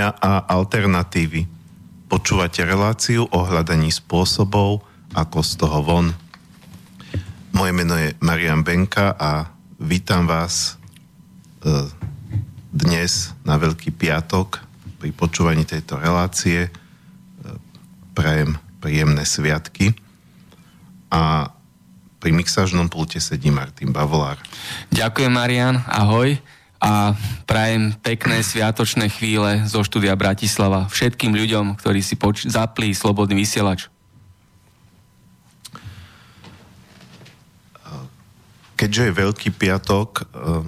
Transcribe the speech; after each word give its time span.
riešenia 0.00 0.16
a 0.16 0.48
alternatívy. 0.48 1.44
Počúvate 2.08 2.64
reláciu 2.64 3.28
o 3.28 3.44
hľadaní 3.44 3.92
spôsobov, 3.92 4.80
ako 5.12 5.38
z 5.44 5.52
toho 5.60 5.78
von. 5.84 6.06
Moje 7.52 7.72
meno 7.76 8.00
je 8.00 8.16
Marian 8.24 8.64
Benka 8.64 9.12
a 9.12 9.52
vítam 9.76 10.24
vás 10.24 10.80
e, 11.60 11.84
dnes 12.72 13.36
na 13.44 13.60
Veľký 13.60 13.92
piatok 13.92 14.64
pri 14.96 15.12
počúvaní 15.12 15.68
tejto 15.68 16.00
relácie. 16.00 16.66
E, 16.66 16.70
prajem 18.16 18.56
príjemné 18.80 19.28
sviatky 19.28 19.92
a 21.12 21.52
pri 22.24 22.30
mixážnom 22.32 22.88
pulte 22.88 23.20
sedí 23.20 23.52
Martin 23.52 23.92
Bavolár. 23.92 24.40
Ďakujem 24.88 25.32
Marian, 25.36 25.76
ahoj 25.84 26.40
a 26.80 27.12
prajem 27.44 27.92
pekné 28.00 28.40
sviatočné 28.40 29.12
chvíle 29.12 29.68
zo 29.68 29.84
štúdia 29.84 30.16
Bratislava 30.16 30.88
všetkým 30.88 31.36
ľuďom, 31.36 31.76
ktorí 31.76 32.00
si 32.00 32.16
poč- 32.16 32.48
zaplí 32.48 32.96
Slobodný 32.96 33.36
vysielač. 33.36 33.92
Keďže 38.80 39.12
je 39.12 39.18
Veľký 39.20 39.50
piatok, 39.52 40.24
eh, 40.24 40.64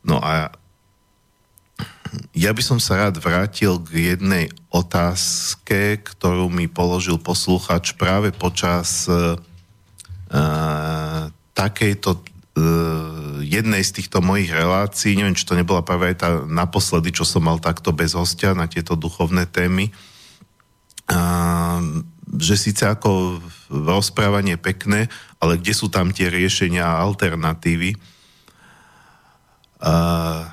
No 0.03 0.19
a 0.19 0.51
ja 2.35 2.51
by 2.51 2.63
som 2.65 2.83
sa 2.83 3.07
rád 3.07 3.23
vrátil 3.23 3.79
k 3.87 4.19
jednej 4.19 4.51
otázke, 4.75 6.03
ktorú 6.03 6.51
mi 6.51 6.67
položil 6.67 7.23
posluchač 7.23 7.95
práve 7.95 8.35
počas 8.35 9.07
uh, 9.07 9.39
takejto 11.55 12.19
uh, 12.19 13.08
jednej 13.49 13.81
z 13.81 14.03
týchto 14.03 14.21
mojich 14.21 14.53
relácií, 14.53 15.17
neviem, 15.17 15.33
či 15.33 15.49
to 15.49 15.57
nebola 15.57 15.81
práve 15.81 16.13
aj 16.13 16.17
tá 16.21 16.31
naposledy, 16.45 17.11
čo 17.11 17.25
som 17.25 17.49
mal 17.49 17.57
takto 17.57 17.97
bez 17.97 18.13
hostia 18.13 18.53
na 18.53 18.69
tieto 18.69 18.93
duchovné 18.93 19.49
témy, 19.49 19.89
uh, 21.09 21.81
že 22.37 22.61
síce 22.61 22.85
ako 22.85 23.41
rozprávanie 23.73 24.61
pekné, 24.61 25.09
ale 25.41 25.57
kde 25.57 25.73
sú 25.73 25.89
tam 25.89 26.13
tie 26.13 26.29
riešenia 26.29 26.85
a 26.85 27.01
alternatívy. 27.03 27.97
Uh, 29.79 30.45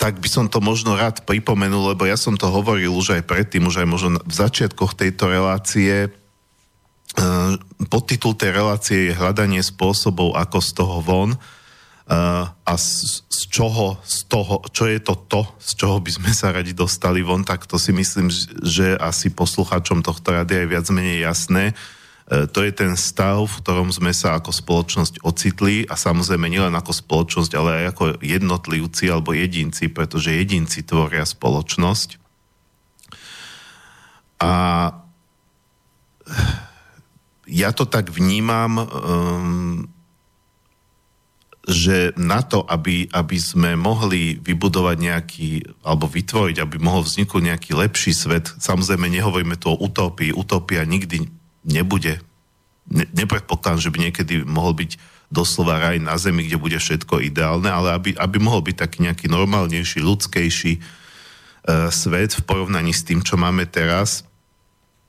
tak 0.00 0.20
by 0.20 0.28
som 0.28 0.46
to 0.52 0.60
možno 0.60 0.96
rád 0.96 1.24
pripomenul, 1.24 1.96
lebo 1.96 2.04
ja 2.04 2.20
som 2.20 2.36
to 2.36 2.52
hovoril 2.52 2.92
už 2.92 3.16
aj 3.16 3.22
predtým, 3.24 3.64
už 3.64 3.84
aj 3.84 3.88
možno 3.88 4.08
v 4.20 4.34
začiatkoch 4.36 4.92
tejto 4.92 5.32
relácie, 5.32 6.12
podtitul 7.86 8.34
tej 8.34 8.50
relácie 8.50 8.98
je 9.10 9.18
hľadanie 9.18 9.62
spôsobov, 9.62 10.34
ako 10.34 10.58
z 10.58 10.70
toho 10.74 10.96
von 10.98 11.30
uh, 11.34 12.50
a 12.50 12.72
z, 12.74 13.22
z 13.30 13.40
čoho, 13.54 14.02
z 14.02 14.26
toho, 14.26 14.58
čo 14.74 14.90
je 14.90 14.98
to 14.98 15.14
to, 15.30 15.46
z 15.62 15.70
čoho 15.78 15.96
by 16.02 16.10
sme 16.10 16.30
sa 16.34 16.50
radi 16.50 16.74
dostali 16.74 17.22
von, 17.22 17.46
tak 17.46 17.70
to 17.70 17.78
si 17.78 17.94
myslím, 17.94 18.34
že 18.66 18.98
asi 18.98 19.30
poslucháčom 19.30 20.02
tohto 20.02 20.34
rady 20.34 20.66
je 20.66 20.70
viac 20.70 20.86
menej 20.90 21.22
jasné. 21.22 21.70
Uh, 22.26 22.50
to 22.50 22.66
je 22.66 22.72
ten 22.74 22.98
stav, 22.98 23.46
v 23.46 23.58
ktorom 23.62 23.94
sme 23.94 24.10
sa 24.10 24.34
ako 24.34 24.50
spoločnosť 24.50 25.22
ocitli 25.22 25.86
a 25.86 25.94
samozrejme 25.94 26.50
nielen 26.50 26.74
ako 26.74 26.90
spoločnosť, 26.98 27.52
ale 27.54 27.70
aj 27.78 27.84
ako 27.94 28.04
jednotlivci 28.26 29.06
alebo 29.06 29.30
jedinci, 29.36 29.86
pretože 29.86 30.34
jedinci 30.34 30.82
tvoria 30.82 31.22
spoločnosť. 31.22 32.18
A 34.42 34.52
ja 37.54 37.70
to 37.70 37.86
tak 37.86 38.10
vnímam, 38.10 38.82
um, 38.82 39.86
že 41.64 42.12
na 42.18 42.42
to, 42.42 42.66
aby, 42.66 43.08
aby 43.14 43.38
sme 43.40 43.78
mohli 43.78 44.36
vybudovať 44.42 44.96
nejaký, 44.98 45.50
alebo 45.86 46.10
vytvoriť, 46.10 46.60
aby 46.60 46.76
mohol 46.82 47.06
vzniknúť 47.06 47.42
nejaký 47.54 47.70
lepší 47.78 48.12
svet, 48.12 48.50
samozrejme 48.58 49.06
nehovoríme 49.06 49.56
tu 49.56 49.70
o 49.70 49.78
utopii, 49.78 50.34
utopia 50.34 50.84
nikdy 50.84 51.30
nebude, 51.64 52.20
ne, 52.90 53.06
nepredpokladám, 53.14 53.80
že 53.80 53.92
by 53.94 53.98
niekedy 54.10 54.44
mohol 54.44 54.76
byť 54.76 54.98
doslova 55.32 55.80
raj 55.80 55.96
na 56.02 56.20
zemi, 56.20 56.44
kde 56.44 56.60
bude 56.60 56.76
všetko 56.76 57.24
ideálne, 57.24 57.70
ale 57.70 57.96
aby, 57.96 58.10
aby 58.18 58.36
mohol 58.42 58.60
byť 58.60 58.76
taký 58.76 58.98
nejaký 59.08 59.26
normálnejší, 59.32 60.04
ľudskejší 60.04 60.72
uh, 60.78 61.88
svet 61.88 62.36
v 62.36 62.44
porovnaní 62.44 62.92
s 62.92 63.06
tým, 63.08 63.24
čo 63.24 63.40
máme 63.40 63.64
teraz, 63.64 64.28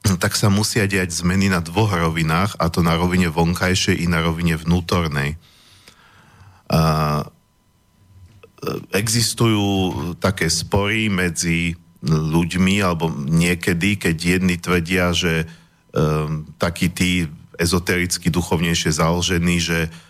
tak 0.23 0.37
sa 0.37 0.53
musia 0.53 0.85
diať 0.85 1.11
zmeny 1.11 1.49
na 1.49 1.59
dvoch 1.61 1.91
rovinách, 1.91 2.57
a 2.61 2.69
to 2.69 2.85
na 2.85 2.93
rovine 2.95 3.29
vonkajšej 3.29 4.01
i 4.01 4.07
na 4.07 4.21
rovine 4.21 4.55
vnútornej. 4.55 5.37
A, 6.69 7.25
existujú 8.93 10.17
také 10.17 10.49
spory 10.49 11.05
medzi 11.05 11.77
ľuďmi, 12.05 12.81
alebo 12.81 13.13
niekedy, 13.13 13.97
keď 13.97 14.15
jedni 14.17 14.57
tvrdia, 14.57 15.13
že 15.13 15.45
um, 15.93 16.49
takí 16.57 16.89
tí 16.89 17.29
ezotericky 17.61 18.33
duchovnejšie 18.33 18.89
založení, 18.93 19.61
že 19.61 19.89
E, 19.89 20.04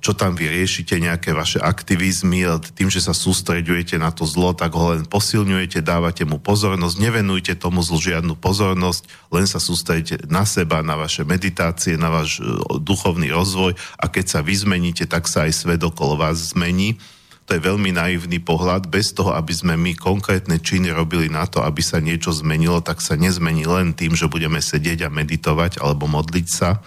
čo 0.00 0.16
tam 0.16 0.32
vy 0.32 0.48
riešite, 0.48 0.96
nejaké 0.96 1.36
vaše 1.36 1.60
aktivizmy, 1.60 2.48
tým, 2.72 2.88
že 2.88 3.04
sa 3.04 3.12
sústreďujete 3.12 4.00
na 4.00 4.08
to 4.08 4.24
zlo, 4.24 4.56
tak 4.56 4.72
ho 4.72 4.96
len 4.96 5.04
posilňujete, 5.04 5.84
dávate 5.84 6.24
mu 6.24 6.40
pozornosť, 6.40 6.96
nevenujte 6.96 7.52
tomu 7.60 7.84
zlu 7.84 8.00
žiadnu 8.00 8.40
pozornosť, 8.40 9.04
len 9.28 9.44
sa 9.44 9.60
sústredíte 9.60 10.24
na 10.32 10.48
seba, 10.48 10.80
na 10.80 10.96
vaše 10.96 11.28
meditácie, 11.28 12.00
na 12.00 12.08
váš 12.08 12.40
e, 12.40 12.48
duchovný 12.80 13.28
rozvoj 13.28 13.76
a 14.00 14.04
keď 14.08 14.26
sa 14.32 14.40
vy 14.40 14.54
zmeníte, 14.56 15.04
tak 15.04 15.28
sa 15.28 15.44
aj 15.44 15.52
svet 15.52 15.84
okolo 15.84 16.16
vás 16.16 16.56
zmení. 16.56 16.96
To 17.44 17.58
je 17.58 17.66
veľmi 17.66 17.92
naivný 17.92 18.40
pohľad. 18.40 18.88
Bez 18.88 19.12
toho, 19.12 19.36
aby 19.36 19.52
sme 19.52 19.74
my 19.76 19.92
konkrétne 19.98 20.56
činy 20.62 20.94
robili 20.94 21.28
na 21.28 21.44
to, 21.44 21.60
aby 21.60 21.82
sa 21.84 22.00
niečo 22.00 22.32
zmenilo, 22.32 22.80
tak 22.80 23.02
sa 23.04 23.18
nezmení 23.18 23.68
len 23.68 23.92
tým, 23.92 24.16
že 24.16 24.30
budeme 24.30 24.62
sedieť 24.62 25.04
a 25.04 25.12
meditovať 25.12 25.82
alebo 25.82 26.08
modliť 26.08 26.46
sa 26.48 26.80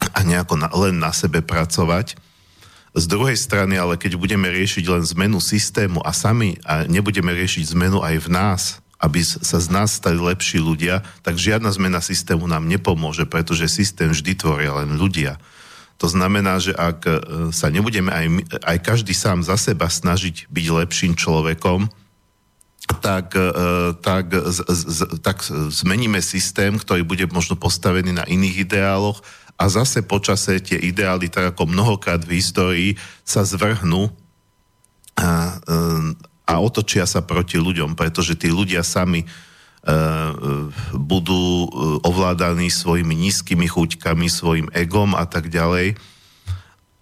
a 0.00 0.20
nejako 0.24 0.60
na, 0.60 0.68
len 0.72 0.96
na 1.00 1.12
sebe 1.12 1.40
pracovať. 1.40 2.16
Z 2.96 3.04
druhej 3.12 3.36
strany, 3.36 3.76
ale 3.76 4.00
keď 4.00 4.16
budeme 4.16 4.48
riešiť 4.48 4.84
len 4.88 5.04
zmenu 5.04 5.36
systému 5.36 6.00
a 6.00 6.16
sami 6.16 6.56
a 6.64 6.88
nebudeme 6.88 7.28
riešiť 7.28 7.76
zmenu 7.76 8.00
aj 8.00 8.16
v 8.24 8.28
nás, 8.32 8.62
aby 8.96 9.20
sa 9.20 9.60
z 9.60 9.68
nás 9.68 10.00
stali 10.00 10.16
lepší 10.16 10.56
ľudia, 10.56 11.04
tak 11.20 11.36
žiadna 11.36 11.68
zmena 11.76 12.00
systému 12.00 12.48
nám 12.48 12.64
nepomôže, 12.64 13.28
pretože 13.28 13.68
systém 13.68 14.08
vždy 14.08 14.32
tvoria 14.40 14.72
len 14.80 14.96
ľudia. 14.96 15.36
To 16.00 16.08
znamená, 16.08 16.60
že 16.60 16.76
ak 16.76 17.00
e, 17.04 17.12
sa 17.52 17.68
nebudeme 17.72 18.12
aj, 18.12 18.26
aj 18.64 18.78
každý 18.84 19.12
sám 19.16 19.44
za 19.44 19.56
seba 19.56 19.88
snažiť 19.88 20.48
byť 20.48 20.66
lepším 20.84 21.12
človekom, 21.16 21.88
tak, 23.00 23.36
e, 23.36 23.52
tak, 24.00 24.32
z, 24.32 24.58
z, 24.68 24.98
tak 25.20 25.44
zmeníme 25.72 26.20
systém, 26.20 26.76
ktorý 26.76 27.04
bude 27.04 27.24
možno 27.32 27.56
postavený 27.56 28.12
na 28.12 28.24
iných 28.28 28.68
ideáloch 28.68 29.24
a 29.56 29.64
zase 29.72 30.04
počase 30.04 30.60
tie 30.60 30.76
ideály, 30.76 31.32
tak 31.32 31.56
ako 31.56 31.68
mnohokrát 31.68 32.20
v 32.20 32.40
histórii, 32.40 32.90
sa 33.24 33.40
zvrhnú 33.42 34.12
a, 35.16 35.56
a 36.44 36.54
otočia 36.60 37.08
sa 37.08 37.24
proti 37.24 37.56
ľuďom, 37.56 37.96
pretože 37.96 38.36
tí 38.36 38.52
ľudia 38.52 38.84
sami 38.84 39.24
e, 39.24 39.26
budú 40.92 41.64
e, 41.64 41.68
ovládaní 42.04 42.68
svojimi 42.68 43.16
nízkymi 43.16 43.64
chuťkami, 43.64 44.28
svojim 44.28 44.68
egom 44.76 45.16
a 45.16 45.24
tak 45.24 45.48
ďalej 45.48 45.96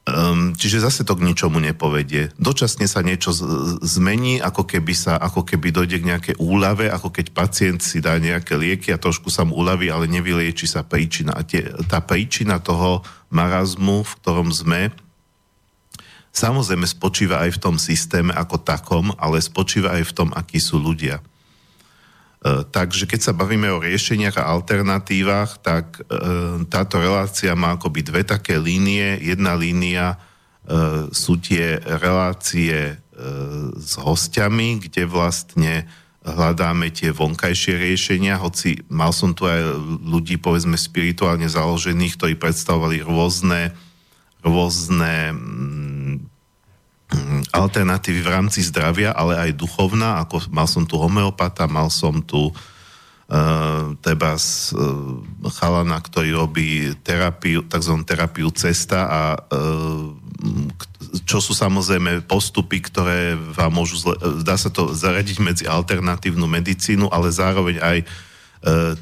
Um, 0.04 0.52
čiže 0.52 0.84
zase 0.84 1.00
to 1.00 1.16
k 1.16 1.24
ničomu 1.24 1.64
nepovedie. 1.64 2.28
Dočasne 2.36 2.84
sa 2.84 3.00
niečo 3.00 3.32
z- 3.32 3.80
zmení, 3.80 4.36
ako 4.36 4.68
keby 4.68 4.92
sa, 4.92 5.16
ako 5.16 5.48
keby 5.48 5.72
dojde 5.72 5.96
k 5.96 6.08
nejaké 6.12 6.32
úlave, 6.36 6.92
ako 6.92 7.08
keď 7.08 7.32
pacient 7.32 7.80
si 7.80 8.04
dá 8.04 8.20
nejaké 8.20 8.52
lieky 8.52 8.92
a 8.92 9.00
trošku 9.00 9.32
sa 9.32 9.48
mu 9.48 9.56
uľaví, 9.56 9.88
ale 9.88 10.04
nevylieči 10.12 10.68
sa 10.68 10.84
príčina. 10.84 11.32
A 11.32 11.40
tie, 11.40 11.64
tá 11.88 12.04
príčina 12.04 12.60
toho 12.60 13.00
marazmu, 13.32 14.04
v 14.04 14.12
ktorom 14.20 14.52
sme, 14.52 14.92
samozrejme 16.36 16.84
spočíva 16.84 17.40
aj 17.48 17.56
v 17.56 17.62
tom 17.64 17.76
systéme 17.80 18.36
ako 18.36 18.60
takom, 18.60 19.08
ale 19.16 19.40
spočíva 19.40 19.96
aj 19.96 20.04
v 20.04 20.12
tom, 20.20 20.28
akí 20.36 20.60
sú 20.60 20.76
ľudia. 20.84 21.24
E, 22.44 22.60
takže 22.68 23.08
keď 23.08 23.20
sa 23.24 23.32
bavíme 23.32 23.72
o 23.72 23.80
riešeniach 23.80 24.36
a 24.36 24.52
alternatívach, 24.52 25.64
tak 25.64 25.96
e, 25.96 26.00
táto 26.68 27.00
relácia 27.00 27.56
má 27.56 27.80
akoby 27.80 28.04
dve 28.04 28.22
také 28.28 28.60
línie. 28.60 29.16
Jedna 29.24 29.56
línia 29.56 30.12
e, 30.12 30.16
sú 31.08 31.40
tie 31.40 31.80
relácie 31.80 33.00
s 33.78 33.94
hostiami, 33.94 34.82
kde 34.82 35.06
vlastne 35.06 35.86
hľadáme 36.26 36.90
tie 36.90 37.14
vonkajšie 37.14 37.78
riešenia, 37.78 38.42
hoci 38.42 38.82
mal 38.90 39.14
som 39.14 39.30
tu 39.38 39.46
aj 39.46 39.60
ľudí, 40.02 40.34
povedzme, 40.34 40.74
spirituálne 40.74 41.46
založených, 41.46 42.18
ktorí 42.18 42.34
predstavovali 42.34 43.06
rôzne, 43.06 43.70
rôzne 44.42 45.30
mm, 45.30 46.33
alternatívy 47.50 48.20
v 48.22 48.32
rámci 48.32 48.60
zdravia, 48.64 49.14
ale 49.14 49.38
aj 49.38 49.58
duchovná, 49.58 50.22
ako 50.24 50.50
mal 50.50 50.66
som 50.68 50.84
tu 50.84 50.98
homeopata, 50.98 51.66
mal 51.70 51.88
som 51.88 52.22
tu 52.22 52.50
uh, 52.50 53.94
teba 54.00 54.38
z 54.38 54.74
uh, 54.74 55.50
chalana, 55.54 55.98
ktorý 55.98 56.34
robí 56.34 56.92
terapiu, 57.02 57.64
tzv. 57.66 57.94
terapiu 58.04 58.48
cesta 58.54 58.98
a 59.06 59.20
uh, 59.38 60.12
čo 61.24 61.38
sú 61.38 61.54
samozrejme 61.54 62.26
postupy, 62.26 62.82
ktoré 62.82 63.38
vám 63.38 63.72
môžu, 63.72 64.02
zle, 64.02 64.14
dá 64.42 64.58
sa 64.58 64.68
to 64.68 64.92
zaradiť 64.92 65.38
medzi 65.40 65.64
alternatívnu 65.64 66.44
medicínu, 66.44 67.08
ale 67.08 67.30
zároveň 67.30 67.78
aj 67.80 67.98
uh, 68.02 68.08
E, 68.08 68.33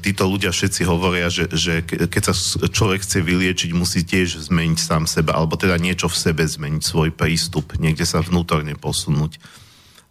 títo 0.03 0.27
ľudia 0.27 0.51
všetci 0.51 0.83
hovoria, 0.83 1.31
že, 1.31 1.47
že 1.47 1.87
keď 1.87 2.23
sa 2.29 2.35
človek 2.67 2.99
chce 2.99 3.23
vyliečiť, 3.23 3.71
musí 3.71 4.03
tiež 4.03 4.51
zmeniť 4.51 4.75
sám 4.75 5.07
seba, 5.07 5.39
alebo 5.39 5.55
teda 5.55 5.79
niečo 5.79 6.11
v 6.11 6.19
sebe 6.19 6.43
zmeniť, 6.43 6.83
svoj 6.83 7.15
prístup, 7.15 7.79
niekde 7.79 8.03
sa 8.03 8.19
vnútorne 8.19 8.75
posunúť. 8.75 9.39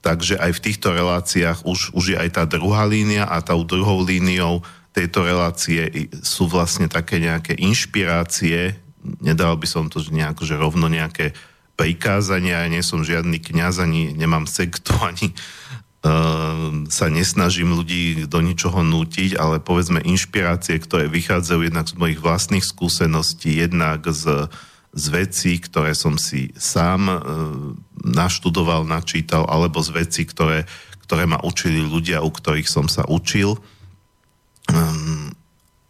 Takže 0.01 0.41
aj 0.41 0.57
v 0.57 0.63
týchto 0.65 0.97
reláciách 0.97 1.69
už, 1.69 1.93
už 1.93 2.05
je 2.13 2.17
aj 2.17 2.41
tá 2.41 2.45
druhá 2.49 2.89
línia 2.89 3.29
a 3.29 3.45
tou 3.45 3.61
druhou 3.63 4.01
líniou 4.01 4.65
tejto 4.93 5.25
relácie 5.25 6.09
sú 6.21 6.49
vlastne 6.49 6.89
také 6.89 7.21
nejaké 7.21 7.57
inšpirácie, 7.57 8.77
nedal 9.21 9.57
by 9.57 9.69
som 9.69 9.89
to 9.89 10.01
nejak, 10.13 10.41
že 10.45 10.57
rovno 10.57 10.89
nejaké 10.89 11.37
prikázania, 11.77 12.65
ja 12.65 12.69
nie 12.69 12.85
som 12.85 13.01
žiadny 13.05 13.41
kňaz, 13.41 13.83
ani 13.83 14.13
nemám 14.13 14.45
sektu, 14.45 14.93
ani, 15.11 15.33
sa 16.91 17.07
nesnažím 17.07 17.79
ľudí 17.79 18.27
do 18.27 18.43
ničoho 18.43 18.83
nútiť, 18.83 19.39
ale 19.39 19.63
povedzme 19.63 20.03
inšpirácie, 20.03 20.83
ktoré 20.83 21.07
vychádzajú 21.07 21.61
jednak 21.63 21.87
z 21.87 21.95
mojich 21.95 22.19
vlastných 22.19 22.67
skúseností, 22.67 23.63
jednak 23.63 24.03
z, 24.11 24.51
z 24.91 25.05
vecí, 25.15 25.63
ktoré 25.63 25.95
som 25.95 26.19
si 26.19 26.51
sám 26.59 27.07
e, 27.07 27.17
naštudoval, 28.03 28.83
načítal, 28.83 29.47
alebo 29.47 29.79
z 29.79 29.95
vecí, 29.95 30.27
ktoré, 30.27 30.67
ktoré 31.07 31.23
ma 31.23 31.39
učili 31.39 31.79
ľudia, 31.79 32.19
u 32.19 32.35
ktorých 32.35 32.67
som 32.67 32.91
sa 32.91 33.07
učil. 33.07 33.63
Um, 34.67 35.31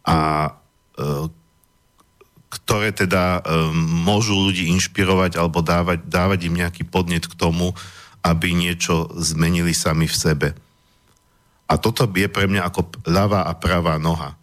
a 0.05 0.53
e, 0.93 1.25
ktoré 2.53 2.93
teda 2.93 3.41
um, 3.41 3.73
môžu 4.05 4.37
ľudí 4.37 4.69
inšpirovať 4.77 5.41
alebo 5.41 5.65
dávať, 5.65 6.05
dávať 6.05 6.39
im 6.45 6.61
nejaký 6.61 6.85
podnet 6.85 7.25
k 7.25 7.33
tomu, 7.33 7.73
aby 8.23 8.55
niečo 8.55 9.11
zmenili 9.19 9.75
sami 9.75 10.07
v 10.07 10.15
sebe. 10.15 10.49
A 11.67 11.75
toto 11.75 12.07
je 12.07 12.27
pre 12.31 12.47
mňa 12.47 12.71
ako 12.71 13.03
ľavá 13.03 13.43
a 13.43 13.53
pravá 13.55 13.99
noha. 13.99 14.39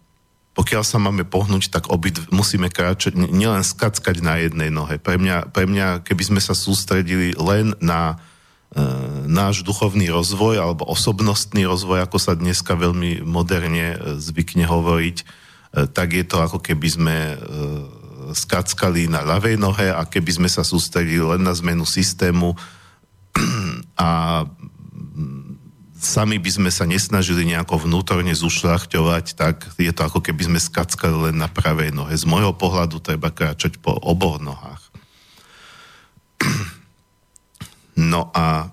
Pokiaľ 0.51 0.83
sa 0.83 0.99
máme 0.99 1.23
pohnúť, 1.23 1.71
tak 1.71 1.87
obid 1.87 2.19
musíme 2.29 2.67
kráčať, 2.67 3.15
nielen 3.15 3.63
skackať 3.63 4.19
na 4.19 4.37
jednej 4.37 4.67
nohe. 4.67 4.99
Pre 4.99 5.15
mňa, 5.15 5.49
pre 5.49 5.63
mňa 5.63 6.03
keby 6.03 6.23
sme 6.27 6.41
sa 6.43 6.51
sústredili 6.51 7.31
len 7.39 7.71
na 7.79 8.19
e, 8.75 8.83
náš 9.31 9.63
duchovný 9.63 10.11
rozvoj 10.11 10.59
alebo 10.59 10.83
osobnostný 10.91 11.63
rozvoj, 11.63 12.03
ako 12.03 12.19
sa 12.19 12.35
dneska 12.35 12.75
veľmi 12.75 13.23
moderne 13.23 13.95
e, 13.95 13.97
zvykne 14.19 14.67
hovoriť, 14.67 15.17
e, 15.23 15.25
tak 15.87 16.19
je 16.19 16.27
to 16.27 16.43
ako 16.43 16.59
keby 16.59 16.87
sme 16.99 17.15
e, 17.15 17.35
skackali 18.35 19.07
na 19.07 19.23
ľavej 19.23 19.55
nohe 19.55 19.87
a 19.87 20.03
keby 20.03 20.35
sme 20.35 20.49
sa 20.51 20.67
sústredili 20.67 21.23
len 21.23 21.47
na 21.47 21.55
zmenu 21.55 21.87
systému, 21.87 22.59
a 23.99 24.09
sami 26.01 26.41
by 26.41 26.49
sme 26.49 26.69
sa 26.73 26.89
nesnažili 26.89 27.45
nejako 27.45 27.85
vnútorne 27.85 28.33
zušľachťovať, 28.33 29.25
tak 29.37 29.69
je 29.77 29.93
to 29.93 30.01
ako 30.01 30.19
keby 30.25 30.49
sme 30.49 30.59
skackali 30.59 31.29
len 31.29 31.37
na 31.37 31.45
pravej 31.45 31.93
nohe. 31.93 32.17
Z 32.17 32.25
môjho 32.25 32.57
pohľadu 32.57 32.97
treba 32.97 33.29
kráčať 33.29 33.77
po 33.77 33.93
oboch 33.93 34.41
nohách. 34.41 34.83
No 37.91 38.31
a 38.33 38.71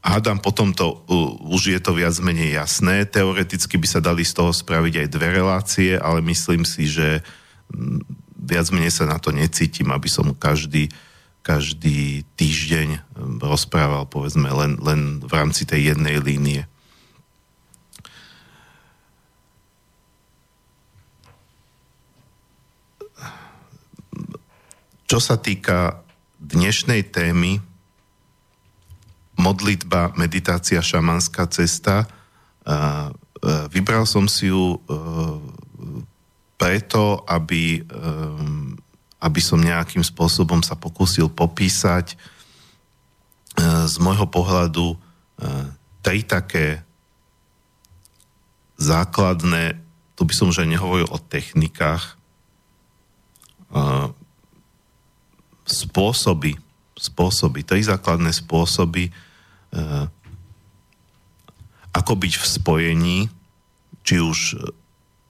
hádam 0.00 0.40
potom 0.40 0.72
to, 0.72 1.04
už 1.44 1.76
je 1.76 1.80
to 1.82 1.92
viac 1.92 2.16
menej 2.24 2.56
jasné. 2.56 3.04
Teoreticky 3.04 3.76
by 3.76 3.86
sa 3.86 4.00
dali 4.00 4.24
z 4.24 4.32
toho 4.32 4.50
spraviť 4.50 5.04
aj 5.04 5.12
dve 5.12 5.28
relácie, 5.28 5.92
ale 5.94 6.24
myslím 6.24 6.64
si, 6.64 6.88
že 6.88 7.20
viac 8.32 8.72
menej 8.72 8.90
sa 8.90 9.04
na 9.04 9.20
to 9.20 9.28
necítim, 9.28 9.92
aby 9.92 10.08
som 10.08 10.32
každý 10.32 10.88
každý 11.46 12.26
týždeň 12.34 12.88
um, 13.14 13.38
rozprával, 13.38 14.10
povedzme, 14.10 14.50
len, 14.50 14.74
len 14.82 15.22
v 15.22 15.30
rámci 15.30 15.62
tej 15.62 15.94
jednej 15.94 16.18
línie. 16.18 16.66
Čo 25.06 25.22
sa 25.22 25.38
týka 25.38 26.02
dnešnej 26.42 27.06
témy 27.14 27.62
modlitba, 29.38 30.10
meditácia, 30.18 30.82
šamanská 30.82 31.46
cesta, 31.46 32.10
vybral 33.70 34.02
som 34.02 34.26
si 34.26 34.50
ju 34.50 34.82
preto, 36.58 37.22
aby 37.30 37.86
aby 39.26 39.42
som 39.42 39.58
nejakým 39.58 40.06
spôsobom 40.06 40.62
sa 40.62 40.78
pokúsil 40.78 41.26
popísať 41.26 42.14
e, 42.14 42.16
z 43.90 43.94
môjho 43.98 44.30
pohľadu 44.30 44.94
e, 44.94 44.96
tri 45.98 46.22
také 46.22 46.86
základné, 48.78 49.82
tu 50.14 50.22
by 50.22 50.30
som 50.30 50.54
už 50.54 50.62
aj 50.62 50.70
nehovoril 50.70 51.10
o 51.10 51.18
technikách, 51.18 52.14
e, 53.74 54.14
spôsoby, 55.66 56.54
spôsoby, 56.94 57.66
tri 57.66 57.82
základné 57.82 58.30
spôsoby, 58.30 59.10
ako 61.90 62.12
byť 62.14 62.32
v 62.38 62.44
spojení, 62.46 63.18
či 64.06 64.22
už 64.22 64.62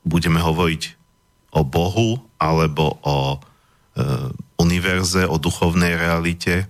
budeme 0.05 0.37
hovoriť 0.45 0.83
o 1.57 1.65
Bohu, 1.65 2.21
alebo 2.37 3.01
o 3.01 3.41
univerze, 4.61 5.25
o 5.25 5.41
duchovnej 5.41 5.97
realite. 5.97 6.69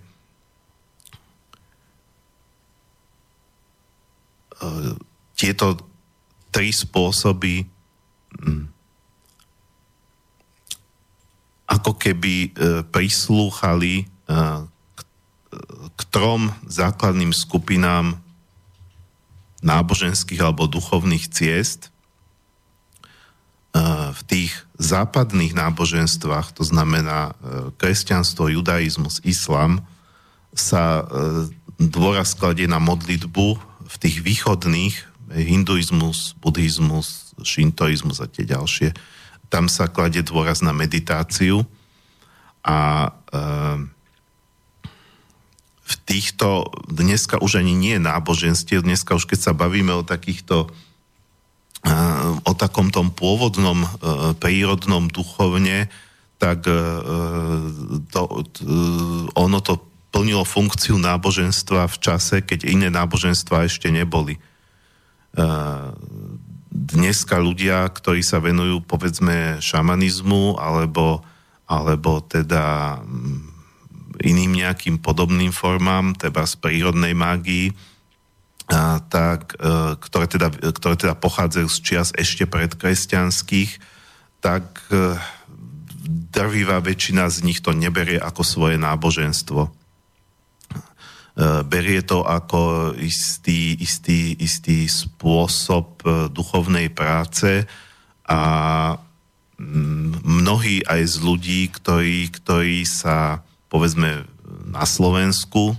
Eh, 4.62 4.92
tieto 5.34 5.80
tri 6.54 6.70
spôsoby 6.70 7.66
hm, 8.40 8.70
ako 11.66 11.92
keby 11.98 12.34
eh, 12.46 12.82
prislúchali 12.86 14.06
k 15.96 16.02
trom 16.10 16.50
základným 16.66 17.30
skupinám 17.30 18.18
náboženských 19.62 20.42
alebo 20.42 20.66
duchovných 20.66 21.30
ciest– 21.30 21.88
v 24.12 24.20
tých 24.28 24.52
západných 24.76 25.56
náboženstvách, 25.56 26.52
to 26.52 26.62
znamená 26.64 27.32
e, 27.32 27.72
kresťanstvo, 27.80 28.52
judaizmus, 28.52 29.24
islam, 29.24 29.80
sa 30.52 31.00
e, 31.00 31.04
dôraz 31.80 32.36
kladie 32.36 32.68
na 32.68 32.76
modlitbu 32.76 33.46
v 33.88 33.94
tých 33.96 34.20
východných, 34.20 34.94
e, 34.96 35.04
hinduizmus, 35.40 36.36
buddhizmus, 36.40 37.32
šintoizmus 37.40 38.20
a 38.20 38.28
tie 38.28 38.44
ďalšie, 38.44 38.92
tam 39.48 39.68
sa 39.72 39.88
kladie 39.88 40.20
dôraz 40.20 40.60
na 40.60 40.74
meditáciu 40.74 41.64
a 42.66 43.12
v 45.86 45.94
týchto, 46.02 46.66
dneska 46.90 47.38
už 47.38 47.62
ani 47.62 47.78
nie 47.78 48.02
náboženstiev, 48.02 48.82
dneska 48.82 49.14
už 49.14 49.30
keď 49.30 49.38
sa 49.38 49.52
bavíme 49.54 49.94
o 49.94 50.02
takýchto 50.02 50.66
o 52.42 52.52
takom 52.58 52.90
tom 52.90 53.14
pôvodnom 53.14 53.86
e, 53.86 53.88
prírodnom 54.38 55.06
duchovne, 55.06 55.86
tak 56.36 56.66
e, 56.66 56.78
to, 58.10 58.20
ono 59.38 59.58
to 59.62 59.78
plnilo 60.10 60.42
funkciu 60.42 60.98
náboženstva 60.98 61.86
v 61.86 61.96
čase, 62.02 62.42
keď 62.42 62.66
iné 62.66 62.88
náboženstva 62.90 63.70
ešte 63.70 63.88
neboli. 63.94 64.36
E, 64.36 64.40
dneska 66.76 67.38
ľudia, 67.38 67.86
ktorí 67.88 68.20
sa 68.20 68.42
venujú 68.42 68.82
povedzme 68.84 69.62
šamanizmu 69.62 70.58
alebo, 70.58 71.22
alebo 71.70 72.20
teda 72.26 72.98
iným 74.20 74.64
nejakým 74.64 74.98
podobným 74.98 75.52
formám, 75.52 76.16
teda 76.16 76.48
z 76.48 76.54
prírodnej 76.58 77.12
mágii, 77.12 77.95
tak, 78.66 79.54
e, 79.62 79.94
ktoré, 79.94 80.26
teda, 80.26 80.48
ktoré 80.50 80.94
teda 80.98 81.14
pochádzajú 81.14 81.68
z 81.70 81.78
čias 81.82 82.08
ešte 82.18 82.50
predkresťanských, 82.50 83.78
tak 84.42 84.82
e, 84.90 85.14
drvivá 86.34 86.82
väčšina 86.82 87.30
z 87.30 87.46
nich 87.46 87.62
to 87.62 87.70
neberie 87.70 88.18
ako 88.18 88.42
svoje 88.42 88.74
náboženstvo. 88.74 89.70
E, 89.70 89.70
berie 91.62 92.02
to 92.02 92.26
ako 92.26 92.94
istý, 92.98 93.78
istý, 93.78 94.34
istý 94.34 94.90
spôsob 94.90 96.02
duchovnej 96.34 96.90
práce 96.90 97.70
a 98.26 98.40
mnohí 100.26 100.82
aj 100.84 101.02
z 101.06 101.16
ľudí, 101.22 101.60
ktorí, 101.70 102.28
ktorí 102.34 102.82
sa 102.82 103.46
povedzme 103.70 104.26
na 104.68 104.84
Slovensku 104.84 105.78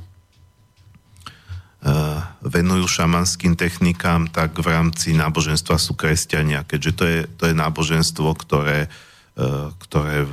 venujú 2.41 2.89
šamanským 2.89 3.53
technikám, 3.53 4.27
tak 4.34 4.57
v 4.57 4.67
rámci 4.67 5.13
náboženstva 5.13 5.77
sú 5.77 5.93
kresťania, 5.93 6.65
keďže 6.65 6.91
to 6.98 7.03
je, 7.05 7.19
to 7.38 7.43
je 7.48 7.55
náboženstvo, 7.55 8.34
ktoré, 8.34 8.89
eh, 9.38 9.65
ktoré 9.77 10.25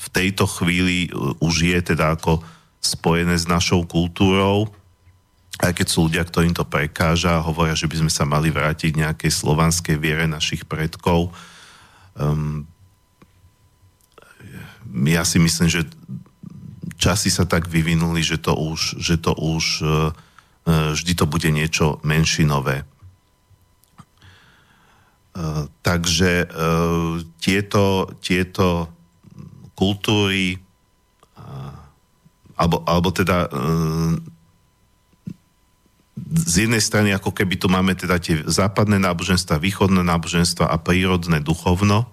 v 0.00 0.08
tejto 0.10 0.50
chvíli 0.50 1.14
už 1.38 1.54
je 1.70 1.78
teda 1.94 2.18
ako 2.18 2.42
spojené 2.82 3.38
s 3.38 3.46
našou 3.46 3.86
kultúrou, 3.86 4.72
aj 5.60 5.76
keď 5.76 5.86
sú 5.86 6.08
ľudia, 6.08 6.24
ktorým 6.24 6.56
to 6.56 6.64
prekáža 6.64 7.36
a 7.38 7.44
hovoria, 7.44 7.76
že 7.76 7.86
by 7.86 8.02
sme 8.02 8.10
sa 8.10 8.24
mali 8.24 8.48
vrátiť 8.48 8.96
nejakej 8.96 9.30
slovanskej 9.30 10.00
viere 10.00 10.24
našich 10.24 10.64
predkov. 10.64 11.30
Um, 12.16 12.64
ja 15.06 15.22
si 15.22 15.38
myslím, 15.38 15.68
že 15.68 15.86
časy 17.00 17.32
sa 17.32 17.48
tak 17.48 17.64
vyvinuli, 17.64 18.20
že 18.20 18.36
to 18.36 18.52
už, 18.52 19.00
že 19.00 19.16
to 19.16 19.32
už 19.32 19.64
e, 19.80 19.84
e, 19.88 19.92
vždy 20.92 21.12
to 21.16 21.24
bude 21.24 21.48
niečo 21.48 21.96
menšinové. 22.04 22.84
E, 22.84 22.86
takže 25.80 26.52
tieto, 27.40 28.12
tieto 28.20 28.92
kultúry 29.72 30.60
alebo, 32.60 32.84
alebo 32.84 33.08
teda 33.08 33.48
z 36.30 36.68
jednej 36.68 36.84
strany 36.84 37.16
ako 37.16 37.32
keby 37.32 37.56
tu 37.56 37.72
máme 37.72 37.96
teda 37.96 38.20
tie 38.20 38.44
západné 38.44 39.00
náboženstva, 39.00 39.56
východné 39.56 40.04
náboženstva 40.04 40.68
a 40.68 40.76
prírodné 40.76 41.40
duchovno, 41.40 42.04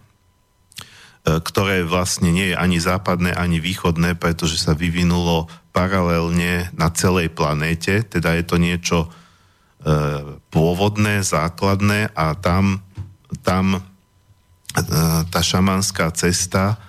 ktoré 1.27 1.83
vlastne 1.83 2.31
nie 2.31 2.51
je 2.51 2.55
ani 2.55 2.79
západné, 2.79 3.35
ani 3.35 3.59
východné, 3.59 4.15
pretože 4.15 4.55
sa 4.55 4.71
vyvinulo 4.71 5.51
paralelne 5.75 6.71
na 6.71 6.87
celej 6.87 7.35
planéte, 7.35 8.07
teda 8.07 8.31
je 8.39 8.43
to 8.47 8.55
niečo 8.55 8.97
e, 9.03 9.07
pôvodné, 10.47 11.19
základné 11.19 12.15
a 12.15 12.31
tam, 12.39 12.79
tam 13.43 13.75
e, 13.75 13.79
tá 15.27 15.41
šamanská 15.43 16.07
cesta 16.15 16.79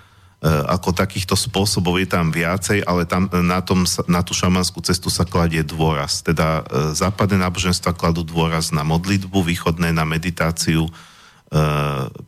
ako 0.47 0.95
takýchto 0.95 1.35
spôsobov 1.35 1.99
je 1.99 2.07
tam 2.07 2.31
viacej, 2.31 2.87
ale 2.87 3.03
tam 3.03 3.27
na, 3.43 3.59
tom, 3.59 3.83
na 4.07 4.23
tú 4.23 4.31
šamanskú 4.31 4.79
cestu 4.79 5.11
sa 5.11 5.27
kladie 5.27 5.59
dôraz. 5.67 6.23
Teda 6.23 6.63
západné 6.95 7.43
náboženstva 7.43 7.91
kladú 7.91 8.23
dôraz 8.23 8.71
na 8.71 8.87
modlitbu, 8.87 9.35
východné 9.35 9.91
na 9.91 10.07
meditáciu, 10.07 10.87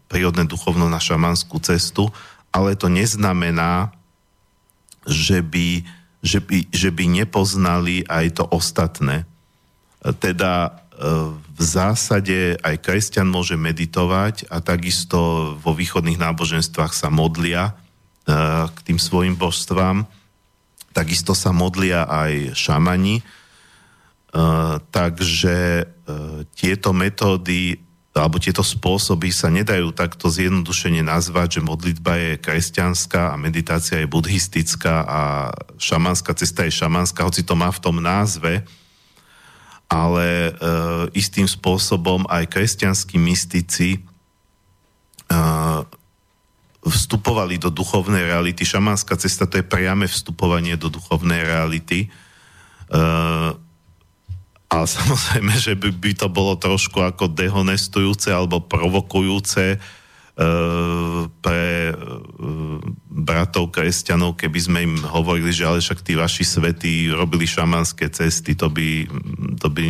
prírodné 0.10 0.50
duchovno 0.50 0.90
na 0.90 0.98
šamanskú 0.98 1.62
cestu, 1.62 2.10
ale 2.52 2.76
to 2.76 2.90
neznamená, 2.90 3.94
že 5.06 5.42
by, 5.42 5.86
že 6.22 6.40
by, 6.44 6.58
že 6.70 6.90
by 6.90 7.06
nepoznali 7.08 8.06
aj 8.06 8.42
to 8.42 8.44
ostatné. 8.50 9.26
Teda 10.18 10.54
e, 10.66 10.72
v 11.38 11.62
zásade 11.62 12.58
aj 12.62 12.76
kresťan 12.82 13.30
môže 13.30 13.58
meditovať 13.58 14.50
a 14.50 14.62
takisto 14.62 15.54
vo 15.58 15.72
východných 15.74 16.22
náboženstvách 16.22 16.94
sa 16.94 17.14
modlia 17.14 17.72
e, 17.72 17.74
k 18.70 18.78
tým 18.86 19.00
svojim 19.02 19.38
božstvám. 19.38 20.06
Takisto 20.92 21.38
sa 21.38 21.54
modlia 21.54 22.10
aj 22.10 22.58
šamani. 22.58 23.22
E, 23.22 23.24
takže 24.92 25.88
tieto 26.58 26.92
metódy 26.92 27.91
alebo 28.12 28.44
tieto 28.44 28.60
spôsoby 28.60 29.32
sa 29.32 29.48
nedajú 29.48 29.96
takto 29.96 30.28
zjednodušene 30.28 31.00
nazvať, 31.00 31.60
že 31.60 31.62
modlitba 31.64 32.14
je 32.20 32.32
kresťanská 32.44 33.32
a 33.32 33.40
meditácia 33.40 34.04
je 34.04 34.12
buddhistická 34.12 35.08
a 35.08 35.22
šamanská 35.80 36.36
cesta 36.36 36.68
je 36.68 36.76
šamanská, 36.76 37.24
hoci 37.24 37.48
to 37.48 37.56
má 37.56 37.72
v 37.72 37.80
tom 37.80 38.04
názve, 38.04 38.68
ale 39.88 40.28
e, 40.28 40.52
istým 41.16 41.48
spôsobom 41.48 42.28
aj 42.28 42.52
kresťanskí 42.52 43.16
mystici 43.16 43.96
e, 43.96 44.00
vstupovali 46.84 47.64
do 47.64 47.72
duchovnej 47.72 48.28
reality. 48.28 48.68
Šamanská 48.68 49.16
cesta 49.16 49.48
to 49.48 49.64
je 49.64 49.68
priame 49.68 50.04
vstupovanie 50.12 50.76
do 50.76 50.92
duchovnej 50.92 51.48
reality. 51.48 52.08
E, 52.08 52.10
a 54.72 54.88
samozrejme, 54.96 55.52
že 55.60 55.76
by, 55.76 55.92
by 55.92 56.12
to 56.16 56.28
bolo 56.32 56.56
trošku 56.56 57.04
ako 57.04 57.28
dehonestujúce 57.28 58.32
alebo 58.32 58.64
provokujúce 58.64 59.76
e, 59.76 59.78
pre 61.44 61.92
e, 61.92 61.96
bratov 63.12 63.76
kresťanov, 63.76 64.40
keby 64.40 64.60
sme 64.64 64.80
im 64.88 64.96
hovorili, 65.04 65.52
že 65.52 65.68
ale 65.68 65.84
však 65.84 66.00
tí 66.00 66.16
vaši 66.16 66.48
svety 66.48 67.12
robili 67.12 67.44
šamanské 67.44 68.08
cesty, 68.08 68.56
to 68.56 68.72
by, 68.72 69.04
to 69.60 69.68
by 69.68 69.86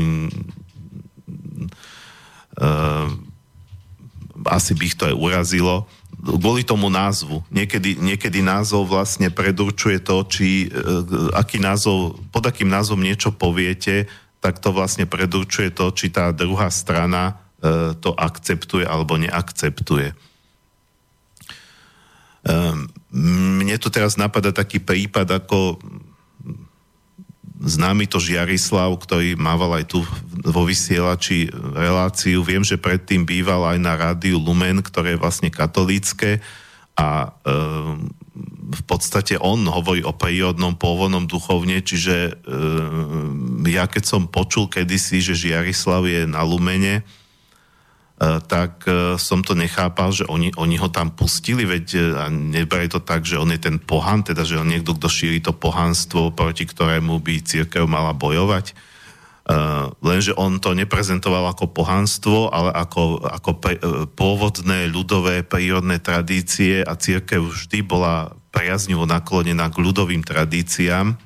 e, 2.57 2.69
asi 4.50 4.73
by 4.73 4.83
ich 4.89 4.97
to 4.97 5.05
aj 5.05 5.13
urazilo. 5.13 5.85
Kvôli 6.21 6.61
tomu 6.61 6.89
názvu. 6.89 7.41
Niekedy, 7.50 7.97
niekedy 7.97 8.45
názov 8.45 8.89
vlastne 8.89 9.29
predurčuje 9.29 10.01
to, 10.01 10.25
či 10.25 10.69
e, 10.69 10.81
aký 11.38 11.61
názov, 11.61 12.17
pod 12.33 12.50
akým 12.50 12.69
názvom 12.69 13.01
niečo 13.01 13.29
poviete, 13.29 14.09
tak 14.41 14.57
to 14.57 14.74
vlastne 14.74 15.05
predurčuje 15.05 15.69
to, 15.71 15.93
či 15.93 16.10
tá 16.10 16.33
druhá 16.33 16.74
strana 16.74 17.38
e, 17.62 17.93
to 17.93 18.12
akceptuje 18.17 18.83
alebo 18.83 19.21
neakceptuje. 19.21 20.12
E, 20.12 20.15
mne 23.13 23.75
tu 23.77 23.93
teraz 23.93 24.17
napadá 24.17 24.50
taký 24.50 24.81
prípad 24.81 25.45
ako 25.45 25.77
známy 27.62 28.10
to 28.10 28.17
Žiarislav, 28.17 28.89
ktorý 28.98 29.38
mával 29.38 29.77
aj 29.77 29.93
tu 29.93 30.01
vo 30.41 30.65
vysielači 30.65 31.53
reláciu. 31.53 32.41
Viem, 32.41 32.65
že 32.65 32.81
predtým 32.81 33.21
býval 33.21 33.77
aj 33.77 33.77
na 33.77 33.93
rádiu 33.93 34.41
Lumen, 34.41 34.81
ktoré 34.81 35.13
je 35.13 35.21
vlastne 35.21 35.53
katolícke 35.53 36.41
a 36.95 37.10
e, 37.24 37.51
v 38.71 38.81
podstate 38.88 39.36
on 39.39 39.67
hovorí 39.67 40.03
o 40.03 40.15
prírodnom 40.15 40.75
pôvodnom 40.75 41.27
duchovne, 41.27 41.83
čiže 41.83 42.15
e, 42.15 43.71
ja 43.71 43.88
keď 43.88 44.03
som 44.03 44.31
počul 44.31 44.67
kedysi, 44.71 45.24
že 45.24 45.36
Žiarislav 45.36 46.07
je 46.07 46.24
na 46.27 46.43
Lumene, 46.43 47.01
e, 47.01 47.03
tak 48.48 48.88
e, 48.88 49.15
som 49.19 49.43
to 49.43 49.55
nechápal, 49.55 50.12
že 50.12 50.27
oni, 50.27 50.51
oni 50.55 50.75
ho 50.79 50.88
tam 50.91 51.12
pustili, 51.12 51.63
veď 51.67 51.86
e, 51.95 52.00
a 52.15 52.25
nebrali 52.31 52.88
to 52.91 53.00
tak, 53.03 53.24
že 53.27 53.39
on 53.39 53.51
je 53.51 53.60
ten 53.60 53.79
pohan, 53.79 54.24
teda 54.24 54.43
že 54.48 54.60
on 54.60 54.67
niekto, 54.67 54.95
kto 54.95 55.07
šíri 55.07 55.39
to 55.43 55.55
pohanstvo, 55.55 56.36
proti 56.36 56.67
ktorému 56.67 57.19
by 57.19 57.43
církev 57.43 57.88
mala 57.88 58.15
bojovať. 58.15 58.90
Lenže 60.05 60.38
on 60.38 60.62
to 60.62 60.77
neprezentoval 60.77 61.50
ako 61.50 61.74
pohanstvo, 61.74 62.53
ale 62.53 62.69
ako, 62.77 63.25
ako 63.25 63.51
pre, 63.57 63.75
pôvodné 64.13 64.86
ľudové 64.86 65.41
prírodné 65.41 65.98
tradície 65.98 66.86
a 66.86 66.93
církev 66.93 67.50
vždy 67.50 67.81
bola 67.81 68.38
priaznivo 68.53 69.10
naklonená 69.10 69.74
k 69.74 69.81
ľudovým 69.81 70.21
tradíciám. 70.21 71.17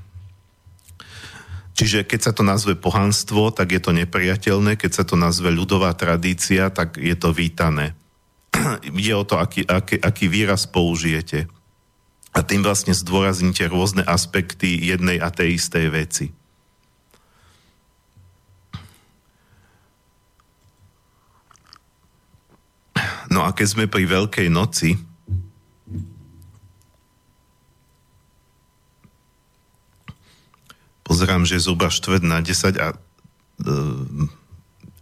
Čiže 1.76 2.08
keď 2.08 2.20
sa 2.24 2.32
to 2.32 2.48
nazve 2.48 2.80
pohanstvo, 2.80 3.52
tak 3.52 3.76
je 3.76 3.84
to 3.84 3.92
nepriateľné, 3.92 4.80
keď 4.80 4.92
sa 4.96 5.04
to 5.04 5.20
nazve 5.20 5.52
ľudová 5.52 5.92
tradícia, 5.92 6.72
tak 6.72 6.96
je 6.96 7.12
to 7.20 7.36
vítané. 7.36 8.00
Ide 8.88 9.12
o 9.12 9.28
to, 9.28 9.36
aký, 9.36 9.68
aký, 9.68 10.00
aký 10.00 10.32
výraz 10.32 10.72
použijete. 10.72 11.52
A 12.32 12.40
tým 12.48 12.64
vlastne 12.64 12.96
zdôrazníte 12.96 13.68
rôzne 13.68 14.08
aspekty 14.08 14.88
jednej 14.88 15.20
a 15.20 15.28
tej 15.36 15.60
istej 15.60 15.86
veci. 15.92 16.26
No 23.36 23.44
a 23.44 23.52
keď 23.52 23.68
sme 23.68 23.92
pri 23.92 24.08
Veľkej 24.08 24.48
noci, 24.48 24.96
pozerám, 31.04 31.44
že 31.44 31.60
je 31.60 31.68
zhruba 31.68 31.92
štvrt 31.92 32.24
na 32.24 32.40
10 32.40 32.80
a 32.80 32.96
e, 32.96 32.98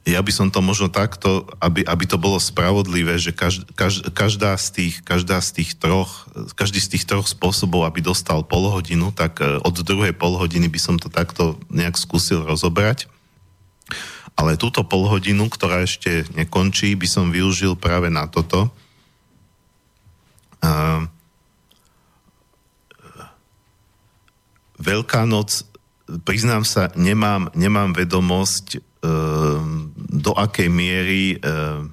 ja 0.10 0.18
by 0.20 0.34
som 0.34 0.50
to 0.50 0.66
možno 0.66 0.90
takto, 0.90 1.46
aby, 1.62 1.86
aby 1.86 2.10
to 2.10 2.18
bolo 2.18 2.42
spravodlivé, 2.42 3.22
že 3.22 3.38
každ, 3.38 3.70
každ, 3.78 4.10
každá, 4.18 4.58
z 4.58 4.68
tých, 4.82 4.96
každá 5.06 5.38
z 5.38 5.62
tých 5.62 5.78
troch, 5.78 6.26
každý 6.58 6.82
z 6.82 6.98
tých 6.98 7.06
troch 7.06 7.30
spôsobov, 7.30 7.86
aby 7.86 8.02
dostal 8.02 8.42
polhodinu, 8.42 9.14
tak 9.14 9.46
e, 9.46 9.62
od 9.62 9.78
druhej 9.78 10.18
polhodiny 10.18 10.74
by 10.74 10.80
som 10.82 10.98
to 10.98 11.06
takto 11.06 11.62
nejak 11.70 12.02
skúsil 12.02 12.42
rozobrať. 12.42 13.06
Ale 14.34 14.58
túto 14.58 14.82
polhodinu, 14.82 15.46
ktorá 15.48 15.86
ešte 15.86 16.26
nekončí, 16.34 16.98
by 16.98 17.08
som 17.08 17.30
využil 17.30 17.78
práve 17.78 18.10
na 18.10 18.26
toto. 18.26 18.74
Uh, 20.64 21.06
Veľká 24.84 25.24
noc, 25.24 25.64
priznám 26.28 26.68
sa, 26.68 26.92
nemám, 27.00 27.48
nemám 27.56 27.96
vedomosť, 27.96 28.84
Ehm, 29.04 29.92
do 30.00 30.32
akej 30.32 30.72
miery 30.72 31.36
ehm, 31.36 31.92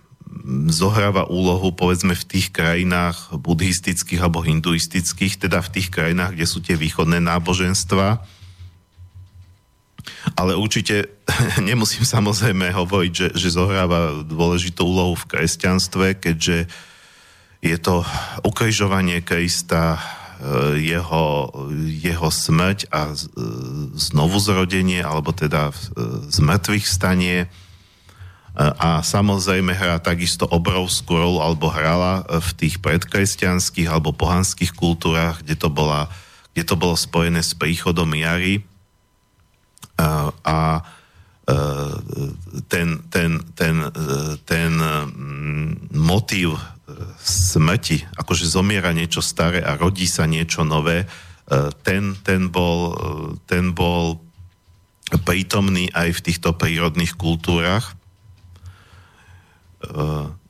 zohráva 0.71 1.27
úlohu 1.27 1.75
povedzme 1.75 2.15
v 2.15 2.23
tých 2.23 2.55
krajinách 2.55 3.35
buddhistických 3.35 4.23
alebo 4.23 4.47
hinduistických, 4.47 5.43
teda 5.43 5.59
v 5.59 5.73
tých 5.75 5.91
krajinách, 5.91 6.39
kde 6.39 6.47
sú 6.47 6.63
tie 6.63 6.79
východné 6.79 7.19
náboženstva. 7.19 8.23
Ale 10.34 10.56
určite 10.56 11.08
nemusím 11.69 12.04
samozrejme 12.04 12.73
hovoriť, 12.73 13.13
že, 13.13 13.28
že 13.34 13.54
zohráva 13.54 14.25
dôležitú 14.26 14.84
úlohu 14.84 15.15
v 15.17 15.28
kresťanstve, 15.36 16.21
keďže 16.21 16.69
je 17.60 17.76
to 17.76 18.04
ukrižovanie 18.45 19.21
Krista, 19.21 20.00
Eh, 20.41 20.97
jeho, 20.97 21.52
jeho 22.00 22.28
smrť 22.32 22.89
a 22.89 23.13
eh, 23.13 23.17
znovu 23.93 24.41
zrodenie, 24.41 25.04
alebo 25.04 25.36
teda 25.36 25.69
eh, 25.69 25.76
z 26.32 26.39
mŕtvych 26.41 26.86
stanie. 26.89 27.45
A 28.60 28.99
samozrejme 29.06 29.73
hrá 29.78 30.02
takisto 30.02 30.43
obrovskú 30.43 31.15
rolu, 31.15 31.39
alebo 31.39 31.71
hrala 31.71 32.26
v 32.26 32.50
tých 32.58 32.82
predkresťanských 32.82 33.86
alebo 33.86 34.10
pohanských 34.10 34.75
kultúrach, 34.75 35.47
kde 35.47 35.54
to, 35.54 35.71
bola, 35.71 36.10
kde 36.52 36.67
to 36.67 36.75
bolo 36.75 36.99
spojené 36.99 37.47
s 37.47 37.54
príchodom 37.54 38.10
jary. 38.10 38.67
A, 40.00 40.32
a 40.32 40.58
ten, 42.71 42.89
ten, 43.10 43.43
ten, 43.58 43.76
ten 44.47 44.73
mm, 44.80 45.93
motív 45.99 46.56
smrti, 47.21 48.06
akože 48.17 48.47
zomiera 48.47 48.91
niečo 48.95 49.23
staré 49.23 49.63
a 49.63 49.76
rodí 49.76 50.06
sa 50.08 50.26
niečo 50.26 50.65
nové, 50.67 51.04
e, 51.04 51.06
ten, 51.84 52.17
ten, 52.23 52.49
bol, 52.50 52.78
e, 52.91 52.95
ten 53.47 53.73
bol 53.76 54.21
prítomný 55.26 55.91
aj 55.91 56.08
v 56.17 56.25
týchto 56.30 56.54
prírodných 56.54 57.15
kultúrach. 57.19 57.93
E, 57.93 57.95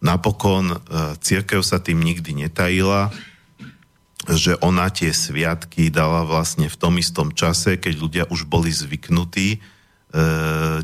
napokon 0.01 0.81
církev 1.21 1.61
sa 1.61 1.77
tým 1.81 2.01
nikdy 2.01 2.47
netajila, 2.47 3.13
že 4.29 4.59
ona 4.61 4.93
tie 4.93 5.17
sviatky 5.17 5.89
dala 5.89 6.29
vlastne 6.29 6.69
v 6.69 6.77
tom 6.77 7.01
istom 7.01 7.33
čase, 7.33 7.81
keď 7.81 7.95
ľudia 7.97 8.25
už 8.29 8.45
boli 8.45 8.69
zvyknutí 8.69 9.63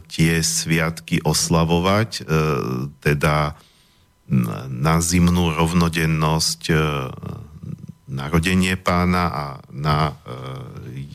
tie 0.06 0.34
sviatky 0.38 1.18
oslavovať, 1.26 2.30
teda 3.02 3.58
na 4.70 4.98
zimnú 4.98 5.54
rovnodennosť 5.54 6.62
e, 6.70 6.74
narodenie 8.10 8.74
pána 8.74 9.24
a 9.30 9.44
na 9.70 10.18
e, 10.26 11.06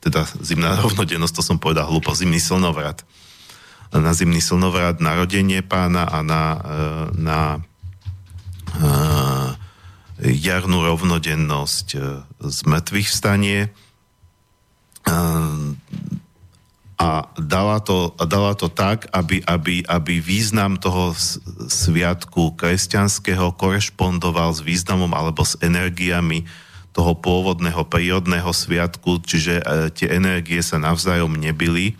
teda 0.00 0.24
zimná 0.40 0.80
rovnodennosť, 0.80 1.34
to 1.36 1.44
som 1.44 1.60
povedal 1.60 1.84
hlúpo, 1.84 2.16
zimný 2.16 2.40
slnovrat. 2.40 3.04
Na 3.92 4.12
zimný 4.16 4.40
slnovrat 4.40 5.04
narodenie 5.04 5.60
pána 5.60 6.08
a 6.08 6.24
na, 6.24 6.42
e, 6.56 6.60
na 7.20 7.40
jarnú 10.22 10.82
rovnodennosť 10.82 11.88
z 12.42 12.58
mŕtvych 12.66 13.08
vstanie. 13.08 13.70
A 16.98 17.30
dala 17.38 17.78
to, 17.78 18.10
dala 18.26 18.58
to 18.58 18.66
tak, 18.66 19.06
aby, 19.14 19.38
aby, 19.46 19.86
aby 19.86 20.18
význam 20.18 20.74
toho 20.74 21.14
sviatku 21.70 22.58
kresťanského 22.58 23.54
korešpondoval 23.54 24.50
s 24.50 24.66
významom 24.66 25.14
alebo 25.14 25.46
s 25.46 25.54
energiami 25.62 26.42
toho 26.90 27.14
pôvodného 27.14 27.86
prírodného 27.86 28.50
sviatku, 28.50 29.22
čiže 29.22 29.62
e, 29.62 29.64
tie 29.94 30.10
energie 30.10 30.58
sa 30.58 30.82
navzájom 30.82 31.30
nebyli. 31.38 31.94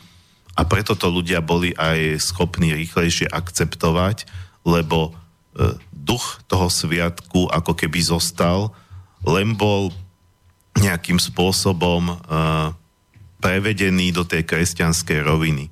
A 0.58 0.66
preto 0.66 0.98
to 0.98 1.06
ľudia 1.06 1.38
boli 1.38 1.70
aj 1.78 2.18
schopní 2.18 2.74
rýchlejšie 2.74 3.30
akceptovať, 3.30 4.26
lebo 4.66 5.14
e, 5.54 5.78
duch 6.08 6.40
toho 6.48 6.72
sviatku 6.72 7.52
ako 7.52 7.76
keby 7.76 8.00
zostal, 8.00 8.72
len 9.28 9.52
bol 9.52 9.92
nejakým 10.80 11.20
spôsobom 11.20 12.08
e, 12.08 12.14
prevedený 13.44 14.16
do 14.16 14.24
tej 14.24 14.48
kresťanskej 14.48 15.20
roviny. 15.20 15.68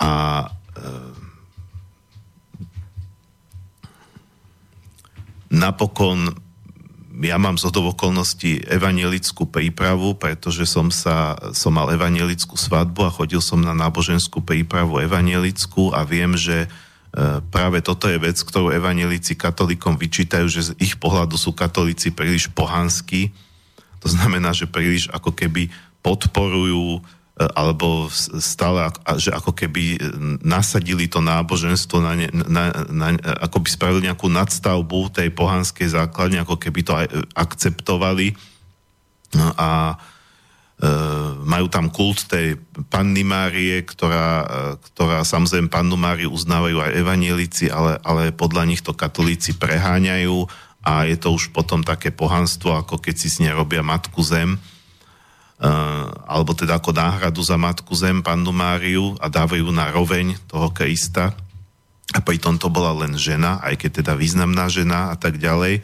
A 0.00 0.46
e, 0.46 0.48
napokon 5.52 6.45
ja 7.24 7.40
mám 7.40 7.56
z 7.56 7.72
okolností 7.72 8.68
evangelickú 8.68 9.48
prípravu, 9.48 10.16
pretože 10.20 10.68
som, 10.68 10.92
sa, 10.92 11.36
som 11.56 11.72
mal 11.72 11.88
evangelickú 11.92 12.58
svadbu 12.60 13.08
a 13.08 13.14
chodil 13.14 13.40
som 13.40 13.62
na 13.62 13.72
náboženskú 13.72 14.44
prípravu 14.44 15.00
evangelickú 15.00 15.96
a 15.96 16.04
viem, 16.04 16.36
že 16.36 16.68
E, 17.16 17.40
práve 17.48 17.80
toto 17.80 18.12
je 18.12 18.20
vec, 18.20 18.36
ktorú 18.36 18.68
evanelici 18.76 19.32
katolíkom 19.32 19.96
vyčítajú, 19.96 20.46
že 20.52 20.60
z 20.68 20.70
ich 20.76 21.00
pohľadu 21.00 21.40
sú 21.40 21.56
katolíci 21.56 22.12
príliš 22.12 22.52
pohanskí. 22.52 23.32
To 24.04 24.08
znamená, 24.12 24.52
že 24.52 24.68
príliš 24.68 25.08
ako 25.08 25.32
keby 25.32 25.72
podporujú 26.04 27.00
alebo 27.36 28.08
stále 28.40 28.88
že 29.20 29.28
ako 29.28 29.52
keby 29.52 29.96
e, 29.96 29.98
nasadili 30.40 31.04
to 31.04 31.20
náboženstvo, 31.20 32.00
na 32.00 32.16
ne, 32.16 32.28
na, 32.32 32.72
na, 32.88 33.08
ako 33.44 33.60
by 33.60 33.68
spravili 33.68 34.08
nejakú 34.08 34.32
nadstavbu 34.32 35.12
tej 35.12 35.28
pohanskej 35.36 35.92
základne, 35.92 36.40
ako 36.40 36.56
keby 36.56 36.80
to 36.80 36.92
aj 36.96 37.06
akceptovali. 37.36 38.32
No 39.36 39.52
a 39.60 40.00
E, 40.76 40.88
majú 41.40 41.72
tam 41.72 41.88
kult 41.88 42.28
tej 42.28 42.60
Panny 42.92 43.24
Márie, 43.24 43.80
ktorá, 43.80 44.44
e, 44.44 44.46
ktorá 44.92 45.24
samozrejme 45.24 45.72
Pannu 45.72 45.96
Máriu 45.96 46.28
uznávajú 46.28 46.76
aj 46.84 47.00
evanielici, 47.00 47.72
ale, 47.72 47.96
ale 48.04 48.28
podľa 48.28 48.68
nich 48.68 48.84
to 48.84 48.92
katolíci 48.92 49.56
preháňajú 49.56 50.44
a 50.84 51.08
je 51.08 51.16
to 51.16 51.32
už 51.32 51.56
potom 51.56 51.80
také 51.80 52.12
pohanstvo, 52.12 52.76
ako 52.76 53.00
keď 53.00 53.14
si 53.16 53.32
s 53.32 53.40
nej 53.40 53.56
robia 53.56 53.80
Matku 53.80 54.20
Zem, 54.20 54.52
e, 54.52 54.58
alebo 56.26 56.52
teda 56.52 56.76
ako 56.76 56.92
náhradu 56.92 57.40
za 57.40 57.56
Matku 57.56 57.96
Zem, 57.96 58.20
Pannu 58.20 58.52
Máriu 58.52 59.16
a 59.20 59.32
dávajú 59.32 59.72
na 59.72 59.88
roveň 59.88 60.36
toho 60.48 60.68
Krista. 60.72 61.32
A 62.12 62.20
pritom 62.20 62.60
to 62.60 62.68
bola 62.68 62.92
len 62.92 63.16
žena, 63.16 63.58
aj 63.64 63.80
keď 63.82 64.04
teda 64.04 64.12
významná 64.14 64.68
žena 64.68 65.10
a 65.12 65.16
tak 65.18 65.40
ďalej 65.40 65.80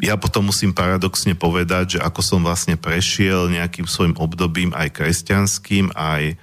ja 0.00 0.14
potom 0.20 0.52
musím 0.52 0.76
paradoxne 0.76 1.32
povedať, 1.32 1.96
že 1.96 2.04
ako 2.04 2.20
som 2.20 2.40
vlastne 2.44 2.76
prešiel 2.76 3.48
nejakým 3.48 3.88
svojim 3.88 4.16
obdobím 4.20 4.70
aj 4.76 4.92
kresťanským, 4.92 5.92
aj, 5.96 6.36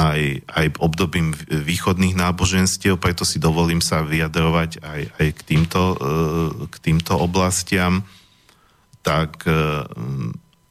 aj, 0.00 0.20
aj 0.48 0.66
obdobím 0.80 1.36
východných 1.44 2.16
náboženstiev, 2.16 2.96
preto 2.96 3.28
si 3.28 3.36
dovolím 3.36 3.84
sa 3.84 4.00
vyjadrovať 4.00 4.80
aj, 4.80 5.00
aj 5.20 5.26
k, 5.36 5.40
týmto, 5.44 5.82
e, 5.92 5.96
k 6.72 6.76
týmto 6.80 7.20
oblastiam. 7.20 8.00
Tak, 9.04 9.44
e, 9.44 9.84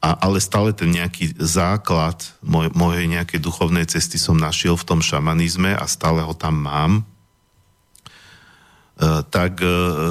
a, 0.02 0.10
ale 0.18 0.42
stále 0.42 0.74
ten 0.74 0.90
nejaký 0.90 1.38
základ 1.38 2.18
moj, 2.42 2.74
mojej 2.74 3.06
nejakej 3.06 3.38
duchovnej 3.38 3.86
cesty 3.86 4.18
som 4.18 4.34
našiel 4.34 4.74
v 4.74 4.86
tom 4.86 4.98
šamanizme 4.98 5.78
a 5.78 5.86
stále 5.86 6.26
ho 6.26 6.34
tam 6.34 6.66
mám 6.66 7.06
E, 9.00 9.24
tak 9.32 9.64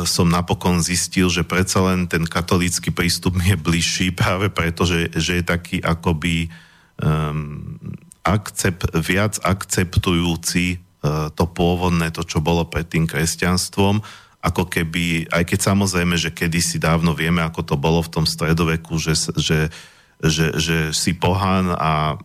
som 0.09 0.25
napokon 0.25 0.81
zistil, 0.81 1.29
že 1.29 1.45
predsa 1.45 1.85
len 1.93 2.09
ten 2.09 2.25
katolícky 2.25 2.89
prístup 2.89 3.37
mi 3.37 3.53
je 3.53 3.57
bližší 3.57 4.09
práve 4.09 4.49
preto, 4.49 4.81
že, 4.81 5.13
že 5.13 5.37
je 5.37 5.43
taký 5.45 5.77
akoby 5.77 6.49
um, 6.97 7.77
akcept, 8.29 8.93
viac 8.93 9.41
akceptujúci 9.41 10.77
uh, 10.77 11.33
to 11.33 11.49
pôvodné, 11.49 12.13
to, 12.13 12.21
čo 12.21 12.37
bolo 12.39 12.69
pred 12.69 12.85
tým 12.85 13.09
kresťanstvom, 13.09 14.05
ako 14.39 14.71
keby, 14.71 15.27
aj 15.27 15.43
keď 15.51 15.59
samozrejme, 15.73 16.15
že 16.15 16.31
kedysi 16.31 16.79
dávno 16.79 17.11
vieme, 17.11 17.43
ako 17.43 17.61
to 17.65 17.75
bolo 17.75 17.99
v 17.99 18.13
tom 18.13 18.25
stredoveku, 18.29 18.95
že, 18.95 19.17
že, 19.35 19.67
že, 20.23 20.55
že 20.55 20.77
si 20.95 21.11
pohán 21.11 21.75
a 21.75 22.15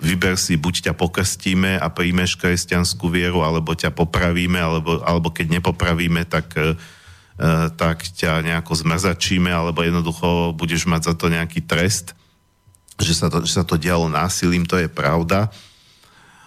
vyber 0.00 0.40
si, 0.40 0.56
buď 0.56 0.90
ťa 0.90 0.94
pokrstíme 0.96 1.76
a 1.76 1.86
príjmeš 1.92 2.40
kresťanskú 2.40 3.12
vieru, 3.12 3.44
alebo 3.44 3.76
ťa 3.76 3.92
popravíme, 3.92 4.56
alebo, 4.56 5.04
alebo 5.04 5.28
keď 5.28 5.60
nepopravíme, 5.60 6.24
tak, 6.24 6.56
uh, 6.56 6.72
tak 7.76 8.08
ťa 8.08 8.40
nejako 8.40 8.72
zmrzačíme, 8.72 9.52
alebo 9.52 9.84
jednoducho 9.84 10.56
budeš 10.56 10.88
mať 10.88 11.12
za 11.12 11.14
to 11.20 11.28
nejaký 11.28 11.60
trest, 11.68 12.16
že 13.00 13.14
sa 13.14 13.26
to, 13.30 13.42
že 13.42 13.58
sa 13.58 13.64
to 13.66 13.80
dialo 13.80 14.06
násilím, 14.06 14.66
to 14.66 14.78
je 14.78 14.88
pravda. 14.90 15.50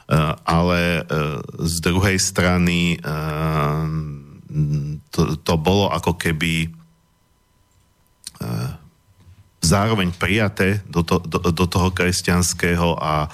Uh, 0.08 0.40
ale 0.48 1.04
uh, 1.04 1.44
z 1.68 1.84
druhej 1.84 2.16
strany 2.16 2.96
uh, 3.04 3.84
to, 5.12 5.36
to 5.44 5.54
bolo 5.60 5.92
ako 5.92 6.16
keby 6.16 6.72
zároveň 9.68 10.16
prijaté 10.16 10.80
do, 10.88 11.04
to, 11.04 11.20
do, 11.20 11.52
do 11.52 11.66
toho 11.68 11.92
kresťanského 11.92 12.96
a 12.96 13.28
e, 13.28 13.30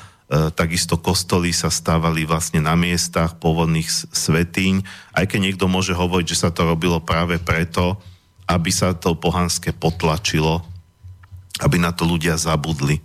takisto 0.56 0.97
kostoly 0.97 1.54
sa 1.54 1.69
stávali 1.69 2.26
vlastne 2.26 2.63
na 2.63 2.73
miestach 2.73 3.38
pôvodných 3.38 3.86
svetýň, 4.10 4.82
aj 5.13 5.26
keď 5.30 5.39
niekto 5.39 5.65
môže 5.69 5.93
hovoriť, 5.93 6.26
že 6.26 6.41
sa 6.47 6.49
to 6.49 6.65
robilo 6.65 6.97
práve 7.04 7.38
preto, 7.38 7.99
aby 8.49 8.73
sa 8.73 8.97
to 8.97 9.13
pohanské 9.13 9.71
potlačilo, 9.71 10.65
aby 11.62 11.78
na 11.78 11.94
to 11.94 12.08
ľudia 12.08 12.39
zabudli. 12.39 13.04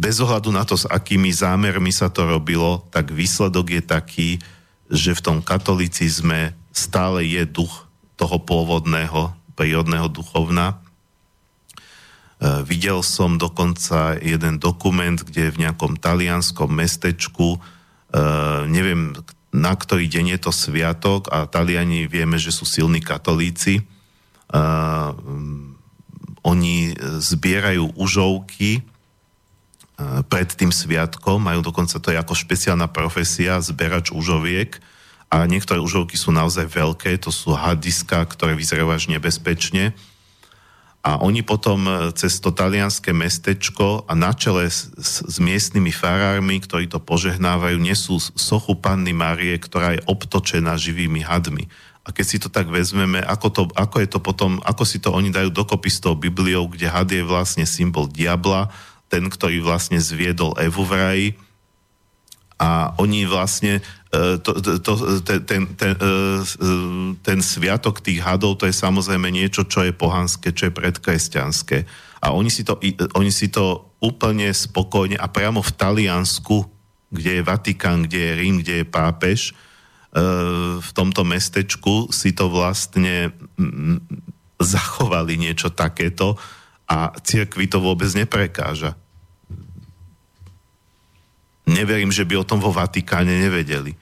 Bez 0.00 0.16
ohľadu 0.20 0.52
na 0.52 0.64
to, 0.64 0.76
s 0.76 0.88
akými 0.88 1.32
zámermi 1.32 1.92
sa 1.92 2.08
to 2.08 2.24
robilo, 2.24 2.84
tak 2.92 3.12
výsledok 3.12 3.80
je 3.80 3.82
taký, 3.84 4.30
že 4.90 5.14
v 5.16 5.24
tom 5.24 5.38
katolicizme 5.40 6.56
stále 6.74 7.26
je 7.26 7.44
duch 7.46 7.86
toho 8.16 8.36
pôvodného, 8.40 9.32
prírodného 9.54 10.08
duchovna. 10.08 10.76
E, 12.40 12.64
videl 12.64 13.04
som 13.04 13.36
dokonca 13.36 14.16
jeden 14.20 14.56
dokument, 14.56 15.20
kde 15.20 15.52
v 15.52 15.68
nejakom 15.68 16.00
talianskom 16.00 16.72
mestečku, 16.72 17.56
e, 17.56 17.58
neviem 18.68 19.12
na 19.50 19.74
ktorý 19.74 20.06
deň 20.06 20.38
je 20.38 20.40
to 20.46 20.52
sviatok 20.54 21.26
a 21.34 21.42
Taliani 21.50 22.06
vieme, 22.06 22.38
že 22.38 22.54
sú 22.54 22.62
silní 22.62 23.02
katolíci. 23.02 23.82
E, 23.82 23.84
oni 26.40 26.96
zbierajú 27.20 27.96
užovky 27.96 28.80
pred 30.32 30.48
tým 30.56 30.72
sviatkom, 30.72 31.36
majú 31.36 31.60
dokonca 31.60 32.00
to 32.00 32.08
je 32.08 32.16
ako 32.16 32.32
špeciálna 32.32 32.88
profesia, 32.88 33.60
zberač 33.60 34.08
užoviek 34.08 34.80
a 35.30 35.44
niektoré 35.46 35.78
užovky 35.78 36.16
sú 36.18 36.32
naozaj 36.32 36.66
veľké, 36.66 37.20
to 37.20 37.30
sú 37.30 37.54
hadiska, 37.54 38.24
ktoré 38.26 38.56
vyzerajú 38.56 38.88
až 38.90 39.04
nebezpečne. 39.12 39.92
A 41.00 41.16
oni 41.16 41.40
potom 41.40 41.88
e, 41.88 42.12
cez 42.12 42.44
to 42.44 42.52
talianské 42.52 43.16
mestečko 43.16 44.04
a 44.04 44.12
na 44.12 44.36
čele 44.36 44.68
s, 44.68 44.92
s, 45.00 45.24
s 45.24 45.36
miestnymi 45.40 45.88
farármi, 45.96 46.60
ktorí 46.60 46.92
to 46.92 47.00
požehnávajú, 47.00 47.80
nesú 47.80 48.20
sochu 48.20 48.76
Panny 48.76 49.16
Marie, 49.16 49.56
ktorá 49.56 49.96
je 49.96 50.04
obtočená 50.04 50.76
živými 50.76 51.24
hadmi. 51.24 51.72
A 52.10 52.14
keď 52.14 52.26
si 52.26 52.42
to 52.42 52.50
tak 52.50 52.66
vezmeme, 52.66 53.22
ako, 53.22 53.48
to, 53.54 53.62
ako 53.78 54.02
je 54.02 54.08
to 54.10 54.18
potom, 54.18 54.58
ako 54.66 54.82
si 54.82 54.98
to 54.98 55.14
oni 55.14 55.30
dajú 55.30 55.54
dokopy 55.54 55.86
s 55.86 56.02
tou 56.02 56.18
Bibliou, 56.18 56.66
kde 56.66 56.90
had 56.90 57.06
je 57.06 57.22
vlastne 57.22 57.62
symbol 57.62 58.10
diabla, 58.10 58.66
ten, 59.06 59.30
ktorý 59.30 59.62
vlastne 59.62 60.02
zviedol 60.02 60.58
Evu 60.58 60.82
v 60.82 60.92
raji, 60.98 61.28
a 62.60 62.92
oni 63.00 63.24
vlastne 63.24 63.80
e, 64.12 64.36
to, 64.36 64.52
to, 64.84 64.92
ten, 65.24 65.40
ten, 65.48 65.62
ten, 65.80 65.94
e, 65.96 66.10
ten 67.24 67.38
sviatok 67.40 68.04
tých 68.04 68.20
hadov 68.20 68.60
to 68.60 68.68
je 68.68 68.76
samozrejme 68.76 69.32
niečo, 69.32 69.64
čo 69.64 69.80
je 69.80 69.96
pohanské, 69.96 70.52
čo 70.52 70.68
je 70.68 70.76
predkresťanské. 70.76 71.88
A 72.20 72.36
oni 72.36 72.52
si 72.52 72.60
to, 72.60 72.76
oni 73.16 73.32
si 73.32 73.48
to 73.48 73.96
úplne 74.04 74.52
spokojne 74.52 75.16
a 75.16 75.24
priamo 75.32 75.64
v 75.64 75.72
Taliansku, 75.72 76.68
kde 77.08 77.40
je 77.40 77.46
Vatikán, 77.48 78.04
kde 78.04 78.20
je 78.20 78.32
Rím, 78.36 78.56
kde 78.60 78.84
je 78.84 78.86
pápež, 78.92 79.40
e, 79.48 79.69
v 80.80 80.90
tomto 80.90 81.22
mestečku 81.22 82.10
si 82.10 82.34
to 82.34 82.50
vlastne 82.50 83.30
zachovali 84.58 85.38
niečo 85.38 85.70
takéto 85.70 86.34
a 86.90 87.14
cirkvi 87.22 87.70
to 87.70 87.78
vôbec 87.78 88.10
neprekáža 88.18 88.98
neverím, 91.70 92.10
že 92.10 92.26
by 92.26 92.42
o 92.42 92.48
tom 92.48 92.58
vo 92.58 92.74
Vatikáne 92.74 93.30
nevedeli. 93.30 93.94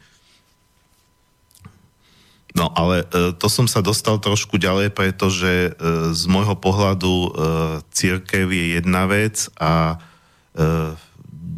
No 2.56 2.72
ale 2.74 3.04
e, 3.06 3.36
to 3.36 3.46
som 3.46 3.68
sa 3.68 3.84
dostal 3.84 4.18
trošku 4.18 4.58
ďalej, 4.58 4.90
pretože 4.90 5.70
e, 5.70 5.70
z 6.16 6.22
môjho 6.26 6.56
pohľadu 6.58 7.12
e, 7.12 7.30
církev 7.92 8.48
je 8.48 8.64
jedna 8.80 9.04
vec 9.06 9.52
a 9.60 10.00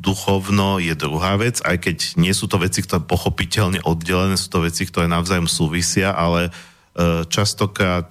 duchovno 0.01 0.81
je 0.81 0.97
druhá 0.97 1.37
vec, 1.37 1.61
aj 1.61 1.77
keď 1.85 1.97
nie 2.17 2.33
sú 2.33 2.49
to 2.49 2.57
veci, 2.57 2.81
ktoré 2.81 3.05
pochopiteľne 3.05 3.85
oddelené, 3.85 4.41
sú 4.41 4.49
to 4.49 4.65
veci, 4.65 4.89
ktoré 4.89 5.05
navzájom 5.05 5.45
súvisia, 5.45 6.17
ale 6.17 6.49
častokrát 7.29 8.09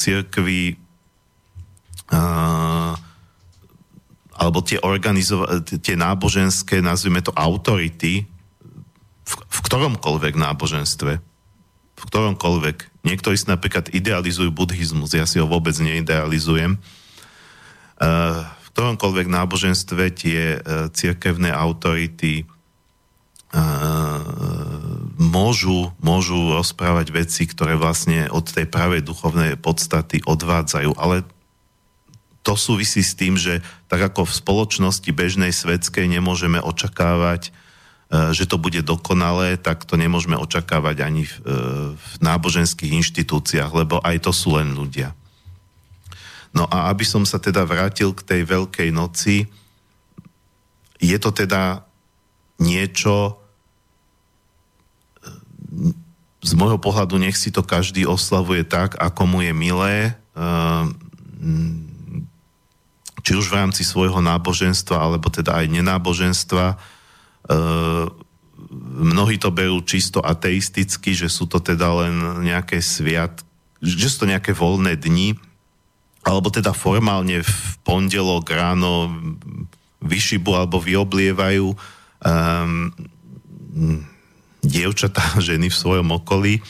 církvy 0.00 0.80
alebo 4.32 4.58
tie, 4.64 4.80
organizo- 4.80 5.46
tie 5.62 5.94
náboženské, 5.94 6.80
nazvime 6.80 7.20
to 7.20 7.30
autority, 7.36 8.26
v, 9.22 9.32
v 9.38 9.58
ktoromkoľvek 9.68 10.34
náboženstve, 10.34 11.12
v 11.94 12.02
ktoromkoľvek. 12.02 13.06
Niektorí 13.06 13.36
si 13.38 13.46
napríklad 13.46 13.94
idealizujú 13.94 14.50
buddhizmus, 14.50 15.14
ja 15.14 15.28
si 15.28 15.38
ho 15.38 15.46
vôbec 15.46 15.76
neidealizujem. 15.78 16.80
Ktoromkoľvek 18.72 19.26
náboženstve 19.28 20.02
tie 20.16 20.56
uh, 20.56 20.88
cirkevné 20.92 21.52
autority 21.52 22.44
uh, 22.44 24.22
môžu, 25.22 25.92
môžu 26.02 26.52
rozprávať 26.52 27.14
veci, 27.14 27.48
ktoré 27.48 27.78
vlastne 27.78 28.28
od 28.28 28.44
tej 28.44 28.68
pravej 28.68 29.06
duchovnej 29.06 29.56
podstaty 29.56 30.20
odvádzajú, 30.24 30.92
ale 30.98 31.24
to 32.42 32.58
súvisí 32.58 33.06
s 33.06 33.14
tým, 33.14 33.38
že 33.38 33.62
tak 33.86 34.02
ako 34.12 34.26
v 34.26 34.34
spoločnosti 34.34 35.10
bežnej 35.14 35.54
svetskej 35.54 36.10
nemôžeme 36.10 36.58
očakávať, 36.58 37.48
e, 37.48 37.50
že 38.34 38.50
to 38.50 38.58
bude 38.58 38.82
dokonalé, 38.82 39.54
tak 39.54 39.86
to 39.86 39.94
nemôžeme 39.94 40.34
očakávať 40.34 41.06
ani 41.06 41.22
v, 41.22 41.34
e, 41.38 41.50
v 41.94 42.12
náboženských 42.18 42.98
inštitúciách, 42.98 43.70
lebo 43.70 44.02
aj 44.02 44.26
to 44.26 44.34
sú 44.34 44.58
len 44.58 44.74
ľudia. 44.74 45.14
No 46.52 46.68
a 46.68 46.92
aby 46.92 47.04
som 47.08 47.24
sa 47.24 47.40
teda 47.40 47.64
vrátil 47.64 48.12
k 48.12 48.24
tej 48.24 48.40
Veľkej 48.44 48.92
noci, 48.92 49.48
je 51.02 51.16
to 51.18 51.32
teda 51.32 51.82
niečo, 52.60 53.32
e, 53.32 53.34
z 56.42 56.52
môjho 56.58 56.78
pohľadu 56.78 57.16
nech 57.18 57.38
si 57.38 57.50
to 57.54 57.64
každý 57.64 58.04
oslavuje 58.04 58.66
tak, 58.66 58.98
ako 58.98 59.22
mu 59.26 59.38
je 59.40 59.52
milé 59.54 59.94
či 63.22 63.38
už 63.38 63.46
v 63.48 63.58
rámci 63.62 63.86
svojho 63.86 64.18
náboženstva, 64.18 64.98
alebo 64.98 65.30
teda 65.30 65.62
aj 65.62 65.66
nenáboženstva. 65.70 66.74
E, 66.74 66.76
mnohí 68.98 69.38
to 69.38 69.54
berú 69.54 69.78
čisto 69.86 70.18
ateisticky, 70.18 71.14
že 71.14 71.30
sú 71.30 71.46
to 71.46 71.62
teda 71.62 71.86
len 72.02 72.42
nejaké 72.42 72.82
sviat, 72.82 73.46
že 73.78 74.10
sú 74.10 74.26
to 74.26 74.30
nejaké 74.30 74.50
voľné 74.50 74.98
dni, 74.98 75.38
alebo 76.22 76.48
teda 76.54 76.70
formálne 76.70 77.42
v 77.42 77.54
pondelok 77.82 78.46
ráno 78.54 79.10
vyšibu 80.02 80.50
alebo 80.54 80.78
vyoblievajú 80.78 81.66
um, 81.74 82.90
dievčatá, 84.62 85.22
ženy 85.42 85.70
v 85.70 85.80
svojom 85.80 86.08
okolí, 86.22 86.62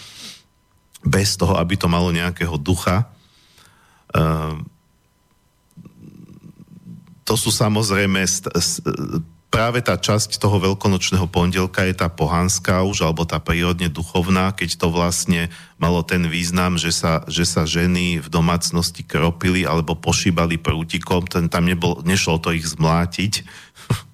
bez 1.05 1.37
toho, 1.37 1.59
aby 1.61 1.77
to 1.77 1.91
malo 1.91 2.09
nejakého 2.15 2.57
ducha. 2.57 3.11
Um, 4.13 4.65
to 7.25 7.35
sú 7.37 7.53
samozrejme 7.53 8.25
st- 8.25 8.53
st- 8.57 8.85
práve 9.53 9.85
tá 9.85 10.01
časť 10.01 10.41
toho 10.41 10.57
veľkonočného 10.57 11.29
pondelka 11.29 11.85
je 11.85 11.93
tá 11.93 12.09
pohanská 12.09 12.81
už, 12.89 13.05
alebo 13.05 13.29
tá 13.29 13.37
prírodne 13.37 13.93
duchovná, 13.93 14.57
keď 14.57 14.81
to 14.81 14.89
vlastne 14.89 15.53
malo 15.77 16.01
ten 16.01 16.25
význam, 16.25 16.81
že 16.81 16.89
sa, 16.89 17.21
že 17.29 17.45
sa 17.45 17.69
ženy 17.69 18.25
v 18.25 18.29
domácnosti 18.33 19.05
kropili 19.05 19.69
alebo 19.69 19.93
pošíbali 19.93 20.57
prútikom, 20.57 21.29
ten, 21.29 21.53
tam 21.53 21.69
nebol, 21.69 22.01
nešlo 22.01 22.41
to 22.41 22.57
ich 22.57 22.65
zmlátiť, 22.65 23.45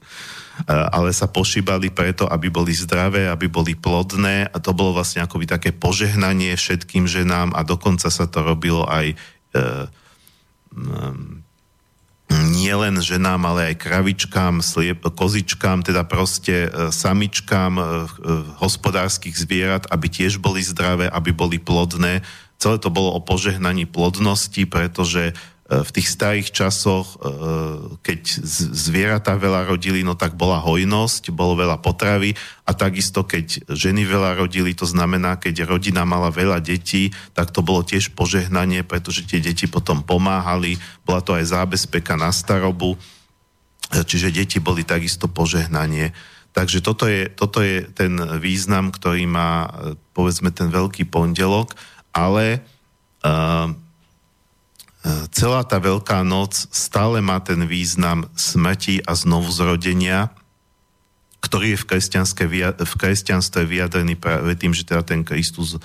ale 0.99 1.15
sa 1.15 1.31
pošíbali 1.31 1.95
preto, 1.95 2.27
aby 2.27 2.51
boli 2.51 2.75
zdravé, 2.75 3.31
aby 3.31 3.47
boli 3.47 3.79
plodné. 3.79 4.51
A 4.51 4.59
to 4.59 4.75
bolo 4.75 4.99
vlastne 4.99 5.23
akoby 5.23 5.47
také 5.47 5.71
požehnanie 5.71 6.59
všetkým 6.59 7.07
ženám 7.07 7.55
a 7.55 7.63
dokonca 7.63 8.11
sa 8.11 8.27
to 8.27 8.43
robilo 8.43 8.83
aj 8.91 9.15
e, 9.15 9.17
nie 12.29 12.73
len 12.77 13.01
ženám, 13.01 13.41
ale 13.49 13.73
aj 13.73 13.81
kravičkám, 13.81 14.61
sliep, 14.61 15.01
kozičkám, 15.01 15.81
teda 15.81 16.05
proste 16.05 16.69
e, 16.69 16.93
samičkám 16.93 17.73
e, 17.77 17.83
e, 17.83 17.87
hospodárskych 18.61 19.33
zvierat, 19.33 19.89
aby 19.89 20.13
tiež 20.13 20.37
boli 20.37 20.61
zdravé, 20.61 21.09
aby 21.09 21.33
boli 21.33 21.57
plodné. 21.57 22.21
Celé 22.61 22.77
to 22.77 22.93
bolo 22.93 23.17
o 23.17 23.25
požehnaní 23.25 23.89
plodnosti, 23.89 24.69
pretože 24.69 25.33
v 25.69 25.91
tých 25.93 26.09
starých 26.09 26.49
časoch, 26.49 27.21
keď 28.01 28.21
zvieratá 28.73 29.37
veľa 29.37 29.69
rodili, 29.69 30.01
no 30.01 30.17
tak 30.17 30.33
bola 30.33 30.65
hojnosť, 30.65 31.29
bolo 31.29 31.61
veľa 31.61 31.77
potravy 31.85 32.33
a 32.65 32.73
takisto 32.73 33.21
keď 33.21 33.69
ženy 33.69 34.09
veľa 34.09 34.41
rodili, 34.41 34.73
to 34.73 34.89
znamená, 34.89 35.37
keď 35.37 35.69
rodina 35.69 36.09
mala 36.09 36.33
veľa 36.33 36.65
detí, 36.65 37.13
tak 37.37 37.53
to 37.53 37.61
bolo 37.61 37.85
tiež 37.85 38.17
požehnanie, 38.17 38.81
pretože 38.81 39.29
tie 39.29 39.45
deti 39.45 39.69
potom 39.69 40.01
pomáhali, 40.01 40.81
bola 41.05 41.21
to 41.21 41.37
aj 41.37 41.53
zábezpeka 41.53 42.17
na 42.17 42.33
starobu, 42.33 42.97
čiže 43.93 44.33
deti 44.33 44.65
boli 44.65 44.89
takisto 44.89 45.29
požehnanie. 45.29 46.17
Takže 46.57 46.81
toto 46.81 47.05
je, 47.05 47.29
toto 47.29 47.61
je 47.61 47.85
ten 47.93 48.17
význam, 48.41 48.89
ktorý 48.89 49.29
má 49.29 49.69
povedzme 50.17 50.49
ten 50.49 50.73
veľký 50.73 51.13
pondelok, 51.13 51.77
ale 52.17 52.65
uh, 53.21 53.69
celá 55.31 55.63
tá 55.63 55.79
Veľká 55.79 56.27
noc 56.27 56.69
stále 56.75 57.23
má 57.23 57.39
ten 57.39 57.63
význam 57.65 58.27
smrti 58.35 59.03
a 59.07 59.15
znovuzrodenia, 59.15 60.35
ktorý 61.39 61.75
je 61.75 61.79
v, 61.79 61.85
v 62.75 62.95
kresťanstve 62.99 63.63
vyjadrený 63.63 64.19
práve 64.19 64.59
tým, 64.59 64.75
že 64.75 64.83
teda 64.83 65.07
ten 65.07 65.23
Kristus 65.23 65.79
uh, 65.79 65.81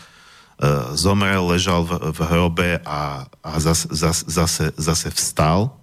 zomrel, 0.97 1.45
ležal 1.45 1.85
v, 1.85 2.09
v 2.09 2.19
hrobe 2.25 2.69
a, 2.81 3.29
a 3.29 3.51
zase, 3.61 3.85
zase, 3.93 4.23
zase, 4.25 4.65
zase 4.73 5.09
vstal. 5.13 5.77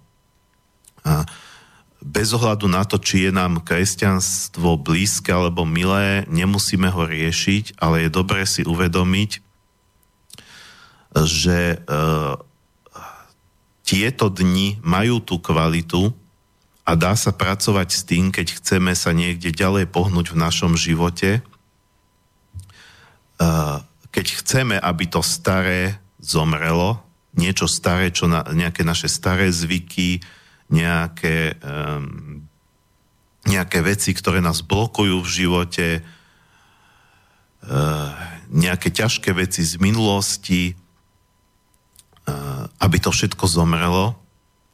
A 1.07 1.23
bez 2.03 2.33
ohľadu 2.35 2.67
na 2.67 2.83
to, 2.83 2.99
či 2.99 3.29
je 3.29 3.31
nám 3.31 3.63
kresťanstvo 3.63 4.75
blízke 4.75 5.31
alebo 5.31 5.63
milé, 5.63 6.27
nemusíme 6.27 6.89
ho 6.91 7.07
riešiť, 7.07 7.79
ale 7.79 8.05
je 8.05 8.09
dobré 8.11 8.43
si 8.43 8.65
uvedomiť, 8.67 9.39
že 11.15 11.79
tieto 13.91 14.31
dni 14.31 14.79
majú 14.87 15.19
tú 15.19 15.43
kvalitu 15.43 16.15
a 16.87 16.95
dá 16.95 17.11
sa 17.19 17.35
pracovať 17.35 17.89
s 17.91 18.01
tým, 18.07 18.31
keď 18.31 18.63
chceme 18.63 18.95
sa 18.95 19.11
niekde 19.11 19.51
ďalej 19.51 19.91
pohnúť 19.91 20.31
v 20.31 20.39
našom 20.39 20.79
živote. 20.79 21.43
Keď 24.15 24.25
chceme, 24.39 24.79
aby 24.79 25.11
to 25.11 25.19
staré 25.19 25.99
zomrelo, 26.23 27.03
niečo 27.35 27.67
staré, 27.67 28.15
čo 28.15 28.31
na, 28.31 28.47
nejaké 28.47 28.87
naše 28.87 29.11
staré 29.11 29.51
zvyky, 29.51 30.23
nejaké, 30.71 31.59
um, 31.59 32.47
nejaké 33.43 33.83
veci, 33.83 34.15
ktoré 34.15 34.39
nás 34.39 34.63
blokujú 34.63 35.19
v 35.19 35.31
živote, 35.31 35.87
uh, 37.67 38.11
nejaké 38.51 38.87
ťažké 38.87 39.35
veci 39.35 39.67
z 39.67 39.75
minulosti, 39.83 40.79
aby 42.81 42.97
to 42.97 43.13
všetko 43.13 43.45
zomrelo 43.45 44.17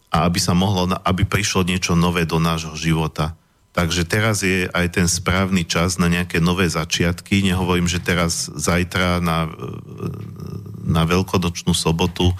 a 0.08 0.24
aby 0.24 0.40
sa 0.40 0.56
mohlo, 0.56 0.88
aby 1.04 1.28
prišlo 1.28 1.68
niečo 1.68 1.94
nové 1.94 2.24
do 2.24 2.40
nášho 2.40 2.74
života. 2.80 3.36
Takže 3.76 4.10
teraz 4.10 4.42
je 4.42 4.66
aj 4.74 4.88
ten 4.90 5.06
správny 5.06 5.62
čas 5.68 6.02
na 6.02 6.10
nejaké 6.10 6.42
nové 6.42 6.66
začiatky. 6.66 7.46
Nehovorím, 7.46 7.86
že 7.86 8.02
teraz, 8.02 8.50
zajtra 8.50 9.22
na, 9.22 9.46
na 10.82 11.06
veľkonočnú 11.06 11.78
sobotu, 11.78 12.34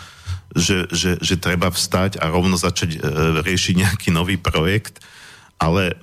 že, 0.58 0.90
že, 0.90 1.22
že 1.22 1.38
treba 1.38 1.70
vstať 1.70 2.18
a 2.18 2.34
rovno 2.34 2.58
začať 2.58 2.98
e, 2.98 3.00
riešiť 3.46 3.76
nejaký 3.86 4.10
nový 4.10 4.42
projekt, 4.42 5.04
ale 5.62 5.94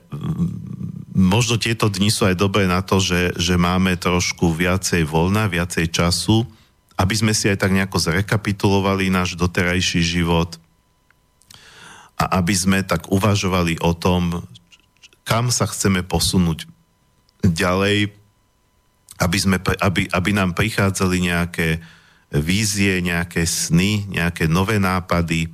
možno 1.14 1.59
tieto 1.59 1.90
dni 1.90 2.14
sú 2.14 2.31
aj 2.31 2.38
dobré 2.38 2.70
na 2.70 2.79
to, 2.87 3.03
že, 3.03 3.35
že 3.35 3.59
máme 3.59 3.98
trošku 3.98 4.55
viacej 4.55 5.03
voľna, 5.03 5.50
viacej 5.50 5.90
času, 5.90 6.46
aby 6.94 7.14
sme 7.14 7.33
si 7.35 7.50
aj 7.50 7.59
tak 7.59 7.74
nejako 7.74 7.98
zrekapitulovali 7.98 9.11
náš 9.11 9.35
doterajší 9.35 10.00
život 10.02 10.57
a 12.14 12.38
aby 12.38 12.54
sme 12.54 12.78
tak 12.87 13.11
uvažovali 13.11 13.83
o 13.83 13.90
tom, 13.94 14.46
kam 15.26 15.50
sa 15.50 15.66
chceme 15.66 16.07
posunúť 16.07 16.70
ďalej, 17.42 18.14
aby, 19.18 19.38
sme, 19.38 19.59
aby, 19.59 20.07
aby 20.07 20.30
nám 20.30 20.54
prichádzali 20.54 21.16
nejaké 21.26 21.83
vízie, 22.30 23.02
nejaké 23.02 23.46
sny, 23.46 24.07
nejaké 24.11 24.46
nové 24.46 24.78
nápady, 24.78 25.50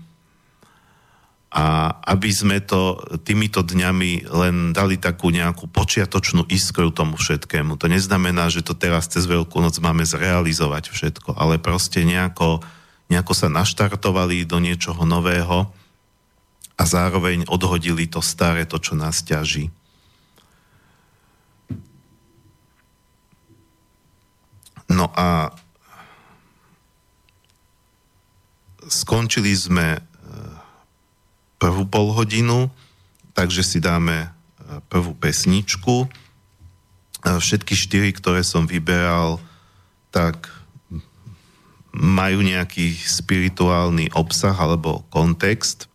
a 1.50 1.98
aby 2.06 2.30
sme 2.30 2.62
to 2.62 3.02
týmito 3.26 3.66
dňami 3.66 4.30
len 4.30 4.70
dali 4.70 5.02
takú 5.02 5.34
nejakú 5.34 5.66
počiatočnú 5.66 6.46
iskru 6.46 6.94
tomu 6.94 7.18
všetkému. 7.18 7.74
To 7.74 7.90
neznamená, 7.90 8.46
že 8.54 8.62
to 8.62 8.78
teraz 8.78 9.10
cez 9.10 9.26
Veľkú 9.26 9.58
noc 9.58 9.74
máme 9.82 10.06
zrealizovať 10.06 10.94
všetko, 10.94 11.34
ale 11.34 11.58
proste 11.58 12.06
nejako, 12.06 12.62
nejako 13.10 13.34
sa 13.34 13.50
naštartovali 13.50 14.46
do 14.46 14.62
niečoho 14.62 15.02
nového 15.02 15.74
a 16.78 16.82
zároveň 16.86 17.42
odhodili 17.50 18.06
to 18.06 18.22
staré, 18.22 18.62
to, 18.62 18.78
čo 18.78 18.94
nás 18.94 19.26
ťaží. 19.26 19.74
No 24.86 25.10
a 25.18 25.50
skončili 28.86 29.54
sme 29.54 30.09
prvú 31.60 31.84
polhodinu, 31.84 32.72
takže 33.36 33.60
si 33.60 33.78
dáme 33.84 34.24
e, 34.24 34.28
prvú 34.88 35.12
pesničku. 35.12 36.04
E, 36.04 36.08
všetky 37.36 37.76
štyri, 37.76 38.10
ktoré 38.16 38.40
som 38.40 38.64
vyberal, 38.64 39.36
tak 40.08 40.48
majú 41.92 42.40
nejaký 42.40 42.96
spirituálny 42.96 44.16
obsah 44.16 44.56
alebo 44.56 45.04
kontext. 45.12 45.92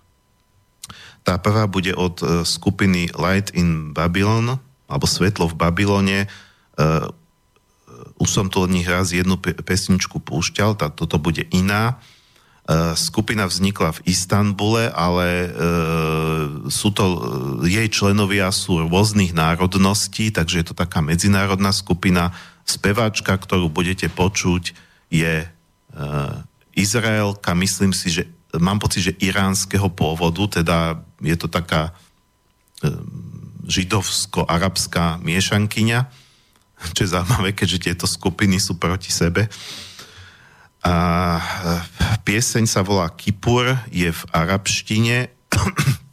Tá 1.25 1.41
prvá 1.41 1.65
bude 1.65 1.97
od 1.97 2.21
e, 2.21 2.45
skupiny 2.45 3.09
Light 3.17 3.49
in 3.57 3.91
Babylon, 3.97 4.61
alebo 4.85 5.09
Svetlo 5.09 5.49
v 5.49 5.57
Babylone. 5.57 6.29
Už 8.21 8.29
som 8.29 8.53
tu 8.53 8.61
od 8.61 8.69
nich 8.69 8.85
raz 8.85 9.09
jednu 9.09 9.33
pesničku 9.41 10.21
púšťal, 10.21 10.77
tá, 10.77 10.93
toto 10.93 11.17
bude 11.17 11.41
iná. 11.49 11.97
Eh, 12.65 12.97
skupina 12.97 13.45
vznikla 13.45 13.93
v 13.93 14.09
Istanbule, 14.09 14.89
ale 14.89 15.27
e, 15.45 15.49
sú 16.65 16.89
to, 16.89 17.05
eh, 17.61 17.77
jej 17.77 17.85
členovia 17.93 18.49
sú 18.49 18.89
rôznych 18.89 19.37
národností, 19.37 20.33
takže 20.33 20.65
je 20.65 20.65
to 20.65 20.73
taká 20.73 20.97
medzinárodná 21.05 21.69
skupina. 21.69 22.33
Speváčka, 22.65 23.37
ktorú 23.37 23.69
budete 23.69 24.09
počuť, 24.09 24.73
je 25.13 25.45
Izraelka, 26.73 27.53
myslím 27.53 27.93
si, 27.93 28.09
že 28.09 28.25
mám 28.57 28.81
pocit, 28.81 29.13
že 29.13 29.13
iránskeho 29.21 29.93
pôvodu, 29.93 30.59
teda 30.59 30.99
je 31.21 31.37
to 31.37 31.45
taká 31.47 31.93
židovsko-arabská 33.69 35.21
miešankyňa, 35.21 35.99
čo 36.97 36.99
je 37.05 37.13
zaujímavé, 37.13 37.53
keďže 37.53 37.93
tieto 37.93 38.05
skupiny 38.09 38.57
sú 38.57 38.75
proti 38.75 39.13
sebe. 39.13 39.47
A 40.85 40.95
e, 41.37 41.41
pieseň 42.21 42.69
sa 42.69 42.85
volá 42.85 43.09
Kipur, 43.09 43.73
je 43.89 44.13
v 44.13 44.21
arabštine 44.29 45.33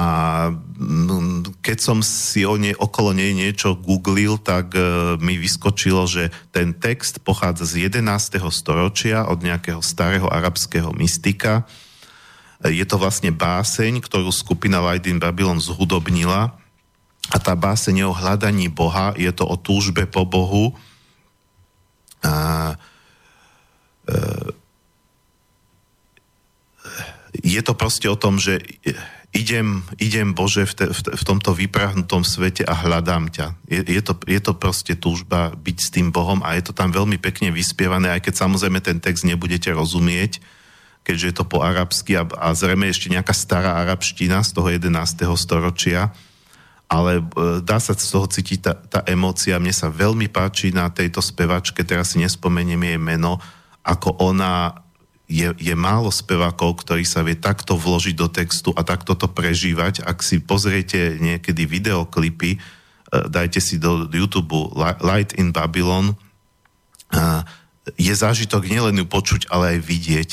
a 0.00 0.08
mm, 0.48 1.60
keď 1.60 1.78
som 1.78 2.00
si 2.00 2.48
o 2.48 2.56
nej, 2.56 2.72
okolo 2.72 3.12
nej 3.12 3.36
niečo 3.36 3.76
googlil, 3.76 4.40
tak 4.40 4.72
e, 4.72 4.80
mi 5.20 5.36
vyskočilo, 5.36 6.08
že 6.08 6.32
ten 6.56 6.72
text 6.72 7.20
pochádza 7.20 7.68
z 7.68 7.92
11. 7.92 8.40
storočia 8.48 9.28
od 9.28 9.44
nejakého 9.44 9.84
starého 9.84 10.24
arabského 10.32 10.96
mystika. 10.96 11.68
E, 12.64 12.72
je 12.72 12.84
to 12.88 12.96
vlastne 12.96 13.28
báseň, 13.28 14.00
ktorú 14.00 14.32
skupina 14.32 14.80
Lajdin 14.80 15.20
Babylon 15.20 15.60
zhudobnila 15.60 16.56
a 17.28 17.36
tá 17.36 17.52
báseň 17.52 17.94
je 18.00 18.06
o 18.08 18.16
hľadaní 18.16 18.72
Boha, 18.72 19.12
je 19.20 19.30
to 19.30 19.44
o 19.44 19.54
túžbe 19.54 20.08
po 20.08 20.24
Bohu. 20.24 20.74
A 22.24 22.74
je 27.40 27.60
to 27.62 27.72
proste 27.78 28.06
o 28.10 28.18
tom, 28.18 28.42
že 28.42 28.58
idem, 29.30 29.86
idem 30.02 30.34
Bože 30.34 30.66
v, 30.66 30.74
te, 30.74 30.84
v, 30.90 31.00
v 31.14 31.22
tomto 31.22 31.54
vyprahnutom 31.54 32.26
svete 32.26 32.66
a 32.66 32.74
hľadám 32.74 33.30
ťa. 33.30 33.46
Je, 33.70 33.80
je, 33.86 34.02
to, 34.02 34.18
je 34.26 34.40
to 34.42 34.52
proste 34.58 34.98
túžba 34.98 35.54
byť 35.54 35.76
s 35.78 35.88
tým 35.94 36.10
Bohom 36.10 36.42
a 36.42 36.58
je 36.58 36.66
to 36.66 36.72
tam 36.74 36.90
veľmi 36.90 37.16
pekne 37.22 37.54
vyspievané, 37.54 38.10
aj 38.10 38.26
keď 38.26 38.34
samozrejme 38.46 38.82
ten 38.82 38.98
text 38.98 39.22
nebudete 39.22 39.70
rozumieť, 39.70 40.42
keďže 41.06 41.26
je 41.30 41.34
to 41.34 41.44
po 41.46 41.62
arabsky 41.62 42.18
a, 42.18 42.26
a 42.26 42.52
zrejme 42.52 42.90
ešte 42.90 43.08
nejaká 43.08 43.32
stará 43.32 43.78
arabština 43.86 44.42
z 44.42 44.50
toho 44.50 44.68
11. 44.68 44.90
storočia, 45.38 46.10
ale 46.90 47.22
e, 47.22 47.62
dá 47.62 47.78
sa 47.78 47.94
z 47.94 48.10
toho 48.10 48.26
cítiť 48.26 48.58
tá, 48.58 48.74
tá 48.74 49.00
emócia. 49.06 49.62
Mne 49.62 49.70
sa 49.70 49.86
veľmi 49.88 50.26
páči 50.26 50.74
na 50.74 50.90
tejto 50.90 51.22
spevačke, 51.22 51.86
teraz 51.86 52.12
si 52.12 52.18
nespomeniem 52.18 52.82
jej 52.82 52.98
meno, 52.98 53.38
ako 53.82 54.16
ona 54.20 54.84
je, 55.30 55.54
je 55.56 55.74
málo 55.78 56.10
spevákov, 56.10 56.82
ktorí 56.82 57.06
sa 57.06 57.22
vie 57.22 57.38
takto 57.38 57.78
vložiť 57.78 58.14
do 58.18 58.26
textu 58.26 58.74
a 58.74 58.82
takto 58.82 59.14
to 59.14 59.30
prežívať. 59.30 60.02
Ak 60.02 60.26
si 60.26 60.42
pozriete 60.42 61.22
niekedy 61.22 61.70
videoklipy, 61.70 62.56
e, 62.56 62.58
dajte 63.30 63.62
si 63.62 63.78
do 63.78 64.10
YouTube 64.10 64.74
Light 65.00 65.38
in 65.38 65.54
Babylon, 65.54 66.18
je 67.98 68.12
zážitok 68.14 68.70
nielen 68.70 68.94
ju 69.02 69.06
počuť, 69.06 69.50
ale 69.50 69.76
aj 69.76 69.80
vidieť. 69.82 70.30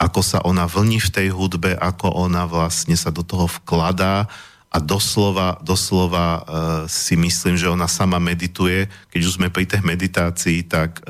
ako 0.00 0.24
sa 0.24 0.40
ona 0.40 0.64
vlní 0.64 0.96
v 0.96 1.12
tej 1.12 1.28
hudbe, 1.28 1.76
ako 1.76 2.08
ona 2.24 2.48
vlastne 2.48 2.96
sa 2.96 3.12
do 3.12 3.20
toho 3.20 3.44
vkladá 3.60 4.32
a 4.72 4.80
doslova, 4.80 5.60
doslova 5.60 6.24
uh, 6.24 6.40
si 6.88 7.20
myslím, 7.20 7.60
že 7.60 7.68
ona 7.68 7.84
sama 7.84 8.16
medituje. 8.16 8.88
Keď 9.12 9.20
už 9.20 9.36
sme 9.36 9.52
pri 9.52 9.68
tej 9.68 9.84
meditácii, 9.84 10.64
tak, 10.64 11.04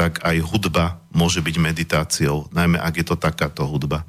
tak 0.00 0.24
aj 0.24 0.40
hudba 0.40 0.96
môže 1.12 1.44
byť 1.44 1.60
meditáciou, 1.60 2.48
najmä 2.56 2.80
ak 2.80 2.94
je 2.96 3.04
to 3.04 3.20
takáto 3.20 3.68
hudba. 3.68 4.08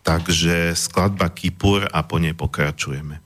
Takže 0.00 0.72
skladba 0.72 1.28
Kipur 1.28 1.84
a 1.92 2.00
po 2.08 2.16
nej 2.16 2.32
pokračujeme. 2.32 3.20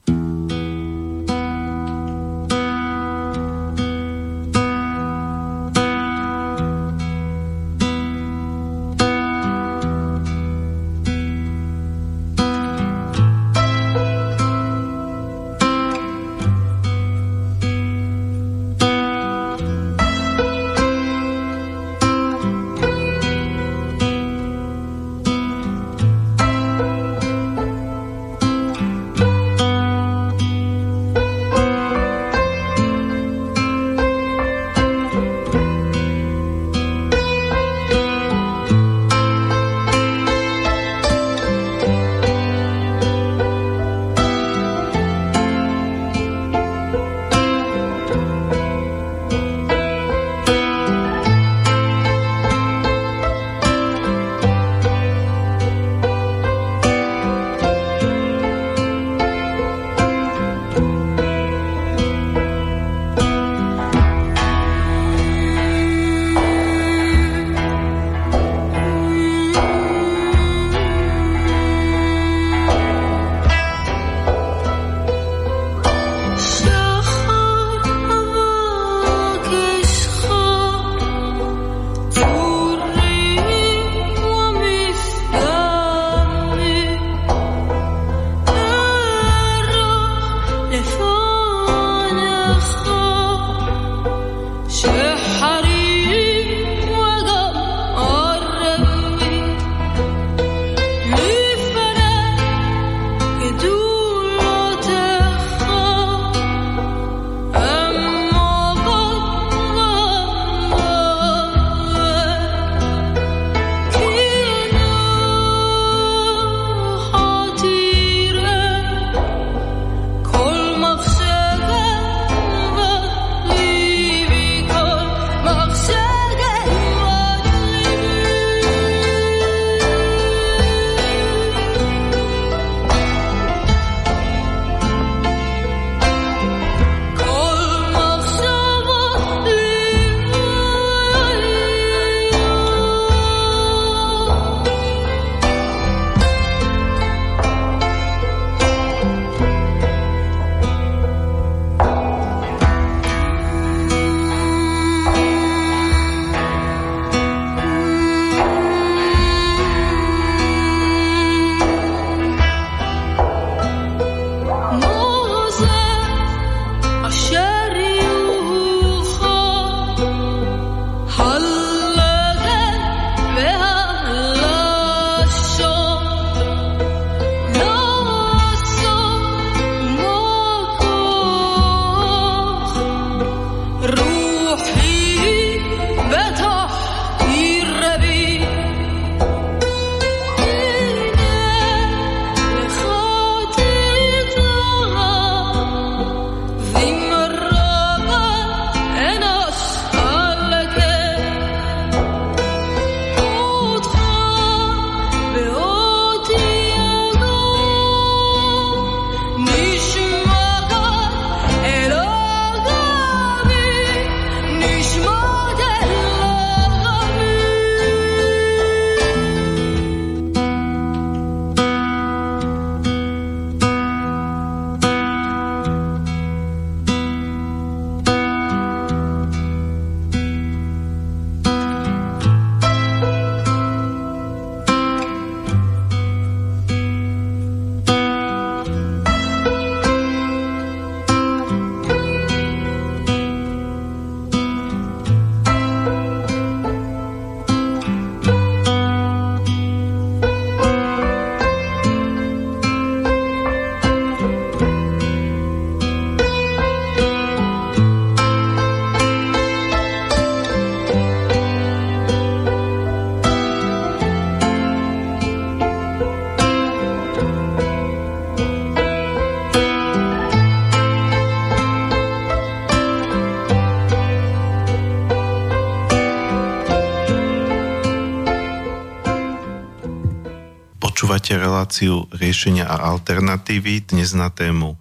Reláciu 281.73 282.04
riešenia 282.12 282.68
a 282.68 282.92
alternatívy 282.92 283.88
dnes 283.88 284.12
na 284.12 284.29
tému 284.29 284.77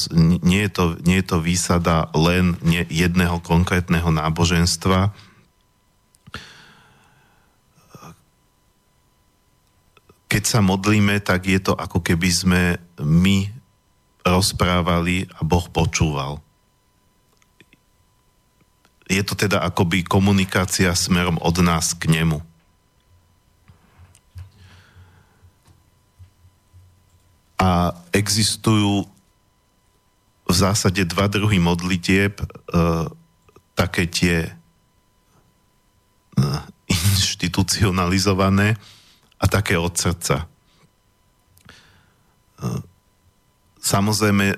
nie, 0.43 0.67
je 0.67 0.71
to, 0.75 0.85
nie 1.07 1.23
je 1.23 1.25
to 1.31 1.37
výsada 1.39 2.11
len 2.11 2.59
jedného 2.91 3.39
konkrétneho 3.39 4.11
náboženstva. 4.11 5.15
Keď 10.27 10.43
sa 10.43 10.59
modlíme, 10.59 11.23
tak 11.23 11.47
je 11.47 11.57
to 11.63 11.71
ako 11.71 12.03
keby 12.03 12.29
sme 12.29 12.61
my 12.99 13.47
rozprávali 14.27 15.23
a 15.39 15.47
Boh 15.47 15.71
počúval 15.71 16.43
je 19.09 19.25
to 19.25 19.33
teda 19.33 19.65
akoby 19.65 20.05
komunikácia 20.05 20.93
smerom 20.93 21.41
od 21.41 21.57
nás 21.65 21.97
k 21.97 22.13
nemu. 22.13 22.37
A 27.59 27.91
existujú 28.13 29.09
v 30.45 30.53
zásade 30.53 31.01
dva 31.09 31.25
druhy 31.25 31.57
modlitieb, 31.57 32.37
e, 32.39 32.45
také 33.73 34.05
tie 34.05 34.45
e, 34.47 34.51
inštitucionalizované 36.87 38.77
a 39.41 39.45
také 39.49 39.77
od 39.77 39.97
srdca. 39.97 40.45
E, 40.45 40.47
Samozrejme, 43.79 44.45
e, 44.51 44.55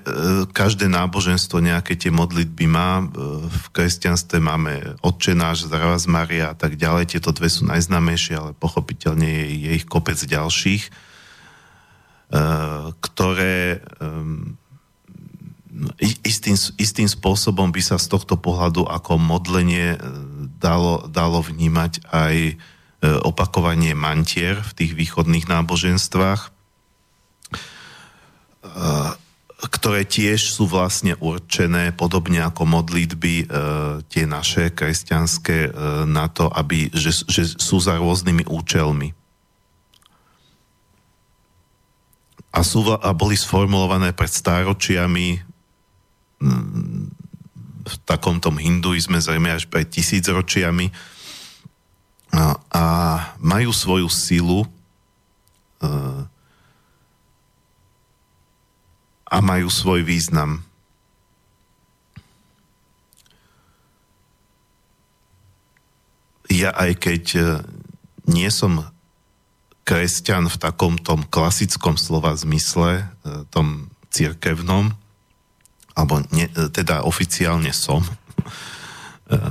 každé 0.50 0.90
náboženstvo 0.90 1.62
nejaké 1.62 1.94
tie 1.94 2.10
modlitby 2.10 2.66
má. 2.66 2.98
E, 2.98 3.04
v 3.46 3.66
kresťanstve 3.70 4.42
máme 4.42 4.98
Otče 4.98 5.38
náš, 5.38 5.70
Zravaz 5.70 6.10
Maria 6.10 6.50
a 6.50 6.56
tak 6.58 6.74
ďalej. 6.74 7.14
Tieto 7.14 7.30
dve 7.30 7.46
sú 7.46 7.62
najznámejšie, 7.70 8.34
ale 8.34 8.50
pochopiteľne 8.58 9.22
je, 9.22 9.44
je 9.62 9.70
ich 9.78 9.86
kopec 9.86 10.18
ďalších, 10.18 10.82
e, 10.82 10.90
ktoré 12.98 13.78
istým, 16.26 16.58
istým 16.76 17.08
spôsobom 17.08 17.70
by 17.70 17.80
sa 17.80 17.96
z 18.02 18.10
tohto 18.10 18.36
pohľadu 18.36 18.90
ako 18.90 19.16
modlenie 19.22 19.96
dalo, 20.60 21.08
dalo 21.08 21.40
vnímať 21.40 22.12
aj 22.12 22.60
opakovanie 23.02 23.96
mantier 23.96 24.60
v 24.60 24.72
tých 24.76 24.92
východných 24.92 25.48
náboženstvách 25.48 26.51
ktoré 29.62 30.02
tiež 30.02 30.50
sú 30.50 30.66
vlastne 30.66 31.14
určené, 31.22 31.94
podobne 31.94 32.42
ako 32.42 32.66
modlitby, 32.66 33.34
e, 33.42 33.46
tie 34.10 34.26
naše 34.26 34.74
kresťanské, 34.74 35.70
e, 35.70 35.72
na 36.10 36.26
to, 36.26 36.50
aby, 36.50 36.90
že, 36.90 37.22
že 37.30 37.46
sú 37.62 37.78
za 37.78 37.94
rôznymi 37.94 38.50
účelmi. 38.50 39.14
A, 42.52 42.60
sú, 42.66 42.82
a 42.90 43.10
boli 43.14 43.38
sformulované 43.38 44.10
pred 44.10 44.28
stáročiami 44.28 45.40
mm, 46.42 47.02
v 47.82 47.94
takom 48.02 48.42
tom 48.42 48.58
hinduizme, 48.58 49.22
zrejme 49.22 49.54
až 49.54 49.70
pred 49.70 49.86
tisícročiami 49.86 50.90
a 52.72 52.84
majú 53.44 53.70
svoju 53.76 54.08
silu 54.08 54.64
e, 54.64 54.68
a 59.32 59.40
majú 59.40 59.72
svoj 59.72 60.04
význam. 60.04 60.60
Ja 66.52 66.76
aj 66.76 67.00
keď 67.00 67.24
e, 67.32 67.42
nie 68.28 68.52
som 68.52 68.92
kresťan 69.88 70.52
v 70.52 70.60
takom 70.60 71.00
tom 71.00 71.24
klasickom 71.24 71.96
slova 71.96 72.36
zmysle, 72.36 73.08
e, 73.24 73.48
tom 73.48 73.88
cirkevnom, 74.12 74.92
alebo 75.96 76.20
ne, 76.28 76.52
e, 76.52 76.68
teda 76.68 77.08
oficiálne 77.08 77.72
som, 77.72 78.04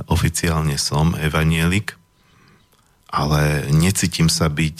oficiálne 0.06 0.78
som 0.78 1.18
evanielik, 1.18 1.98
ale 3.10 3.66
necítim 3.74 4.30
sa 4.30 4.46
byť 4.46 4.78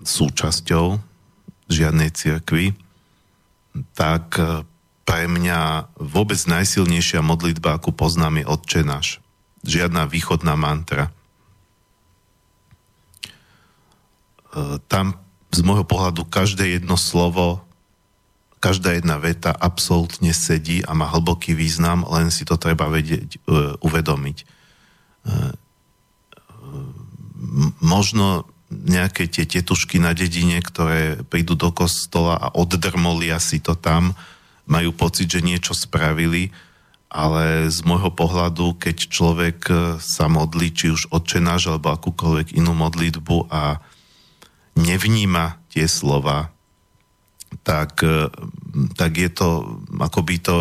súčasťou 0.00 0.96
žiadnej 1.68 2.08
cirkvi 2.08 2.72
tak 3.96 4.36
e, 4.36 4.64
pre 5.02 5.24
mňa 5.28 5.92
vôbec 5.96 6.38
najsilnejšia 6.38 7.24
modlitba, 7.24 7.76
akú 7.76 7.92
poznám, 7.92 8.40
je 8.40 8.48
Otče 8.48 8.80
náš. 8.84 9.20
Žiadna 9.64 10.08
východná 10.08 10.54
mantra. 10.56 11.08
E, 14.52 14.78
tam 14.88 15.16
z 15.52 15.60
môjho 15.64 15.84
pohľadu 15.84 16.24
každé 16.28 16.80
jedno 16.80 16.96
slovo, 16.96 17.60
každá 18.62 18.94
jedna 18.94 19.18
veta 19.18 19.50
absolútne 19.52 20.30
sedí 20.32 20.80
a 20.86 20.94
má 20.94 21.10
hlboký 21.10 21.52
význam, 21.52 22.06
len 22.08 22.30
si 22.30 22.46
to 22.46 22.56
treba 22.56 22.88
vedieť, 22.88 23.36
e, 23.36 23.38
uvedomiť. 23.80 24.38
Možno 27.78 28.51
nejaké 28.72 29.28
tie 29.28 29.44
tetušky 29.44 30.00
na 30.00 30.16
dedine, 30.16 30.58
ktoré 30.64 31.20
prídu 31.28 31.54
do 31.54 31.68
kostola 31.70 32.40
a 32.40 32.48
oddrmolia 32.56 33.36
si 33.36 33.60
to 33.60 33.76
tam, 33.76 34.16
majú 34.64 34.96
pocit, 34.96 35.28
že 35.28 35.44
niečo 35.44 35.76
spravili, 35.76 36.48
ale 37.12 37.68
z 37.68 37.84
môjho 37.84 38.08
pohľadu, 38.08 38.80
keď 38.80 38.96
človek 39.12 39.58
sa 40.00 40.32
modlí, 40.32 40.72
či 40.72 40.96
už 40.96 41.12
odčenáš 41.12 41.68
alebo 41.68 41.92
akúkoľvek 41.92 42.56
inú 42.56 42.72
modlitbu 42.72 43.52
a 43.52 43.84
nevníma 44.80 45.60
tie 45.68 45.84
slova, 45.84 46.48
tak, 47.68 48.00
tak 48.96 49.12
je 49.12 49.28
to, 49.28 49.76
akoby 50.00 50.40
to 50.40 50.56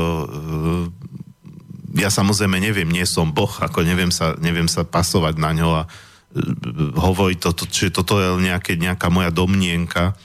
ja 1.95 2.07
samozrejme 2.07 2.59
neviem, 2.59 2.87
nie 2.87 3.03
som 3.03 3.35
boh, 3.35 3.51
ako 3.59 3.83
neviem 3.83 4.11
sa, 4.11 4.35
neviem 4.39 4.67
sa 4.67 4.87
pasovať 4.87 5.35
na 5.39 5.51
ňo 5.55 5.69
a 5.75 5.83
hovorí 6.95 7.35
to, 7.35 7.51
to 7.51 7.67
čiže 7.67 8.01
toto 8.01 8.19
je 8.19 8.39
nejaké, 8.39 8.79
nejaká 8.79 9.11
moja 9.11 9.31
domnienka. 9.31 10.15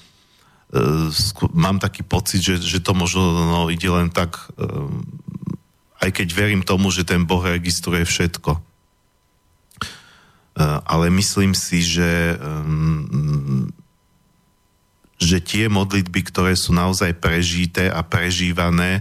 Mám 1.54 1.82
taký 1.82 2.06
pocit, 2.06 2.42
že, 2.42 2.62
že 2.62 2.78
to 2.82 2.94
možno 2.94 3.22
no, 3.22 3.60
ide 3.70 3.90
len 3.90 4.10
tak, 4.10 4.50
aj 6.02 6.10
keď 6.10 6.28
verím 6.30 6.62
tomu, 6.62 6.90
že 6.94 7.06
ten 7.06 7.26
Boh 7.26 7.42
registruje 7.42 8.06
všetko. 8.06 8.58
Ale 10.86 11.06
myslím 11.12 11.52
si, 11.52 11.82
že 11.82 12.38
že 15.16 15.40
tie 15.40 15.72
modlitby, 15.72 16.28
ktoré 16.28 16.52
sú 16.52 16.76
naozaj 16.76 17.16
prežité 17.16 17.88
a 17.88 18.04
prežívané, 18.04 19.00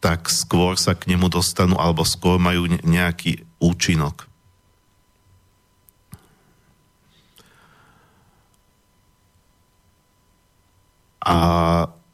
tak 0.00 0.32
skôr 0.32 0.80
sa 0.80 0.96
k 0.96 1.12
nemu 1.12 1.28
dostanú 1.28 1.76
alebo 1.76 2.00
skôr 2.00 2.40
majú 2.40 2.64
nejaký 2.80 3.44
účinok. 3.60 4.29
A 11.20 11.36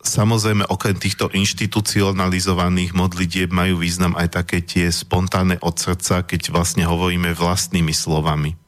samozrejme, 0.03 0.67
okrem 0.67 0.99
týchto 0.99 1.31
inštitucionalizovaných 1.31 2.95
modlitieb 2.95 3.51
majú 3.55 3.83
význam 3.83 4.19
aj 4.19 4.43
také 4.43 4.63
tie 4.63 4.91
spontánne 4.91 5.59
od 5.63 5.79
srdca, 5.79 6.27
keď 6.27 6.51
vlastne 6.51 6.87
hovoríme 6.87 7.35
vlastnými 7.35 7.95
slovami. 7.95 8.59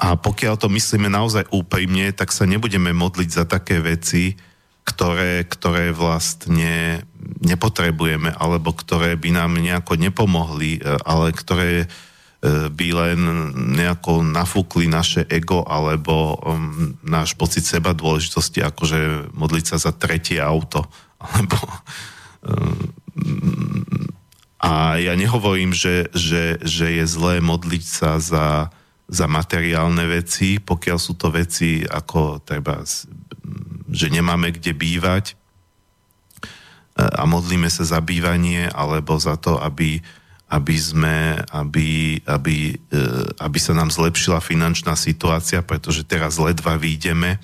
A 0.00 0.16
pokiaľ 0.16 0.56
to 0.56 0.72
myslíme 0.72 1.12
naozaj 1.12 1.44
úprimne, 1.52 2.08
tak 2.16 2.32
sa 2.32 2.48
nebudeme 2.48 2.88
modliť 2.96 3.28
za 3.28 3.44
také 3.44 3.84
veci, 3.84 4.32
ktoré, 4.80 5.44
ktoré 5.44 5.92
vlastne 5.92 7.04
nepotrebujeme, 7.44 8.32
alebo 8.32 8.72
ktoré 8.72 9.20
by 9.20 9.28
nám 9.28 9.60
nejako 9.60 10.00
nepomohli, 10.00 10.80
e, 10.80 10.96
ale 11.04 11.36
ktoré 11.36 11.84
by 12.48 12.88
len 12.96 13.20
nejako 13.76 14.24
nafúkli 14.24 14.88
naše 14.88 15.28
ego 15.28 15.60
alebo 15.68 16.40
um, 16.40 16.96
náš 17.04 17.36
pocit 17.36 17.68
seba 17.68 17.92
dôležitosti, 17.92 18.64
akože 18.64 19.32
modliť 19.36 19.64
sa 19.68 19.76
za 19.76 19.92
tretie 19.92 20.40
auto. 20.40 20.88
Alebo, 21.20 21.60
um, 22.48 22.80
a 24.56 24.96
ja 24.96 25.12
nehovorím, 25.12 25.76
že, 25.76 26.08
že, 26.16 26.56
že 26.64 26.96
je 26.96 27.04
zlé 27.04 27.44
modliť 27.44 27.84
sa 27.84 28.16
za 28.16 28.72
za 29.10 29.26
materiálne 29.26 30.06
veci, 30.06 30.62
pokiaľ 30.62 30.98
sú 31.02 31.18
to 31.18 31.34
veci 31.34 31.82
ako 31.82 32.38
treba, 32.46 32.86
že 33.90 34.06
nemáme 34.06 34.54
kde 34.54 34.70
bývať 34.70 35.34
e, 35.34 36.42
a 37.02 37.26
modlíme 37.26 37.66
sa 37.66 37.82
za 37.82 37.98
bývanie 37.98 38.70
alebo 38.70 39.18
za 39.18 39.34
to, 39.34 39.58
aby, 39.58 39.98
aby, 40.50 40.76
sme, 40.76 41.38
aby, 41.54 42.18
aby, 42.26 42.74
e, 42.74 43.02
aby 43.38 43.58
sa 43.62 43.70
nám 43.70 43.94
zlepšila 43.94 44.42
finančná 44.42 44.98
situácia, 44.98 45.62
pretože 45.62 46.02
teraz 46.02 46.36
ledva 46.42 46.74
výjdeme. 46.74 47.38
E, 47.38 47.40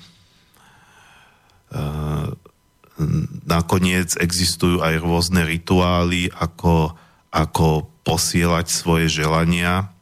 nakoniec 3.47 4.19
existujú 4.19 4.83
aj 4.83 4.99
rôzne 4.99 5.47
rituály, 5.47 6.27
ako, 6.35 6.91
ako 7.31 7.87
posielať 8.03 8.67
svoje 8.67 9.07
želania 9.07 9.95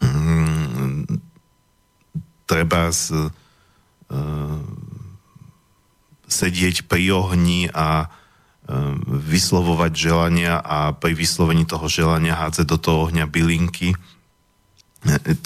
Mm, 0.00 1.04
treba 2.48 2.88
z, 2.88 3.28
uh, 4.08 4.60
sedieť 6.24 6.88
pri 6.88 7.12
ohni 7.12 7.68
a 7.70 8.08
vyslovovať 9.06 9.92
želania 9.92 10.62
a 10.62 10.94
pri 10.94 11.12
vyslovení 11.18 11.66
toho 11.66 11.90
želania 11.90 12.38
hádzať 12.38 12.66
do 12.66 12.78
toho 12.78 13.10
ohňa 13.10 13.26
bylinky. 13.26 13.98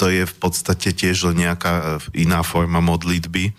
To 0.01 0.07
je 0.11 0.27
v 0.27 0.35
podstate 0.37 0.93
tiež 0.93 1.33
len 1.33 1.47
nejaká 1.49 2.03
iná 2.12 2.45
forma 2.45 2.85
modlitby. 2.85 3.55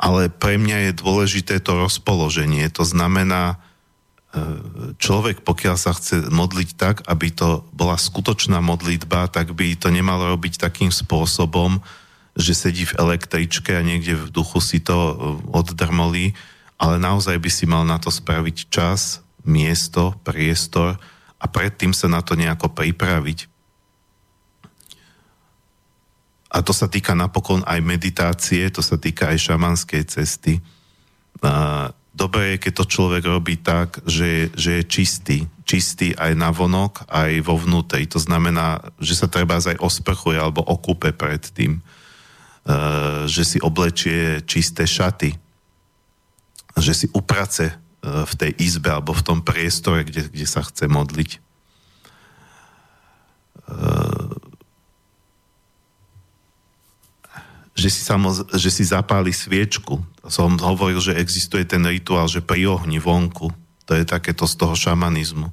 ale 0.00 0.32
pre 0.32 0.56
mňa 0.56 0.90
je 0.90 0.92
dôležité 0.96 1.60
to 1.60 1.76
rozpoloženie. 1.76 2.64
To 2.72 2.88
znamená, 2.88 3.60
e, 3.60 3.69
človek, 5.02 5.42
pokiaľ 5.42 5.76
sa 5.76 5.90
chce 5.90 6.30
modliť 6.30 6.70
tak, 6.78 6.96
aby 7.10 7.34
to 7.34 7.66
bola 7.74 7.98
skutočná 7.98 8.62
modlitba, 8.62 9.26
tak 9.26 9.50
by 9.58 9.74
to 9.74 9.90
nemalo 9.90 10.30
robiť 10.38 10.62
takým 10.62 10.94
spôsobom, 10.94 11.82
že 12.38 12.54
sedí 12.54 12.86
v 12.86 12.94
električke 12.94 13.74
a 13.74 13.82
niekde 13.82 14.14
v 14.14 14.30
duchu 14.30 14.62
si 14.62 14.78
to 14.78 14.94
e, 14.94 15.14
oddrmolí, 15.50 16.38
ale 16.78 16.96
naozaj 17.02 17.42
by 17.42 17.50
si 17.50 17.66
mal 17.66 17.82
na 17.82 17.98
to 17.98 18.06
spraviť 18.06 18.70
čas, 18.70 19.18
miesto, 19.42 20.14
priestor 20.22 20.94
a 21.42 21.44
predtým 21.50 21.90
sa 21.90 22.06
na 22.06 22.22
to 22.22 22.38
nejako 22.38 22.70
pripraviť. 22.70 23.50
A 26.50 26.62
to 26.62 26.70
sa 26.70 26.86
týka 26.86 27.18
napokon 27.18 27.66
aj 27.66 27.82
meditácie, 27.82 28.62
to 28.70 28.82
sa 28.82 28.94
týka 28.94 29.30
aj 29.30 29.38
šamanskej 29.38 30.02
cesty. 30.06 30.58
Dobre 32.10 32.54
je, 32.54 32.62
keď 32.66 32.72
to 32.74 32.90
človek 32.90 33.22
robí 33.22 33.58
tak, 33.58 34.02
že, 34.04 34.50
že 34.58 34.82
je 34.82 34.84
čistý. 34.84 35.38
Čistý 35.62 36.12
aj 36.18 36.34
na 36.34 36.50
vonok, 36.50 37.06
aj 37.06 37.42
vo 37.46 37.54
vnútri. 37.54 38.10
To 38.10 38.18
znamená, 38.18 38.82
že 38.98 39.14
sa 39.14 39.30
treba 39.30 39.62
aj 39.62 39.78
osprchuje 39.78 40.36
alebo 40.38 40.66
okupe 40.66 41.14
pred 41.14 41.40
tým. 41.54 41.78
Že 43.30 43.42
si 43.46 43.58
oblečie 43.62 44.42
čisté 44.42 44.90
šaty. 44.90 45.38
Že 46.74 46.92
si 46.92 47.06
uprace 47.14 47.78
v 48.02 48.32
tej 48.34 48.52
izbe 48.58 48.90
alebo 48.90 49.14
v 49.14 49.24
tom 49.24 49.38
priestore, 49.44 50.02
kde, 50.02 50.26
kde 50.32 50.46
sa 50.48 50.64
chce 50.64 50.88
modliť 50.90 51.49
že 57.80 57.88
si, 57.88 58.04
samoz, 58.04 58.44
že 58.52 58.68
si 58.68 58.84
zapáli 58.84 59.32
sviečku. 59.32 59.96
Som 60.28 60.60
hovoril, 60.60 61.00
že 61.00 61.16
existuje 61.16 61.64
ten 61.64 61.80
rituál, 61.88 62.28
že 62.28 62.44
pri 62.44 62.68
ohni 62.68 63.00
vonku. 63.00 63.48
To 63.88 63.92
je 63.96 64.04
takéto 64.04 64.44
z 64.44 64.54
toho 64.60 64.76
šamanizmu. 64.76 65.48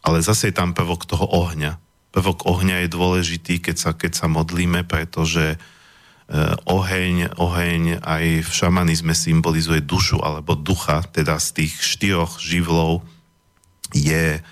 Ale 0.00 0.24
zase 0.24 0.48
je 0.48 0.56
tam 0.56 0.72
prvok 0.72 1.04
toho 1.04 1.28
ohňa. 1.28 1.76
Prvok 2.08 2.48
ohňa 2.48 2.88
je 2.88 2.88
dôležitý, 2.88 3.60
keď 3.60 3.76
sa, 3.76 3.90
keď 3.92 4.12
sa 4.16 4.26
modlíme, 4.32 4.88
pretože 4.88 5.54
e, 5.54 5.56
oheň, 6.64 7.36
oheň 7.36 8.00
aj 8.00 8.24
v 8.48 8.50
šamanizme 8.50 9.12
symbolizuje 9.12 9.84
dušu 9.84 10.24
alebo 10.24 10.56
ducha, 10.56 11.04
teda 11.04 11.36
z 11.36 11.62
tých 11.62 11.72
štyroch 11.84 12.40
živlov 12.40 13.04
je 13.92 14.40
e, 14.40 14.42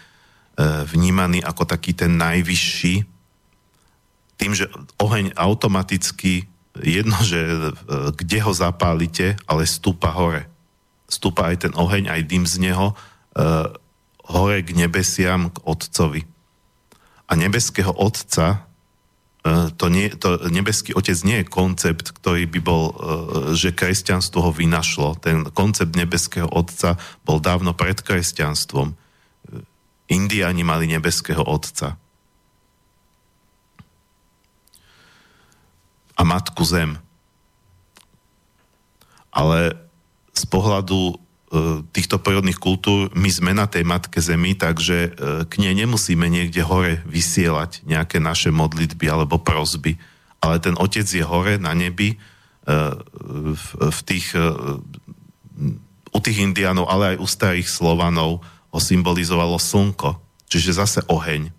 vnímaný 0.93 1.41
ako 1.41 1.65
taký 1.65 1.97
ten 1.97 2.21
najvyšší, 2.21 3.09
tým, 4.37 4.53
že 4.53 4.69
oheň 5.01 5.33
automaticky 5.33 6.45
jedno, 6.83 7.17
že 7.23 7.41
e, 7.41 7.59
kde 8.13 8.39
ho 8.43 8.53
zapálite, 8.53 9.37
ale 9.49 9.69
stúpa 9.69 10.13
hore. 10.13 10.49
Stúpa 11.07 11.53
aj 11.53 11.69
ten 11.69 11.73
oheň, 11.77 12.11
aj 12.11 12.23
dym 12.27 12.45
z 12.45 12.57
neho 12.61 12.93
e, 12.93 12.95
hore 14.27 14.59
k 14.65 14.71
nebesiam, 14.75 15.53
k 15.53 15.59
Otcovi. 15.63 16.23
A 17.27 17.33
nebeského 17.35 17.91
Otca, 17.95 18.67
e, 19.45 19.71
to, 19.75 19.87
nie, 19.89 20.11
to 20.15 20.49
nebeský 20.51 20.97
Otec 20.97 21.19
nie 21.23 21.43
je 21.43 21.51
koncept, 21.51 22.17
ktorý 22.17 22.49
by 22.51 22.61
bol, 22.63 22.85
že 23.55 23.77
kresťanstvo 23.77 24.51
ho 24.51 24.53
vynašlo. 24.53 25.19
Ten 25.21 25.47
koncept 25.53 25.95
nebeského 25.95 26.51
Otca 26.51 26.99
bol 27.23 27.39
dávno 27.39 27.77
pred 27.77 27.99
kresťanstvom. 28.01 28.95
Indiani 30.07 30.63
mali 30.63 30.87
nebeského 30.87 31.43
Otca 31.43 31.99
a 36.17 36.23
matku 36.25 36.65
zem. 36.65 36.97
Ale 39.31 39.77
z 40.33 40.45
pohľadu 40.49 41.13
e, 41.13 41.15
týchto 41.93 42.17
prírodných 42.17 42.57
kultúr 42.57 43.13
my 43.13 43.29
sme 43.29 43.53
na 43.53 43.69
tej 43.69 43.85
matke 43.85 44.21
zemi, 44.25 44.57
takže 44.57 44.97
e, 44.97 45.11
k 45.45 45.55
nej 45.61 45.77
nemusíme 45.77 46.25
niekde 46.25 46.65
hore 46.65 47.05
vysielať 47.05 47.85
nejaké 47.85 48.17
naše 48.17 48.49
modlitby 48.49 49.07
alebo 49.13 49.37
prozby. 49.37 50.01
Ale 50.41 50.61
ten 50.61 50.77
otec 50.81 51.05
je 51.05 51.25
hore 51.25 51.61
na 51.61 51.77
nebi 51.77 52.17
e, 52.17 52.19
v, 53.77 53.99
tých, 54.09 54.33
u 56.13 56.19
tých 56.21 56.39
indiánov, 56.41 56.89
ale 56.89 57.17
aj 57.17 57.21
u 57.21 57.29
starých 57.29 57.69
Slovanov 57.69 58.41
ho 58.73 58.81
symbolizovalo 58.81 59.61
slnko, 59.61 60.21
čiže 60.49 60.81
zase 60.81 61.01
oheň 61.09 61.53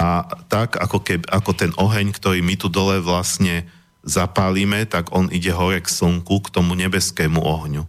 a 0.00 0.24
tak 0.48 0.80
ako, 0.80 1.04
keb, 1.04 1.28
ako 1.28 1.52
ten 1.52 1.76
oheň, 1.76 2.16
ktorý 2.16 2.40
my 2.40 2.56
tu 2.56 2.72
dole 2.72 3.04
vlastne 3.04 3.68
zapálime, 4.00 4.88
tak 4.88 5.12
on 5.12 5.28
ide 5.28 5.52
hore 5.52 5.76
k 5.84 5.92
slnku, 5.92 6.40
k 6.40 6.48
tomu 6.48 6.72
nebeskému 6.72 7.36
ohňu. 7.36 7.84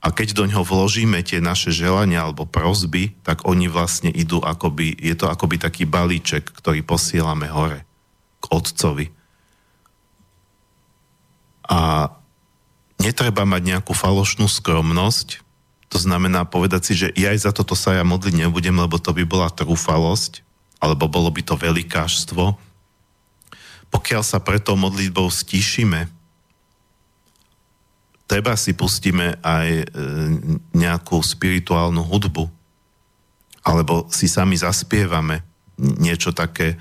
A 0.00 0.12
keď 0.12 0.36
do 0.36 0.48
ňoho 0.48 0.64
vložíme 0.64 1.20
tie 1.20 1.44
naše 1.44 1.72
želania 1.76 2.24
alebo 2.24 2.48
prozby, 2.48 3.12
tak 3.20 3.44
oni 3.44 3.68
vlastne 3.68 4.08
idú 4.08 4.40
akoby, 4.40 4.96
je 4.96 5.12
to 5.16 5.28
akoby 5.28 5.60
taký 5.60 5.84
balíček, 5.84 6.44
ktorý 6.44 6.80
posielame 6.80 7.52
hore 7.52 7.84
k 8.40 8.44
Otcovi. 8.48 9.12
A 11.68 12.12
netreba 13.00 13.48
mať 13.48 13.76
nejakú 13.76 13.96
falošnú 13.96 14.44
skromnosť, 14.48 15.40
to 15.88 15.96
znamená 15.96 16.44
povedať 16.44 16.80
si, 16.84 16.92
že 16.96 17.08
ja 17.16 17.32
aj 17.32 17.48
za 17.48 17.52
toto 17.56 17.72
sa 17.72 17.96
ja 17.96 18.04
modliť 18.04 18.44
nebudem, 18.44 18.76
lebo 18.76 19.00
to 19.00 19.16
by 19.16 19.24
bola 19.24 19.48
trúfalosť, 19.48 20.43
alebo 20.84 21.08
bolo 21.08 21.32
by 21.32 21.40
to 21.40 21.56
velikáštvo. 21.56 22.60
Pokiaľ 23.88 24.20
sa 24.20 24.44
preto 24.44 24.76
modlitbou 24.76 25.32
stíšime, 25.32 26.12
treba 28.28 28.52
si 28.60 28.76
pustíme 28.76 29.40
aj 29.40 29.68
e, 29.80 29.84
nejakú 30.76 31.16
spirituálnu 31.24 32.04
hudbu, 32.04 32.44
alebo 33.64 34.04
si 34.12 34.28
sami 34.28 34.60
zaspievame 34.60 35.40
niečo 35.80 36.36
také 36.36 36.76
e, 36.76 36.78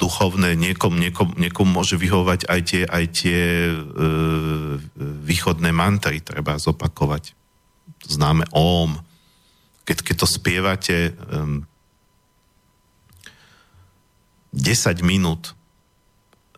duchovné, 0.00 0.56
niekom, 0.56 0.96
niekom, 0.96 1.36
niekom 1.36 1.68
môže 1.68 2.00
vyhovať 2.00 2.48
aj 2.48 2.60
tie, 2.64 2.82
aj 2.88 3.04
tie 3.12 3.40
e, 3.68 3.74
východné 5.28 5.68
mantry, 5.76 6.24
treba 6.24 6.56
zopakovať. 6.56 7.36
Známe 8.08 8.48
OM. 8.56 8.96
Keď, 9.84 9.98
keď 10.00 10.16
to 10.24 10.26
spievate 10.26 10.96
e, 10.96 11.12
10 14.50 15.06
minút, 15.06 15.54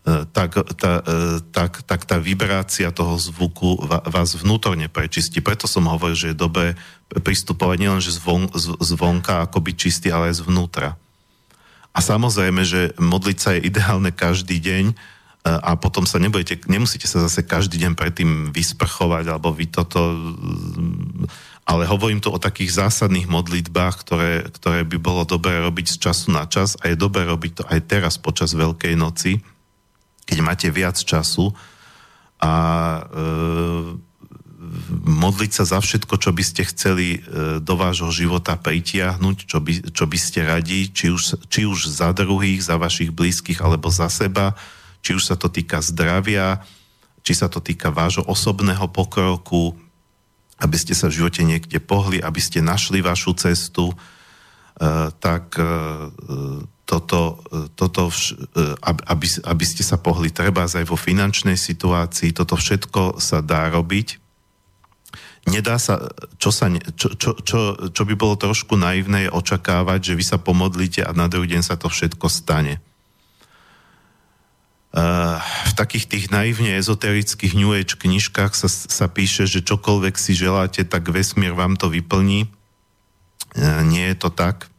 e, 0.05 0.25
tak, 0.33 0.57
tá, 0.77 0.93
e, 1.05 1.39
tak, 1.53 1.85
tak 1.85 2.01
tá 2.09 2.17
vibrácia 2.17 2.89
toho 2.89 3.17
zvuku 3.21 3.77
vás 3.87 4.33
vnútorne 4.33 4.89
prečistí. 4.89 5.39
Preto 5.39 5.69
som 5.69 5.85
hovoril, 5.85 6.17
že 6.17 6.29
je 6.33 6.41
dobré 6.41 6.73
pristupovať 7.13 7.77
nielen 7.77 8.01
že 8.01 8.17
zvon, 8.17 8.49
zvonka, 8.81 9.45
ako 9.45 9.61
byť 9.61 9.75
čistý, 9.77 10.07
ale 10.09 10.33
aj 10.33 10.41
zvnútra. 10.41 10.97
A 11.93 11.99
samozrejme, 12.01 12.65
že 12.65 12.97
modliť 12.97 13.37
sa 13.37 13.53
je 13.53 13.69
ideálne 13.69 14.09
každý 14.09 14.57
deň 14.57 14.85
e, 14.89 14.95
a 15.45 15.77
potom 15.77 16.09
sa 16.09 16.17
nebudete, 16.17 16.65
nemusíte 16.65 17.05
sa 17.05 17.21
zase 17.21 17.45
každý 17.45 17.77
deň 17.77 17.93
predtým 17.93 18.49
vysprchovať 18.49 19.29
alebo 19.29 19.53
vy 19.53 19.69
toto 19.69 20.01
ale 21.63 21.87
hovorím 21.87 22.19
tu 22.19 22.27
o 22.27 22.41
takých 22.41 22.75
zásadných 22.75 23.31
modlitbách, 23.31 23.95
ktoré, 24.03 24.31
ktoré 24.51 24.83
by 24.83 24.97
bolo 24.99 25.23
dobré 25.23 25.63
robiť 25.63 25.95
z 25.95 25.97
času 26.09 26.35
na 26.35 26.43
čas 26.43 26.75
a 26.83 26.91
je 26.91 26.99
dobré 26.99 27.23
robiť 27.23 27.51
to 27.55 27.63
aj 27.63 27.79
teraz 27.87 28.19
počas 28.19 28.51
Veľkej 28.51 28.99
noci, 28.99 29.39
keď 30.27 30.37
máte 30.43 30.67
viac 30.67 30.99
času 30.99 31.55
a 32.43 32.51
e, 32.99 33.01
modliť 35.07 35.51
sa 35.55 35.63
za 35.63 35.79
všetko, 35.79 36.19
čo 36.19 36.35
by 36.35 36.43
ste 36.43 36.67
chceli 36.67 37.07
e, 37.15 37.19
do 37.63 37.73
vášho 37.79 38.11
života 38.11 38.59
pritiahnuť, 38.59 39.37
čo 39.47 39.63
by, 39.63 39.73
čo 39.95 40.03
by 40.03 40.17
ste 40.19 40.43
radi, 40.43 40.91
či 40.91 41.15
už, 41.15 41.47
či 41.47 41.63
už 41.63 41.87
za 41.87 42.11
druhých, 42.11 42.59
za 42.59 42.75
vašich 42.75 43.15
blízkych 43.15 43.63
alebo 43.63 43.87
za 43.87 44.11
seba, 44.11 44.59
či 44.99 45.15
už 45.15 45.23
sa 45.23 45.35
to 45.39 45.47
týka 45.47 45.79
zdravia, 45.79 46.59
či 47.23 47.31
sa 47.31 47.47
to 47.47 47.63
týka 47.63 47.87
vášho 47.87 48.27
osobného 48.27 48.91
pokroku, 48.91 49.79
aby 50.61 50.77
ste 50.77 50.93
sa 50.93 51.09
v 51.09 51.23
živote 51.23 51.41
niekde 51.41 51.81
pohli, 51.81 52.21
aby 52.21 52.37
ste 52.37 52.61
našli 52.61 53.01
vašu 53.01 53.33
cestu, 53.33 53.89
e, 53.89 53.95
tak 55.17 55.57
e, 55.57 55.65
toto, 56.83 57.39
toto 57.79 58.11
aby, 58.83 59.25
aby 59.47 59.65
ste 59.65 59.83
sa 59.87 59.95
pohli 59.95 60.35
treba 60.35 60.67
aj 60.67 60.83
vo 60.83 60.99
finančnej 60.99 61.55
situácii, 61.55 62.35
toto 62.35 62.59
všetko 62.59 63.23
sa 63.23 63.39
dá 63.39 63.71
robiť 63.71 64.23
nedá 65.47 65.75
sa, 65.75 65.99
čo, 66.39 66.51
sa, 66.55 66.71
čo, 66.95 67.15
čo, 67.19 67.35
čo, 67.35 67.59
čo 67.91 68.03
by 68.07 68.15
bolo 68.15 68.39
trošku 68.39 68.79
naivné, 68.79 69.27
je 69.27 69.35
očakávať, 69.35 70.13
že 70.13 70.17
vy 70.17 70.23
sa 70.23 70.37
pomodlíte 70.39 71.03
a 71.03 71.11
na 71.11 71.27
druhý 71.27 71.51
deň 71.51 71.63
sa 71.63 71.75
to 71.75 71.91
všetko 71.91 72.31
stane. 72.31 72.79
Uh, 74.93 75.41
v 75.41 75.73
takých 75.73 76.05
tých 76.05 76.25
naivne 76.29 76.77
ezoterických 76.77 77.57
New 77.57 77.73
Age 77.73 77.97
knižkách 77.97 78.53
sa, 78.53 78.69
sa 78.69 79.09
píše, 79.09 79.49
že 79.49 79.65
čokoľvek 79.65 80.13
si 80.21 80.37
želáte, 80.37 80.85
tak 80.85 81.09
vesmír 81.09 81.57
vám 81.57 81.81
to 81.81 81.89
vyplní. 81.89 82.45
Uh, 83.57 83.81
nie 83.81 84.05
je 84.13 84.17
to 84.21 84.29
tak. 84.29 84.69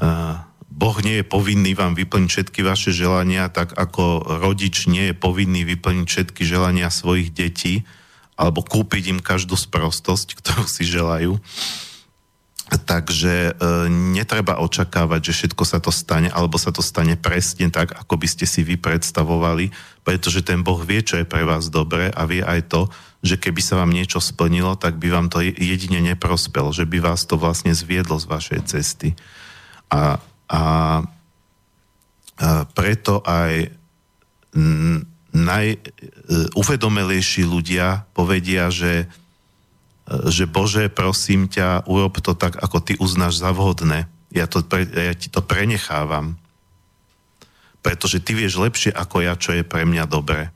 Uh, 0.00 0.40
boh 0.72 0.96
nie 1.04 1.20
je 1.20 1.28
povinný 1.28 1.76
vám 1.76 1.92
vyplniť 1.92 2.30
všetky 2.32 2.64
vaše 2.64 2.88
želania, 2.96 3.52
tak 3.52 3.76
ako 3.76 4.24
rodič 4.40 4.88
nie 4.88 5.12
je 5.12 5.14
povinný 5.14 5.68
vyplniť 5.68 6.06
všetky 6.08 6.48
želania 6.48 6.88
svojich 6.88 7.36
detí 7.36 7.84
alebo 8.40 8.64
kúpiť 8.64 9.12
im 9.12 9.20
každú 9.20 9.60
sprostosť, 9.60 10.40
ktorú 10.40 10.64
si 10.64 10.88
želajú. 10.88 11.36
Takže 12.72 13.52
e, 13.52 13.88
netreba 13.92 14.56
očakávať, 14.56 15.20
že 15.28 15.32
všetko 15.32 15.64
sa 15.68 15.76
to 15.76 15.92
stane, 15.92 16.32
alebo 16.32 16.56
sa 16.56 16.72
to 16.72 16.80
stane 16.80 17.20
presne 17.20 17.68
tak, 17.68 17.92
ako 17.92 18.16
by 18.16 18.24
ste 18.24 18.48
si 18.48 18.64
vy 18.64 18.80
predstavovali, 18.80 19.68
pretože 20.00 20.40
ten 20.40 20.64
Boh 20.64 20.80
vie, 20.80 21.04
čo 21.04 21.20
je 21.20 21.28
pre 21.28 21.44
vás 21.44 21.68
dobré 21.68 22.08
a 22.08 22.24
vie 22.24 22.40
aj 22.40 22.72
to, 22.72 22.88
že 23.20 23.36
keby 23.36 23.60
sa 23.60 23.76
vám 23.76 23.92
niečo 23.92 24.24
splnilo, 24.24 24.80
tak 24.80 24.96
by 24.96 25.12
vám 25.12 25.28
to 25.28 25.44
jedine 25.44 26.00
neprospel, 26.00 26.72
že 26.72 26.88
by 26.88 27.04
vás 27.04 27.28
to 27.28 27.36
vlastne 27.36 27.76
zviedlo 27.76 28.16
z 28.16 28.26
vašej 28.26 28.60
cesty. 28.64 29.12
A, 29.92 30.16
a, 30.48 30.48
a 30.48 30.60
preto 32.72 33.20
aj 33.22 33.68
najuvedomelejší 35.32 37.44
ľudia 37.44 38.04
povedia, 38.12 38.68
že, 38.68 39.08
že 40.06 40.50
Bože, 40.50 40.90
prosím 40.90 41.46
ťa, 41.46 41.86
urob 41.86 42.18
to 42.18 42.34
tak, 42.34 42.58
ako 42.58 42.82
ty 42.82 42.98
uznáš 42.98 43.38
za 43.38 43.54
vhodné. 43.54 44.10
Ja, 44.34 44.50
to, 44.50 44.64
ja 44.76 45.14
ti 45.14 45.28
to 45.30 45.44
prenechávam. 45.44 46.40
Pretože 47.82 48.22
ty 48.22 48.34
vieš 48.34 48.58
lepšie 48.58 48.90
ako 48.94 49.22
ja, 49.22 49.34
čo 49.38 49.54
je 49.54 49.62
pre 49.66 49.86
mňa 49.86 50.04
dobré. 50.06 50.50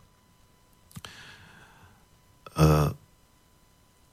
Uh, 2.57 2.91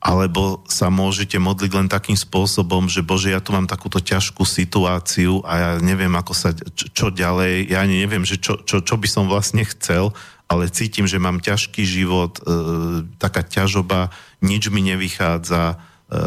alebo 0.03 0.59
sa 0.67 0.91
môžete 0.91 1.39
modliť 1.39 1.71
len 1.71 1.87
takým 1.87 2.19
spôsobom, 2.19 2.91
že 2.91 2.99
Bože, 2.99 3.31
ja 3.31 3.39
tu 3.39 3.55
mám 3.55 3.71
takúto 3.71 4.03
ťažkú 4.03 4.43
situáciu 4.43 5.39
a 5.47 5.51
ja 5.55 5.69
neviem, 5.79 6.11
ako 6.11 6.35
sa, 6.35 6.51
čo, 6.51 6.91
čo 6.91 7.05
ďalej, 7.07 7.71
ja 7.71 7.79
ani 7.79 8.03
neviem, 8.03 8.27
že 8.27 8.35
čo, 8.35 8.59
čo, 8.67 8.83
čo 8.83 8.99
by 8.99 9.07
som 9.07 9.31
vlastne 9.31 9.63
chcel, 9.63 10.11
ale 10.51 10.67
cítim, 10.67 11.07
že 11.07 11.23
mám 11.23 11.39
ťažký 11.39 11.87
život, 11.87 12.35
e, 12.43 13.07
taká 13.15 13.47
ťažoba, 13.47 14.11
nič 14.43 14.67
mi 14.69 14.83
nevychádza, 14.83 15.63
e, 15.73 15.75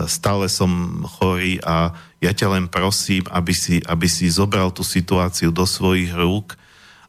stále 0.08 0.48
som 0.48 1.04
chorý 1.04 1.60
a 1.60 1.92
ja 2.18 2.32
ťa 2.32 2.56
len 2.56 2.64
prosím, 2.66 3.28
aby 3.28 3.52
si, 3.52 3.84
aby 3.84 4.08
si 4.08 4.26
zobral 4.32 4.72
tú 4.72 4.80
situáciu 4.80 5.52
do 5.52 5.68
svojich 5.68 6.10
rúk 6.16 6.56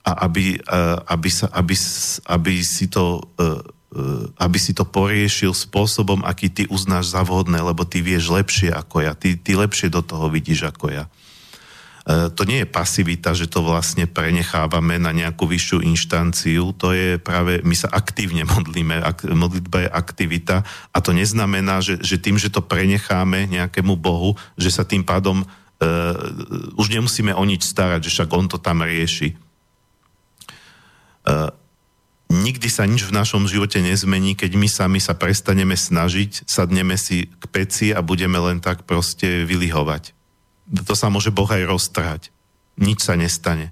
a 0.04 0.28
aby, 0.28 0.60
e, 0.60 0.80
aby, 1.08 1.30
sa, 1.32 1.48
aby, 1.56 1.74
aby 2.28 2.54
si 2.62 2.86
to 2.92 3.24
e, 3.40 3.56
aby 4.38 4.58
si 4.60 4.76
to 4.76 4.84
poriešil 4.84 5.56
spôsobom, 5.56 6.22
aký 6.28 6.52
ty 6.52 6.64
uznáš 6.68 7.16
za 7.16 7.24
vhodné, 7.24 7.58
lebo 7.64 7.88
ty 7.88 8.04
vieš 8.04 8.30
lepšie 8.30 8.70
ako 8.70 9.02
ja, 9.02 9.16
ty, 9.16 9.40
ty 9.40 9.56
lepšie 9.56 9.88
do 9.88 10.04
toho 10.04 10.28
vidíš 10.28 10.70
ako 10.70 10.92
ja. 10.92 11.08
E, 12.08 12.32
to 12.32 12.48
nie 12.48 12.64
je 12.64 12.72
pasivita, 12.72 13.36
že 13.36 13.52
to 13.52 13.60
vlastne 13.60 14.08
prenechávame 14.08 14.96
na 14.96 15.12
nejakú 15.12 15.44
vyššiu 15.44 15.84
inštanciu, 15.84 16.72
to 16.72 16.96
je 16.96 17.20
práve, 17.20 17.60
my 17.68 17.76
sa 17.76 17.92
aktívne 17.92 18.48
modlíme, 18.48 18.96
ak, 19.04 19.28
modlitba 19.28 19.84
je 19.84 19.90
aktivita 19.92 20.64
a 20.96 20.98
to 21.04 21.12
neznamená, 21.12 21.84
že, 21.84 22.00
že 22.00 22.16
tým, 22.16 22.40
že 22.40 22.48
to 22.48 22.64
prenecháme 22.64 23.52
nejakému 23.52 24.00
Bohu, 24.00 24.40
že 24.56 24.72
sa 24.72 24.88
tým 24.88 25.04
pádom 25.04 25.44
uh, 25.44 26.80
už 26.80 26.88
nemusíme 26.96 27.36
o 27.36 27.44
nič 27.44 27.68
starať, 27.68 28.08
že 28.08 28.14
však 28.16 28.30
on 28.32 28.48
to 28.48 28.56
tam 28.56 28.88
rieši. 28.88 29.36
Uh, 31.28 31.52
nikdy 32.32 32.72
sa 32.72 32.88
nič 32.88 33.04
v 33.04 33.16
našom 33.20 33.52
živote 33.52 33.84
nezmení, 33.84 34.40
keď 34.40 34.56
my 34.56 34.72
sami 34.72 35.00
sa 35.04 35.12
prestaneme 35.12 35.76
snažiť, 35.76 36.48
sadneme 36.48 36.96
si 36.96 37.28
k 37.28 37.44
peci 37.52 37.92
a 37.92 38.00
budeme 38.00 38.40
len 38.40 38.64
tak 38.64 38.88
proste 38.88 39.44
vylihovať. 39.44 40.17
To 40.68 40.94
sa 40.96 41.08
môže 41.08 41.32
Boh 41.32 41.48
aj 41.48 41.64
roztrhať. 41.68 42.22
Nič 42.78 43.08
sa 43.08 43.16
nestane. 43.16 43.72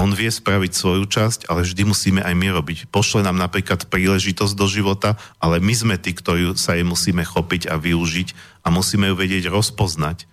On 0.00 0.08
vie 0.08 0.32
spraviť 0.32 0.72
svoju 0.72 1.04
časť, 1.04 1.52
ale 1.52 1.68
vždy 1.68 1.84
musíme 1.84 2.24
aj 2.24 2.32
my 2.32 2.48
robiť. 2.56 2.88
Pošle 2.88 3.20
nám 3.22 3.36
napríklad 3.36 3.92
príležitosť 3.92 4.56
do 4.56 4.64
života, 4.64 5.20
ale 5.36 5.60
my 5.60 5.74
sme 5.76 5.96
tí, 6.00 6.16
ktorí 6.16 6.56
sa 6.56 6.74
jej 6.74 6.82
musíme 6.82 7.22
chopiť 7.22 7.68
a 7.68 7.76
využiť 7.76 8.62
a 8.64 8.72
musíme 8.72 9.12
ju 9.12 9.14
vedieť 9.14 9.52
rozpoznať. 9.52 10.24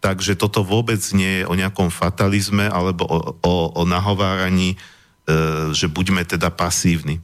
Takže 0.00 0.34
toto 0.34 0.64
vôbec 0.64 0.98
nie 1.12 1.44
je 1.44 1.46
o 1.46 1.54
nejakom 1.54 1.92
fatalizme 1.92 2.66
alebo 2.66 3.04
o, 3.04 3.18
o, 3.44 3.54
o 3.76 3.82
nahováraní 3.84 4.80
E, 5.22 5.70
že 5.70 5.86
buďme 5.86 6.26
teda 6.26 6.50
pasívni. 6.50 7.22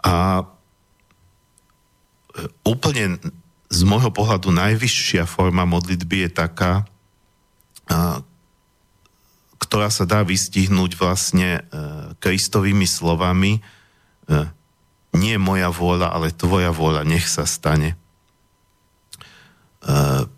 A 0.00 0.40
e, 0.40 0.44
úplne 2.64 3.20
z 3.66 3.80
môjho 3.82 4.14
pohľadu 4.14 4.54
najvyššia 4.54 5.26
forma 5.26 5.66
modlitby 5.66 6.26
je 6.26 6.30
taká, 6.30 6.72
ktorá 9.58 9.88
sa 9.90 10.06
dá 10.06 10.22
vystihnúť 10.22 10.94
vlastne 10.94 11.66
Kristovými 12.22 12.86
slovami 12.86 13.58
nie 15.16 15.36
moja 15.40 15.72
vôľa, 15.72 16.12
ale 16.12 16.34
tvoja 16.34 16.70
vôľa, 16.70 17.08
nech 17.08 17.26
sa 17.26 17.48
stane. 17.48 17.96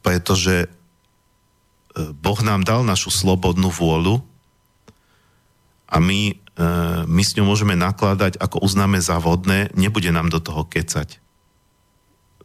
Pretože 0.05 0.71
Boh 1.99 2.41
nám 2.47 2.63
dal 2.63 2.87
našu 2.87 3.11
slobodnú 3.11 3.75
vôľu 3.75 4.23
a 5.91 5.99
my, 5.99 6.37
my 7.09 7.23
s 7.25 7.35
ňou 7.35 7.49
môžeme 7.49 7.75
nakladať, 7.75 8.39
ako 8.39 8.63
uznáme 8.63 9.03
za 9.03 9.19
vodné, 9.19 9.73
nebude 9.75 10.13
nám 10.15 10.31
do 10.31 10.39
toho 10.39 10.63
kecať. 10.63 11.19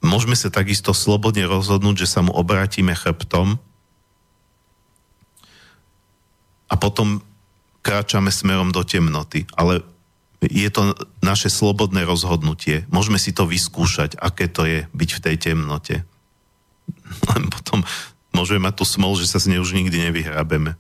Môžeme 0.04 0.36
sa 0.36 0.52
takisto 0.52 0.92
slobodne 0.92 1.48
rozhodnúť, 1.48 2.04
že 2.04 2.12
sa 2.12 2.20
mu 2.20 2.36
obrátime 2.36 2.92
chrbtom 2.92 3.56
a 6.68 6.76
potom 6.76 7.24
kráčame 7.80 8.28
smerom 8.28 8.76
do 8.76 8.84
temnoty. 8.84 9.48
Ale 9.56 9.80
je 10.44 10.68
to 10.68 10.92
naše 11.24 11.48
slobodné 11.48 12.04
rozhodnutie. 12.04 12.84
Môžeme 12.92 13.16
si 13.16 13.32
to 13.32 13.48
vyskúšať, 13.48 14.20
aké 14.20 14.52
to 14.52 14.68
je 14.68 14.80
byť 14.92 15.10
v 15.16 15.24
tej 15.24 15.36
temnote. 15.40 15.96
Len 17.32 17.44
potom 17.48 17.88
môžeme 18.36 18.68
mať 18.68 18.84
tú 18.84 18.86
smol, 18.88 19.16
že 19.16 19.32
sa 19.32 19.40
z 19.40 19.56
nej 19.56 19.60
už 19.64 19.72
nikdy 19.72 20.12
nevyhrabeme. 20.12 20.76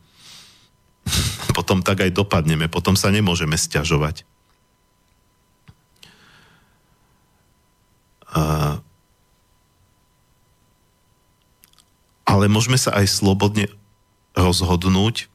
potom 1.58 1.80
tak 1.80 2.04
aj 2.04 2.12
dopadneme, 2.12 2.68
potom 2.68 3.00
sa 3.00 3.08
nemôžeme 3.08 3.56
stiažovať. 3.56 4.28
Ale 12.34 12.50
môžeme 12.50 12.82
sa 12.82 12.98
aj 12.98 13.14
slobodne 13.14 13.70
rozhodnúť, 14.34 15.30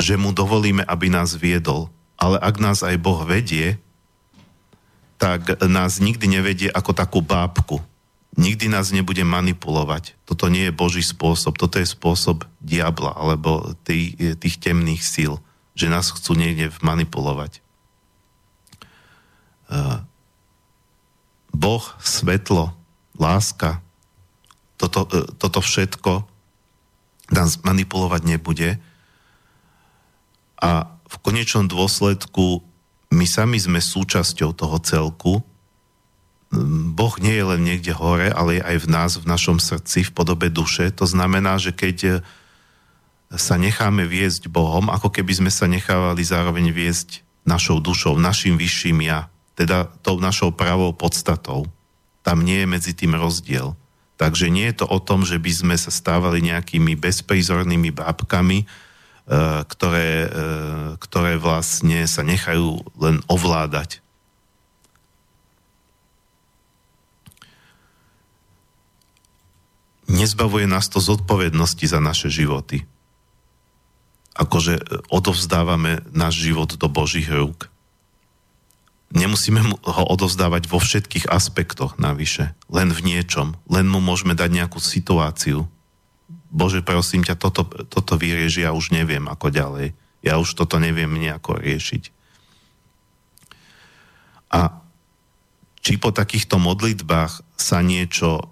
že 0.00 0.16
mu 0.16 0.32
dovolíme, 0.32 0.80
aby 0.88 1.12
nás 1.12 1.36
viedol. 1.36 1.92
Ale 2.16 2.40
ak 2.40 2.56
nás 2.56 2.80
aj 2.80 2.96
Boh 2.96 3.20
vedie, 3.28 3.76
tak 5.20 5.60
nás 5.68 6.00
nikdy 6.00 6.40
nevedie 6.40 6.72
ako 6.72 6.96
takú 6.96 7.20
bábku. 7.20 7.84
Nikdy 8.40 8.72
nás 8.72 8.88
nebude 8.88 9.20
manipulovať. 9.20 10.16
Toto 10.24 10.48
nie 10.48 10.68
je 10.68 10.72
Boží 10.72 11.04
spôsob. 11.04 11.60
Toto 11.60 11.76
je 11.76 11.88
spôsob 11.88 12.48
diabla 12.64 13.12
alebo 13.12 13.76
tých, 13.84 14.16
tých 14.40 14.56
temných 14.56 15.04
síl, 15.04 15.36
že 15.76 15.92
nás 15.92 16.08
chcú 16.08 16.36
niekde 16.36 16.72
manipulovať. 16.80 17.60
Boh, 21.52 21.84
svetlo, 22.00 22.72
láska, 23.16 23.80
toto, 24.76 25.08
e, 25.10 25.24
toto 25.36 25.60
všetko 25.60 26.24
nás 27.32 27.58
manipulovať 27.66 28.22
nebude. 28.22 28.78
A 30.62 30.88
v 31.06 31.16
konečnom 31.20 31.66
dôsledku 31.66 32.62
my 33.10 33.26
sami 33.26 33.58
sme 33.58 33.82
súčasťou 33.82 34.54
toho 34.54 34.78
celku. 34.82 35.32
Boh 36.94 37.14
nie 37.18 37.34
je 37.34 37.44
len 37.44 37.60
niekde 37.66 37.90
hore, 37.90 38.30
ale 38.30 38.58
je 38.58 38.62
aj 38.62 38.76
v 38.82 38.86
nás, 38.88 39.10
v 39.18 39.26
našom 39.26 39.58
srdci, 39.58 40.06
v 40.06 40.14
podobe 40.14 40.48
duše. 40.48 40.94
To 40.94 41.06
znamená, 41.06 41.58
že 41.58 41.74
keď 41.74 42.22
sa 43.34 43.58
necháme 43.58 44.06
viesť 44.06 44.46
Bohom, 44.46 44.86
ako 44.86 45.10
keby 45.10 45.34
sme 45.34 45.50
sa 45.50 45.66
nechávali 45.66 46.22
zároveň 46.22 46.70
viesť 46.70 47.26
našou 47.42 47.82
dušou, 47.82 48.18
našim 48.18 48.54
vyšším 48.54 49.06
ja, 49.06 49.26
teda 49.58 49.90
tou 50.02 50.22
našou 50.22 50.54
pravou 50.54 50.94
podstatou. 50.94 51.66
Tam 52.22 52.42
nie 52.42 52.62
je 52.62 52.70
medzi 52.70 52.92
tým 52.94 53.18
rozdiel. 53.18 53.74
Takže 54.16 54.48
nie 54.48 54.64
je 54.72 54.80
to 54.80 54.86
o 54.88 54.96
tom, 54.96 55.28
že 55.28 55.36
by 55.36 55.52
sme 55.52 55.76
sa 55.76 55.92
stávali 55.92 56.40
nejakými 56.40 56.96
bezprizornými 56.96 57.92
bábkami, 57.92 58.64
e, 58.64 58.66
ktoré, 59.68 60.08
e, 60.24 60.28
ktoré 60.96 61.36
vlastne 61.36 62.08
sa 62.08 62.24
nechajú 62.24 62.80
len 62.96 63.20
ovládať. 63.28 64.00
Nezbavuje 70.08 70.64
nás 70.64 70.88
to 70.88 70.96
zodpovednosti 70.96 71.84
za 71.84 72.00
naše 72.00 72.32
životy. 72.32 72.88
Akože 74.32 74.80
odovzdávame 75.12 76.00
náš 76.14 76.40
život 76.40 76.72
do 76.78 76.88
Božích 76.88 77.28
rúk 77.28 77.68
nemusíme 79.16 79.64
ho 79.80 80.02
odovzdávať 80.12 80.68
vo 80.68 80.76
všetkých 80.76 81.32
aspektoch 81.32 81.96
navyše, 81.96 82.52
len 82.68 82.92
v 82.92 83.00
niečom, 83.16 83.56
len 83.66 83.88
mu 83.88 84.04
môžeme 84.04 84.36
dať 84.36 84.50
nejakú 84.52 84.76
situáciu. 84.76 85.64
Bože, 86.52 86.84
prosím 86.84 87.24
ťa, 87.24 87.40
toto, 87.40 87.64
toto 87.64 88.20
vyrieži, 88.20 88.68
ja 88.68 88.76
už 88.76 88.92
neviem 88.92 89.24
ako 89.26 89.48
ďalej. 89.48 89.96
Ja 90.20 90.36
už 90.36 90.52
toto 90.52 90.76
neviem 90.76 91.10
nejako 91.16 91.56
riešiť. 91.58 92.12
A 94.52 94.84
či 95.80 95.96
po 95.96 96.10
takýchto 96.10 96.58
modlitbách 96.58 97.46
sa 97.54 97.78
niečo, 97.80 98.50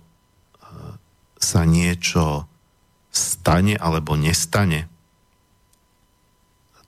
sa 1.39 1.63
niečo 1.67 2.47
stane 3.15 3.75
alebo 3.79 4.19
nestane, 4.19 4.91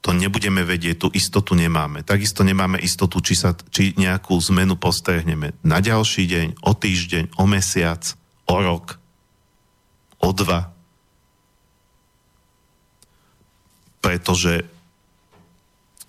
to 0.07 0.15
nebudeme 0.15 0.63
vedieť, 0.63 1.03
tú 1.03 1.09
istotu 1.11 1.59
nemáme. 1.59 2.07
Takisto 2.07 2.47
nemáme 2.47 2.79
istotu, 2.79 3.19
či, 3.19 3.35
sa, 3.35 3.59
či 3.75 3.91
nejakú 3.99 4.39
zmenu 4.39 4.79
postrehneme 4.79 5.59
na 5.67 5.83
ďalší 5.83 6.31
deň, 6.31 6.47
o 6.63 6.79
týždeň, 6.79 7.35
o 7.35 7.45
mesiac, 7.51 8.15
o 8.47 8.55
rok, 8.63 9.03
o 10.23 10.31
dva. 10.31 10.71
Pretože 13.99 14.63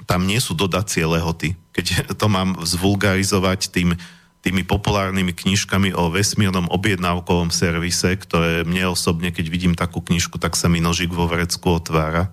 tam 0.05 0.29
nie 0.29 0.37
sú 0.37 0.53
dodacie 0.53 1.01
lehoty. 1.01 1.57
Keď 1.73 2.13
to 2.21 2.29
mám 2.29 2.53
zvulgarizovať 2.61 3.73
tým, 3.73 3.97
tými 4.45 4.61
populárnymi 4.61 5.33
knižkami 5.33 5.97
o 5.97 6.13
vesmírnom 6.13 6.69
objednávkovom 6.69 7.49
servise, 7.49 8.13
ktoré 8.13 8.61
mne 8.61 8.93
osobne, 8.93 9.33
keď 9.33 9.45
vidím 9.49 9.73
takú 9.73 10.05
knižku, 10.05 10.37
tak 10.37 10.53
sa 10.53 10.69
mi 10.69 10.85
nožík 10.85 11.09
vo 11.09 11.25
vrecku 11.25 11.81
otvára 11.81 12.29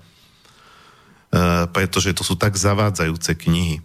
pretože 1.74 2.14
to 2.14 2.22
sú 2.22 2.39
tak 2.39 2.55
zavádzajúce 2.55 3.35
knihy. 3.35 3.82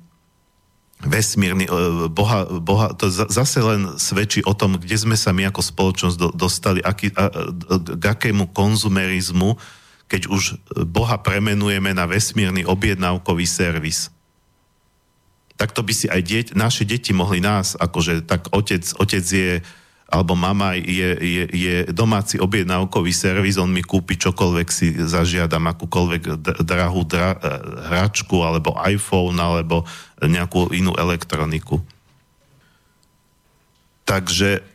Vesmírny, 1.00 1.66
e, 1.66 1.72
boha, 2.12 2.44
boha, 2.60 2.92
to 2.92 3.08
zase 3.10 3.64
len 3.64 3.96
svedčí 3.96 4.44
o 4.44 4.52
tom, 4.52 4.76
kde 4.76 5.00
sme 5.00 5.16
sa 5.16 5.32
my 5.32 5.48
ako 5.48 5.64
spoločnosť 5.64 6.18
dostali, 6.36 6.84
aký, 6.84 7.16
a, 7.16 7.32
k 7.80 8.04
akému 8.04 8.52
konzumerizmu, 8.52 9.56
keď 10.10 10.28
už 10.28 10.58
Boha 10.90 11.22
premenujeme 11.22 11.94
na 11.94 12.10
vesmírny 12.10 12.66
objednávkový 12.66 13.46
servis. 13.46 14.10
Takto 15.56 15.86
by 15.86 15.94
si 15.94 16.08
aj 16.10 16.22
dieť, 16.26 16.48
naše 16.58 16.84
deti 16.84 17.14
mohli 17.14 17.40
nás, 17.40 17.78
akože 17.78 18.26
tak 18.26 18.50
otec, 18.50 18.84
otec 18.98 19.24
je 19.24 19.62
alebo 20.10 20.34
mama 20.34 20.74
je, 20.74 21.10
je, 21.22 21.44
je 21.54 21.76
domáci 21.94 22.42
objednávkový 22.42 23.14
servis, 23.14 23.62
on 23.62 23.70
mi 23.70 23.86
kúpi 23.86 24.18
čokoľvek 24.18 24.68
si 24.74 24.98
zažiadam, 24.98 25.70
akúkoľvek 25.70 26.22
drahú 26.66 27.06
dra, 27.06 27.38
eh, 27.38 27.42
hračku, 27.94 28.42
alebo 28.42 28.74
iPhone, 28.90 29.38
alebo 29.38 29.86
nejakú 30.18 30.74
inú 30.74 30.98
elektroniku. 30.98 31.78
Takže 34.10 34.66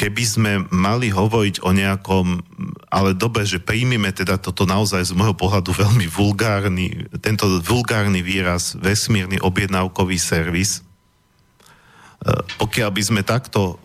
keby 0.00 0.24
sme 0.24 0.52
mali 0.72 1.12
hovoriť 1.12 1.60
o 1.60 1.70
nejakom, 1.76 2.40
ale 2.88 3.12
dobre, 3.12 3.44
že 3.44 3.60
príjmime 3.60 4.08
teda 4.16 4.40
toto 4.40 4.64
naozaj 4.64 5.12
z 5.12 5.12
môjho 5.12 5.36
pohľadu 5.36 5.76
veľmi 5.76 6.08
vulgárny, 6.08 7.04
tento 7.20 7.44
vulgárny 7.60 8.24
výraz 8.24 8.72
vesmírny 8.80 9.36
objednávkový 9.44 10.16
servis, 10.16 10.80
eh, 10.80 12.40
pokiaľ 12.56 12.90
by 12.96 13.02
sme 13.04 13.20
takto 13.20 13.76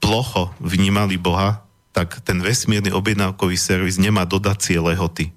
plocho 0.00 0.50
vnímali 0.58 1.20
Boha, 1.20 1.62
tak 1.90 2.22
ten 2.22 2.38
vesmírny 2.38 2.94
objednávkový 2.94 3.58
servis 3.58 3.98
nemá 3.98 4.22
dodacie 4.24 4.78
lehoty. 4.78 5.34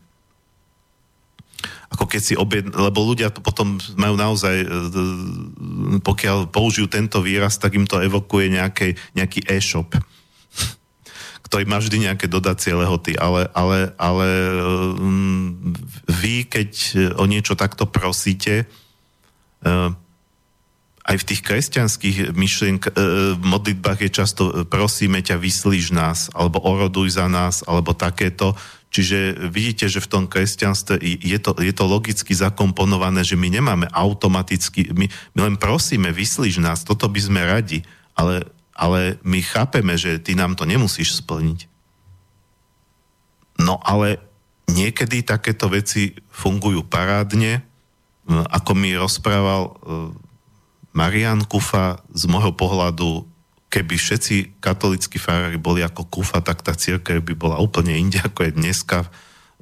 Ako 1.93 2.09
keď 2.09 2.21
si 2.21 2.33
objedn... 2.33 2.73
Lebo 2.73 3.05
ľudia 3.05 3.29
potom 3.29 3.77
majú 3.97 4.17
naozaj, 4.17 4.65
e, 4.65 4.67
pokiaľ 6.01 6.49
použijú 6.49 6.89
tento 6.89 7.21
výraz, 7.21 7.61
tak 7.61 7.77
im 7.77 7.85
to 7.85 8.01
evokuje 8.01 8.49
nejaký, 8.49 8.97
nejaký 9.13 9.45
e-shop, 9.45 9.93
ktorý 11.45 11.69
má 11.69 11.77
vždy 11.77 12.09
nejaké 12.09 12.25
dodacie 12.25 12.73
lehoty. 12.73 13.13
Ale, 13.13 13.45
ale, 13.53 13.93
ale 14.01 14.29
vy, 16.09 16.49
keď 16.49 16.71
o 17.21 17.29
niečo 17.29 17.53
takto 17.53 17.85
prosíte, 17.85 18.65
e, 18.65 18.65
aj 21.03 21.15
v 21.19 21.27
tých 21.27 21.41
kresťanských 21.43 22.17
myšlienk, 22.31 22.81
e, 22.87 22.91
modlitbách 23.35 24.07
je 24.07 24.11
často 24.11 24.41
e, 24.47 24.51
prosíme 24.63 25.19
ťa, 25.19 25.35
vyslíš 25.35 25.91
nás, 25.91 26.31
alebo 26.31 26.63
oroduj 26.63 27.19
za 27.19 27.27
nás, 27.27 27.59
alebo 27.67 27.91
takéto. 27.91 28.55
Čiže 28.87 29.49
vidíte, 29.51 29.91
že 29.91 29.99
v 29.99 30.07
tom 30.07 30.23
kresťanstve 30.31 31.01
je 31.03 31.39
to, 31.43 31.59
je 31.59 31.73
to 31.75 31.83
logicky 31.83 32.31
zakomponované, 32.31 33.25
že 33.27 33.35
my 33.35 33.51
nemáme 33.51 33.89
automaticky, 33.91 34.95
my, 34.95 35.11
my 35.35 35.39
len 35.51 35.55
prosíme, 35.59 36.07
vyslíš 36.13 36.63
nás, 36.63 36.87
toto 36.87 37.11
by 37.11 37.19
sme 37.19 37.41
radi, 37.43 37.83
ale, 38.15 38.47
ale 38.71 39.19
my 39.27 39.43
chápeme, 39.43 39.99
že 39.99 40.23
ty 40.23 40.39
nám 40.39 40.55
to 40.55 40.63
nemusíš 40.63 41.19
splniť. 41.19 41.67
No 43.59 43.81
ale 43.83 44.23
niekedy 44.71 45.25
takéto 45.25 45.67
veci 45.67 46.15
fungujú 46.31 46.85
parádne, 46.87 47.65
ako 48.29 48.71
mi 48.71 48.95
rozprával 48.95 49.75
Marian 50.93 51.41
Kufa, 51.45 51.99
z 52.13 52.23
môjho 52.29 52.53
pohľadu, 52.53 53.25
keby 53.73 53.97
všetci 53.97 54.61
katolíckí 54.61 55.17
farári 55.17 55.57
boli 55.57 55.81
ako 55.81 56.05
Kufa, 56.05 56.45
tak 56.45 56.61
tá 56.61 56.77
církev 56.77 57.25
by 57.25 57.33
bola 57.33 57.57
úplne 57.57 57.97
inde, 57.97 58.21
ako 58.21 58.45
je 58.45 58.51
dneska. 58.53 59.09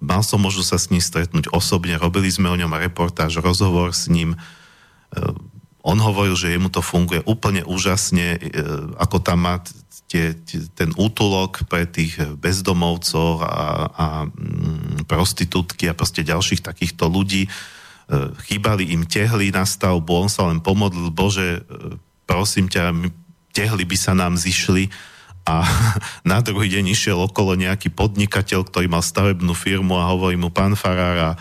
Mal 0.03 0.21
som 0.21 0.43
možnosť 0.43 0.69
sa 0.69 0.79
s 0.79 0.89
ním 0.91 0.99
stretnúť 0.99 1.55
osobne, 1.55 1.95
robili 1.95 2.27
sme 2.27 2.51
o 2.51 2.59
ňom 2.59 2.75
reportáž, 2.75 3.39
rozhovor 3.39 3.95
s 3.95 4.11
ním 4.11 4.35
on 5.81 5.97
hovoril, 5.97 6.37
že 6.37 6.53
jemu 6.53 6.69
to 6.69 6.81
funguje 6.85 7.25
úplne 7.25 7.65
úžasne, 7.65 8.37
e, 8.37 8.39
ako 9.01 9.17
tam 9.17 9.49
má 9.49 9.55
tie, 10.05 10.37
ten 10.77 10.93
útulok 10.93 11.65
pre 11.65 11.89
tých 11.89 12.21
bezdomovcov 12.37 13.41
a, 13.41 13.65
a 13.89 14.07
mm, 14.29 15.09
prostitútky 15.09 15.89
a 15.89 15.97
proste 15.97 16.21
ďalších 16.21 16.61
takýchto 16.61 17.09
ľudí. 17.09 17.49
E, 18.11 18.35
chýbali 18.43 18.91
im 18.91 19.07
tehly 19.07 19.55
na 19.55 19.63
stavbu, 19.63 20.27
on 20.27 20.27
sa 20.27 20.51
len 20.51 20.59
pomodlil, 20.59 21.07
Bože, 21.15 21.63
e, 21.63 21.95
prosím 22.27 22.67
ťa, 22.67 22.91
tehly 23.55 23.87
by 23.87 23.95
sa 23.95 24.11
nám 24.11 24.35
zišli 24.35 24.91
a 25.47 25.63
na 26.27 26.43
druhý 26.43 26.67
deň 26.67 26.91
išiel 26.91 27.15
okolo 27.23 27.55
nejaký 27.55 27.87
podnikateľ, 27.95 28.67
ktorý 28.67 28.91
mal 28.91 29.01
stavebnú 29.01 29.55
firmu 29.55 29.95
a 29.95 30.11
hovorí 30.11 30.35
mu, 30.35 30.51
pán 30.51 30.75
Farára, 30.75 31.39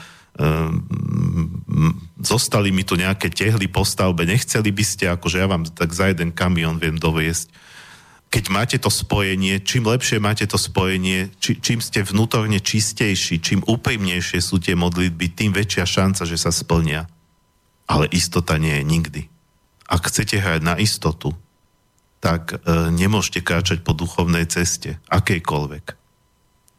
zostali 2.21 2.73
mi 2.73 2.87
tu 2.87 2.97
nejaké 2.97 3.29
tehly 3.29 3.69
po 3.69 3.85
stavbe, 3.85 4.25
nechceli 4.25 4.73
by 4.73 4.85
ste, 4.85 5.05
akože 5.13 5.37
ja 5.41 5.49
vám 5.51 5.69
tak 5.69 5.93
za 5.93 6.09
jeden 6.09 6.33
kamión 6.33 6.81
viem 6.81 6.97
doviesť. 6.97 7.53
Keď 8.31 8.45
máte 8.47 8.79
to 8.79 8.89
spojenie, 8.89 9.59
čím 9.59 9.91
lepšie 9.91 10.23
máte 10.23 10.47
to 10.47 10.55
spojenie, 10.55 11.35
či, 11.43 11.59
čím 11.59 11.83
ste 11.83 12.07
vnútorne 12.07 12.63
čistejší, 12.63 13.43
čím 13.43 13.67
úprimnejšie 13.67 14.39
sú 14.39 14.63
tie 14.63 14.79
modlitby, 14.79 15.35
tým 15.35 15.51
väčšia 15.51 15.83
šanca, 15.83 16.23
že 16.23 16.39
sa 16.39 16.55
splnia. 16.55 17.11
Ale 17.91 18.07
istota 18.15 18.55
nie 18.55 18.71
je 18.79 18.85
nikdy. 18.87 19.23
Ak 19.91 20.07
chcete 20.07 20.39
hrať 20.39 20.63
na 20.63 20.79
istotu, 20.79 21.35
tak 22.23 22.55
e, 22.55 22.57
nemôžete 22.95 23.43
kráčať 23.43 23.83
po 23.83 23.99
duchovnej 23.99 24.47
ceste, 24.47 25.03
akejkoľvek. 25.11 25.99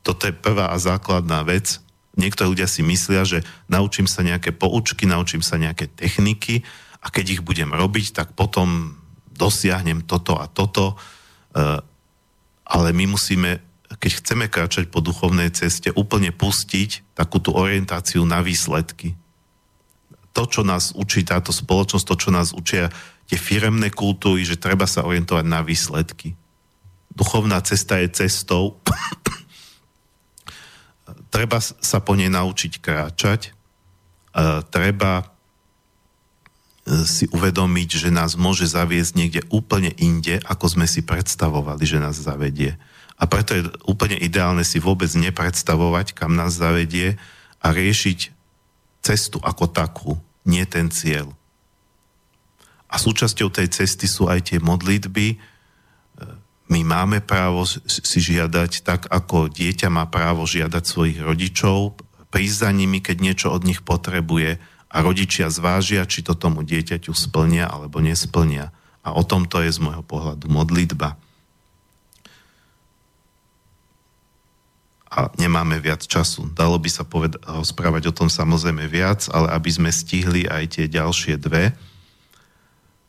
Toto 0.07 0.23
je 0.23 0.31
prvá 0.31 0.71
a 0.71 0.79
základná 0.79 1.43
vec, 1.43 1.83
Niektorí 2.19 2.51
ľudia 2.51 2.67
si 2.67 2.83
myslia, 2.83 3.23
že 3.23 3.39
naučím 3.71 4.03
sa 4.03 4.19
nejaké 4.19 4.51
poučky, 4.51 5.07
naučím 5.07 5.39
sa 5.39 5.55
nejaké 5.55 5.87
techniky 5.87 6.67
a 6.99 7.07
keď 7.07 7.39
ich 7.39 7.41
budem 7.41 7.71
robiť, 7.71 8.11
tak 8.11 8.35
potom 8.35 8.99
dosiahnem 9.31 10.03
toto 10.03 10.35
a 10.35 10.51
toto. 10.51 10.99
Eh, 11.51 11.79
ale 12.71 12.89
my 12.95 13.11
musíme, 13.11 13.59
keď 13.99 14.11
chceme 14.23 14.47
kráčať 14.47 14.87
po 14.87 15.03
duchovnej 15.03 15.51
ceste, 15.51 15.91
úplne 15.91 16.31
pustiť 16.31 17.11
takú 17.11 17.43
tú 17.43 17.51
orientáciu 17.51 18.23
na 18.23 18.39
výsledky. 18.39 19.19
To, 20.31 20.47
čo 20.47 20.63
nás 20.63 20.95
učí 20.95 21.27
táto 21.27 21.51
spoločnosť, 21.51 22.05
to, 22.07 22.15
čo 22.15 22.29
nás 22.31 22.55
učia 22.55 22.87
tie 23.27 23.35
firemné 23.35 23.91
kultúry, 23.91 24.47
že 24.47 24.55
treba 24.55 24.87
sa 24.87 25.03
orientovať 25.03 25.43
na 25.43 25.59
výsledky. 25.59 26.39
Duchovná 27.11 27.59
cesta 27.59 27.99
je 27.99 28.07
cestou, 28.15 28.79
treba 31.35 31.59
sa 31.59 31.99
po 31.99 32.15
nej 32.15 32.31
naučiť 32.31 32.79
kráčať, 32.79 33.41
e, 33.47 33.51
treba 34.71 35.27
si 36.85 37.29
uvedomiť, 37.29 37.89
že 38.07 38.09
nás 38.09 38.33
môže 38.33 38.65
zaviesť 38.65 39.13
niekde 39.13 39.41
úplne 39.53 39.93
inde, 40.01 40.41
ako 40.49 40.77
sme 40.77 40.85
si 40.89 41.05
predstavovali, 41.05 41.83
že 41.85 42.01
nás 42.01 42.17
zavedie. 42.17 42.75
A 43.21 43.29
preto 43.29 43.53
je 43.53 43.69
úplne 43.85 44.17
ideálne 44.17 44.65
si 44.65 44.81
vôbec 44.81 45.09
nepredstavovať, 45.13 46.17
kam 46.17 46.33
nás 46.33 46.57
zavedie 46.57 47.21
a 47.61 47.67
riešiť 47.69 48.33
cestu 49.05 49.37
ako 49.45 49.69
takú, 49.69 50.17
nie 50.41 50.65
ten 50.65 50.89
cieľ. 50.89 51.29
A 52.89 52.97
súčasťou 52.97 53.53
tej 53.53 53.69
cesty 53.69 54.09
sú 54.09 54.25
aj 54.25 54.51
tie 54.51 54.57
modlitby, 54.57 55.37
my 56.71 56.87
máme 56.87 57.19
právo 57.19 57.67
si 57.67 58.19
žiadať 58.23 58.87
tak, 58.87 59.11
ako 59.11 59.51
dieťa 59.51 59.91
má 59.91 60.07
právo 60.07 60.47
žiadať 60.47 60.83
svojich 60.87 61.19
rodičov, 61.19 61.99
prísť 62.31 62.57
za 62.63 62.71
nimi, 62.71 63.03
keď 63.03 63.17
niečo 63.19 63.47
od 63.51 63.67
nich 63.67 63.83
potrebuje 63.83 64.55
a 64.91 64.97
rodičia 64.99 65.47
zvážia, 65.47 66.03
či 66.03 66.19
to 66.19 66.35
tomu 66.35 66.67
dieťaťu 66.67 67.15
splnia 67.15 67.71
alebo 67.71 68.03
nesplnia. 68.03 68.75
A 69.01 69.15
o 69.15 69.23
tom 69.23 69.47
to 69.47 69.63
je 69.63 69.71
z 69.71 69.79
môjho 69.79 70.03
pohľadu 70.03 70.51
modlitba. 70.51 71.15
A 75.11 75.27
nemáme 75.35 75.79
viac 75.79 76.03
času. 76.03 76.51
Dalo 76.51 76.79
by 76.79 76.87
sa 76.91 77.03
rozprávať 77.59 78.11
o 78.11 78.15
tom 78.15 78.27
samozrejme 78.31 78.87
viac, 78.87 79.27
ale 79.31 79.51
aby 79.51 79.71
sme 79.71 79.91
stihli 79.91 80.47
aj 80.47 80.79
tie 80.79 80.85
ďalšie 80.87 81.35
dve, 81.39 81.75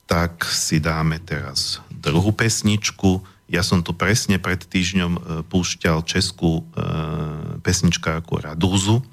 tak 0.07 0.47
si 0.47 0.83
dáme 0.83 1.22
teraz 1.22 1.78
druhú 1.91 2.35
pesničku 2.35 3.22
ja 3.53 3.61
som 3.61 3.85
tu 3.85 3.93
presne 3.93 4.41
pred 4.41 4.57
týždňom 4.57 5.12
e, 5.12 5.20
púšťal 5.45 6.09
českú 6.09 6.64
e, 6.72 6.80
pesničkárku 7.61 8.41
Radúzu. 8.41 9.05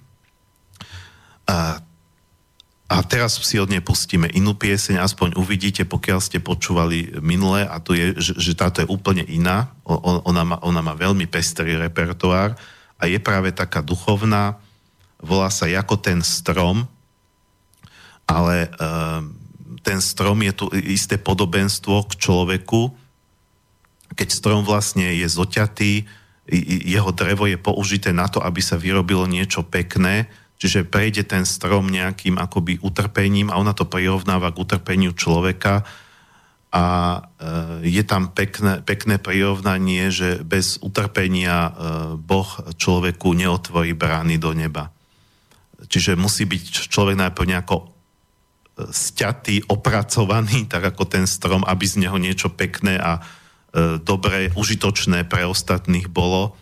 A, 1.43 1.83
a 2.89 3.05
teraz 3.05 3.37
si 3.37 3.61
od 3.61 3.69
nej 3.69 3.85
pustíme 3.85 4.25
inú 4.33 4.57
pieseň, 4.57 4.97
aspoň 4.97 5.37
uvidíte, 5.37 5.85
pokiaľ 5.85 6.19
ste 6.25 6.41
počúvali 6.41 7.21
minulé, 7.21 7.61
a 7.69 7.77
to 7.77 7.93
je, 7.93 8.17
že, 8.17 8.33
že 8.41 8.57
táto 8.57 8.81
je 8.81 8.89
úplne 8.89 9.21
iná. 9.29 9.69
O, 9.85 10.25
ona, 10.25 10.41
má, 10.41 10.57
ona 10.65 10.81
má 10.81 10.97
veľmi 10.97 11.29
pestrý 11.29 11.77
repertoár 11.77 12.57
a 12.97 13.05
je 13.05 13.21
práve 13.21 13.53
taká 13.53 13.85
duchovná, 13.85 14.57
volá 15.21 15.53
sa 15.53 15.69
Jako 15.69 16.01
ten 16.01 16.25
strom, 16.25 16.89
ale 18.25 18.65
e, 18.65 18.69
ten 19.85 20.01
strom 20.01 20.41
je 20.41 20.53
tu 20.57 20.65
isté 20.73 21.21
podobenstvo 21.21 22.09
k 22.09 22.17
človeku, 22.17 22.89
keď 24.17 24.27
strom 24.33 24.65
vlastne 24.65 25.13
je 25.13 25.29
zoťatý, 25.29 26.09
jeho 26.89 27.13
drevo 27.13 27.45
je 27.45 27.61
použité 27.61 28.09
na 28.09 28.25
to, 28.25 28.41
aby 28.41 28.57
sa 28.65 28.81
vyrobilo 28.81 29.29
niečo 29.29 29.61
pekné, 29.61 30.25
čiže 30.59 30.83
prejde 30.85 31.23
ten 31.23 31.47
strom 31.47 31.87
nejakým 31.87 32.35
akoby 32.35 32.83
utrpením 32.83 33.47
a 33.47 33.57
ona 33.57 33.71
to 33.71 33.87
prirovnáva 33.87 34.51
k 34.51 34.59
utrpeniu 34.59 35.15
človeka 35.15 35.87
a 36.69 36.85
e, 37.17 37.19
je 37.89 38.03
tam 38.05 38.29
pekné, 38.29 38.85
pekné 38.85 39.17
prirovnanie, 39.17 40.13
že 40.13 40.45
bez 40.45 40.77
utrpenia 40.85 41.57
e, 41.65 41.71
Boh 42.13 42.49
človeku 42.77 43.33
neotvorí 43.33 43.97
brány 43.97 44.37
do 44.37 44.53
neba. 44.53 44.93
Čiže 45.89 46.13
musí 46.13 46.45
byť 46.45 46.91
človek 46.93 47.17
najprv 47.17 47.49
nejako 47.49 47.77
e, 47.81 47.85
sťatý, 48.93 49.65
opracovaný, 49.65 50.69
tak 50.69 50.93
ako 50.93 51.09
ten 51.09 51.25
strom, 51.25 51.65
aby 51.65 51.89
z 51.89 52.05
neho 52.05 52.17
niečo 52.21 52.53
pekné 52.53 53.01
a 53.01 53.21
dobré, 54.01 54.49
užitočné 54.57 55.29
pre 55.29 55.45
ostatných 55.45 56.09
bolo. 56.09 56.57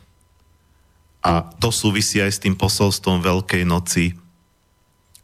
A 1.25 1.43
to 1.57 1.73
súvisí 1.73 2.21
aj 2.21 2.31
s 2.37 2.43
tým 2.43 2.53
posolstvom 2.53 3.23
Veľkej 3.25 3.63
noci. 3.65 4.13
E, 4.13 4.13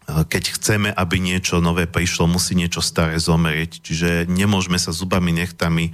keď 0.06 0.44
chceme, 0.58 0.90
aby 0.90 1.22
niečo 1.22 1.64
nové 1.64 1.86
prišlo, 1.86 2.28
musí 2.28 2.58
niečo 2.58 2.82
staré 2.82 3.20
zomerieť. 3.22 3.82
Čiže 3.86 4.10
nemôžeme 4.28 4.80
sa 4.82 4.92
zubami 4.92 5.32
nechtami 5.32 5.94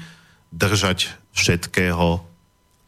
držať 0.50 1.14
všetkého 1.36 2.26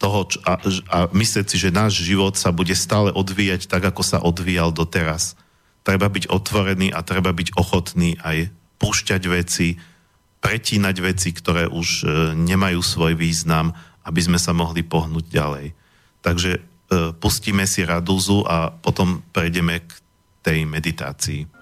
toho 0.01 0.19
a, 0.49 0.57
a 0.89 0.97
myslieť 1.13 1.45
si, 1.45 1.57
že 1.61 1.69
náš 1.69 2.01
život 2.01 2.33
sa 2.33 2.49
bude 2.49 2.73
stále 2.73 3.13
odvíjať 3.13 3.69
tak, 3.69 3.85
ako 3.85 4.01
sa 4.01 4.17
odvíjal 4.17 4.73
doteraz. 4.73 5.37
Treba 5.85 6.09
byť 6.09 6.25
otvorený 6.33 6.89
a 6.89 7.05
treba 7.05 7.29
byť 7.29 7.53
ochotný 7.53 8.17
aj 8.25 8.49
púšťať 8.81 9.21
veci, 9.29 9.77
pretínať 10.41 10.95
veci, 11.05 11.29
ktoré 11.29 11.69
už 11.69 11.89
e, 12.01 12.05
nemajú 12.33 12.81
svoj 12.81 13.13
význam, 13.13 13.77
aby 14.01 14.21
sme 14.25 14.41
sa 14.41 14.57
mohli 14.57 14.81
pohnúť 14.81 15.29
ďalej. 15.29 15.77
Takže 16.25 16.70
pustíme 17.19 17.63
si 17.63 17.87
radúzu 17.87 18.43
a 18.43 18.67
potom 18.71 19.23
prejdeme 19.31 19.79
k 19.79 19.89
tej 20.43 20.59
meditácii. 20.67 21.60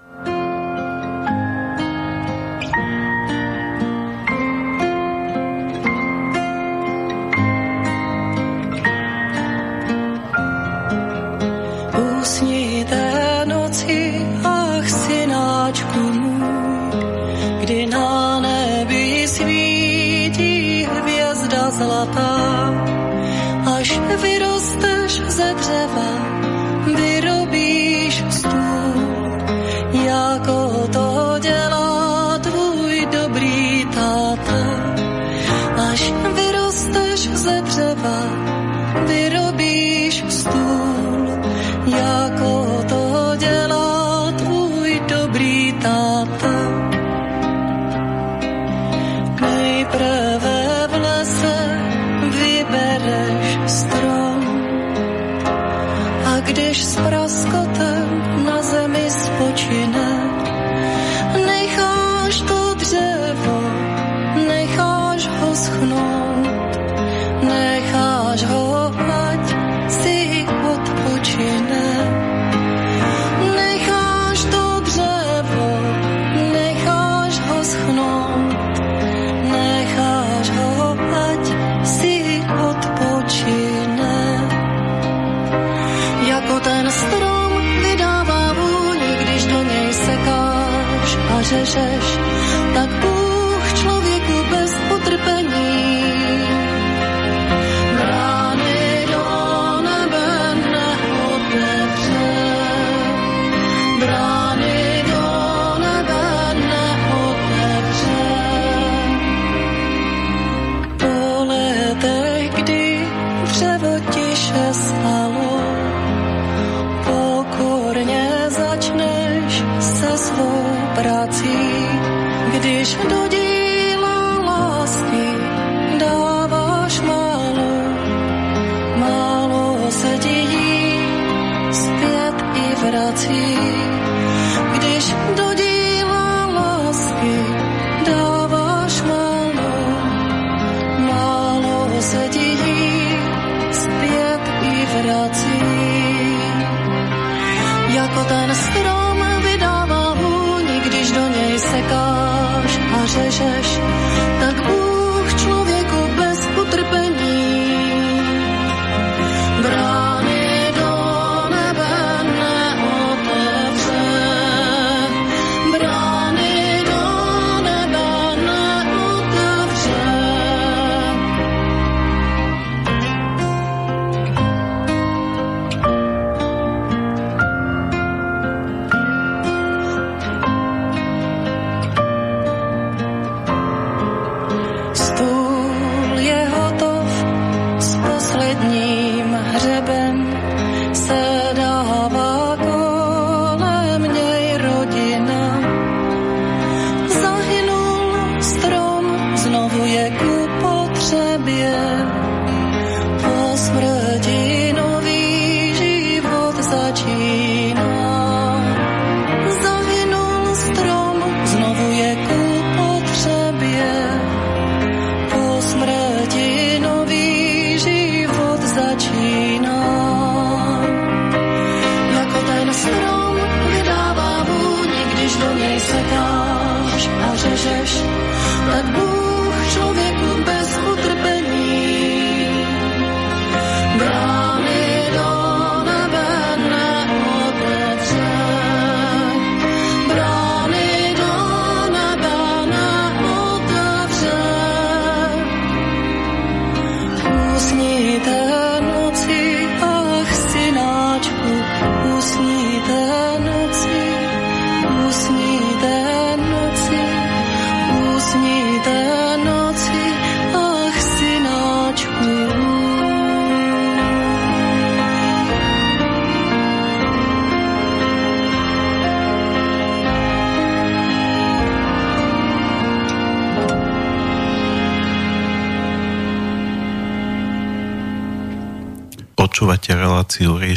A 153.42 153.99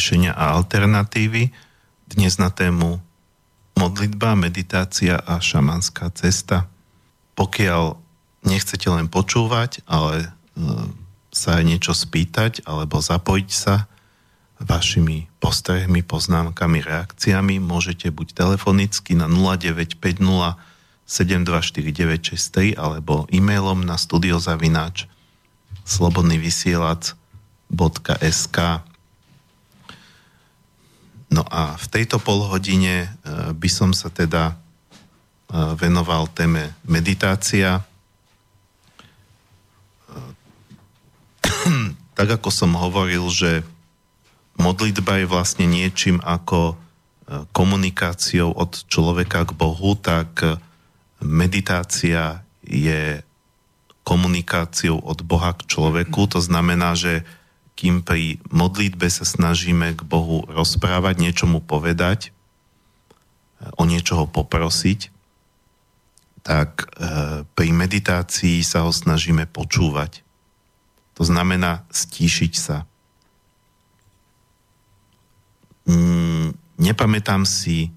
riešenia 0.04 0.36
a 0.36 0.60
alternatívy. 0.60 1.47
Dnes 2.12 2.36
na 2.36 2.51
tému 2.51 2.99
modlitba, 3.80 4.36
meditácia 4.36 5.16
a 5.16 5.39
šamanská 5.39 6.12
cesta. 6.12 6.68
Pokiaľ 7.39 7.95
nechcete 8.43 8.91
len 8.91 9.08
počúvať, 9.08 9.80
ale 9.88 10.28
e, 10.28 10.30
sa 11.32 11.56
aj 11.56 11.64
niečo 11.64 11.95
spýtať 11.95 12.68
alebo 12.68 12.99
zapojiť 12.99 13.47
sa 13.47 13.88
vašimi 14.60 15.32
postrehmi, 15.39 16.04
poznámkami, 16.04 16.84
reakciami, 16.84 17.64
môžete 17.64 18.12
buď 18.12 18.36
telefonicky 18.36 19.16
na 19.16 19.32
0950 19.32 19.95
724963 21.08 22.76
alebo 22.76 23.24
e-mailom 23.32 23.88
na 23.88 23.95
studiozavináč 23.95 25.08
slobodný 25.88 26.43
vysielač 26.43 27.16
www.sk. 27.72 28.84
No 31.34 31.41
a 31.49 31.74
v 31.82 31.82
tejto 31.93 32.17
polhodine 32.17 33.05
e, 33.05 33.07
by 33.53 33.69
som 33.69 33.93
sa 33.93 34.09
teda 34.09 34.49
e, 34.49 34.55
venoval 35.77 36.25
téme 36.33 36.73
meditácia. 36.89 37.77
E, 37.77 37.83
tak 42.17 42.41
ako 42.41 42.49
som 42.49 42.73
hovoril, 42.73 43.29
že 43.29 43.61
modlitba 44.57 45.21
je 45.21 45.29
vlastne 45.29 45.69
niečím 45.69 46.17
ako 46.25 46.81
komunikáciou 47.55 48.51
od 48.51 48.83
človeka 48.91 49.47
k 49.47 49.55
Bohu, 49.55 49.95
tak 49.95 50.43
meditácia 51.23 52.43
je 52.61 53.23
komunikáciou 54.03 54.99
od 54.99 55.23
Boha 55.23 55.55
k 55.55 55.65
človeku. 55.65 56.27
To 56.35 56.43
znamená, 56.43 56.93
že 56.93 57.23
kým 57.74 58.05
pri 58.05 58.38
modlitbe 58.53 59.09
sa 59.09 59.26
snažíme 59.26 59.97
k 59.97 60.01
Bohu 60.05 60.45
rozprávať, 60.45 61.17
niečo 61.17 61.49
povedať, 61.61 62.30
o 63.80 63.84
niečo 63.88 64.24
ho 64.24 64.26
poprosiť, 64.28 65.09
tak 66.43 66.91
pri 67.55 67.69
meditácii 67.71 68.59
sa 68.61 68.84
ho 68.84 68.91
snažíme 68.91 69.47
počúvať. 69.47 70.21
To 71.15 71.24
znamená 71.24 71.88
stíšiť 71.88 72.53
sa. 72.57 72.84
Nepamätám 76.78 77.47
si 77.47 77.95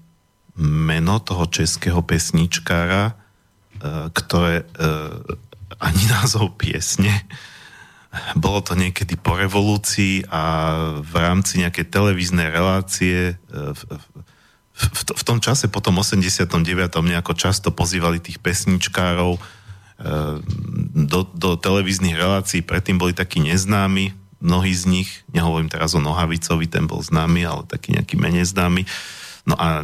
meno 0.57 1.19
toho 1.19 1.45
českého 1.51 2.01
pesničkára, 2.01 3.19
ktoré 4.15 4.65
ani 5.77 6.03
názov 6.15 6.55
piesne, 6.55 7.11
bolo 8.35 8.59
to 8.63 8.73
niekedy 8.73 9.17
po 9.17 9.37
revolúcii 9.37 10.27
a 10.31 10.43
v 11.01 11.13
rámci 11.17 11.61
nejakej 11.61 11.89
televíznej 11.89 12.49
relácie 12.49 13.35
v, 13.51 13.81
v, 13.81 14.03
v, 14.73 15.01
v 15.13 15.23
tom 15.23 15.41
čase 15.41 15.69
po 15.69 15.81
tom 15.81 16.01
89. 16.01 16.49
nejako 16.93 17.33
často 17.33 17.69
pozývali 17.73 18.21
tých 18.21 18.37
pesničkárov 18.37 19.41
do, 20.93 21.19
do 21.33 21.49
televíznych 21.57 22.13
relácií, 22.13 22.61
predtým 22.61 23.01
boli 23.01 23.17
takí 23.17 23.41
neznámi, 23.41 24.13
mnohí 24.37 24.73
z 24.73 24.85
nich, 24.85 25.09
nehovorím 25.33 25.73
teraz 25.73 25.97
o 25.97 26.01
Nohavicovi, 26.01 26.69
ten 26.69 26.85
bol 26.85 27.01
známy, 27.01 27.41
ale 27.41 27.65
taký 27.65 27.97
nejaký 27.97 28.15
menej 28.21 28.45
známy. 28.45 28.85
No 29.47 29.55
a 29.55 29.79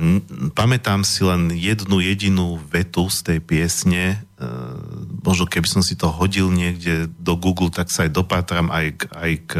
pamätám 0.51 1.07
si 1.07 1.23
len 1.23 1.47
jednu 1.55 2.03
jedinú 2.03 2.59
vetu 2.67 3.07
z 3.07 3.23
tej 3.23 3.39
piesne, 3.39 4.19
e, 4.35 4.43
možno 5.23 5.47
keby 5.47 5.63
som 5.71 5.79
si 5.79 5.95
to 5.95 6.11
hodil 6.11 6.51
niekde 6.51 7.07
do 7.15 7.39
Google, 7.39 7.71
tak 7.71 7.87
sa 7.87 8.03
aj 8.03 8.11
dopátram 8.11 8.67
aj 8.67 8.87
k, 8.99 9.01
aj 9.15 9.31
k 9.47 9.51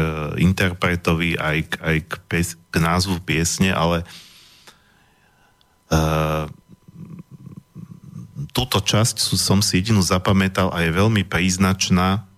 interpretovi, 0.44 1.40
aj 1.40 1.58
k, 1.72 1.74
aj 1.80 1.96
k, 2.04 2.12
pies, 2.28 2.48
k 2.68 2.74
názvu 2.84 3.16
piesne, 3.24 3.72
ale 3.72 4.04
uh, 5.88 6.52
túto 8.52 8.84
časť 8.84 9.40
som 9.40 9.64
si 9.64 9.80
jedinu 9.80 10.04
zapamätal 10.04 10.68
a 10.68 10.84
je 10.84 10.92
veľmi 10.92 11.24
príznačná, 11.24 12.28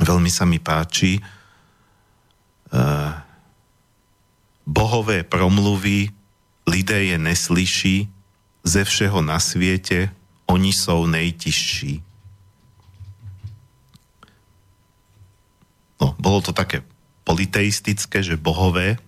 veľmi 0.00 0.30
sa 0.32 0.48
mi 0.48 0.56
páči. 0.56 1.20
Uh, 2.72 3.12
bohové 4.64 5.20
promluvy 5.20 6.21
lidé 6.66 7.14
je 7.14 7.16
neslyší, 7.18 7.96
ze 8.62 8.82
všeho 8.86 9.22
na 9.26 9.42
sviete, 9.42 10.14
oni 10.46 10.70
sú 10.70 11.10
nejtižší. 11.10 11.98
No, 15.98 16.14
bolo 16.18 16.42
to 16.42 16.54
také 16.54 16.82
politeistické, 17.22 18.22
že 18.22 18.38
bohové, 18.38 18.98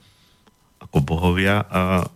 ako 0.78 0.98
bohovia, 1.02 1.66
a 1.66 2.07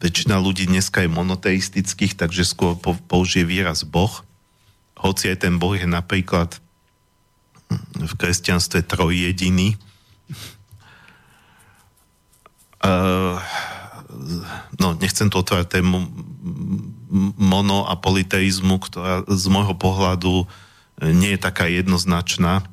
väčšina 0.00 0.40
ľudí 0.40 0.64
dneska 0.68 1.04
je 1.04 1.12
monoteistických, 1.12 2.16
takže 2.16 2.48
skôr 2.48 2.76
použije 2.80 3.44
výraz 3.44 3.84
boh, 3.84 4.24
hoci 4.96 5.28
aj 5.28 5.44
ten 5.44 5.60
boh 5.60 5.76
je 5.76 5.84
napríklad 5.84 6.56
v 8.00 8.12
kresťanstve 8.16 8.84
trojjediný, 8.84 9.76
Uh, 12.84 13.40
no, 14.76 14.92
nechcem 15.00 15.32
to 15.32 15.40
otvárať 15.40 15.80
tému 15.80 16.04
mono 17.40 17.88
a 17.88 17.96
politeizmu, 17.96 18.76
ktorá 18.76 19.24
z 19.24 19.44
môjho 19.48 19.72
pohľadu 19.72 20.44
nie 21.00 21.32
je 21.34 21.40
taká 21.40 21.70
jednoznačná. 21.70 22.66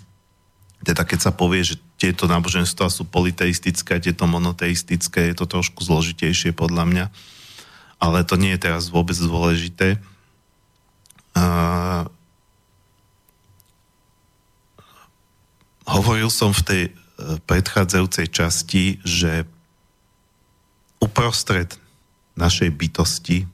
Teda 0.83 1.05
keď 1.05 1.29
sa 1.29 1.31
povie, 1.31 1.63
že 1.63 1.79
tieto 1.95 2.25
náboženstva 2.25 2.89
sú 2.89 3.05
politeistické, 3.05 4.01
tieto 4.01 4.25
monoteistické, 4.25 5.31
je 5.31 5.35
to 5.37 5.45
trošku 5.45 5.85
zložitejšie 5.85 6.51
podľa 6.51 6.83
mňa. 6.89 7.05
Ale 8.01 8.25
to 8.25 8.35
nie 8.35 8.57
je 8.57 8.65
teraz 8.65 8.89
vôbec 8.89 9.13
dôležité. 9.13 10.01
Uh, 11.37 12.09
hovoril 15.85 16.33
som 16.33 16.51
v 16.51 16.65
tej 16.65 16.83
predchádzajúcej 17.45 18.27
časti, 18.33 18.97
že 19.05 19.45
uprostred 21.01 21.75
našej 22.37 22.69
bytosti 22.71 23.49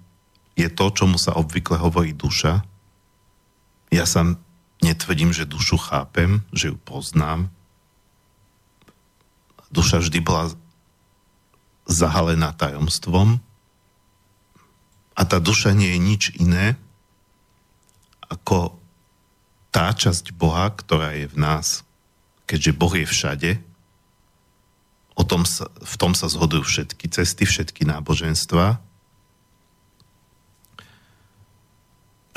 je 0.57 0.67
to, 0.67 0.85
čomu 0.91 1.15
sa 1.15 1.33
obvykle 1.39 1.79
hovorí 1.79 2.11
duša. 2.11 2.65
Ja 3.89 4.05
sa 4.05 4.35
netvrdím, 4.83 5.31
že 5.31 5.49
dušu 5.49 5.79
chápem, 5.79 6.43
že 6.51 6.73
ju 6.73 6.77
poznám. 6.77 7.49
Duša 9.71 10.03
vždy 10.03 10.19
bola 10.21 10.51
zahalená 11.87 12.51
tajomstvom 12.51 13.39
a 15.15 15.21
tá 15.23 15.39
duša 15.39 15.71
nie 15.71 15.95
je 15.95 15.99
nič 16.03 16.23
iné 16.35 16.75
ako 18.27 18.75
tá 19.71 19.95
časť 19.95 20.35
Boha, 20.35 20.67
ktorá 20.73 21.15
je 21.15 21.31
v 21.31 21.37
nás. 21.39 21.87
Keďže 22.47 22.71
Boh 22.75 22.91
je 22.91 23.07
všade, 23.07 23.51
O 25.17 25.25
tom 25.25 25.49
sa, 25.49 25.65
v 25.73 25.95
tom 25.97 26.13
sa 26.13 26.29
zhodujú 26.29 26.61
všetky 26.61 27.09
cesty, 27.09 27.49
všetky 27.49 27.89
náboženstva. 27.89 28.77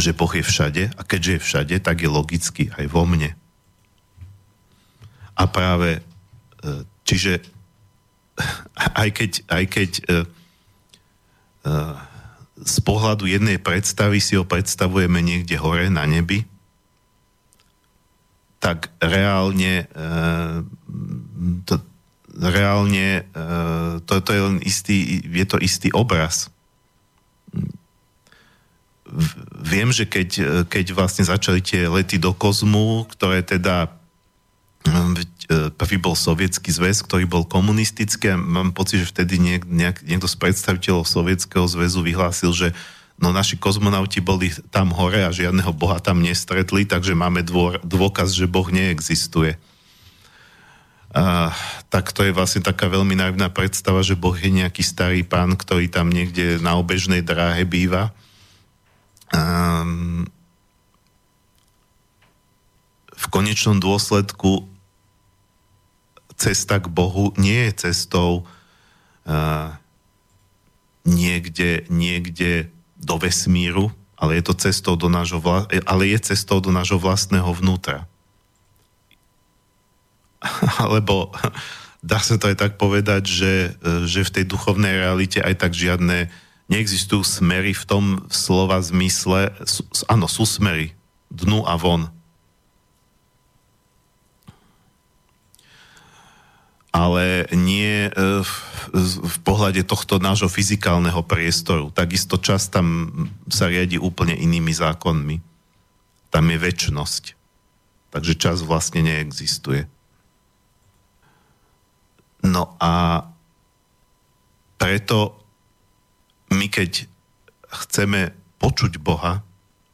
Že 0.01 0.17
Boh 0.17 0.33
je 0.33 0.41
všade 0.41 0.85
a 0.97 1.03
keďže 1.05 1.33
je 1.37 1.45
všade, 1.45 1.77
tak 1.85 2.01
je 2.01 2.09
logicky 2.09 2.73
aj 2.73 2.89
vo 2.89 3.05
mne. 3.05 3.37
A 5.37 5.45
práve, 5.45 6.01
e, 6.01 6.83
čiže 7.05 7.45
aj 9.05 9.09
keď, 9.13 9.31
aj 9.53 9.65
keď 9.69 9.91
e, 10.01 10.03
e, 10.09 10.25
z 12.65 12.77
pohľadu 12.81 13.29
jednej 13.29 13.61
predstavy 13.61 14.25
si 14.25 14.41
ho 14.41 14.49
predstavujeme 14.49 15.21
niekde 15.21 15.61
hore 15.61 15.93
na 15.93 16.09
nebi, 16.09 16.49
tak 18.61 18.93
reálne 19.01 19.89
to, 21.65 21.81
reálne 22.41 23.21
e, 23.21 23.43
to, 24.09 24.25
to 24.25 24.31
je 24.33 24.41
len 24.41 24.57
istý, 24.65 25.21
je 25.21 25.45
to 25.45 25.61
istý 25.61 25.93
obraz. 25.93 26.49
Viem, 29.61 29.93
že 29.93 30.09
keď, 30.09 30.65
keď 30.71 30.97
vlastne 30.97 31.27
začali 31.27 31.61
tie 31.61 31.91
lety 31.91 32.17
do 32.17 32.33
kozmu, 32.33 33.05
ktoré 33.13 33.45
teda 33.45 33.91
e, 33.91 35.69
prvý 35.77 36.01
bol 36.01 36.17
sovietský 36.17 36.73
zväz, 36.73 37.05
ktorý 37.05 37.29
bol 37.29 37.45
komunistický 37.45 38.33
a 38.33 38.41
mám 38.41 38.73
pocit, 38.73 39.05
že 39.05 39.13
vtedy 39.13 39.37
niek, 39.37 39.69
nejak, 39.69 40.07
niekto 40.07 40.31
z 40.31 40.37
predstaviteľov 40.41 41.05
sovietského 41.05 41.67
zväzu 41.69 42.01
vyhlásil, 42.01 42.55
že 42.57 42.69
no 43.21 43.37
naši 43.37 43.61
kozmonauti 43.61 44.25
boli 44.25 44.49
tam 44.73 44.97
hore 44.97 45.29
a 45.29 45.35
žiadneho 45.35 45.77
boha 45.77 46.01
tam 46.01 46.25
nestretli, 46.25 46.89
takže 46.89 47.13
máme 47.13 47.45
dôr, 47.45 47.77
dôkaz, 47.85 48.33
že 48.33 48.49
boh 48.49 48.65
neexistuje. 48.73 49.61
A, 51.11 51.51
tak 51.91 52.15
to 52.15 52.23
je 52.23 52.31
vlastne 52.31 52.63
taká 52.63 52.87
veľmi 52.87 53.19
naivná 53.19 53.51
predstava, 53.51 54.07
že 54.07 54.15
Boh 54.15 54.35
je 54.35 54.47
nejaký 54.47 54.87
starý 54.87 55.27
pán, 55.27 55.59
ktorý 55.59 55.91
tam 55.91 56.07
niekde 56.07 56.63
na 56.63 56.79
obežnej 56.79 57.27
dráhe 57.27 57.67
býva. 57.67 58.15
A, 59.35 59.83
v 63.21 63.27
konečnom 63.29 63.83
dôsledku 63.83 64.71
cesta 66.39 66.81
k 66.81 66.87
Bohu 66.89 67.35
nie 67.37 67.69
je 67.69 67.91
cestou 67.91 68.47
a, 69.27 69.77
niekde, 71.03 71.91
niekde 71.91 72.71
do 72.95 73.19
vesmíru, 73.19 73.91
ale 74.21 74.39
je 74.39 74.45
to 74.47 74.55
cestou 74.55 74.95
do 74.95 75.09
nášho, 75.09 75.41
vla, 75.41 75.65
ale 75.89 76.13
je 76.13 76.33
cestou 76.33 76.61
do 76.61 76.71
nášho 76.71 77.01
vlastného 77.01 77.49
vnútra. 77.57 78.05
alebo 80.85 81.33
dá 82.01 82.19
sa 82.21 82.41
to 82.41 82.49
aj 82.49 82.57
tak 82.57 82.73
povedať, 82.81 83.23
že, 83.29 83.55
že 84.09 84.25
v 84.25 84.35
tej 84.41 84.45
duchovnej 84.49 84.97
realite 84.97 85.41
aj 85.41 85.55
tak 85.61 85.73
žiadne 85.77 86.33
neexistujú 86.71 87.27
smery 87.27 87.75
v 87.75 87.85
tom 87.85 88.05
slova 88.31 88.79
zmysle, 88.81 89.53
sú, 89.67 89.83
áno, 90.07 90.31
sú 90.31 90.47
smery 90.47 90.95
dnu 91.29 91.67
a 91.67 91.75
von. 91.75 92.09
Ale 96.91 97.47
nie 97.55 98.07
e, 98.07 98.11
v, 98.43 98.53
v 99.23 99.37
pohľade 99.47 99.87
tohto 99.87 100.19
nášho 100.19 100.51
fyzikálneho 100.51 101.23
priestoru. 101.23 101.95
Takisto 101.95 102.35
čas 102.35 102.67
tam 102.67 103.15
sa 103.47 103.71
riadi 103.71 103.95
úplne 103.95 104.35
inými 104.35 104.75
zákonmi. 104.75 105.39
Tam 106.35 106.45
je 106.51 106.59
väčnosť. 106.59 107.25
Takže 108.11 108.35
čas 108.35 108.67
vlastne 108.67 109.07
neexistuje. 109.07 109.87
No 112.47 112.77
a 112.81 113.25
preto 114.81 115.37
my 116.51 116.67
keď 116.67 117.07
chceme 117.71 118.33
počuť 118.59 118.99
Boha 118.99 119.45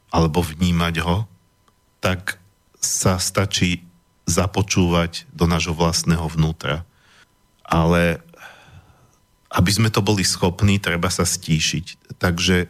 alebo 0.09 0.41
vnímať 0.41 0.95
ho, 1.03 1.27
tak 1.99 2.39
sa 2.79 3.19
stačí 3.19 3.83
započúvať 4.27 5.27
do 5.31 5.47
nášho 5.47 5.75
vlastného 5.75 6.23
vnútra. 6.27 6.83
Ale 7.67 8.23
aby 9.47 9.71
sme 9.71 9.89
to 9.91 10.03
boli 10.03 10.27
schopní, 10.27 10.79
treba 10.79 11.07
sa 11.07 11.23
stíšiť. 11.23 12.15
Takže 12.19 12.57
e, 12.63 12.69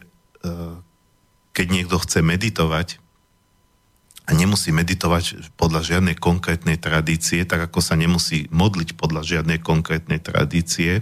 keď 1.54 1.66
niekto 1.66 1.98
chce 1.98 2.22
meditovať, 2.22 3.02
a 4.28 4.36
nemusí 4.36 4.68
meditovať 4.68 5.56
podľa 5.56 5.80
žiadnej 5.80 6.20
konkrétnej 6.20 6.76
tradície, 6.76 7.48
tak 7.48 7.72
ako 7.72 7.80
sa 7.80 7.96
nemusí 7.96 8.44
modliť 8.52 8.92
podľa 9.00 9.24
žiadnej 9.24 9.64
konkrétnej 9.64 10.20
tradície, 10.20 11.00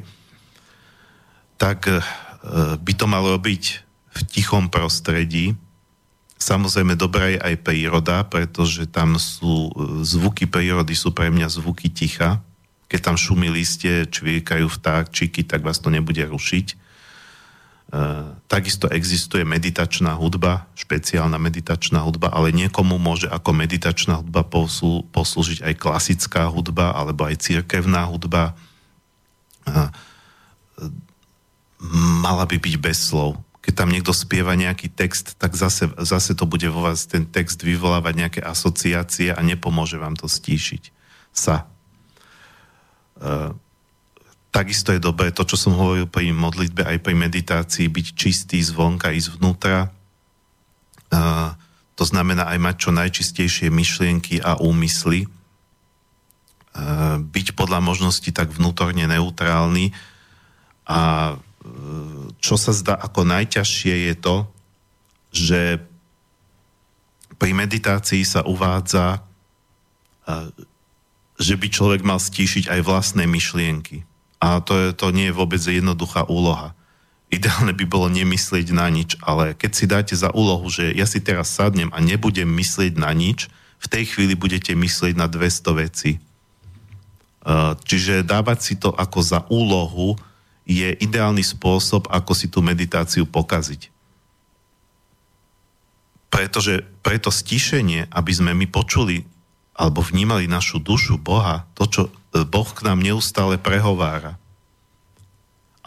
tak 1.59 1.91
e, 1.91 1.99
by 2.79 2.93
to 2.95 3.07
malo 3.11 3.35
byť 3.35 3.65
v 4.15 4.21
tichom 4.31 4.71
prostredí. 4.71 5.59
Samozrejme, 6.39 6.95
dobrá 6.95 7.35
je 7.35 7.43
aj 7.43 7.67
príroda, 7.67 8.23
pretože 8.23 8.87
tam 8.87 9.19
sú 9.19 9.75
e, 9.75 10.07
zvuky 10.07 10.47
prírody, 10.47 10.95
sú 10.95 11.11
pre 11.11 11.27
mňa 11.27 11.51
zvuky 11.51 11.91
ticha. 11.91 12.39
Keď 12.87 13.11
tam 13.11 13.17
šumí 13.19 13.51
listie, 13.51 14.07
čvirkajú 14.07 14.71
vtáčiky, 14.71 15.43
tak 15.43 15.67
vás 15.67 15.83
to 15.83 15.91
nebude 15.91 16.23
rušiť 16.23 16.86
takisto 18.47 18.91
existuje 18.91 19.47
meditačná 19.47 20.15
hudba, 20.19 20.67
špeciálna 20.75 21.39
meditačná 21.39 22.03
hudba, 22.03 22.29
ale 22.35 22.51
niekomu 22.51 22.99
môže 22.99 23.31
ako 23.31 23.55
meditačná 23.55 24.21
hudba 24.21 24.43
poslú, 24.43 25.07
poslúžiť 25.15 25.63
aj 25.65 25.75
klasická 25.79 26.51
hudba 26.51 26.93
alebo 26.95 27.27
aj 27.27 27.41
cirkevná 27.41 28.07
hudba. 28.07 28.55
E, 29.67 29.83
mala 32.21 32.45
by 32.45 32.57
byť 32.59 32.75
bez 32.79 33.11
slov. 33.11 33.41
Keď 33.65 33.75
tam 33.75 33.91
niekto 33.91 34.15
spieva 34.15 34.55
nejaký 34.55 34.93
text, 34.95 35.35
tak 35.43 35.59
zase, 35.59 35.91
zase 35.99 36.39
to 36.39 36.47
bude 36.47 36.67
vo 36.71 36.87
vás 36.87 37.11
ten 37.11 37.27
text 37.27 37.59
vyvolávať 37.67 38.15
nejaké 38.15 38.41
asociácie 38.43 39.35
a 39.35 39.41
nepomôže 39.43 39.99
vám 39.99 40.15
to 40.15 40.31
stíšiť 40.31 40.95
sa. 41.35 41.67
Takisto 44.57 44.97
je 44.97 45.05
dobré 45.05 45.37
to, 45.37 45.45
čo 45.45 45.61
som 45.61 45.77
hovoril 45.77 46.09
pri 46.09 46.33
modlitbe 46.33 46.81
aj 46.81 47.05
pri 47.05 47.13
meditácii, 47.13 47.93
byť 47.93 48.07
čistý 48.17 48.57
zvonka 48.65 49.13
i 49.13 49.21
zvnútra. 49.21 49.85
E, 49.85 49.89
to 51.93 52.05
znamená 52.09 52.49
aj 52.49 52.59
mať 52.65 52.77
čo 52.81 52.91
najčistejšie 52.97 53.69
myšlienky 53.69 54.41
a 54.41 54.57
úmysly. 54.57 55.29
E, 55.29 55.29
byť 57.21 57.47
podľa 57.53 57.85
možnosti 57.85 58.33
tak 58.33 58.49
vnútorne 58.57 59.05
neutrálny 59.05 59.93
a 60.89 61.37
čo 62.41 62.57
sa 62.57 62.73
zdá 62.73 62.97
ako 62.97 63.29
najťažšie 63.29 64.09
je 64.09 64.15
to, 64.17 64.37
že 65.35 65.61
pri 67.37 67.53
meditácii 67.53 68.23
sa 68.23 68.47
uvádza, 68.47 69.21
že 71.37 71.55
by 71.59 71.67
človek 71.69 72.07
mal 72.07 72.23
stíšiť 72.23 72.71
aj 72.71 72.81
vlastné 72.87 73.27
myšlienky. 73.27 74.07
A 74.43 74.61
to, 74.61 74.75
je, 74.77 74.89
to 74.93 75.11
nie 75.11 75.33
je 75.33 75.37
vôbec 75.37 75.59
jednoduchá 75.59 76.29
úloha. 76.29 76.77
Ideálne 77.27 77.75
by 77.75 77.85
bolo 77.91 78.07
nemyslieť 78.07 78.71
na 78.71 78.87
nič, 78.87 79.19
ale 79.25 79.57
keď 79.57 79.71
si 79.75 79.85
dáte 79.91 80.15
za 80.15 80.31
úlohu, 80.31 80.71
že 80.71 80.95
ja 80.95 81.09
si 81.09 81.19
teraz 81.19 81.51
sadnem 81.51 81.91
a 81.91 81.99
nebudem 81.99 82.47
myslieť 82.47 82.95
na 83.01 83.11
nič, 83.11 83.51
v 83.77 83.87
tej 83.91 84.05
chvíli 84.09 84.39
budete 84.39 84.73
myslieť 84.73 85.15
na 85.19 85.27
200 85.27 85.83
veci. 85.83 86.11
Čiže 87.87 88.27
dávať 88.27 88.59
si 88.63 88.75
to 88.79 88.91
ako 88.91 89.21
za 89.23 89.41
úlohu, 89.51 90.19
je 90.67 90.91
ideálny 90.99 91.47
spôsob, 91.47 92.11
ako 92.11 92.33
si 92.35 92.51
tú 92.51 92.59
meditáciu 92.59 93.23
pokaziť. 93.23 93.95
Pretože 96.27 96.83
preto 97.07 97.31
stišenie, 97.31 98.11
aby 98.11 98.33
sme 98.35 98.51
my 98.51 98.67
počuli 98.67 99.23
alebo 99.77 100.03
vnímali 100.03 100.51
našu 100.51 100.83
dušu 100.83 101.21
Boha, 101.21 101.69
to, 101.77 101.85
čo 101.87 102.03
e, 102.09 102.11
Boh 102.45 102.69
k 102.69 102.85
nám 102.85 103.01
neustále 103.01 103.57
prehovára, 103.57 104.37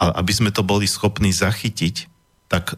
a 0.00 0.16
aby 0.16 0.32
sme 0.32 0.50
to 0.50 0.64
boli 0.64 0.88
schopní 0.88 1.28
zachytiť, 1.28 2.08
tak 2.48 2.74
e, 2.74 2.76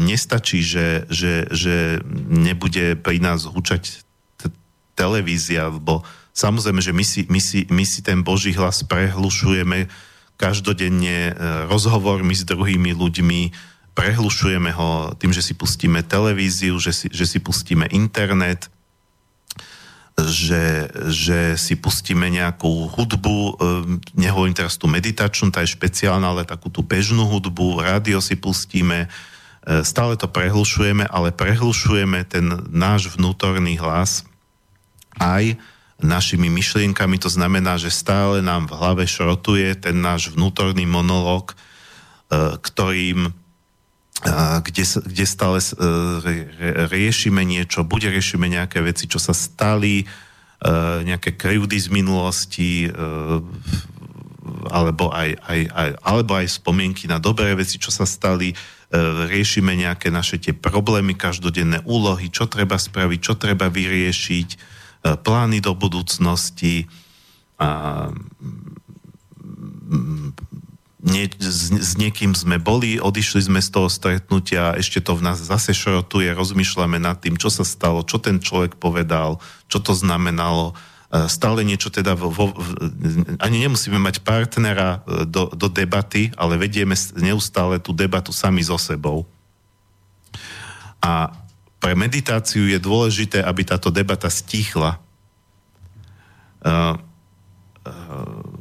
nestačí, 0.00 0.64
že, 0.64 1.04
že, 1.12 1.46
že 1.52 2.00
nebude 2.32 2.96
pri 2.96 3.20
nás 3.20 3.44
húčať 3.44 4.02
t- 4.40 4.50
televízia, 4.96 5.68
lebo 5.68 6.02
samozrejme, 6.32 6.80
že 6.80 6.96
my 6.96 7.04
si, 7.04 7.20
my, 7.28 7.38
si, 7.38 7.68
my 7.68 7.84
si 7.84 8.00
ten 8.00 8.24
Boží 8.24 8.56
hlas 8.56 8.82
prehlušujeme 8.88 9.86
každodenne 10.40 11.30
e, 11.30 11.32
rozhovormi 11.68 12.32
s 12.32 12.48
druhými 12.48 12.96
ľuďmi, 12.96 13.40
prehlušujeme 13.92 14.72
ho 14.72 15.12
tým, 15.20 15.30
že 15.36 15.44
si 15.44 15.52
pustíme 15.52 16.00
televíziu, 16.02 16.74
že 16.80 16.90
si, 16.90 17.06
že 17.12 17.28
si 17.28 17.38
pustíme 17.38 17.84
internet, 17.92 18.72
že, 20.20 20.92
že 21.08 21.56
si 21.56 21.72
pustíme 21.72 22.28
nejakú 22.28 22.92
hudbu, 22.92 23.36
e, 23.36 23.52
nehovorím 24.12 24.52
teraz 24.52 24.76
tú 24.76 24.84
meditačnú, 24.84 25.48
tá 25.48 25.64
je 25.64 25.72
špeciálna, 25.72 26.36
ale 26.36 26.44
takú 26.44 26.68
tú 26.68 26.84
bežnú 26.84 27.24
hudbu, 27.24 27.80
rádio 27.80 28.20
si 28.20 28.36
pustíme, 28.36 29.08
e, 29.08 29.80
stále 29.80 30.20
to 30.20 30.28
prehlušujeme, 30.28 31.08
ale 31.08 31.32
prehlušujeme 31.32 32.28
ten 32.28 32.44
náš 32.68 33.16
vnútorný 33.16 33.80
hlas 33.80 34.28
aj 35.16 35.56
našimi 36.02 36.52
myšlienkami, 36.52 37.16
to 37.16 37.30
znamená, 37.32 37.80
že 37.80 37.88
stále 37.88 38.44
nám 38.44 38.68
v 38.68 38.76
hlave 38.76 39.04
šrotuje 39.08 39.78
ten 39.80 39.96
náš 39.96 40.34
vnútorný 40.34 40.84
monológ, 40.84 41.54
e, 41.54 42.60
ktorým 42.60 43.32
kde, 44.62 44.84
kde 44.86 45.24
stále 45.26 45.58
e, 45.58 45.72
riešime 46.86 47.42
niečo, 47.42 47.82
bude 47.82 48.06
riešime 48.06 48.46
nejaké 48.46 48.78
veci, 48.80 49.10
čo 49.10 49.18
sa 49.18 49.34
stali, 49.34 50.06
nejaké 51.02 51.34
krivdy 51.34 51.74
z 51.74 51.90
minulosti, 51.90 52.86
alebo 54.70 55.10
aj, 55.10 55.34
aj, 55.42 55.60
aj, 55.74 55.88
alebo 56.06 56.38
aj 56.38 56.46
spomienky 56.54 57.10
na 57.10 57.18
dobré 57.18 57.50
veci, 57.58 57.82
čo 57.82 57.90
sa 57.90 58.06
stali, 58.06 58.54
riešime 59.26 59.74
nejaké 59.74 60.14
naše 60.14 60.38
tie 60.38 60.54
problémy, 60.54 61.18
každodenné 61.18 61.82
úlohy, 61.82 62.30
čo 62.30 62.46
treba 62.46 62.78
spraviť, 62.78 63.18
čo 63.18 63.34
treba 63.34 63.66
vyriešiť, 63.74 64.48
E, 65.02 65.18
plány 65.18 65.58
do 65.58 65.74
budúcnosti. 65.74 66.86
A 67.58 68.10
nie, 71.02 71.26
s, 71.26 71.74
s 71.74 71.92
niekým 71.98 72.30
sme 72.30 72.62
boli, 72.62 73.02
odišli 73.02 73.50
sme 73.50 73.58
z 73.58 73.74
toho 73.74 73.90
stretnutia, 73.90 74.78
ešte 74.78 75.02
to 75.02 75.18
v 75.18 75.26
nás 75.26 75.42
zase 75.42 75.74
šrotuje, 75.74 76.30
rozmýšľame 76.30 77.02
nad 77.02 77.18
tým, 77.18 77.34
čo 77.34 77.50
sa 77.50 77.66
stalo, 77.66 78.06
čo 78.06 78.22
ten 78.22 78.38
človek 78.38 78.78
povedal, 78.78 79.42
čo 79.66 79.82
to 79.82 79.98
znamenalo. 79.98 80.78
E, 81.10 81.26
stále 81.26 81.66
niečo 81.66 81.90
teda, 81.90 82.14
vo, 82.14 82.30
vo, 82.30 82.54
ani 83.42 83.66
nemusíme 83.66 83.98
mať 83.98 84.22
partnera 84.22 85.02
e, 85.02 85.26
do, 85.26 85.50
do 85.50 85.66
debaty, 85.66 86.30
ale 86.38 86.54
vedieme 86.54 86.94
neustále 87.18 87.82
tú 87.82 87.90
debatu 87.90 88.30
sami 88.30 88.62
so 88.62 88.78
sebou. 88.78 89.26
A 91.02 91.34
pre 91.82 91.98
meditáciu 91.98 92.70
je 92.70 92.78
dôležité, 92.78 93.42
aby 93.42 93.66
táto 93.66 93.90
debata 93.90 94.30
stichla. 94.30 95.02
Uh, 96.62 96.94
uh, 97.82 98.51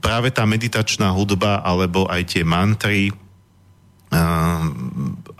práve 0.00 0.28
tá 0.30 0.44
meditačná 0.44 1.10
hudba, 1.12 1.62
alebo 1.64 2.06
aj 2.06 2.36
tie 2.36 2.42
mantry, 2.44 3.10
uh, 3.10 4.64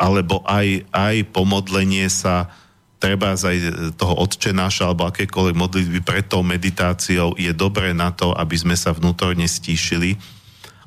alebo 0.00 0.40
aj, 0.48 0.88
aj 0.90 1.16
pomodlenie 1.34 2.08
sa, 2.08 2.48
treba 3.00 3.32
aj 3.32 3.56
toho 3.96 4.14
odčenáša 4.20 4.92
alebo 4.92 5.08
akékoľvek 5.08 5.56
modlitby 5.56 6.00
pred 6.04 6.28
tou 6.28 6.44
meditáciou 6.44 7.32
je 7.40 7.48
dobré 7.56 7.96
na 7.96 8.12
to, 8.12 8.36
aby 8.36 8.60
sme 8.60 8.76
sa 8.76 8.92
vnútorne 8.92 9.48
stíšili. 9.48 10.20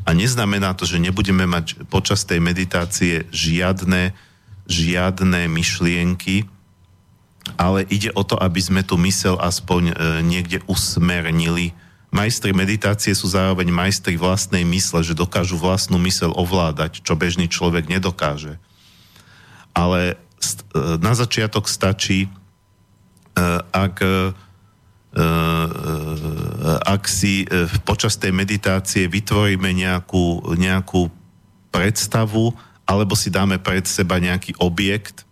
A 0.06 0.14
neznamená 0.14 0.78
to, 0.78 0.86
že 0.86 1.02
nebudeme 1.02 1.50
mať 1.50 1.90
počas 1.90 2.22
tej 2.22 2.38
meditácie 2.38 3.26
žiadne 3.34 4.14
žiadne 4.68 5.48
myšlienky, 5.52 6.48
ale 7.60 7.84
ide 7.92 8.12
o 8.16 8.24
to, 8.24 8.40
aby 8.40 8.60
sme 8.64 8.82
tu 8.88 8.96
mysel 9.04 9.36
aspoň 9.36 9.92
e, 9.92 9.94
niekde 10.24 10.64
usmernili. 10.66 11.76
Majstri 12.14 12.54
meditácie 12.54 13.18
sú 13.18 13.26
zároveň 13.26 13.74
majstri 13.74 14.22
vlastnej 14.22 14.62
mysle, 14.70 15.02
že 15.02 15.18
dokážu 15.18 15.58
vlastnú 15.58 15.98
mysel 16.06 16.30
ovládať, 16.30 17.02
čo 17.02 17.18
bežný 17.18 17.50
človek 17.50 17.90
nedokáže. 17.90 18.62
Ale 19.74 20.14
e, 20.14 20.16
na 21.02 21.18
začiatok 21.18 21.66
stačí, 21.66 22.30
e, 22.30 22.30
ak, 23.74 23.98
e, 24.06 24.30
ak 26.86 27.04
si 27.10 27.50
počas 27.82 28.14
tej 28.22 28.30
meditácie 28.30 29.10
vytvoríme 29.10 29.74
nejakú, 29.74 30.54
nejakú 30.54 31.10
predstavu, 31.74 32.54
alebo 32.86 33.18
si 33.18 33.34
dáme 33.34 33.58
pred 33.58 33.90
seba 33.90 34.22
nejaký 34.22 34.54
objekt, 34.62 35.26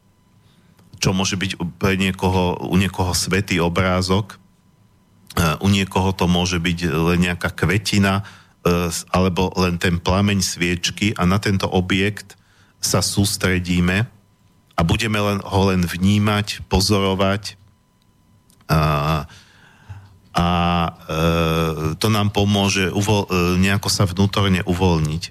čo 0.97 1.13
môže 1.13 1.37
byť 1.37 1.61
pre 1.77 1.93
niekoho, 1.93 2.57
u 2.65 2.73
niekoho 2.73 3.13
svetý 3.13 3.61
obrázok, 3.61 4.40
u 5.39 5.67
niekoho 5.71 6.11
to 6.11 6.27
môže 6.27 6.59
byť 6.59 6.91
len 6.91 7.19
nejaká 7.23 7.55
kvetina, 7.55 8.21
e, 8.21 8.23
alebo 9.15 9.51
len 9.55 9.79
ten 9.79 9.97
plameň 9.97 10.43
sviečky 10.43 11.15
a 11.15 11.23
na 11.23 11.39
tento 11.39 11.71
objekt 11.71 12.35
sa 12.83 12.99
sústredíme 12.99 14.09
a 14.75 14.81
budeme 14.81 15.19
len, 15.21 15.39
ho 15.39 15.61
len 15.69 15.85
vnímať, 15.85 16.65
pozorovať 16.67 17.55
a, 18.71 18.81
a 20.33 20.47
e, 20.87 20.91
to 21.99 22.07
nám 22.07 22.31
pomôže 22.31 22.89
uvol, 22.89 23.27
e, 23.27 23.59
nejako 23.59 23.89
sa 23.91 24.07
vnútorne 24.07 24.63
uvoľniť. 24.63 25.23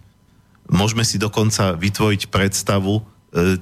Môžeme 0.70 1.02
si 1.02 1.18
dokonca 1.18 1.74
vytvoriť 1.74 2.31
predstavu 2.31 3.01
e, 3.01 3.02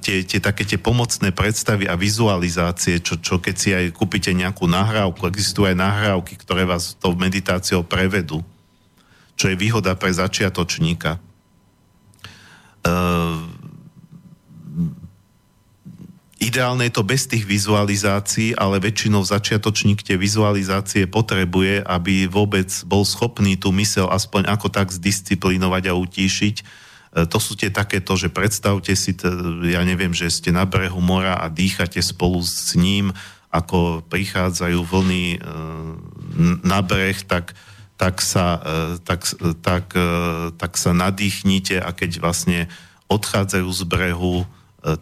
tie, 0.01 0.25
tie 0.25 0.39
také 0.41 0.65
tie 0.65 0.81
pomocné 0.81 1.29
predstavy 1.29 1.85
a 1.85 1.93
vizualizácie, 1.93 2.97
čo, 3.05 3.21
čo 3.21 3.37
keď 3.37 3.55
si 3.55 3.69
aj 3.69 3.93
kúpite 3.93 4.33
nejakú 4.33 4.65
nahrávku, 4.65 5.29
existujú 5.29 5.69
aj 5.69 5.77
nahrávky, 5.77 6.41
ktoré 6.41 6.65
vás 6.65 6.97
tou 6.97 7.13
meditáciou 7.13 7.85
prevedú, 7.85 8.41
čo 9.37 9.45
je 9.53 9.55
výhoda 9.55 9.93
pre 9.93 10.09
začiatočníka. 10.09 11.21
Uh, 12.81 13.45
ideálne 16.41 16.89
je 16.89 16.93
to 16.97 17.05
bez 17.05 17.29
tých 17.29 17.45
vizualizácií, 17.45 18.57
ale 18.57 18.81
väčšinou 18.81 19.21
začiatočník 19.21 20.01
tie 20.01 20.17
vizualizácie 20.17 21.05
potrebuje, 21.05 21.85
aby 21.85 22.25
vôbec 22.25 22.73
bol 22.89 23.05
schopný 23.05 23.53
tú 23.53 23.69
mysel 23.77 24.09
aspoň 24.09 24.49
ako 24.49 24.73
tak 24.73 24.89
zdisciplinovať 24.89 25.83
a 25.91 25.93
utíšiť, 25.93 26.57
E, 26.65 26.88
to 27.09 27.37
sú 27.41 27.57
tie 27.57 27.73
takéto, 27.73 28.13
že 28.13 28.29
predstavte 28.29 28.93
si, 28.93 29.17
ja 29.65 29.81
neviem, 29.81 30.13
že 30.13 30.29
ste 30.29 30.53
na 30.53 30.69
brehu 30.69 31.01
mora 31.01 31.37
a 31.37 31.49
dýchate 31.49 32.01
spolu 32.05 32.41
s 32.45 32.77
ním, 32.77 33.09
ako 33.49 34.05
prichádzajú 34.05 34.79
vlny 34.85 35.25
e, 35.33 35.37
na 36.61 36.79
breh, 36.85 37.17
tak 37.25 37.57
tak 37.99 38.23
sa, 38.23 38.63
tak, 39.03 39.27
tak, 39.59 39.91
tak 40.55 40.71
sa 40.79 40.91
nadýchnite 40.95 41.83
a 41.83 41.91
keď 41.91 42.23
vlastne 42.23 42.71
odchádzajú 43.11 43.67
z 43.67 43.83
brehu, 43.83 44.47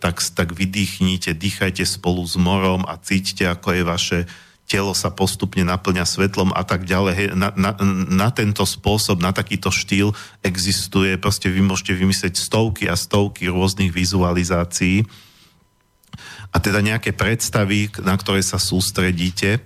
tak, 0.01 0.17
tak 0.33 0.49
vydýchnite, 0.57 1.37
dýchajte 1.37 1.85
spolu 1.85 2.25
s 2.25 2.33
morom 2.41 2.81
a 2.89 2.97
cítite, 2.97 3.45
ako 3.45 3.67
je 3.77 3.83
vaše 3.85 4.19
telo 4.67 4.91
sa 4.91 5.09
postupne 5.09 5.63
naplňa 5.63 6.03
svetlom 6.03 6.51
a 6.51 6.61
tak 6.67 6.83
ďalej. 6.83 7.33
Na, 7.39 7.55
na, 7.55 7.71
na 8.11 8.29
tento 8.35 8.67
spôsob, 8.67 9.23
na 9.23 9.31
takýto 9.31 9.71
štýl 9.71 10.11
existuje, 10.43 11.15
proste 11.15 11.47
vy 11.47 11.63
môžete 11.63 11.95
vymyslieť 11.95 12.35
stovky 12.35 12.91
a 12.91 12.99
stovky 12.99 13.47
rôznych 13.47 13.95
vizualizácií 13.95 15.07
a 16.51 16.57
teda 16.59 16.83
nejaké 16.83 17.15
predstavy, 17.15 17.91
na 18.03 18.15
ktoré 18.15 18.43
sa 18.43 18.59
sústredíte, 18.59 19.59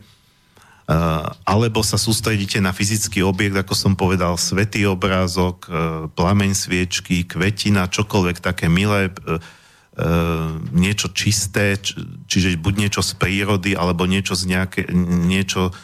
alebo 1.47 1.85
sa 1.85 1.95
sústredíte 1.95 2.59
na 2.59 2.75
fyzický 2.75 3.23
objekt, 3.23 3.55
ako 3.55 3.73
som 3.77 3.93
povedal, 3.95 4.35
svetý 4.35 4.83
obrázok, 4.89 5.69
plameň 6.17 6.51
sviečky, 6.51 7.23
kvetina, 7.23 7.87
čokoľvek 7.87 8.37
také 8.43 8.67
milé, 8.67 9.07
E, 9.07 9.60
niečo 10.73 11.13
čisté, 11.13 11.77
čiže 12.25 12.57
buď 12.57 12.73
niečo 12.87 13.01
z 13.05 13.11
prírody, 13.17 13.77
alebo 13.77 14.09
niečo 14.09 14.33
z 14.33 14.49
nejaké, 14.49 14.81
niečo, 14.93 15.75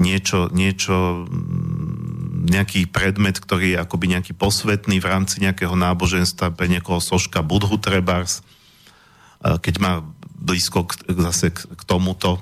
niečo, 0.00 0.48
niečo, 0.48 1.26
mm, 1.28 2.48
nejaký 2.48 2.88
predmet, 2.88 3.36
ktorý 3.36 3.76
je 3.76 3.82
akoby 3.82 4.16
nejaký 4.16 4.32
posvetný 4.32 5.02
v 5.02 5.10
rámci 5.10 5.44
nejakého 5.44 5.76
náboženstva, 5.76 6.56
pre 6.56 6.70
niekoho 6.70 7.02
soška 7.02 7.44
Budhu 7.44 7.76
Trebars, 7.76 8.40
e, 9.44 9.58
keď 9.60 9.74
má 9.82 9.92
blízko 10.38 10.88
k, 10.88 11.04
zase 11.12 11.52
k, 11.52 11.58
k 11.66 11.82
tomuto. 11.84 12.40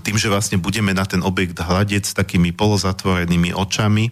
Tým, 0.00 0.16
že 0.16 0.32
vlastne 0.32 0.56
budeme 0.56 0.96
na 0.96 1.04
ten 1.04 1.20
objekt 1.20 1.60
hľadiť 1.60 2.02
s 2.08 2.16
takými 2.16 2.56
polozatvorenými 2.56 3.52
očami 3.52 4.08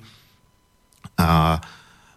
a 1.17 1.57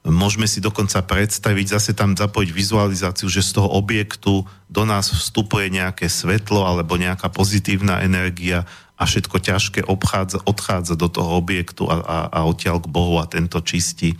Môžeme 0.07 0.47
si 0.47 0.63
dokonca 0.63 1.03
predstaviť, 1.03 1.76
zase 1.76 1.91
tam 1.91 2.15
zapojiť 2.15 2.49
vizualizáciu, 2.55 3.27
že 3.27 3.43
z 3.43 3.59
toho 3.59 3.67
objektu 3.67 4.47
do 4.71 4.84
nás 4.88 5.11
vstupuje 5.11 5.67
nejaké 5.67 6.07
svetlo 6.07 6.63
alebo 6.63 6.95
nejaká 6.95 7.27
pozitívna 7.27 7.99
energia 7.99 8.63
a 8.95 9.03
všetko 9.03 9.43
ťažké 9.43 9.81
obchádza, 9.88 10.39
odchádza 10.47 10.95
do 10.95 11.11
toho 11.11 11.35
objektu 11.35 11.88
a, 11.91 11.99
a, 11.99 12.17
a 12.31 12.39
odtiaľ 12.47 12.80
k 12.80 12.91
Bohu 12.91 13.19
a 13.19 13.27
tento 13.27 13.59
čistí. 13.59 14.15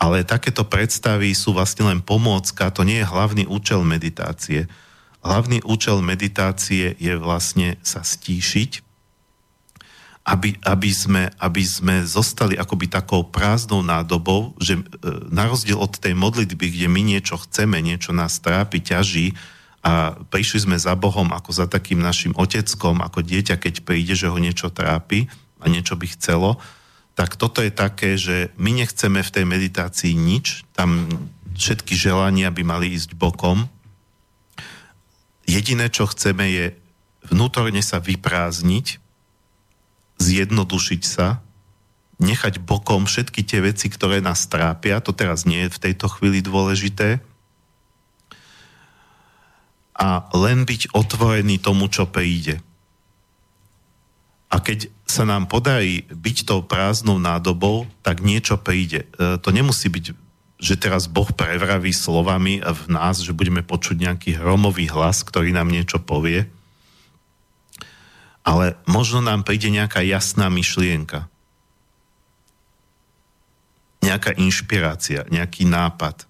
Ale 0.00 0.24
takéto 0.24 0.64
predstavy 0.64 1.36
sú 1.36 1.52
vlastne 1.52 1.92
len 1.92 2.00
pomôcka, 2.00 2.72
to 2.72 2.80
nie 2.84 3.04
je 3.04 3.10
hlavný 3.12 3.44
účel 3.48 3.84
meditácie. 3.84 4.64
Hlavný 5.20 5.60
účel 5.68 6.00
meditácie 6.00 6.96
je 6.96 7.14
vlastne 7.20 7.76
sa 7.84 8.00
stíšiť, 8.00 8.91
aby, 10.22 10.54
aby, 10.62 10.90
sme, 10.94 11.26
aby 11.42 11.62
sme 11.66 12.06
zostali 12.06 12.54
akoby 12.54 12.86
takou 12.86 13.26
prázdnou 13.26 13.82
nádobou, 13.82 14.54
že 14.62 14.78
e, 14.78 14.82
na 15.34 15.50
rozdiel 15.50 15.74
od 15.74 15.98
tej 15.98 16.14
modlitby, 16.14 16.78
kde 16.78 16.86
my 16.86 17.02
niečo 17.02 17.42
chceme, 17.42 17.82
niečo 17.82 18.14
nás 18.14 18.38
trápi, 18.38 18.78
ťaží 18.78 19.34
a 19.82 20.14
prišli 20.30 20.70
sme 20.70 20.78
za 20.78 20.94
Bohom 20.94 21.26
ako 21.34 21.50
za 21.50 21.66
takým 21.66 21.98
našim 21.98 22.30
oteckom, 22.38 23.02
ako 23.02 23.26
dieťa, 23.26 23.58
keď 23.58 23.82
príde, 23.82 24.14
že 24.14 24.30
ho 24.30 24.38
niečo 24.38 24.70
trápi 24.70 25.26
a 25.58 25.66
niečo 25.66 25.98
by 25.98 26.06
chcelo, 26.14 26.62
tak 27.18 27.34
toto 27.34 27.58
je 27.58 27.74
také, 27.74 28.14
že 28.14 28.54
my 28.62 28.78
nechceme 28.78 29.26
v 29.26 29.34
tej 29.34 29.44
meditácii 29.44 30.14
nič, 30.14 30.62
tam 30.78 31.10
všetky 31.58 31.98
želania 31.98 32.54
by 32.54 32.62
mali 32.62 32.94
ísť 32.94 33.18
bokom. 33.18 33.66
Jediné, 35.50 35.90
čo 35.90 36.06
chceme, 36.06 36.46
je 36.46 36.66
vnútorne 37.26 37.82
sa 37.82 37.98
vyprázdniť, 37.98 39.01
zjednodušiť 40.22 41.02
sa, 41.02 41.42
nechať 42.22 42.62
bokom 42.62 43.10
všetky 43.10 43.42
tie 43.42 43.58
veci, 43.66 43.90
ktoré 43.90 44.22
nás 44.22 44.46
trápia, 44.46 45.02
to 45.02 45.10
teraz 45.10 45.42
nie 45.42 45.66
je 45.66 45.74
v 45.74 45.82
tejto 45.90 46.06
chvíli 46.06 46.38
dôležité, 46.38 47.18
a 49.92 50.26
len 50.34 50.64
byť 50.64 50.96
otvorený 50.96 51.60
tomu, 51.60 51.86
čo 51.86 52.08
príde. 52.08 52.58
A 54.50 54.60
keď 54.60 54.90
sa 55.08 55.24
nám 55.24 55.48
podarí 55.48 56.04
byť 56.08 56.36
tou 56.48 56.60
prázdnou 56.64 57.22
nádobou, 57.22 57.88
tak 58.04 58.24
niečo 58.24 58.58
príde. 58.60 59.06
E, 59.16 59.36
to 59.40 59.48
nemusí 59.52 59.88
byť, 59.88 60.04
že 60.60 60.74
teraz 60.80 61.08
Boh 61.08 61.28
prevraví 61.28 61.92
slovami 61.92 62.60
v 62.60 62.82
nás, 62.90 63.20
že 63.20 63.36
budeme 63.36 63.64
počuť 63.64 63.96
nejaký 63.96 64.30
hromový 64.40 64.90
hlas, 64.92 65.24
ktorý 65.24 65.54
nám 65.56 65.72
niečo 65.72 66.00
povie, 66.00 66.48
ale 68.42 68.74
možno 68.90 69.22
nám 69.22 69.46
príde 69.46 69.70
nejaká 69.70 70.02
jasná 70.02 70.50
myšlienka. 70.50 71.30
Nejaká 74.02 74.34
inšpirácia, 74.34 75.22
nejaký 75.30 75.62
nápad. 75.70 76.26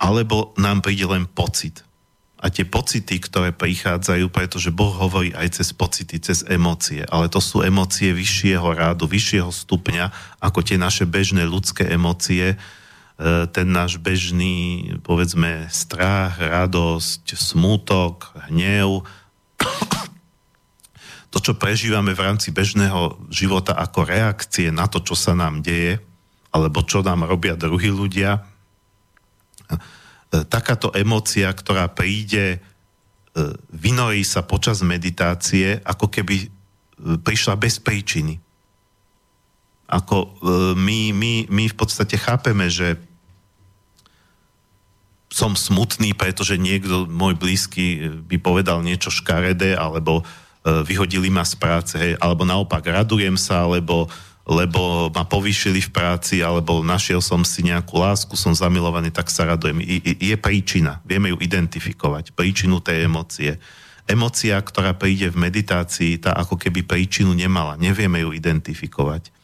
Alebo 0.00 0.56
nám 0.56 0.80
príde 0.80 1.04
len 1.04 1.28
pocit. 1.28 1.84
A 2.36 2.52
tie 2.52 2.68
pocity, 2.68 3.16
ktoré 3.16 3.52
prichádzajú, 3.52 4.28
pretože 4.28 4.68
Boh 4.68 4.92
hovorí 4.92 5.32
aj 5.32 5.60
cez 5.60 5.72
pocity, 5.72 6.20
cez 6.20 6.44
emócie, 6.44 7.00
ale 7.08 7.32
to 7.32 7.40
sú 7.40 7.64
emócie 7.64 8.12
vyššieho 8.12 8.76
rádu, 8.76 9.08
vyššieho 9.08 9.48
stupňa, 9.48 10.12
ako 10.44 10.60
tie 10.60 10.76
naše 10.76 11.08
bežné 11.08 11.48
ľudské 11.48 11.88
emócie, 11.88 12.52
e, 12.52 12.56
ten 13.48 13.66
náš 13.72 13.96
bežný, 13.96 14.84
povedzme, 15.00 15.64
strach, 15.72 16.36
radosť, 16.36 17.24
smútok, 17.32 18.36
hnev, 18.52 19.00
to, 21.36 21.52
čo 21.52 21.60
prežívame 21.60 22.16
v 22.16 22.24
rámci 22.24 22.48
bežného 22.48 23.20
života 23.28 23.76
ako 23.76 24.08
reakcie 24.08 24.72
na 24.72 24.88
to, 24.88 25.04
čo 25.04 25.12
sa 25.12 25.36
nám 25.36 25.60
deje, 25.60 26.00
alebo 26.48 26.80
čo 26.80 27.04
nám 27.04 27.28
robia 27.28 27.52
druhí 27.60 27.92
ľudia, 27.92 28.40
e, 28.40 28.40
takáto 30.48 30.88
emócia, 30.96 31.52
ktorá 31.52 31.92
príde, 31.92 32.56
e, 32.56 32.58
vynorí 33.68 34.24
sa 34.24 34.48
počas 34.48 34.80
meditácie, 34.80 35.76
ako 35.84 36.08
keby 36.08 36.36
e, 36.40 36.48
prišla 37.20 37.60
bez 37.60 37.84
príčiny. 37.84 38.40
Ako 39.86 40.42
my, 40.74 41.14
my, 41.14 41.32
my 41.46 41.64
v 41.70 41.76
podstate 41.78 42.18
chápeme, 42.18 42.66
že 42.66 42.98
som 45.30 45.54
smutný, 45.54 46.10
pretože 46.10 46.58
niekto, 46.58 47.06
môj 47.06 47.38
blízky, 47.38 48.18
by 48.26 48.34
povedal 48.42 48.82
niečo 48.82 49.14
škaredé, 49.14 49.78
alebo 49.78 50.26
uh, 50.26 50.45
vyhodili 50.66 51.30
ma 51.30 51.46
z 51.46 51.54
práce, 51.54 51.94
hej, 51.94 52.18
alebo 52.18 52.42
naopak 52.42 52.82
radujem 52.82 53.38
sa, 53.38 53.62
lebo, 53.70 54.10
lebo 54.42 55.06
ma 55.14 55.22
povýšili 55.22 55.78
v 55.78 55.90
práci, 55.94 56.42
alebo 56.42 56.82
našiel 56.82 57.22
som 57.22 57.46
si 57.46 57.62
nejakú 57.62 57.94
lásku, 57.94 58.34
som 58.34 58.50
zamilovaný, 58.50 59.14
tak 59.14 59.30
sa 59.30 59.46
radujem. 59.46 59.78
I, 59.78 60.02
je 60.18 60.36
príčina, 60.38 60.98
vieme 61.06 61.30
ju 61.30 61.38
identifikovať, 61.38 62.34
príčinu 62.34 62.82
tej 62.82 63.06
emócie. 63.06 63.62
Emócia, 64.06 64.58
ktorá 64.58 64.94
príde 64.94 65.30
v 65.30 65.38
meditácii, 65.50 66.22
tá 66.22 66.34
ako 66.34 66.58
keby 66.58 66.86
príčinu 66.86 67.34
nemala, 67.34 67.78
nevieme 67.78 68.22
ju 68.22 68.30
identifikovať. 68.34 69.34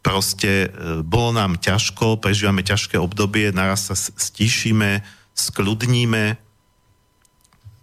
Proste 0.00 0.66
e, 0.66 0.68
bolo 1.04 1.30
nám 1.36 1.60
ťažko, 1.60 2.18
prežívame 2.18 2.64
ťažké 2.64 2.96
obdobie, 2.96 3.52
naraz 3.52 3.92
sa 3.92 3.94
stišíme, 3.94 5.04
skľudníme, 5.36 6.49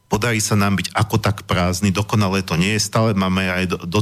podarí 0.08 0.40
sa 0.40 0.56
nám 0.56 0.80
byť 0.80 0.96
ako 0.96 1.16
tak 1.20 1.44
prázdny, 1.44 1.92
dokonale 1.92 2.40
to 2.44 2.56
nie 2.56 2.76
je, 2.80 2.88
stále 2.88 3.12
máme 3.12 3.44
aj 3.48 3.64
do, 3.68 3.78
do, 3.84 4.02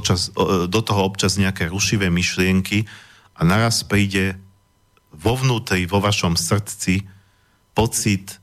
do 0.70 0.82
toho 0.82 1.02
občas 1.02 1.38
nejaké 1.42 1.70
rušivé 1.70 2.14
myšlienky 2.14 2.86
a 3.36 3.42
naraz 3.42 3.82
príde 3.82 4.38
vo 5.10 5.34
vnútri, 5.34 5.90
vo 5.90 5.98
vašom 6.00 6.38
srdci 6.38 7.08
pocit, 7.76 8.38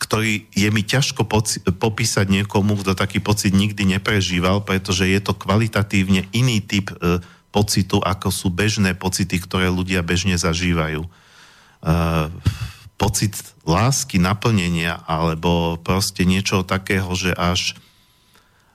ktorý 0.00 0.48
je 0.56 0.68
mi 0.72 0.80
ťažko 0.80 1.28
poci- 1.28 1.60
popísať 1.60 2.26
niekomu, 2.30 2.80
kto 2.80 2.96
taký 2.96 3.20
pocit 3.20 3.52
nikdy 3.52 3.84
neprežíval, 3.84 4.64
pretože 4.64 5.04
je 5.04 5.20
to 5.20 5.36
kvalitatívne 5.36 6.24
iný 6.32 6.64
typ 6.64 6.88
e, 6.88 7.20
pocitu, 7.52 8.00
ako 8.00 8.32
sú 8.32 8.48
bežné 8.48 8.96
pocity, 8.96 9.36
ktoré 9.36 9.68
ľudia 9.68 10.00
bežne 10.00 10.40
zažívajú. 10.40 11.04
E, 11.04 11.10
pocit 13.00 13.32
lásky, 13.64 14.20
naplnenia, 14.20 15.00
alebo 15.08 15.80
proste 15.80 16.28
niečo 16.28 16.60
takého, 16.60 17.08
že 17.16 17.32
až 17.32 17.72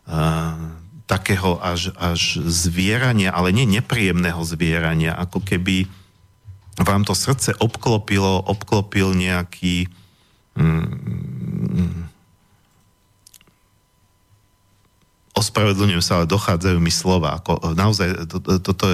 uh, 0.10 0.58
takého 1.06 1.62
až, 1.62 1.94
až 1.94 2.42
zvierania, 2.50 3.30
ale 3.30 3.54
nie 3.54 3.70
nepríjemného 3.70 4.42
zvierania, 4.42 5.14
ako 5.14 5.46
keby 5.46 5.86
vám 6.82 7.06
to 7.06 7.14
srdce 7.14 7.54
obklopilo, 7.62 8.42
obklopil 8.50 9.14
nejaký 9.14 9.86
mm, 10.58 11.06
ospravedlňujem 15.36 16.04
sa, 16.04 16.24
ale 16.24 16.32
dochádzajú 16.32 16.80
mi 16.80 16.90
slova. 16.90 17.38
Ako, 17.38 17.76
naozaj 17.76 18.26
toto, 18.26 18.60
to, 18.64 18.72
to, 18.72 18.88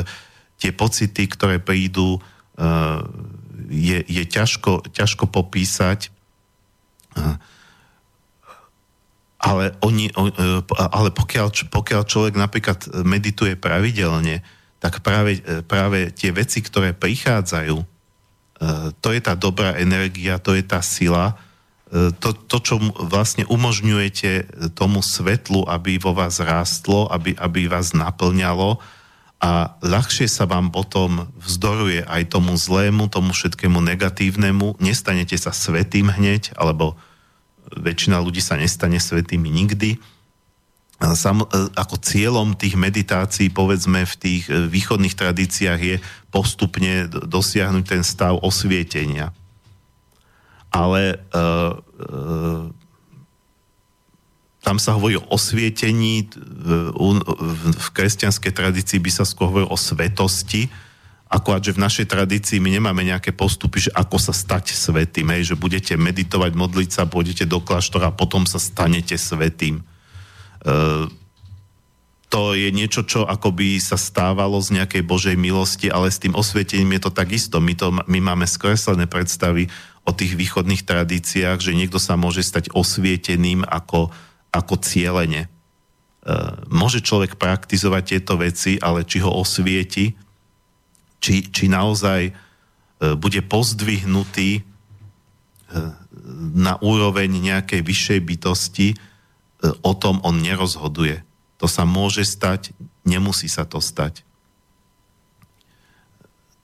tie 0.57 0.73
pocity, 0.73 1.25
ktoré 1.29 1.61
prídu 1.61 2.17
uh, 2.17 3.01
je, 3.71 4.03
je 4.03 4.23
ťažko, 4.27 4.91
ťažko 4.91 5.31
popísať, 5.31 6.11
ale, 9.41 9.73
oni, 9.81 10.11
ale 10.75 11.09
pokiaľ, 11.09 11.71
pokiaľ 11.71 12.01
človek 12.05 12.35
napríklad 12.37 12.79
medituje 13.07 13.55
pravidelne, 13.57 14.43
tak 14.77 15.01
práve, 15.01 15.41
práve 15.65 16.11
tie 16.11 16.29
veci, 16.35 16.61
ktoré 16.61 16.91
prichádzajú, 16.93 17.77
to 19.01 19.07
je 19.09 19.21
tá 19.23 19.33
dobrá 19.33 19.73
energia, 19.81 20.37
to 20.37 20.53
je 20.53 20.61
tá 20.61 20.83
sila, 20.85 21.33
to, 21.91 22.31
to 22.47 22.57
čo 22.63 22.75
vlastne 23.03 23.43
umožňujete 23.49 24.47
tomu 24.77 25.03
svetlu, 25.03 25.67
aby 25.67 25.99
vo 25.99 26.15
vás 26.15 26.39
rástlo, 26.39 27.09
aby, 27.11 27.35
aby 27.35 27.67
vás 27.67 27.91
naplňalo 27.91 28.79
a 29.41 29.73
ľahšie 29.81 30.29
sa 30.29 30.45
vám 30.45 30.69
potom 30.69 31.25
vzdoruje 31.41 32.05
aj 32.05 32.29
tomu 32.29 32.53
zlému, 32.53 33.09
tomu 33.09 33.33
všetkému 33.33 33.81
negatívnemu. 33.81 34.77
Nestanete 34.77 35.33
sa 35.33 35.49
svetým 35.49 36.13
hneď, 36.13 36.53
alebo 36.53 36.93
väčšina 37.73 38.21
ľudí 38.21 38.37
sa 38.37 38.61
nestane 38.61 39.01
svetými 39.01 39.49
nikdy. 39.49 39.97
Sam, 41.17 41.41
e, 41.41 41.47
ako 41.73 41.97
cieľom 41.97 42.53
tých 42.53 42.77
meditácií, 42.77 43.49
povedzme, 43.49 44.05
v 44.05 44.15
tých 44.21 44.43
e, 44.45 44.69
východných 44.69 45.17
tradíciách 45.17 45.81
je 45.81 45.97
postupne 46.29 47.09
dosiahnuť 47.09 47.85
ten 47.89 48.05
stav 48.05 48.37
osvietenia. 48.45 49.33
Ale 50.71 51.19
uh, 51.35 51.75
uh, 51.75 52.71
tam 54.61 54.77
sa 54.77 54.93
hovorí 54.93 55.17
o 55.17 55.25
osvietení, 55.33 56.29
v 57.65 57.89
kresťanskej 57.97 58.53
tradícii 58.53 59.01
by 59.01 59.11
sa 59.11 59.25
skôr 59.25 59.49
hovorilo 59.49 59.73
o 59.73 59.79
svetosti, 59.79 60.69
akorát, 61.31 61.63
že 61.63 61.73
v 61.73 61.81
našej 61.81 62.05
tradícii 62.05 62.61
my 62.61 62.77
nemáme 62.77 63.01
nejaké 63.01 63.33
postupy, 63.33 63.89
že 63.89 63.91
ako 63.95 64.21
sa 64.21 64.35
stať 64.35 64.75
svetým, 64.75 65.31
hej, 65.33 65.55
že 65.55 65.55
budete 65.57 65.97
meditovať, 65.97 66.51
modliť 66.53 66.89
sa, 66.91 67.09
pôjdete 67.09 67.47
do 67.47 67.63
kláštora 67.63 68.11
a 68.11 68.17
potom 68.17 68.43
sa 68.43 68.59
stanete 68.59 69.15
svetým. 69.15 69.79
E, 69.79 69.83
to 72.27 72.53
je 72.53 72.69
niečo, 72.75 73.07
čo 73.07 73.23
akoby 73.23 73.79
sa 73.79 73.95
stávalo 73.95 74.59
z 74.59 74.77
nejakej 74.77 75.03
Božej 75.07 75.35
milosti, 75.39 75.87
ale 75.87 76.11
s 76.11 76.19
tým 76.19 76.35
osvietením 76.35 76.99
je 76.99 77.01
to 77.07 77.11
takisto. 77.11 77.57
My, 77.63 77.73
to, 77.79 77.95
my 77.95 78.19
máme 78.19 78.43
skreslené 78.43 79.07
predstavy 79.07 79.71
o 80.03 80.11
tých 80.11 80.35
východných 80.35 80.83
tradíciách, 80.83 81.63
že 81.63 81.75
niekto 81.75 81.97
sa 81.99 82.19
môže 82.19 82.43
stať 82.43 82.75
osvieteným 82.75 83.63
ako 83.63 84.11
ako 84.51 84.75
cieľene. 84.83 85.47
E, 85.47 85.49
môže 86.67 86.99
človek 87.01 87.39
praktizovať 87.39 88.03
tieto 88.03 88.35
veci, 88.37 88.77
ale 88.77 89.07
či 89.07 89.23
ho 89.23 89.31
osvieti, 89.31 90.13
či, 91.23 91.47
či 91.49 91.65
naozaj 91.71 92.21
e, 92.29 92.33
bude 93.15 93.39
pozdvihnutý 93.41 94.59
e, 94.59 94.61
na 96.51 96.75
úroveň 96.83 97.31
nejakej 97.31 97.81
vyššej 97.81 98.19
bytosti, 98.21 98.89
o 99.61 99.93
tom 99.93 100.17
on 100.25 100.41
nerozhoduje. 100.41 101.21
To 101.61 101.69
sa 101.69 101.85
môže 101.85 102.25
stať, 102.25 102.73
nemusí 103.05 103.45
sa 103.45 103.61
to 103.61 103.77
stať. 103.77 104.25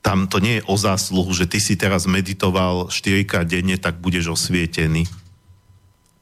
Tam 0.01 0.25
to 0.25 0.41
nie 0.41 0.57
je 0.57 0.65
o 0.65 0.73
zásluhu, 0.81 1.29
že 1.29 1.45
ty 1.45 1.61
si 1.61 1.77
teraz 1.77 2.09
meditoval 2.09 2.89
4 2.89 3.45
denne, 3.45 3.77
tak 3.77 4.01
budeš 4.01 4.33
osvietený 4.33 5.05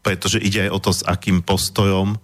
pretože 0.06 0.38
ide 0.38 0.70
aj 0.70 0.72
o 0.72 0.80
to, 0.80 0.92
s 0.94 1.02
akým 1.02 1.42
postojom 1.42 2.14
e, 2.14 2.18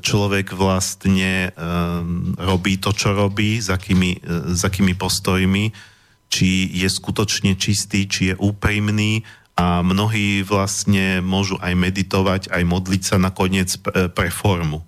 človek 0.00 0.56
vlastne 0.56 1.52
um, 1.52 2.32
robí 2.40 2.80
to, 2.80 2.96
čo 2.96 3.12
robí, 3.12 3.60
s 3.60 3.68
akými, 3.68 4.24
uh, 4.24 4.56
s 4.56 4.64
akými 4.64 4.96
postojmi, 4.96 5.68
či 6.32 6.72
je 6.72 6.88
skutočne 6.88 7.52
čistý, 7.60 8.08
či 8.08 8.32
je 8.32 8.34
úprimný 8.40 9.28
a 9.52 9.84
mnohí 9.84 10.40
vlastne 10.40 11.20
môžu 11.20 11.60
aj 11.60 11.76
meditovať, 11.76 12.42
aj 12.48 12.62
modliť 12.64 13.02
sa 13.04 13.20
nakoniec 13.20 13.68
pre 14.16 14.32
formu. 14.32 14.80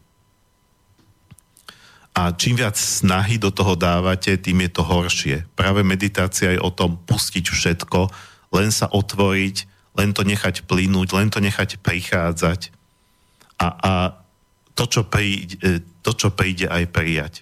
A 2.16 2.32
čím 2.32 2.56
viac 2.56 2.78
snahy 2.80 3.36
do 3.36 3.52
toho 3.52 3.76
dávate, 3.76 4.40
tým 4.40 4.64
je 4.64 4.70
to 4.72 4.82
horšie. 4.86 5.36
Práve 5.52 5.84
meditácia 5.84 6.56
je 6.56 6.64
o 6.64 6.72
tom 6.72 6.96
pustiť 6.96 7.44
všetko, 7.44 8.08
len 8.56 8.72
sa 8.72 8.88
otvoriť, 8.88 9.73
len 9.94 10.10
to 10.10 10.26
nechať 10.26 10.66
plynúť, 10.66 11.08
len 11.14 11.30
to 11.30 11.38
nechať 11.38 11.78
prichádzať 11.78 12.74
a, 13.58 13.66
a 13.70 13.92
to, 14.74 14.84
čo 14.90 15.02
príde, 15.06 15.80
to, 16.02 16.10
čo 16.12 16.34
príde 16.34 16.66
aj 16.66 16.84
prijať. 16.90 17.34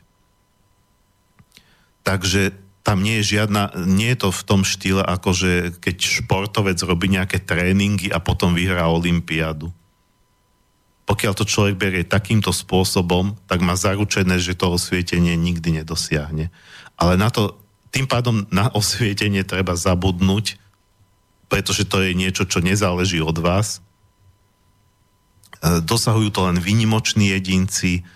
Takže 2.04 2.52
tam 2.82 3.00
nie 3.00 3.22
je 3.22 3.38
žiadna, 3.38 3.72
nie 3.86 4.10
je 4.12 4.26
to 4.26 4.30
v 4.34 4.42
tom 4.42 4.60
štýle, 4.66 5.00
ako 5.06 5.30
že 5.32 5.50
keď 5.78 5.96
športovec 6.02 6.78
robí 6.82 7.08
nejaké 7.08 7.40
tréningy 7.40 8.10
a 8.10 8.18
potom 8.18 8.52
vyhrá 8.52 8.90
olympiádu. 8.90 9.70
Pokiaľ 11.06 11.32
to 11.34 11.46
človek 11.46 11.78
berie 11.78 12.04
takýmto 12.06 12.50
spôsobom, 12.50 13.38
tak 13.46 13.62
má 13.62 13.74
zaručené, 13.78 14.38
že 14.38 14.58
to 14.58 14.70
osvietenie 14.70 15.34
nikdy 15.38 15.82
nedosiahne. 15.82 16.50
Ale 16.98 17.14
na 17.18 17.30
to, 17.30 17.58
tým 17.94 18.06
pádom 18.06 18.46
na 18.50 18.70
osvietenie 18.70 19.42
treba 19.46 19.78
zabudnúť 19.78 20.61
pretože 21.52 21.84
to 21.84 22.00
je 22.00 22.16
niečo, 22.16 22.48
čo 22.48 22.64
nezáleží 22.64 23.20
od 23.20 23.36
vás. 23.36 23.84
E, 25.60 25.84
dosahujú 25.84 26.32
to 26.32 26.48
len 26.48 26.56
výnimoční 26.56 27.36
jedinci. 27.36 28.08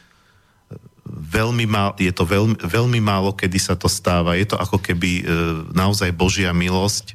Veľmi 1.04 1.68
má, 1.68 1.92
je 2.00 2.08
to 2.16 2.24
veľmi, 2.24 2.56
veľmi 2.64 3.00
málo, 3.04 3.36
kedy 3.36 3.60
sa 3.60 3.76
to 3.76 3.92
stáva. 3.92 4.40
Je 4.40 4.48
to 4.48 4.56
ako 4.56 4.80
keby 4.80 5.20
e, 5.20 5.24
naozaj 5.76 6.16
Božia 6.16 6.56
milosť, 6.56 7.12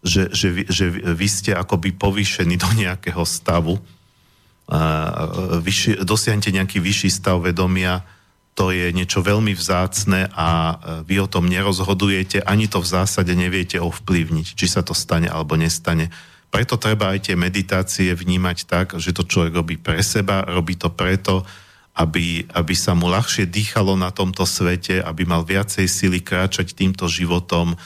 že, 0.00 0.32
že, 0.32 0.48
vy, 0.48 0.62
že 0.64 0.88
vy 1.12 1.28
ste 1.28 1.52
akoby 1.52 1.92
povýšení 1.92 2.56
do 2.56 2.72
nejakého 2.72 3.20
stavu. 3.28 3.76
Vyši, 5.60 6.00
dosiahnete 6.06 6.56
nejaký 6.56 6.80
vyšší 6.80 7.10
stav 7.12 7.42
vedomia, 7.44 8.00
to 8.60 8.76
je 8.76 8.92
niečo 8.92 9.24
veľmi 9.24 9.56
vzácne 9.56 10.28
a 10.36 10.48
e, 10.52 10.74
vy 11.08 11.24
o 11.24 11.30
tom 11.32 11.48
nerozhodujete, 11.48 12.44
ani 12.44 12.68
to 12.68 12.84
v 12.84 12.92
zásade 12.92 13.32
neviete 13.32 13.80
ovplyvniť, 13.80 14.52
či 14.52 14.66
sa 14.68 14.84
to 14.84 14.92
stane 14.92 15.32
alebo 15.32 15.56
nestane. 15.56 16.12
Preto 16.52 16.76
treba 16.76 17.08
aj 17.16 17.32
tie 17.32 17.40
meditácie 17.40 18.12
vnímať 18.12 18.68
tak, 18.68 19.00
že 19.00 19.16
to 19.16 19.24
človek 19.24 19.56
robí 19.56 19.80
pre 19.80 20.04
seba, 20.04 20.44
robí 20.44 20.76
to 20.76 20.92
preto, 20.92 21.40
aby, 21.96 22.44
aby 22.52 22.74
sa 22.76 22.92
mu 22.92 23.08
ľahšie 23.08 23.48
dýchalo 23.48 23.96
na 23.96 24.12
tomto 24.12 24.44
svete, 24.44 25.00
aby 25.00 25.24
mal 25.24 25.40
viacej 25.40 25.88
sily 25.88 26.20
kráčať 26.20 26.76
týmto 26.76 27.08
životom, 27.08 27.72
e, 27.72 27.76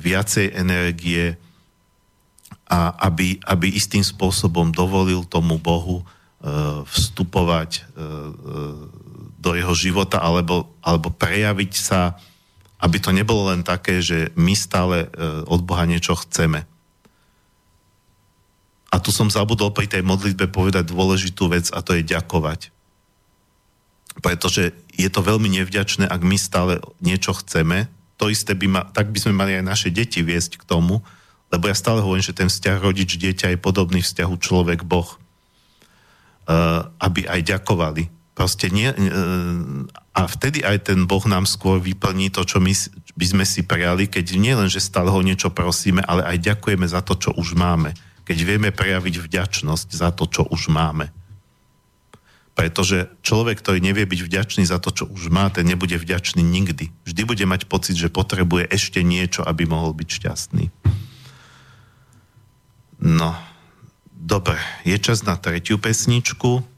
viacej 0.00 0.56
energie 0.56 1.36
a 2.72 2.96
aby, 3.04 3.36
aby 3.44 3.68
istým 3.68 4.00
spôsobom 4.00 4.72
dovolil 4.72 5.28
tomu 5.28 5.60
Bohu 5.60 6.00
e, 6.00 6.04
vstupovať 6.88 7.84
do 9.40 9.56
jeho 9.56 9.72
života 9.72 10.20
alebo, 10.20 10.68
alebo 10.84 11.08
prejaviť 11.08 11.72
sa, 11.72 12.20
aby 12.80 13.00
to 13.00 13.10
nebolo 13.16 13.48
len 13.48 13.64
také, 13.64 14.04
že 14.04 14.28
my 14.36 14.52
stále 14.52 15.08
e, 15.08 15.08
od 15.48 15.64
Boha 15.64 15.88
niečo 15.88 16.12
chceme. 16.20 16.68
A 18.92 18.96
tu 19.00 19.08
som 19.14 19.32
zabudol 19.32 19.72
pri 19.72 19.88
tej 19.88 20.04
modlitbe 20.04 20.52
povedať 20.52 20.92
dôležitú 20.92 21.48
vec 21.48 21.72
a 21.72 21.80
to 21.80 21.96
je 21.96 22.04
ďakovať. 22.04 22.68
Pretože 24.20 24.76
je 24.92 25.08
to 25.08 25.24
veľmi 25.24 25.48
nevďačné, 25.48 26.04
ak 26.04 26.20
my 26.20 26.36
stále 26.36 26.82
niečo 27.00 27.32
chceme. 27.40 27.88
To 28.20 28.28
isté 28.28 28.52
by 28.52 28.66
ma, 28.68 28.82
tak 28.92 29.08
by 29.08 29.18
sme 29.22 29.32
mali 29.32 29.56
aj 29.56 29.64
naše 29.64 29.88
deti 29.88 30.20
viesť 30.20 30.60
k 30.60 30.66
tomu, 30.68 31.00
lebo 31.48 31.64
ja 31.70 31.74
stále 31.78 32.04
hovorím, 32.04 32.26
že 32.26 32.36
ten 32.36 32.50
vzťah 32.50 32.76
rodič-dieťa 32.82 33.56
je 33.56 33.58
podobný 33.58 34.04
vzťahu 34.04 34.34
človek-boh. 34.36 35.16
Uh, 36.50 36.90
aby 36.98 37.30
aj 37.30 37.46
ďakovali 37.46 38.19
Proste 38.40 38.72
nie, 38.72 38.88
e, 38.88 38.96
a 40.16 40.24
vtedy 40.24 40.64
aj 40.64 40.88
ten 40.88 41.04
Boh 41.04 41.20
nám 41.28 41.44
skôr 41.44 41.76
vyplní 41.76 42.32
to, 42.32 42.40
čo 42.48 42.56
my 42.56 42.72
by 43.12 43.26
sme 43.28 43.44
si 43.44 43.60
prijali, 43.68 44.08
keď 44.08 44.40
nie 44.40 44.56
len, 44.56 44.72
že 44.72 44.80
stále 44.80 45.12
ho 45.12 45.20
niečo 45.20 45.52
prosíme, 45.52 46.00
ale 46.08 46.24
aj 46.24 46.48
ďakujeme 46.48 46.88
za 46.88 47.04
to, 47.04 47.20
čo 47.20 47.36
už 47.36 47.52
máme. 47.52 47.92
Keď 48.24 48.38
vieme 48.40 48.72
prejaviť 48.72 49.20
vďačnosť 49.20 49.92
za 49.92 50.08
to, 50.16 50.24
čo 50.24 50.48
už 50.48 50.72
máme. 50.72 51.12
Pretože 52.56 53.12
človek, 53.20 53.60
ktorý 53.60 53.84
nevie 53.84 54.08
byť 54.08 54.20
vďačný 54.24 54.64
za 54.64 54.80
to, 54.80 54.88
čo 54.88 55.04
už 55.04 55.28
má, 55.28 55.52
ten 55.52 55.68
nebude 55.68 56.00
vďačný 56.00 56.40
nikdy. 56.40 56.88
Vždy 57.04 57.22
bude 57.28 57.44
mať 57.44 57.68
pocit, 57.68 58.00
že 58.00 58.08
potrebuje 58.08 58.72
ešte 58.72 59.04
niečo, 59.04 59.44
aby 59.44 59.68
mohol 59.68 59.92
byť 59.92 60.08
šťastný. 60.16 60.64
No, 63.04 63.36
dobre, 64.16 64.56
je 64.88 64.96
čas 64.96 65.28
na 65.28 65.36
tretiu 65.36 65.76
pesničku. 65.76 66.69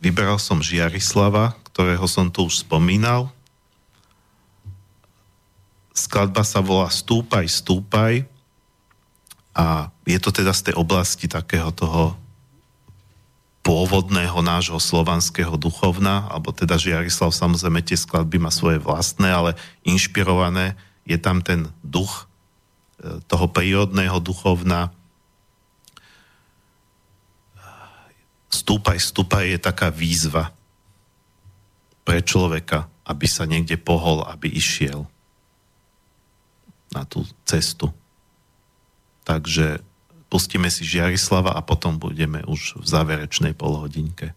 Vyberal 0.00 0.40
som 0.40 0.64
Žiarislava, 0.64 1.52
ktorého 1.70 2.08
som 2.08 2.32
tu 2.32 2.48
už 2.48 2.64
spomínal. 2.64 3.28
Skladba 5.92 6.40
sa 6.40 6.64
volá 6.64 6.88
Stúpaj, 6.88 7.44
stúpaj 7.44 8.24
a 9.52 9.92
je 10.08 10.16
to 10.16 10.32
teda 10.32 10.56
z 10.56 10.72
tej 10.72 10.74
oblasti 10.80 11.28
takého 11.28 11.68
toho 11.68 12.16
pôvodného 13.60 14.40
nášho 14.40 14.80
slovanského 14.80 15.60
duchovna, 15.60 16.24
alebo 16.32 16.48
teda 16.48 16.80
Žiarislav 16.80 17.36
samozrejme 17.36 17.84
tie 17.84 18.00
skladby 18.00 18.40
má 18.40 18.48
svoje 18.48 18.80
vlastné, 18.80 19.28
ale 19.28 19.52
inšpirované 19.84 20.80
je 21.04 21.20
tam 21.20 21.44
ten 21.44 21.68
duch 21.84 22.24
toho 23.28 23.46
prírodného 23.52 24.16
duchovna. 24.20 24.92
Stúpaj, 28.50 28.98
stúpaj 28.98 29.56
je 29.56 29.58
taká 29.62 29.94
výzva 29.94 30.50
pre 32.02 32.18
človeka, 32.18 32.90
aby 33.06 33.26
sa 33.30 33.46
niekde 33.46 33.78
pohol, 33.78 34.26
aby 34.26 34.50
išiel 34.50 35.06
na 36.90 37.06
tú 37.06 37.22
cestu. 37.46 37.94
Takže 39.22 39.78
pustíme 40.26 40.66
si 40.66 40.82
Žiarislava 40.82 41.54
a 41.54 41.62
potom 41.62 42.02
budeme 42.02 42.42
už 42.42 42.82
v 42.82 42.86
záverečnej 42.86 43.54
polhodinke. 43.54 44.34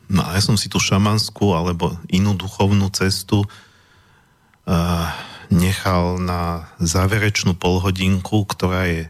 No 0.09 0.21
a 0.25 0.37
ja 0.37 0.43
som 0.45 0.57
si 0.61 0.69
tú 0.69 0.77
šamanskú 0.81 1.57
alebo 1.57 1.97
inú 2.13 2.37
duchovnú 2.37 2.93
cestu 2.93 3.45
uh, 3.45 5.09
nechal 5.49 6.21
na 6.21 6.69
záverečnú 6.81 7.57
polhodinku, 7.57 8.45
ktorá 8.45 8.89
je 8.89 9.03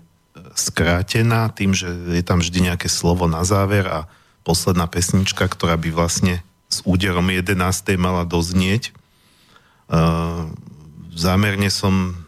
skrátená 0.55 1.51
tým, 1.51 1.75
že 1.75 1.91
je 1.91 2.23
tam 2.23 2.39
vždy 2.39 2.71
nejaké 2.71 2.87
slovo 2.87 3.27
na 3.27 3.43
záver 3.43 3.87
a 3.91 4.07
posledná 4.47 4.87
pesnička, 4.87 5.51
ktorá 5.51 5.75
by 5.75 5.91
vlastne 5.91 6.45
s 6.71 6.83
úderom 6.87 7.27
11. 7.27 7.55
mala 7.99 8.23
doznieť. 8.27 8.95
Uh, 9.91 10.51
zámerne 11.15 11.71
som 11.71 12.25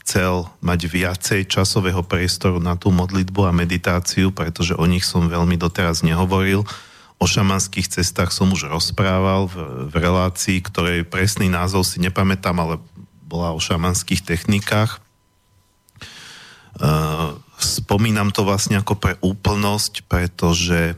chcel 0.00 0.46
mať 0.62 0.80
viacej 0.86 1.40
časového 1.50 2.06
priestoru 2.06 2.62
na 2.62 2.78
tú 2.78 2.94
modlitbu 2.94 3.50
a 3.50 3.56
meditáciu, 3.56 4.30
pretože 4.30 4.78
o 4.78 4.84
nich 4.86 5.02
som 5.02 5.26
veľmi 5.26 5.58
doteraz 5.58 6.06
nehovoril. 6.06 6.62
O 7.20 7.28
šamanských 7.28 8.00
cestách 8.00 8.32
som 8.32 8.48
už 8.48 8.72
rozprával 8.72 9.44
v, 9.44 9.92
v 9.92 9.94
relácii, 10.00 10.64
ktorej 10.64 11.04
presný 11.04 11.52
názov 11.52 11.84
si 11.84 12.00
nepamätám, 12.00 12.56
ale 12.56 12.80
bola 13.28 13.52
o 13.52 13.60
šamanských 13.60 14.24
technikách. 14.24 15.04
Uh, 16.80 17.36
spomínam 17.60 18.32
to 18.32 18.40
vlastne 18.40 18.80
ako 18.80 18.96
pre 18.96 19.20
úplnosť, 19.20 20.08
pretože 20.08 20.96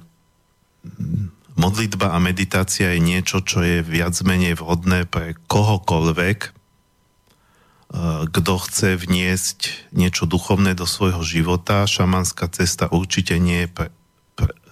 modlitba 1.59 2.15
a 2.15 2.23
meditácia 2.23 2.95
je 2.95 3.03
niečo, 3.03 3.43
čo 3.43 3.67
je 3.67 3.83
viac 3.83 4.15
menej 4.23 4.63
vhodné 4.63 5.11
pre 5.11 5.35
kohokoľvek, 5.51 6.39
uh, 6.47 8.31
kto 8.31 8.53
chce 8.63 8.95
vniesť 8.95 9.91
niečo 9.91 10.31
duchovné 10.31 10.79
do 10.79 10.87
svojho 10.87 11.27
života. 11.27 11.83
Šamanská 11.83 12.47
cesta 12.47 12.87
určite 12.95 13.43
nie 13.43 13.67
je 13.67 13.71
pre 13.75 13.87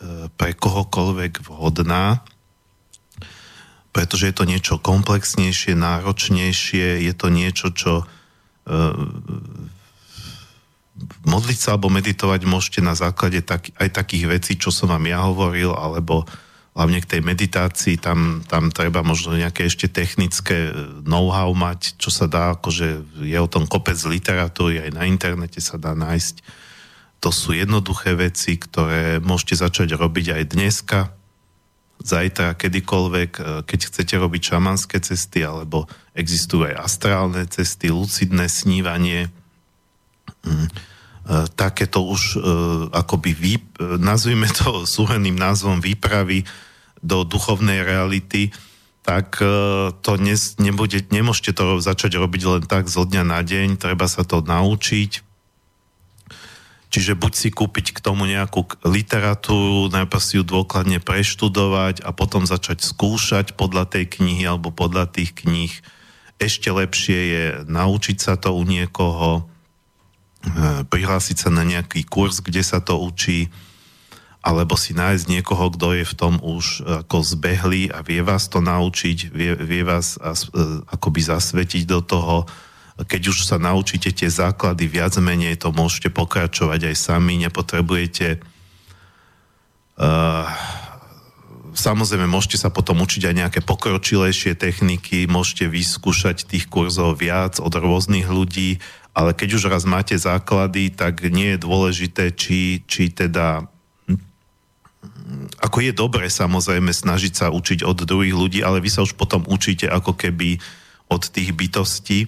pre, 0.01 0.33
pre 0.33 0.51
kohokoľvek 0.57 1.45
vhodná, 1.45 2.25
pretože 3.93 4.33
je 4.33 4.35
to 4.35 4.45
niečo 4.49 4.75
komplexnejšie, 4.81 5.77
náročnejšie, 5.77 7.05
je 7.05 7.15
to 7.15 7.29
niečo, 7.29 7.69
čo 7.75 7.93
uh, 8.03 8.95
modliť 11.27 11.59
sa 11.59 11.77
alebo 11.77 11.93
meditovať 11.93 12.41
môžete 12.49 12.81
na 12.81 12.97
základe 12.97 13.45
tak, 13.45 13.73
aj 13.77 13.89
takých 13.93 14.41
vecí, 14.41 14.53
čo 14.57 14.73
som 14.73 14.89
vám 14.89 15.05
ja 15.05 15.21
hovoril, 15.27 15.75
alebo 15.77 16.25
hlavne 16.71 17.03
k 17.03 17.19
tej 17.19 17.21
meditácii, 17.27 17.99
tam, 17.99 18.47
tam 18.47 18.71
treba 18.71 19.03
možno 19.03 19.35
nejaké 19.35 19.67
ešte 19.67 19.91
technické 19.91 20.71
know-how 21.03 21.51
mať, 21.51 21.99
čo 21.99 22.15
sa 22.15 22.31
dá, 22.31 22.55
akože 22.55 23.21
je 23.27 23.39
o 23.43 23.51
tom 23.51 23.67
kopec 23.67 23.99
literatúry, 24.07 24.79
aj 24.79 24.95
na 24.95 25.05
internete 25.05 25.59
sa 25.59 25.77
dá 25.77 25.99
nájsť 25.99 26.60
to 27.21 27.29
sú 27.29 27.53
jednoduché 27.53 28.17
veci, 28.17 28.57
ktoré 28.57 29.21
môžete 29.21 29.61
začať 29.61 29.93
robiť 29.95 30.27
aj 30.41 30.43
dneska, 30.57 31.01
zajtra, 32.01 32.57
kedykoľvek, 32.57 33.31
e, 33.37 33.43
keď 33.65 33.81
chcete 33.93 34.15
robiť 34.17 34.43
šamanské 34.57 34.97
cesty, 35.05 35.45
alebo 35.45 35.85
existujú 36.17 36.65
aj 36.73 36.81
astrálne 36.81 37.45
cesty, 37.47 37.93
lucidné 37.93 38.49
snívanie, 38.49 39.29
mm, 40.45 40.57
e, 40.57 40.71
takéto 41.53 42.01
už 42.09 42.23
e, 42.35 42.39
akoby 42.97 43.31
vý, 43.37 43.55
nazvime 44.01 44.49
to 44.49 44.85
súhrným 44.97 45.37
názvom 45.37 45.85
výpravy 45.85 46.49
do 47.01 47.25
duchovnej 47.25 47.85
reality, 47.85 48.53
tak 49.01 49.41
to 50.05 50.11
dnes 50.21 50.61
nebude, 50.61 51.09
nemôžete 51.09 51.57
to 51.57 51.81
začať 51.81 52.21
robiť 52.21 52.43
len 52.45 52.63
tak 52.69 52.85
zo 52.85 53.09
dňa 53.09 53.25
na 53.25 53.41
deň, 53.41 53.81
treba 53.81 54.05
sa 54.05 54.29
to 54.29 54.45
naučiť, 54.45 55.30
Čiže 56.91 57.15
buď 57.15 57.33
si 57.39 57.49
kúpiť 57.55 57.95
k 57.95 58.03
tomu 58.03 58.27
nejakú 58.27 58.67
literatúru, 58.83 59.87
najprv 59.95 60.23
si 60.23 60.43
ju 60.43 60.45
dôkladne 60.45 60.99
preštudovať 60.99 62.03
a 62.03 62.11
potom 62.11 62.43
začať 62.43 62.83
skúšať 62.83 63.55
podľa 63.55 63.87
tej 63.87 64.11
knihy 64.11 64.43
alebo 64.43 64.75
podľa 64.75 65.07
tých 65.07 65.39
kníh. 65.39 65.71
Ešte 66.43 66.67
lepšie 66.67 67.19
je 67.31 67.45
naučiť 67.71 68.19
sa 68.19 68.35
to 68.35 68.51
u 68.59 68.67
niekoho, 68.67 69.47
e, 70.43 70.83
prihlásiť 70.83 71.47
sa 71.47 71.51
na 71.55 71.63
nejaký 71.63 72.03
kurz, 72.11 72.43
kde 72.43 72.67
sa 72.67 72.83
to 72.83 72.99
učí, 72.99 73.55
alebo 74.43 74.75
si 74.75 74.91
nájsť 74.91 75.31
niekoho, 75.31 75.71
kto 75.71 75.95
je 75.95 76.05
v 76.11 76.15
tom 76.19 76.35
už 76.43 76.83
ako 77.07 77.23
zbehlý 77.23 77.93
a 77.93 78.03
vie 78.03 78.19
vás 78.25 78.51
to 78.51 78.59
naučiť, 78.59 79.31
vie, 79.31 79.55
vie 79.55 79.87
vás 79.87 80.19
e, 80.19 80.43
akoby 80.91 81.23
zasvetiť 81.23 81.87
do 81.87 82.03
toho, 82.03 82.51
keď 83.07 83.33
už 83.33 83.49
sa 83.49 83.57
naučíte 83.57 84.13
tie 84.13 84.29
základy 84.29 84.85
viac 84.91 85.17
menej, 85.17 85.57
to 85.57 85.73
môžete 85.73 86.13
pokračovať 86.13 86.93
aj 86.93 86.97
sami, 86.97 87.41
nepotrebujete 87.41 88.41
uh, 90.01 90.47
samozrejme 91.75 92.27
môžete 92.27 92.59
sa 92.61 92.71
potom 92.73 93.01
učiť 93.03 93.31
aj 93.31 93.35
nejaké 93.35 93.61
pokročilejšie 93.63 94.59
techniky, 94.59 95.31
môžete 95.31 95.71
vyskúšať 95.71 96.47
tých 96.47 96.67
kurzov 96.67 97.23
viac 97.23 97.63
od 97.63 97.73
rôznych 97.73 98.27
ľudí, 98.27 98.83
ale 99.15 99.35
keď 99.35 99.59
už 99.59 99.71
raz 99.71 99.85
máte 99.87 100.15
základy, 100.15 100.95
tak 100.95 101.23
nie 101.29 101.55
je 101.57 101.59
dôležité, 101.63 102.35
či, 102.35 102.87
či 102.87 103.11
teda 103.11 103.67
ako 105.63 105.79
je 105.79 105.93
dobre 105.95 106.27
samozrejme 106.27 106.91
snažiť 106.91 107.33
sa 107.35 107.47
učiť 107.55 107.87
od 107.87 108.03
druhých 108.03 108.35
ľudí, 108.35 108.61
ale 108.67 108.83
vy 108.83 108.91
sa 108.91 109.07
už 109.07 109.15
potom 109.15 109.47
učíte 109.47 109.87
ako 109.87 110.19
keby 110.19 110.59
od 111.07 111.23
tých 111.31 111.55
bytostí 111.55 112.27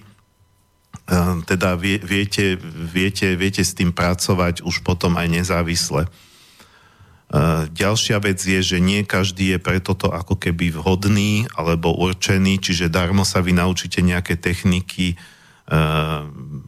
teda 1.43 1.75
vie, 1.75 1.99
viete, 1.99 2.55
viete, 2.73 3.35
viete 3.35 3.59
s 3.59 3.75
tým 3.75 3.91
pracovať 3.91 4.63
už 4.63 4.87
potom 4.87 5.19
aj 5.19 5.27
nezávisle. 5.27 6.07
Ehm, 7.33 7.65
ďalšia 7.73 8.21
vec 8.21 8.37
je, 8.37 8.61
že 8.61 8.77
nie 8.77 9.01
každý 9.01 9.57
je 9.57 9.59
pre 9.59 9.81
toto 9.81 10.13
ako 10.13 10.37
keby 10.37 10.69
vhodný 10.69 11.49
alebo 11.57 11.91
určený, 11.97 12.61
čiže 12.61 12.93
darmo 12.93 13.25
sa 13.25 13.41
vy 13.41 13.57
naučíte 13.57 14.05
nejaké 14.05 14.37
techniky, 14.37 15.17
ehm, 15.67 16.61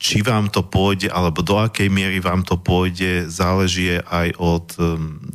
či 0.00 0.24
vám 0.24 0.48
to 0.48 0.64
pôjde, 0.64 1.12
alebo 1.12 1.44
do 1.44 1.60
akej 1.60 1.92
miery 1.92 2.24
vám 2.24 2.40
to 2.40 2.56
pôjde, 2.56 3.28
záleží 3.28 4.00
aj 4.00 4.32
od 4.40 4.72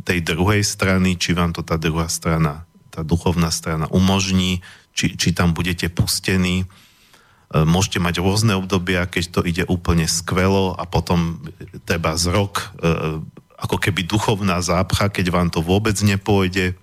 tej 0.01 0.25
druhej 0.25 0.65
strany, 0.65 1.21
či 1.21 1.37
vám 1.37 1.53
to 1.53 1.61
tá 1.61 1.77
druhá 1.77 2.09
strana, 2.09 2.65
tá 2.89 3.05
duchovná 3.05 3.53
strana 3.53 3.85
umožní, 3.93 4.65
či, 4.95 5.19
či 5.19 5.35
tam 5.35 5.51
budete 5.51 5.91
pustení. 5.91 6.63
E, 6.63 6.65
môžete 7.67 7.99
mať 7.99 8.23
rôzne 8.23 8.55
obdobia, 8.55 9.03
keď 9.05 9.23
to 9.29 9.41
ide 9.43 9.67
úplne 9.67 10.07
skvelo 10.07 10.71
a 10.73 10.87
potom 10.87 11.43
treba 11.83 12.15
z 12.15 12.31
rok 12.31 12.71
e, 12.79 13.19
ako 13.59 13.77
keby 13.77 14.07
duchovná 14.07 14.63
zápcha, 14.63 15.11
keď 15.11 15.25
vám 15.35 15.49
to 15.51 15.59
vôbec 15.59 15.99
nepôjde. 15.99 16.71
E, 16.71 16.75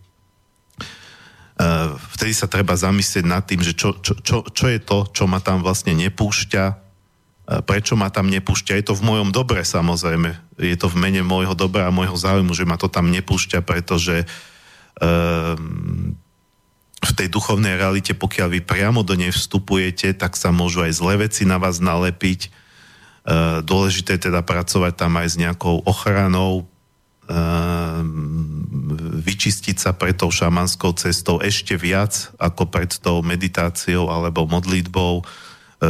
vtedy 2.15 2.37
sa 2.37 2.47
treba 2.47 2.77
zamyslieť 2.77 3.25
nad 3.25 3.43
tým, 3.49 3.65
že 3.65 3.73
čo, 3.73 3.97
čo, 4.05 4.21
čo, 4.21 4.45
čo 4.45 4.67
je 4.69 4.79
to, 4.79 5.09
čo 5.09 5.25
ma 5.25 5.41
tam 5.41 5.65
vlastne 5.65 5.97
nepúšťa, 5.97 6.85
prečo 7.67 7.99
ma 7.99 8.09
tam 8.09 8.31
nepúšťa. 8.31 8.79
Je 8.79 8.87
to 8.87 8.95
v 8.95 9.03
mojom 9.03 9.35
dobre 9.35 9.67
samozrejme. 9.67 10.31
Je 10.63 10.79
to 10.79 10.87
v 10.87 10.97
mene 10.97 11.27
môjho 11.27 11.59
dobra 11.59 11.91
a 11.91 11.93
môjho 11.93 12.15
záujmu, 12.15 12.55
že 12.55 12.65
ma 12.65 12.79
to 12.79 12.87
tam 12.87 13.11
nepúšťa, 13.11 13.67
pretože 13.67 14.25
um, 15.03 16.15
v 17.03 17.13
tej 17.19 17.29
duchovnej 17.29 17.75
realite, 17.75 18.15
pokiaľ 18.15 18.49
vy 18.59 18.61
priamo 18.63 19.03
do 19.03 19.19
nej 19.19 19.35
vstupujete, 19.35 20.15
tak 20.15 20.39
sa 20.39 20.55
môžu 20.55 20.87
aj 20.87 20.93
zlé 20.95 21.15
veci 21.27 21.43
na 21.43 21.59
vás 21.59 21.83
nalepiť. 21.83 22.47
E, 22.47 22.51
dôležité 23.67 24.17
je 24.17 24.31
teda 24.31 24.47
pracovať 24.47 24.93
tam 24.95 25.19
aj 25.19 25.29
s 25.35 25.37
nejakou 25.37 25.83
ochranou, 25.83 26.63
e, 26.63 26.65
vyčistiť 29.23 29.77
sa 29.83 29.91
pred 29.91 30.15
tou 30.15 30.31
šamanskou 30.31 30.95
cestou 30.95 31.43
ešte 31.43 31.75
viac 31.75 32.31
ako 32.39 32.71
pred 32.71 32.91
tou 33.03 33.19
meditáciou 33.21 34.07
alebo 34.07 34.47
modlitbou. 34.47 35.23
E, 35.23 35.25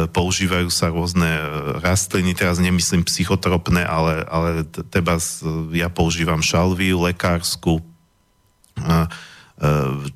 používajú 0.09 0.73
sa 0.73 0.89
rôzne 0.89 1.29
rastliny, 1.85 2.33
teraz 2.33 2.57
nemyslím 2.57 3.05
psychotropné, 3.05 3.85
ale, 3.85 4.25
ale 4.25 4.65
teba 4.89 5.21
ja 5.77 5.93
používam 5.93 6.41
šalviu 6.41 7.05
lekárskú, 7.05 7.85
E, 8.77 9.07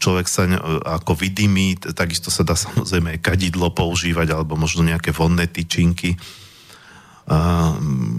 človek 0.01 0.25
sa 0.25 0.49
ako 0.97 1.13
vidí, 1.13 1.45
takisto 1.93 2.33
sa 2.33 2.41
dá 2.41 2.57
samozrejme 2.67 3.21
kadidlo 3.21 3.71
používať 3.71 4.33
alebo 4.33 4.57
možno 4.57 4.81
nejaké 4.81 5.13
vonné 5.13 5.45
tyčinky. 5.47 6.17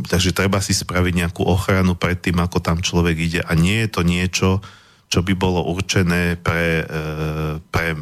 Takže 0.05 0.37
treba 0.37 0.61
si 0.61 0.77
spraviť 0.77 1.15
nejakú 1.17 1.41
ochranu 1.41 1.97
pred 1.97 2.21
tým, 2.21 2.45
ako 2.45 2.61
tam 2.61 2.85
človek 2.85 3.17
ide 3.17 3.41
a 3.41 3.57
nie 3.57 3.81
je 3.85 3.89
to 3.89 4.03
niečo, 4.05 4.61
čo 5.09 5.25
by 5.25 5.33
bolo 5.33 5.65
určené 5.65 6.37
pre, 6.37 6.85
e, 6.85 7.57
pre, 7.73 7.97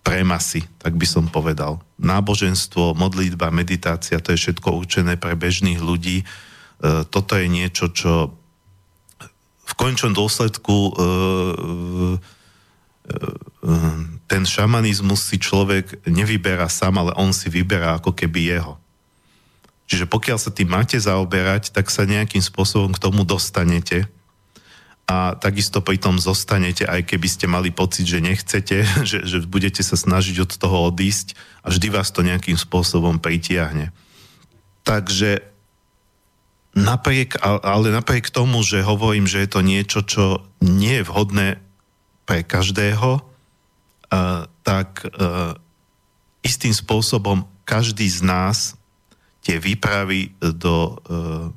pre 0.00 0.24
masy, 0.24 0.64
tak 0.80 0.96
by 0.96 1.04
som 1.04 1.28
povedal. 1.28 1.84
Náboženstvo, 2.00 2.96
modlitba, 2.96 3.52
meditácia, 3.52 4.24
to 4.24 4.32
je 4.32 4.40
všetko 4.40 4.72
určené 4.72 5.20
pre 5.20 5.36
bežných 5.36 5.76
ľudí. 5.84 6.24
E, 6.24 6.26
toto 7.12 7.36
je 7.36 7.44
niečo, 7.44 7.92
čo 7.92 8.32
v 9.68 9.72
končnom 9.76 10.16
dôsledku 10.16 10.96
ten 14.30 14.42
šamanizmus 14.46 15.26
si 15.26 15.42
človek 15.42 16.06
nevyberá 16.06 16.70
sám, 16.70 17.02
ale 17.02 17.12
on 17.18 17.34
si 17.34 17.50
vyberá 17.50 17.98
ako 17.98 18.14
keby 18.14 18.56
jeho. 18.56 18.78
Čiže 19.90 20.06
pokiaľ 20.06 20.38
sa 20.38 20.54
tým 20.54 20.70
máte 20.70 20.94
zaoberať, 20.94 21.74
tak 21.74 21.90
sa 21.90 22.06
nejakým 22.06 22.38
spôsobom 22.38 22.94
k 22.94 23.02
tomu 23.02 23.26
dostanete 23.26 24.06
a 25.10 25.34
takisto 25.34 25.82
pri 25.82 25.98
tom 25.98 26.22
zostanete, 26.22 26.86
aj 26.86 27.02
keby 27.02 27.26
ste 27.26 27.50
mali 27.50 27.74
pocit, 27.74 28.06
že 28.06 28.22
nechcete, 28.22 28.86
že, 29.10 29.26
že 29.26 29.42
budete 29.42 29.82
sa 29.82 29.98
snažiť 29.98 30.46
od 30.46 30.52
toho 30.54 30.86
odísť 30.94 31.34
a 31.66 31.74
vždy 31.74 31.90
vás 31.90 32.14
to 32.14 32.22
nejakým 32.22 32.54
spôsobom 32.54 33.18
pritiahne. 33.18 33.90
Takže 34.86 35.42
napriek, 36.78 37.42
ale 37.42 37.90
napriek 37.90 38.30
tomu, 38.30 38.62
že 38.62 38.86
hovorím, 38.86 39.26
že 39.26 39.42
je 39.42 39.50
to 39.50 39.60
niečo, 39.66 40.00
čo 40.06 40.46
nie 40.62 41.02
je 41.02 41.06
vhodné 41.10 41.58
pre 42.30 42.46
každého, 42.46 43.26
tak 44.62 45.02
uh, 45.02 45.58
istým 46.46 46.70
spôsobom 46.70 47.42
každý 47.66 48.06
z 48.06 48.22
nás 48.22 48.78
tie 49.42 49.58
výpravy 49.58 50.30
do 50.38 50.94
uh, 50.94 51.50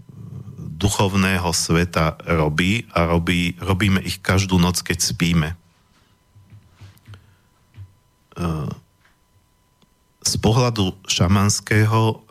duchovného 0.57 1.45
sveta 1.53 2.17
robí 2.25 2.89
a 2.89 3.05
robí, 3.05 3.53
robíme 3.61 4.01
ich 4.01 4.17
každú 4.17 4.57
noc, 4.57 4.81
keď 4.81 4.97
spíme. 4.99 5.49
Eh, 8.33 8.69
z 10.23 10.33
pohľadu 10.43 10.97
šamanského 11.07 12.25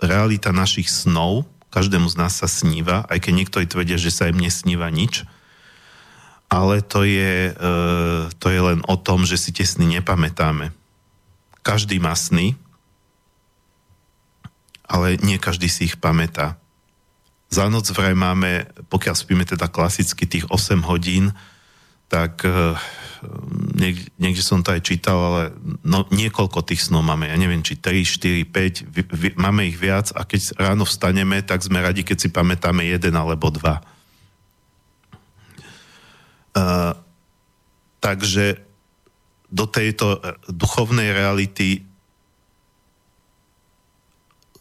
realita 0.00 0.52
našich 0.52 0.92
snov, 0.92 1.48
každému 1.72 2.12
z 2.12 2.16
nás 2.18 2.36
sa 2.40 2.48
sníva, 2.48 3.08
aj 3.08 3.24
keď 3.24 3.32
niektorí 3.36 3.64
tvrdia, 3.68 3.96
že 3.96 4.12
sa 4.12 4.28
im 4.28 4.36
nesníva 4.36 4.88
nič, 4.92 5.24
ale 6.50 6.82
to 6.82 7.06
je, 7.06 7.54
eh, 7.54 8.22
to 8.42 8.46
je 8.50 8.60
len 8.60 8.82
o 8.90 8.98
tom, 8.98 9.22
že 9.22 9.38
si 9.38 9.54
tie 9.54 9.62
sny 9.62 10.02
nepamätáme. 10.02 10.74
Každý 11.62 12.02
má 12.02 12.12
sny, 12.18 12.58
ale 14.90 15.14
nie 15.22 15.38
každý 15.38 15.70
si 15.70 15.86
ich 15.86 15.96
pamätá. 16.02 16.58
Za 17.46 17.70
noc 17.70 17.86
vraj 17.94 18.18
máme, 18.18 18.66
pokiaľ 18.90 19.14
spíme 19.14 19.46
teda 19.46 19.70
klasicky 19.70 20.26
tých 20.26 20.50
8 20.50 20.82
hodín, 20.86 21.30
tak 22.10 22.42
uh, 22.42 22.74
niekde, 23.78 24.10
niekde 24.18 24.42
som 24.42 24.62
to 24.66 24.74
aj 24.74 24.82
čítal, 24.82 25.18
ale 25.18 25.42
no, 25.86 26.06
niekoľko 26.10 26.62
tých 26.66 26.82
snov 26.82 27.06
máme. 27.06 27.30
Ja 27.30 27.38
neviem, 27.38 27.62
či 27.62 27.78
3, 27.78 28.02
4, 28.02 28.50
5, 28.50 28.90
vy, 28.90 29.02
vy, 29.06 29.28
máme 29.38 29.66
ich 29.66 29.78
viac 29.78 30.10
a 30.14 30.26
keď 30.26 30.58
ráno 30.58 30.82
vstaneme, 30.82 31.42
tak 31.42 31.62
sme 31.62 31.78
radi, 31.78 32.02
keď 32.02 32.18
si 32.18 32.28
pamätáme 32.34 32.82
jeden 32.86 33.14
alebo 33.14 33.50
dva. 33.50 33.82
Takže 38.00 38.44
do 39.50 39.66
tejto 39.66 40.22
duchovnej 40.46 41.10
reality 41.10 41.82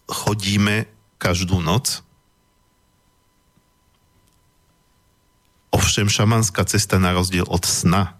chodíme 0.10 0.90
každú 1.22 1.62
noc. 1.62 2.02
Ovšem 5.70 6.10
šamanská 6.10 6.66
cesta 6.66 6.98
na 6.98 7.14
rozdiel 7.14 7.46
od 7.46 7.62
sna 7.62 8.18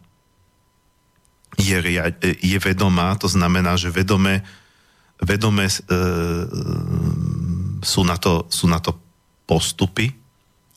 je, 1.58 1.78
je 2.22 2.60
vedomá, 2.62 3.18
to 3.18 3.26
znamená, 3.26 3.74
že 3.74 3.90
vedome, 3.90 4.46
vedome 5.18 5.66
e, 5.66 5.74
sú, 7.82 8.02
na 8.06 8.16
to, 8.22 8.46
sú 8.54 8.70
na 8.70 8.78
to 8.78 8.94
postupy, 9.50 10.14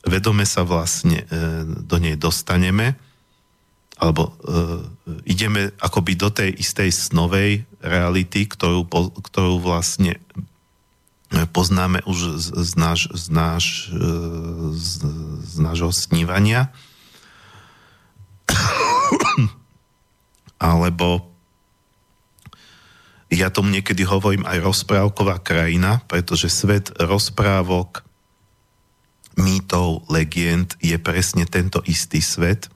vedome 0.03 0.43
sa 0.43 0.67
vlastne 0.67 1.23
e, 1.23 1.63
do 1.65 1.97
nej 1.97 2.19
dostaneme, 2.19 2.95
alebo 3.97 4.29
e, 4.29 4.31
ideme 5.27 5.71
akoby 5.79 6.13
do 6.19 6.27
tej 6.27 6.51
istej 6.59 6.91
snovej 6.91 7.63
reality, 7.79 8.47
ktorú, 8.47 8.83
ktorú 9.23 9.63
vlastne 9.63 10.19
poznáme 11.49 12.05
už 12.05 12.37
z, 12.37 12.47
z, 12.61 12.71
náš, 12.77 13.09
z, 13.09 13.25
náš, 13.33 13.65
e, 13.89 13.97
z, 14.77 14.91
z 15.41 15.55
nášho 15.57 15.89
snívania. 15.89 16.69
Alebo 20.61 21.33
ja 23.33 23.49
tomu 23.49 23.73
niekedy 23.73 24.05
hovorím 24.05 24.45
aj 24.45 24.61
rozprávková 24.61 25.41
krajina, 25.41 26.05
pretože 26.05 26.53
svet 26.53 26.93
rozprávok, 27.01 28.05
mýtov, 29.39 30.05
legend 30.11 30.77
je 30.83 30.95
presne 31.01 31.47
tento 31.49 31.81
istý 31.85 32.21
svet 32.21 32.73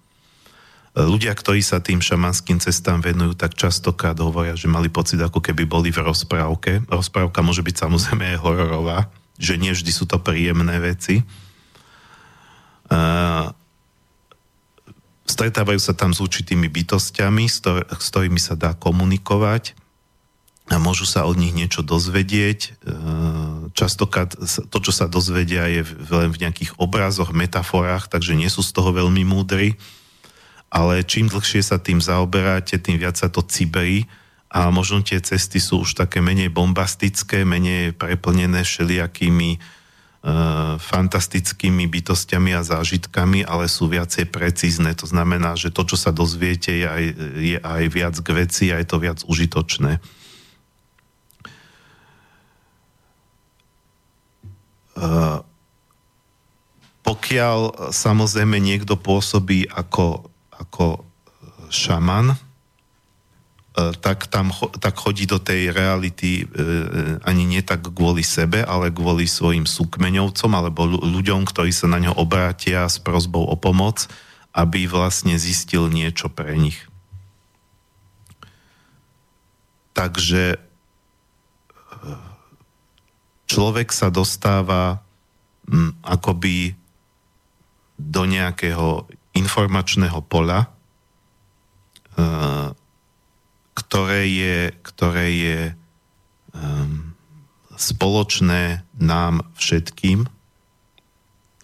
ľudia, 1.06 1.30
ktorí 1.38 1.62
sa 1.62 1.78
tým 1.78 2.02
šamanským 2.02 2.58
cestám 2.58 3.06
venujú, 3.06 3.38
tak 3.38 3.54
častokrát 3.54 4.18
hovoria, 4.18 4.58
že 4.58 4.66
mali 4.66 4.90
pocit, 4.90 5.22
ako 5.22 5.38
keby 5.38 5.70
boli 5.70 5.94
v 5.94 6.02
rozprávke. 6.02 6.82
Rozprávka 6.90 7.46
môže 7.46 7.62
byť 7.62 7.86
samozrejme 7.86 8.34
aj 8.34 8.42
hororová, 8.42 9.14
že 9.38 9.62
nie 9.62 9.70
vždy 9.70 9.92
sú 9.94 10.10
to 10.10 10.18
príjemné 10.18 10.82
veci. 10.82 11.22
Uh, 12.90 13.54
stretávajú 15.30 15.78
sa 15.78 15.94
tam 15.94 16.18
s 16.18 16.24
určitými 16.24 16.66
bytostiami, 16.66 17.46
s, 17.46 17.62
to, 17.62 17.84
s 17.84 18.08
ktorými 18.10 18.42
sa 18.42 18.58
dá 18.58 18.74
komunikovať 18.74 19.78
a 20.68 20.76
môžu 20.80 21.08
sa 21.08 21.24
od 21.24 21.40
nich 21.40 21.56
niečo 21.56 21.80
dozvedieť. 21.80 22.76
Častokrát 23.72 24.36
to, 24.68 24.78
čo 24.84 24.92
sa 24.92 25.08
dozvedia, 25.08 25.68
je 25.72 25.88
len 26.12 26.30
v 26.32 26.42
nejakých 26.44 26.76
obrazoch, 26.76 27.32
metaforách, 27.32 28.12
takže 28.12 28.36
nie 28.36 28.52
sú 28.52 28.60
z 28.60 28.76
toho 28.76 28.92
veľmi 28.92 29.24
múdri 29.24 29.80
ale 30.68 31.04
čím 31.08 31.32
dlhšie 31.32 31.64
sa 31.64 31.80
tým 31.80 32.04
zaoberáte, 32.04 32.80
tým 32.80 33.00
viac 33.00 33.16
sa 33.16 33.32
to 33.32 33.40
ciberí 33.44 34.08
a 34.52 34.72
možno 34.72 35.04
tie 35.04 35.20
cesty 35.20 35.60
sú 35.60 35.84
už 35.84 35.96
také 35.96 36.24
menej 36.24 36.52
bombastické, 36.52 37.44
menej 37.44 37.96
preplnené 37.96 38.64
všelijakými 38.64 39.60
uh, 39.60 40.76
fantastickými 40.80 41.88
bytostiami 41.88 42.52
a 42.56 42.64
zážitkami, 42.64 43.44
ale 43.44 43.68
sú 43.68 43.92
viacej 43.92 44.28
precízne. 44.32 44.92
To 44.96 45.08
znamená, 45.08 45.56
že 45.60 45.72
to, 45.72 45.84
čo 45.84 46.00
sa 46.00 46.16
dozviete, 46.16 46.72
je 46.72 46.88
aj, 46.88 47.04
je 47.36 47.58
aj 47.60 47.84
viac 47.92 48.16
k 48.20 48.28
veci 48.36 48.66
a 48.72 48.80
je 48.80 48.88
to 48.88 48.98
viac 49.00 49.20
užitočné. 49.28 50.00
Pokiaľ 57.06 57.92
samozrejme 57.94 58.58
niekto 58.58 59.00
pôsobí 59.00 59.70
ako 59.70 60.28
ako 60.58 60.86
e, 60.98 61.00
šaman, 61.70 62.34
tak 64.02 64.26
tam 64.34 64.50
tak 64.82 64.98
chodí 64.98 65.30
do 65.30 65.38
tej 65.38 65.70
reality 65.70 66.50
ani 67.22 67.46
nie 67.46 67.62
tak 67.62 67.86
kvôli 67.94 68.26
sebe, 68.26 68.66
ale 68.66 68.90
kvôli 68.90 69.30
svojim 69.30 69.70
súkmeňovcom 69.70 70.50
alebo 70.58 70.90
ľuďom, 70.90 71.46
ktorí 71.46 71.70
sa 71.70 71.86
na 71.86 72.02
ňo 72.02 72.18
obrátia 72.18 72.90
s 72.90 72.98
prozbou 72.98 73.46
o 73.46 73.54
pomoc, 73.54 74.10
aby 74.58 74.90
vlastne 74.90 75.38
zistil 75.38 75.94
niečo 75.94 76.26
pre 76.26 76.58
nich. 76.58 76.82
Takže 79.94 80.58
človek 83.48 83.90
sa 83.96 84.12
dostáva 84.12 85.00
akoby 86.04 86.76
do 87.98 88.24
nejakého 88.24 89.10
informačného 89.36 90.20
pola, 90.28 90.70
eh, 92.16 92.70
ktoré 93.78 94.22
je, 94.28 94.58
ktoré 94.82 95.28
je 95.38 95.60
um, 96.50 97.14
spoločné 97.78 98.82
nám 98.98 99.46
všetkým 99.54 100.26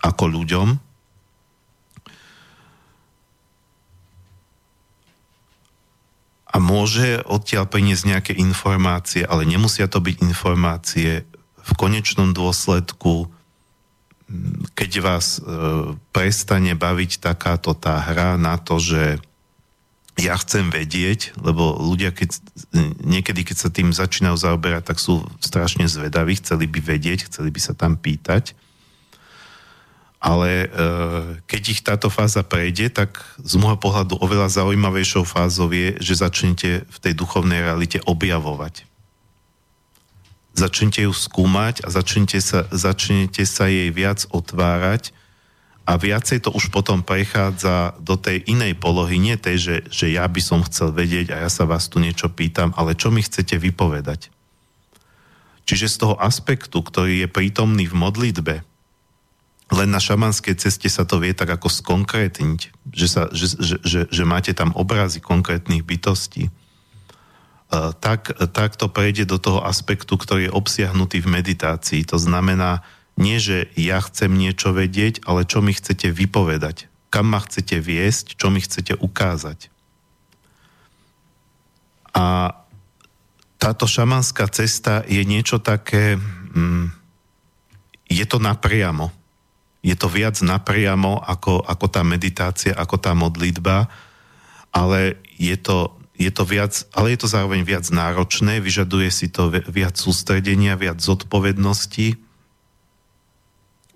ako 0.05 0.23
ľuďom. 0.29 0.67
A 6.53 6.61
môže 6.61 7.17
odtiaľ 7.25 7.65
priniesť 7.65 8.03
nejaké 8.05 8.33
informácie, 8.37 9.25
ale 9.25 9.49
nemusia 9.49 9.89
to 9.89 9.97
byť 9.97 10.21
informácie 10.21 11.25
v 11.63 11.71
konečnom 11.79 12.35
dôsledku 12.35 13.31
keď 14.73 14.91
vás 15.03 15.37
e, 15.37 15.41
prestane 16.15 16.73
baviť 16.73 17.21
takáto 17.21 17.75
tá 17.77 18.01
hra 18.01 18.39
na 18.39 18.57
to, 18.57 18.81
že 18.81 19.21
ja 20.13 20.37
chcem 20.37 20.69
vedieť, 20.69 21.33
lebo 21.41 21.73
ľudia, 21.81 22.13
keď, 22.13 22.37
niekedy, 23.01 23.41
keď 23.41 23.57
sa 23.57 23.69
tým 23.73 23.89
začínajú 23.89 24.37
zaoberať, 24.37 24.93
tak 24.93 25.01
sú 25.01 25.25
strašne 25.41 25.89
zvedaví, 25.89 26.37
chceli 26.37 26.69
by 26.69 26.79
vedieť, 26.81 27.29
chceli 27.29 27.49
by 27.49 27.57
sa 27.61 27.73
tam 27.73 27.97
pýtať. 27.97 28.53
ale 30.23 30.71
keď 31.51 31.61
ich 31.67 31.81
táto 31.83 32.07
fáza 32.07 32.47
prejde, 32.47 32.87
tak 32.87 33.19
z 33.43 33.59
môjho 33.59 33.75
pohľadu 33.75 34.15
oveľa 34.23 34.55
zaujímavejšou 34.55 35.27
fázou 35.27 35.67
je, 35.73 35.99
že 35.99 36.21
začnete 36.21 36.87
v 36.87 36.97
tej 37.01 37.11
duchovnej 37.17 37.59
realite 37.59 37.99
objavovať. 38.07 38.87
Začnete 40.53 41.09
ju 41.09 41.13
skúmať 41.13 41.81
a 41.81 41.89
začnete 41.89 42.37
sa, 42.37 42.69
začnete 42.69 43.41
sa 43.43 43.65
jej 43.65 43.89
viac 43.89 44.29
otvárať 44.29 45.09
a 45.83 45.99
viacej 45.99 46.47
to 46.47 46.49
už 46.53 46.71
potom 46.71 47.03
prechádza 47.03 47.97
do 47.99 48.15
tej 48.15 48.45
inej 48.47 48.79
polohy, 48.79 49.19
nie 49.19 49.35
tej, 49.35 49.57
že, 49.59 49.75
že 49.91 50.05
ja 50.13 50.23
by 50.23 50.39
som 50.39 50.63
chcel 50.63 50.95
vedieť 50.95 51.35
a 51.35 51.43
ja 51.43 51.49
sa 51.51 51.67
vás 51.67 51.91
tu 51.91 51.99
niečo 51.99 52.31
pýtam, 52.31 52.71
ale 52.79 52.95
čo 52.95 53.11
mi 53.11 53.19
chcete 53.19 53.59
vypovedať. 53.59 54.31
Čiže 55.67 55.91
z 55.91 55.95
toho 55.99 56.15
aspektu, 56.19 56.79
ktorý 56.79 57.25
je 57.25 57.27
prítomný 57.27 57.87
v 57.87 57.99
modlitbe, 57.99 58.55
len 59.73 59.89
na 59.89 59.99
šamanskej 59.99 60.55
ceste 60.59 60.87
sa 60.87 61.03
to 61.03 61.17
vie 61.17 61.33
tak 61.33 61.49
ako 61.49 61.67
skonkrétniť, 61.71 62.59
že, 62.93 63.07
sa, 63.09 63.31
že, 63.33 63.57
že, 63.57 63.75
že, 63.81 63.99
že 64.07 64.23
máte 64.23 64.53
tam 64.53 64.75
obrazy 64.75 65.17
konkrétnych 65.23 65.81
bytostí. 65.81 66.53
Tak, 67.73 68.37
tak 68.53 68.77
to 68.77 68.85
prejde 68.85 69.25
do 69.25 69.41
toho 69.41 69.65
aspektu, 69.65 70.13
ktorý 70.13 70.49
je 70.49 70.55
obsiahnutý 70.55 71.25
v 71.25 71.41
meditácii. 71.41 72.05
To 72.13 72.21
znamená, 72.21 72.85
nie, 73.17 73.41
že 73.41 73.69
ja 73.73 73.97
chcem 73.97 74.29
niečo 74.29 74.77
vedieť, 74.77 75.25
ale 75.25 75.49
čo 75.49 75.65
mi 75.65 75.73
chcete 75.73 76.13
vypovedať. 76.13 76.85
Kam 77.09 77.33
ma 77.33 77.41
chcete 77.41 77.81
viesť, 77.81 78.37
čo 78.37 78.53
mi 78.53 78.61
chcete 78.61 78.93
ukázať. 78.97 79.73
A 82.13 82.53
táto 83.57 83.89
šamanská 83.89 84.45
cesta 84.53 85.01
je 85.09 85.25
niečo 85.25 85.57
také, 85.57 86.21
mm, 86.53 86.93
je 88.13 88.25
to 88.29 88.37
napriamo 88.37 89.09
je 89.83 89.95
to 89.99 90.07
viac 90.07 90.39
napriamo 90.39 91.19
ako, 91.19 91.59
ako 91.59 91.85
tá 91.91 92.01
meditácia, 92.07 92.71
ako 92.71 92.95
tá 93.03 93.11
modlitba, 93.11 93.91
ale 94.71 95.19
je 95.35 95.59
to, 95.59 95.91
je 96.23 96.31
to 96.31 96.47
viac, 96.47 96.87
ale 96.95 97.13
je 97.13 97.19
to 97.19 97.27
zároveň 97.27 97.67
viac 97.67 97.85
náročné, 97.91 98.63
vyžaduje 98.63 99.11
si 99.11 99.27
to 99.27 99.51
viac 99.51 99.99
sústredenia, 99.99 100.79
viac 100.79 101.03
zodpovednosti. 101.03 102.15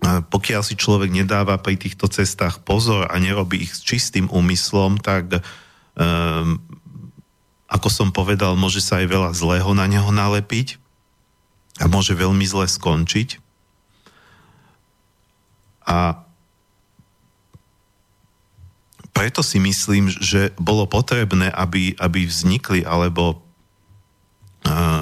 Pokiaľ 0.06 0.62
si 0.62 0.76
človek 0.78 1.10
nedáva 1.10 1.58
pri 1.58 1.80
týchto 1.80 2.12
cestách 2.12 2.62
pozor 2.62 3.10
a 3.10 3.16
nerobí 3.18 3.66
ich 3.66 3.74
s 3.74 3.82
čistým 3.82 4.30
úmyslom, 4.30 5.00
tak 5.02 5.42
um, 5.98 6.62
ako 7.68 7.88
som 7.92 8.10
povedal, 8.12 8.56
môže 8.56 8.80
sa 8.80 9.04
aj 9.04 9.08
veľa 9.10 9.32
zlého 9.36 9.72
na 9.76 9.88
neho 9.88 10.08
nalepiť 10.08 10.80
a 11.82 11.90
môže 11.90 12.16
veľmi 12.16 12.46
zle 12.48 12.68
skončiť. 12.70 13.40
A 15.88 16.27
preto 19.18 19.42
si 19.42 19.58
myslím, 19.58 20.14
že 20.14 20.54
bolo 20.62 20.86
potrebné, 20.86 21.50
aby, 21.50 21.98
aby 21.98 22.30
vznikli, 22.30 22.86
alebo 22.86 23.42
uh, 24.70 25.02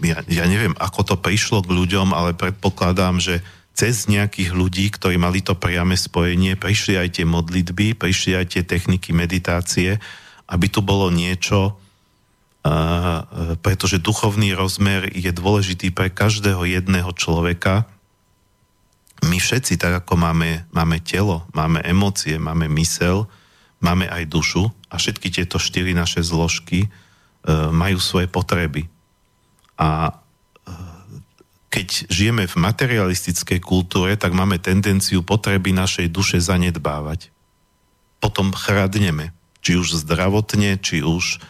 ja, 0.00 0.24
ja 0.24 0.44
neviem, 0.48 0.72
ako 0.80 1.12
to 1.12 1.16
prišlo 1.20 1.60
k 1.60 1.76
ľuďom, 1.76 2.16
ale 2.16 2.32
predpokladám, 2.32 3.20
že 3.20 3.44
cez 3.76 4.08
nejakých 4.08 4.56
ľudí, 4.56 4.88
ktorí 4.88 5.20
mali 5.20 5.44
to 5.44 5.52
priame 5.52 5.92
spojenie, 5.92 6.56
prišli 6.56 6.96
aj 6.96 7.20
tie 7.20 7.28
modlitby, 7.28 8.00
prišli 8.00 8.40
aj 8.40 8.46
tie 8.56 8.62
techniky 8.64 9.12
meditácie, 9.12 10.00
aby 10.48 10.66
tu 10.72 10.80
bolo 10.80 11.12
niečo, 11.12 11.76
uh, 11.76 13.28
pretože 13.60 14.00
duchovný 14.00 14.56
rozmer 14.56 15.12
je 15.12 15.28
dôležitý 15.36 15.92
pre 15.92 16.08
každého 16.08 16.64
jedného 16.64 17.12
človeka, 17.12 17.84
my 19.20 19.36
všetci, 19.36 19.76
tak 19.76 20.00
ako 20.00 20.16
máme, 20.16 20.64
máme 20.72 20.96
telo, 21.04 21.44
máme 21.52 21.84
emócie, 21.84 22.40
máme 22.40 22.72
mysel, 22.72 23.28
máme 23.80 24.06
aj 24.06 24.28
dušu 24.28 24.68
a 24.88 25.00
všetky 25.00 25.32
tieto 25.32 25.56
štyri 25.56 25.96
naše 25.96 26.20
zložky 26.20 26.86
e, 26.86 26.88
majú 27.72 27.98
svoje 28.00 28.28
potreby. 28.28 28.86
A 29.80 30.08
e, 30.08 30.12
keď 31.72 32.12
žijeme 32.12 32.44
v 32.44 32.56
materialistickej 32.60 33.60
kultúre, 33.64 34.16
tak 34.20 34.36
máme 34.36 34.60
tendenciu 34.60 35.24
potreby 35.24 35.72
našej 35.72 36.12
duše 36.12 36.38
zanedbávať. 36.38 37.32
Potom 38.20 38.52
chradneme, 38.52 39.32
či 39.64 39.80
už 39.80 40.04
zdravotne, 40.04 40.76
či 40.78 41.00
už 41.00 41.40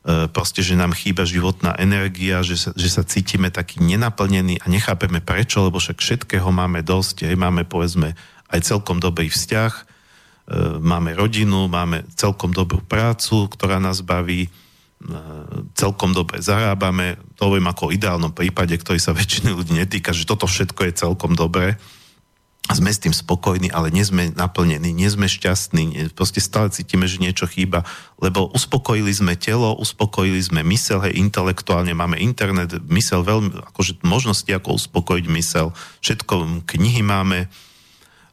E, 0.00 0.32
proste, 0.32 0.64
že 0.64 0.80
nám 0.80 0.96
chýba 0.96 1.28
životná 1.28 1.76
energia, 1.76 2.40
že 2.40 2.56
sa, 2.56 2.72
že 2.72 2.88
sa 2.88 3.04
cítime 3.04 3.52
taký 3.52 3.84
nenaplnený 3.84 4.64
a 4.64 4.66
nechápeme 4.72 5.20
prečo, 5.20 5.60
lebo 5.60 5.76
však 5.76 6.00
všetkého 6.00 6.48
máme 6.48 6.80
dosť, 6.80 7.28
aj 7.28 7.36
máme 7.36 7.68
povedzme 7.68 8.16
aj 8.48 8.60
celkom 8.64 8.96
dobrý 8.96 9.28
vzťah, 9.28 9.72
máme 10.82 11.14
rodinu, 11.14 11.70
máme 11.70 12.02
celkom 12.18 12.50
dobrú 12.50 12.82
prácu, 12.82 13.46
ktorá 13.46 13.78
nás 13.78 14.02
baví, 14.02 14.46
e, 14.46 14.50
celkom 15.78 16.10
dobre 16.10 16.42
zarábame, 16.42 17.22
to 17.38 17.54
viem 17.54 17.70
ako 17.70 17.90
o 17.90 17.94
ideálnom 17.94 18.34
prípade, 18.34 18.74
ktorý 18.74 18.98
sa 18.98 19.14
väčšiny 19.18 19.54
ľudí 19.54 19.78
netýka, 19.78 20.10
že 20.10 20.26
toto 20.26 20.50
všetko 20.50 20.90
je 20.90 20.92
celkom 21.06 21.38
dobré, 21.38 21.78
sme 22.70 22.92
s 22.92 23.02
tým 23.02 23.10
spokojní, 23.10 23.72
ale 23.74 23.90
nie 23.90 24.04
sme 24.06 24.30
naplnení, 24.30 24.94
nie 24.94 25.10
sme 25.10 25.26
šťastní, 25.26 26.14
proste 26.14 26.38
stále 26.38 26.70
cítime, 26.70 27.08
že 27.10 27.18
niečo 27.18 27.50
chýba, 27.50 27.82
lebo 28.22 28.46
uspokojili 28.52 29.10
sme 29.10 29.34
telo, 29.34 29.74
uspokojili 29.74 30.38
sme 30.38 30.60
mysel, 30.70 31.02
hej, 31.02 31.18
intelektuálne 31.18 31.90
máme 31.96 32.20
internet, 32.20 32.78
mysel 32.86 33.26
veľmi, 33.26 33.74
akože 33.74 34.04
možnosti, 34.06 34.50
ako 34.50 34.78
uspokojiť 34.78 35.26
mysel, 35.34 35.74
všetko, 36.04 36.66
knihy 36.70 37.02
máme, 37.02 37.46
e, 37.46 37.69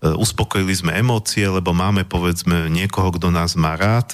uspokojili 0.04 0.74
sme 0.78 0.94
emócie, 0.94 1.50
lebo 1.50 1.74
máme, 1.74 2.06
povedzme, 2.06 2.70
niekoho, 2.70 3.10
kto 3.18 3.34
nás 3.34 3.58
má 3.58 3.74
rád 3.74 4.14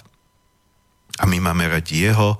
a 1.19 1.27
my 1.27 1.43
máme 1.43 1.67
radi 1.67 2.07
jeho, 2.07 2.35
e, 2.35 2.37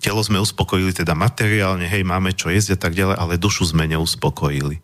telo 0.00 0.24
sme 0.24 0.40
uspokojili 0.40 0.96
teda 0.96 1.12
materiálne, 1.12 1.84
hej, 1.84 2.00
máme 2.00 2.32
čo 2.32 2.48
jesť 2.48 2.74
a 2.74 2.78
tak 2.88 2.92
ďalej, 2.96 3.16
ale 3.20 3.42
dušu 3.42 3.68
sme 3.68 3.84
neuspokojili. 3.92 4.80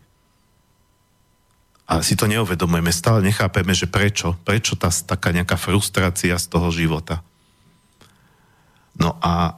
A 1.87 2.03
si 2.03 2.19
to 2.19 2.27
neuvedomujeme, 2.27 2.91
stále 2.91 3.23
nechápeme, 3.23 3.71
že 3.71 3.87
prečo, 3.87 4.35
prečo 4.43 4.75
tá 4.75 4.91
taká 4.91 5.31
nejaká 5.31 5.55
frustrácia 5.55 6.35
z 6.35 6.45
toho 6.51 6.67
života. 6.67 7.23
No 8.99 9.15
a 9.23 9.55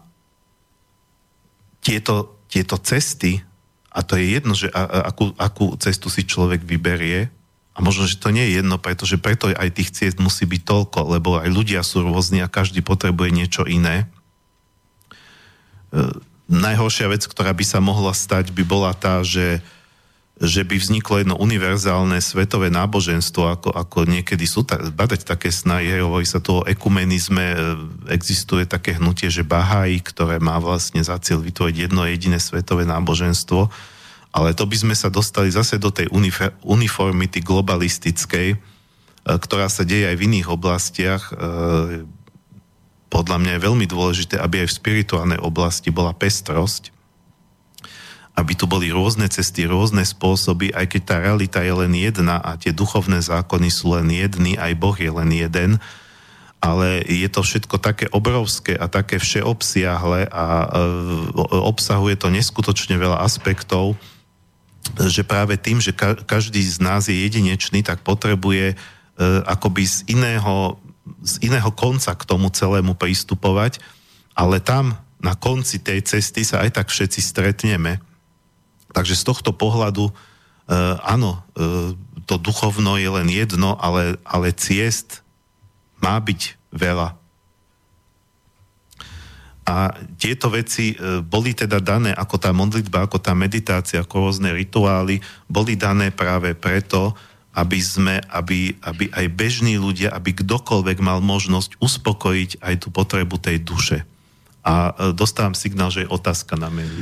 tieto, 1.82 2.38
tieto 2.46 2.78
cesty, 2.78 3.41
a 3.90 3.99
to 4.06 4.18
je 4.18 4.26
jedno, 4.38 4.53
že 4.53 4.70
a, 4.70 4.82
a, 4.86 4.99
akú, 5.10 5.34
akú 5.36 5.74
cestu 5.82 6.07
si 6.14 6.26
človek 6.26 6.61
vyberie, 6.61 7.34
a 7.80 7.80
možno, 7.80 8.03
že 8.11 8.20
to 8.20 8.36
nie 8.36 8.44
je 8.44 8.60
jedno, 8.60 8.76
pretože 8.76 9.16
preto 9.16 9.48
aj 9.48 9.72
tých 9.72 9.95
ciest 9.95 10.20
musí 10.20 10.44
byť 10.44 10.68
toľko, 10.68 11.16
lebo 11.16 11.40
aj 11.40 11.48
ľudia 11.48 11.80
sú 11.80 12.03
rôzni 12.03 12.44
a 12.44 12.52
každý 12.52 12.84
potrebuje 12.84 13.32
niečo 13.32 13.64
iné. 13.64 14.03
E, 15.95 16.11
najhoršia 16.52 17.07
vec, 17.07 17.24
ktorá 17.24 17.56
by 17.56 17.64
sa 17.64 17.80
mohla 17.80 18.11
stať, 18.11 18.52
by 18.52 18.68
bola 18.68 18.91
tá, 18.91 19.24
že 19.24 19.64
že 20.40 20.64
by 20.64 20.80
vzniklo 20.80 21.20
jedno 21.20 21.36
univerzálne 21.36 22.24
svetové 22.24 22.72
náboženstvo, 22.72 23.44
ako, 23.60 23.70
ako 23.76 24.07
niekedy 24.07 24.48
sú 24.48 24.64
ta, 24.64 24.80
badať 24.80 25.28
také 25.28 25.52
snahy, 25.52 25.99
hovorí 25.99 26.24
sa 26.24 26.40
tu 26.40 26.64
o 26.64 26.66
ekumenizme, 26.66 27.44
e, 27.44 27.57
existuje 28.16 28.64
také 28.64 28.95
hnutie, 28.95 29.28
že 29.28 29.44
Bahaj, 29.44 29.99
ktoré 29.99 30.40
má 30.40 30.56
vlastne 30.64 31.03
za 31.03 31.20
cieľ 31.20 31.44
vytvoriť 31.44 31.76
jedno 31.76 32.07
jediné 32.07 32.40
svetové 32.40 32.88
náboženstvo, 32.88 33.68
ale 34.32 34.56
to 34.56 34.64
by 34.64 34.80
sme 34.80 34.95
sa 34.95 35.11
dostali 35.11 35.52
zase 35.52 35.76
do 35.76 35.91
tej 35.91 36.07
uniformity 36.64 37.44
globalistickej, 37.44 38.56
e, 38.56 38.57
ktorá 39.28 39.68
sa 39.68 39.84
deje 39.84 40.07
aj 40.07 40.16
v 40.16 40.24
iných 40.24 40.48
oblastiach. 40.48 41.36
E, 41.36 42.07
podľa 43.11 43.38
mňa 43.44 43.52
je 43.60 43.66
veľmi 43.68 43.86
dôležité, 43.91 44.40
aby 44.40 44.64
aj 44.64 44.72
v 44.72 44.78
spirituálnej 44.80 45.40
oblasti 45.44 45.91
bola 45.91 46.16
pestrosť, 46.16 46.95
aby 48.40 48.56
tu 48.56 48.72
boli 48.72 48.88
rôzne 48.88 49.28
cesty, 49.28 49.68
rôzne 49.68 50.07
spôsoby, 50.07 50.72
aj 50.72 50.95
keď 50.95 51.02
tá 51.03 51.16
realita 51.20 51.60
je 51.60 51.76
len 51.76 51.91
jedna 51.91 52.40
a 52.40 52.56
tie 52.56 52.72
duchovné 52.72 53.20
zákony 53.20 53.68
sú 53.68 53.99
len 53.99 54.07
jedny, 54.07 54.56
aj 54.56 54.80
Boh 54.80 54.95
je 54.95 55.11
len 55.11 55.28
jeden, 55.36 55.76
ale 56.64 57.03
je 57.03 57.28
to 57.28 57.44
všetko 57.44 57.84
také 57.84 58.07
obrovské 58.16 58.80
a 58.80 58.88
také 58.88 59.20
všeobsiahle 59.20 60.32
a 60.32 60.45
e, 60.64 60.68
obsahuje 61.52 62.16
to 62.16 62.32
neskutočne 62.32 62.95
veľa 62.95 63.20
aspektov, 63.20 63.99
že 64.95 65.28
práve 65.28 65.60
tým, 65.60 65.84
že 65.84 65.91
každý 66.24 66.64
z 66.64 66.80
nás 66.80 67.11
je 67.11 67.20
jedinečný, 67.20 67.84
tak 67.84 68.07
potrebuje 68.07 68.72
e, 68.72 68.76
akoby 69.52 69.84
z 69.84 69.98
iného, 70.16 70.80
z 71.28 71.44
iného 71.44 71.72
konca 71.76 72.16
k 72.16 72.24
tomu 72.24 72.48
celému 72.48 72.95
pristupovať, 72.95 73.84
ale 74.32 74.64
tam 74.64 74.95
na 75.20 75.36
konci 75.36 75.84
tej 75.84 76.07
cesty 76.07 76.48
sa 76.48 76.64
aj 76.64 76.80
tak 76.80 76.88
všetci 76.88 77.20
stretneme 77.20 77.99
Takže 78.90 79.14
z 79.14 79.24
tohto 79.24 79.52
pohľadu, 79.53 80.10
e, 80.10 80.14
áno, 81.06 81.45
e, 81.53 81.94
to 82.26 82.36
duchovno 82.38 82.98
je 82.98 83.10
len 83.10 83.30
jedno, 83.30 83.78
ale, 83.78 84.18
ale 84.26 84.53
ciest 84.53 85.22
má 86.02 86.18
byť 86.18 86.57
veľa. 86.74 87.18
A 89.70 89.94
tieto 90.18 90.49
veci 90.49 90.98
e, 90.98 91.22
boli 91.22 91.53
teda 91.53 91.78
dané, 91.78 92.10
ako 92.10 92.41
tá 92.41 92.49
modlitba, 92.49 93.06
ako 93.06 93.22
tá 93.22 93.38
meditácia, 93.38 94.02
ako 94.02 94.30
rôzne 94.30 94.49
rituály, 94.49 95.22
boli 95.45 95.78
dané 95.78 96.10
práve 96.10 96.57
preto, 96.57 97.14
aby 97.53 97.78
sme, 97.78 98.18
aby, 98.34 98.74
aby 98.82 99.14
aj 99.14 99.26
bežní 99.30 99.78
ľudia, 99.78 100.14
aby 100.14 100.34
kdokoľvek 100.34 100.98
mal 101.02 101.22
možnosť 101.22 101.78
uspokojiť 101.78 102.61
aj 102.61 102.76
tú 102.82 102.88
potrebu 102.90 103.38
tej 103.38 103.61
duše. 103.61 104.06
A 104.66 104.94
dostávam 105.18 105.57
signál, 105.57 105.90
že 105.90 106.06
je 106.06 106.14
otázka 106.14 106.53
na 106.53 106.70
mail. 106.70 106.94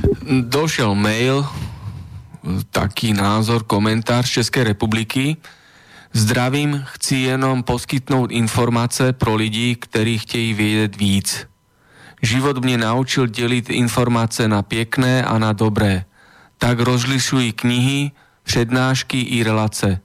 Došiel 0.48 0.96
mail, 0.96 1.44
taký 2.72 3.14
názor, 3.14 3.64
komentár 3.64 4.26
z 4.26 4.30
Českej 4.30 4.64
republiky. 4.64 5.38
Zdravím, 6.14 6.84
chci 6.86 7.16
jenom 7.16 7.64
poskytnout 7.64 8.32
informace 8.32 9.14
pro 9.14 9.36
lidi, 9.36 9.76
ktorí 9.76 10.18
chtějí 10.18 10.54
vědět 10.54 10.96
víc. 10.96 11.48
Život 12.22 12.58
mě 12.58 12.78
naučil 12.78 13.28
dělit 13.28 13.70
informace 13.70 14.48
na 14.48 14.62
pěkné 14.62 15.24
a 15.24 15.38
na 15.38 15.54
dobré. 15.54 16.06
Tak 16.58 16.80
rozlišují 16.80 17.54
knihy, 17.54 18.12
přednášky 18.44 19.22
i 19.22 19.44
relace. 19.44 20.00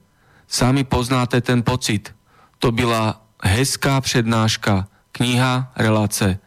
Sami 0.48 0.84
poznáte 0.84 1.40
ten 1.40 1.62
pocit. 1.62 2.14
To 2.58 2.72
byla 2.72 3.22
hezká 3.42 4.00
přednáška, 4.00 4.88
kniha, 5.12 5.72
relace. 5.76 6.38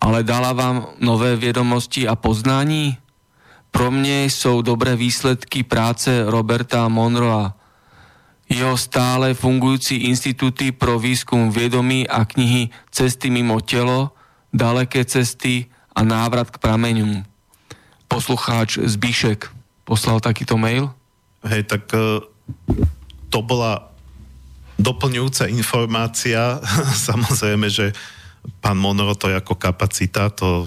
Ale 0.00 0.22
dala 0.22 0.52
vám 0.52 0.86
nové 1.00 1.36
vědomosti 1.36 2.08
a 2.08 2.16
poznání? 2.16 2.98
Pro 3.70 3.90
mě 3.90 4.24
jsou 4.24 4.62
dobré 4.62 4.96
výsledky 4.96 5.62
práce 5.62 6.24
Roberta 6.26 6.88
Monroa. 6.88 7.54
Jeho 8.48 8.76
stále 8.78 9.34
fungující 9.34 9.96
instituty 9.96 10.72
pro 10.72 10.98
výzkum 10.98 11.50
vědomí 11.50 12.08
a 12.08 12.24
knihy 12.24 12.68
Cesty 12.90 13.30
mimo 13.30 13.60
tělo, 13.60 14.10
Daleké 14.52 15.04
cesty 15.04 15.66
a 15.94 16.02
návrat 16.02 16.50
k 16.50 16.58
prameňu. 16.58 17.22
Poslucháč 18.10 18.82
Zbíšek 18.82 19.46
poslal 19.86 20.18
takýto 20.18 20.58
mail. 20.58 20.90
Hej, 21.46 21.70
tak 21.70 21.86
uh, 21.94 22.18
to 23.30 23.38
bola 23.46 23.94
doplňujúca 24.74 25.46
informácia. 25.46 26.58
Samozrejme, 27.10 27.70
že 27.70 27.94
pán 28.58 28.74
Monro 28.74 29.14
to 29.14 29.30
je 29.30 29.38
ako 29.38 29.54
kapacita, 29.54 30.34
to, 30.34 30.66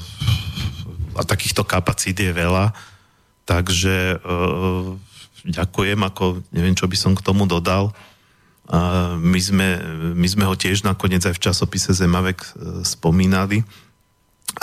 a 1.20 1.28
takýchto 1.28 1.68
kapacít 1.68 2.24
je 2.24 2.32
veľa, 2.32 2.72
takže 3.44 4.20
uh, 4.20 4.96
ďakujem, 5.44 6.00
ako 6.00 6.44
neviem, 6.56 6.76
čo 6.76 6.88
by 6.88 6.98
som 6.98 7.14
k 7.14 7.26
tomu 7.26 7.44
dodal. 7.46 7.92
My, 9.20 9.40
sme, 9.44 9.76
my 10.16 10.24
sme 10.24 10.48
ho 10.48 10.56
tiež 10.56 10.88
nakoniec 10.88 11.20
aj 11.28 11.36
v 11.36 11.44
časopise 11.52 11.92
Zemavek 11.92 12.40
uh, 12.40 12.80
spomínali 12.88 13.68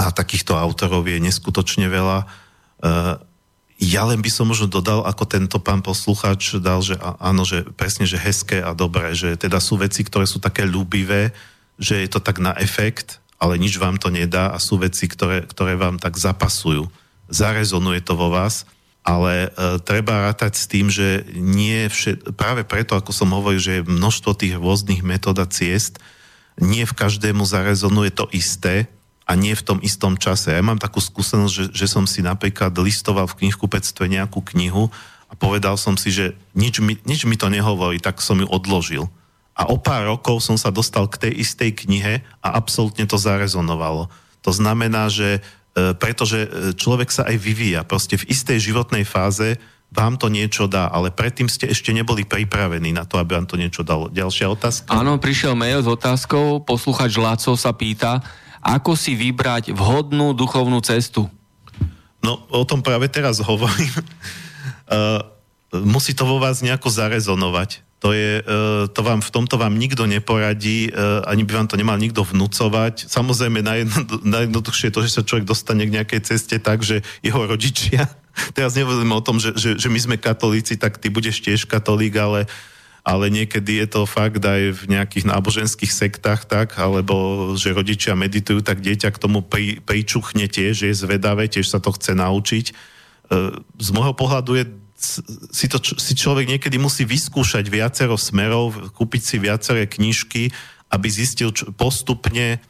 a 0.00 0.08
takýchto 0.08 0.56
autorov 0.56 1.04
je 1.04 1.20
neskutočne 1.20 1.84
veľa. 1.92 2.24
Uh, 2.80 3.20
ja 3.80 4.04
len 4.04 4.20
by 4.20 4.28
som 4.28 4.48
možno 4.48 4.68
dodal, 4.68 5.04
ako 5.08 5.24
tento 5.24 5.56
pán 5.56 5.80
poslucháč 5.80 6.60
dal, 6.60 6.84
že 6.84 7.00
áno, 7.00 7.48
že 7.48 7.64
presne, 7.76 8.04
že 8.04 8.20
hezké 8.20 8.60
a 8.60 8.76
dobré, 8.76 9.16
že 9.16 9.40
teda 9.40 9.56
sú 9.56 9.80
veci, 9.80 10.04
ktoré 10.04 10.28
sú 10.28 10.36
také 10.36 10.68
ľúbivé, 10.68 11.32
že 11.80 12.04
je 12.04 12.08
to 12.12 12.20
tak 12.20 12.44
na 12.44 12.52
efekt, 12.60 13.24
ale 13.40 13.56
nič 13.56 13.80
vám 13.80 13.96
to 13.96 14.12
nedá 14.12 14.52
a 14.52 14.60
sú 14.60 14.76
veci, 14.76 15.08
ktoré, 15.08 15.48
ktoré 15.48 15.80
vám 15.80 15.96
tak 15.96 16.20
zapasujú. 16.20 16.92
Zarezonuje 17.30 18.02
to 18.02 18.18
vo 18.18 18.28
vás, 18.34 18.66
ale 19.06 19.48
e, 19.48 19.78
treba 19.80 20.28
rátať 20.28 20.52
s 20.58 20.66
tým, 20.68 20.92
že 20.92 21.24
nie 21.32 21.88
všet, 21.88 22.36
práve 22.36 22.66
preto, 22.66 22.98
ako 22.98 23.14
som 23.14 23.32
hovoril, 23.32 23.62
že 23.62 23.80
je 23.80 23.88
množstvo 23.88 24.36
tých 24.36 24.58
rôznych 24.60 25.00
metód 25.00 25.40
a 25.40 25.46
ciest, 25.48 26.02
nie 26.60 26.84
v 26.84 26.92
každému 26.92 27.46
zarezonuje 27.46 28.12
to 28.12 28.28
isté, 28.34 28.90
a 29.30 29.38
nie 29.38 29.54
v 29.54 29.62
tom 29.62 29.78
istom 29.78 30.18
čase. 30.18 30.50
Ja 30.50 30.58
mám 30.58 30.82
takú 30.82 30.98
skúsenosť, 30.98 31.54
že, 31.54 31.64
že 31.70 31.86
som 31.86 32.02
si 32.02 32.18
napríklad 32.18 32.74
listoval 32.74 33.30
v 33.30 33.46
knihkupectve 33.46 34.10
nejakú 34.10 34.42
knihu 34.42 34.90
a 35.30 35.38
povedal 35.38 35.78
som 35.78 35.94
si, 35.94 36.10
že 36.10 36.34
nič 36.58 36.82
mi, 36.82 36.98
nič 37.06 37.30
mi 37.30 37.38
to 37.38 37.46
nehovorí, 37.46 38.02
tak 38.02 38.18
som 38.18 38.42
ju 38.42 38.50
odložil. 38.50 39.06
A 39.54 39.70
o 39.70 39.78
pár 39.78 40.10
rokov 40.10 40.42
som 40.42 40.58
sa 40.58 40.74
dostal 40.74 41.06
k 41.06 41.30
tej 41.30 41.46
istej 41.46 41.86
knihe 41.86 42.26
a 42.42 42.48
absolútne 42.58 43.06
to 43.06 43.14
zarezonovalo. 43.14 44.10
To 44.42 44.50
znamená, 44.50 45.06
že 45.06 45.46
pretože 45.74 46.38
e, 46.44 46.48
človek 46.74 47.08
sa 47.14 47.22
aj 47.30 47.36
vyvíja. 47.38 47.80
Proste 47.86 48.18
v 48.18 48.26
istej 48.26 48.70
životnej 48.70 49.06
fáze 49.06 49.54
vám 49.90 50.14
to 50.14 50.30
niečo 50.30 50.70
dá, 50.70 50.86
ale 50.86 51.10
predtým 51.10 51.50
ste 51.50 51.66
ešte 51.66 51.90
neboli 51.90 52.22
pripravení 52.22 52.94
na 52.94 53.02
to, 53.02 53.18
aby 53.18 53.34
vám 53.34 53.46
to 53.46 53.58
niečo 53.58 53.82
dalo. 53.82 54.06
Ďalšia 54.10 54.46
otázka? 54.50 54.86
Áno, 54.90 55.18
prišiel 55.18 55.58
mail 55.58 55.82
s 55.82 55.88
otázkou, 55.90 56.62
posluchač 56.62 57.18
Láco 57.18 57.54
sa 57.58 57.74
pýta, 57.74 58.22
ako 58.62 58.94
si 58.94 59.18
vybrať 59.18 59.74
vhodnú 59.74 60.30
duchovnú 60.30 60.78
cestu? 60.84 61.26
No, 62.22 62.46
o 62.52 62.62
tom 62.62 62.84
práve 62.84 63.10
teraz 63.10 63.42
hovorím. 63.42 63.90
Uh, 64.86 65.26
musí 65.94 66.14
to 66.14 66.22
vo 66.22 66.38
vás 66.38 66.62
nejako 66.62 66.86
zarezonovať. 66.86 67.82
To, 68.00 68.16
je, 68.16 68.40
uh, 68.40 68.88
to 68.88 69.00
vám, 69.04 69.20
v 69.20 69.28
tomto 69.28 69.60
vám 69.60 69.76
nikto 69.76 70.08
neporadí, 70.08 70.88
uh, 70.88 71.20
ani 71.28 71.44
by 71.44 71.52
vám 71.60 71.68
to 71.68 71.76
nemal 71.76 72.00
nikto 72.00 72.24
vnúcovať. 72.24 73.04
Samozrejme, 73.12 73.60
najjednoduchšie 74.24 74.88
je 74.88 74.94
to, 74.96 75.04
že 75.04 75.14
sa 75.20 75.22
človek 75.22 75.44
dostane 75.44 75.84
k 75.84 75.94
nejakej 76.00 76.20
ceste 76.24 76.56
tak, 76.56 76.80
že 76.80 77.04
jeho 77.20 77.44
rodičia, 77.44 78.08
teraz 78.56 78.72
nehovorím 78.72 79.12
o 79.12 79.24
tom, 79.24 79.36
že, 79.36 79.52
že, 79.52 79.76
že 79.76 79.88
my 79.92 80.00
sme 80.00 80.16
katolíci, 80.16 80.80
tak 80.80 80.96
ty 80.96 81.12
budeš 81.12 81.44
tiež 81.44 81.68
katolík, 81.68 82.16
ale 82.16 82.48
ale 83.00 83.32
niekedy 83.32 83.80
je 83.80 83.88
to 83.88 84.04
fakt 84.04 84.44
aj 84.44 84.76
v 84.76 84.82
nejakých 84.92 85.24
náboženských 85.24 85.88
sektách 85.88 86.44
tak, 86.44 86.76
alebo 86.76 87.48
že 87.56 87.72
rodičia 87.72 88.12
meditujú, 88.12 88.60
tak 88.60 88.84
dieťa 88.84 89.08
k 89.08 89.20
tomu 89.20 89.40
pri, 89.40 89.80
pričuchne 89.80 90.44
tiež, 90.44 90.84
je 90.84 90.92
zvedavé, 90.92 91.48
tiež 91.48 91.64
sa 91.64 91.80
to 91.80 91.96
chce 91.96 92.12
naučiť. 92.12 92.66
E, 92.68 92.72
z 93.80 93.88
môjho 93.96 94.12
pohľadu 94.12 94.52
je 94.60 94.64
si, 95.50 95.66
to, 95.66 95.80
si 95.80 96.12
človek 96.12 96.44
niekedy 96.44 96.76
musí 96.76 97.08
vyskúšať 97.08 97.64
viacero 97.72 98.20
smerov, 98.20 98.92
kúpiť 98.92 99.22
si 99.24 99.36
viaceré 99.40 99.88
knižky, 99.88 100.52
aby 100.92 101.08
zistil 101.08 101.50
postupne, 101.74 102.60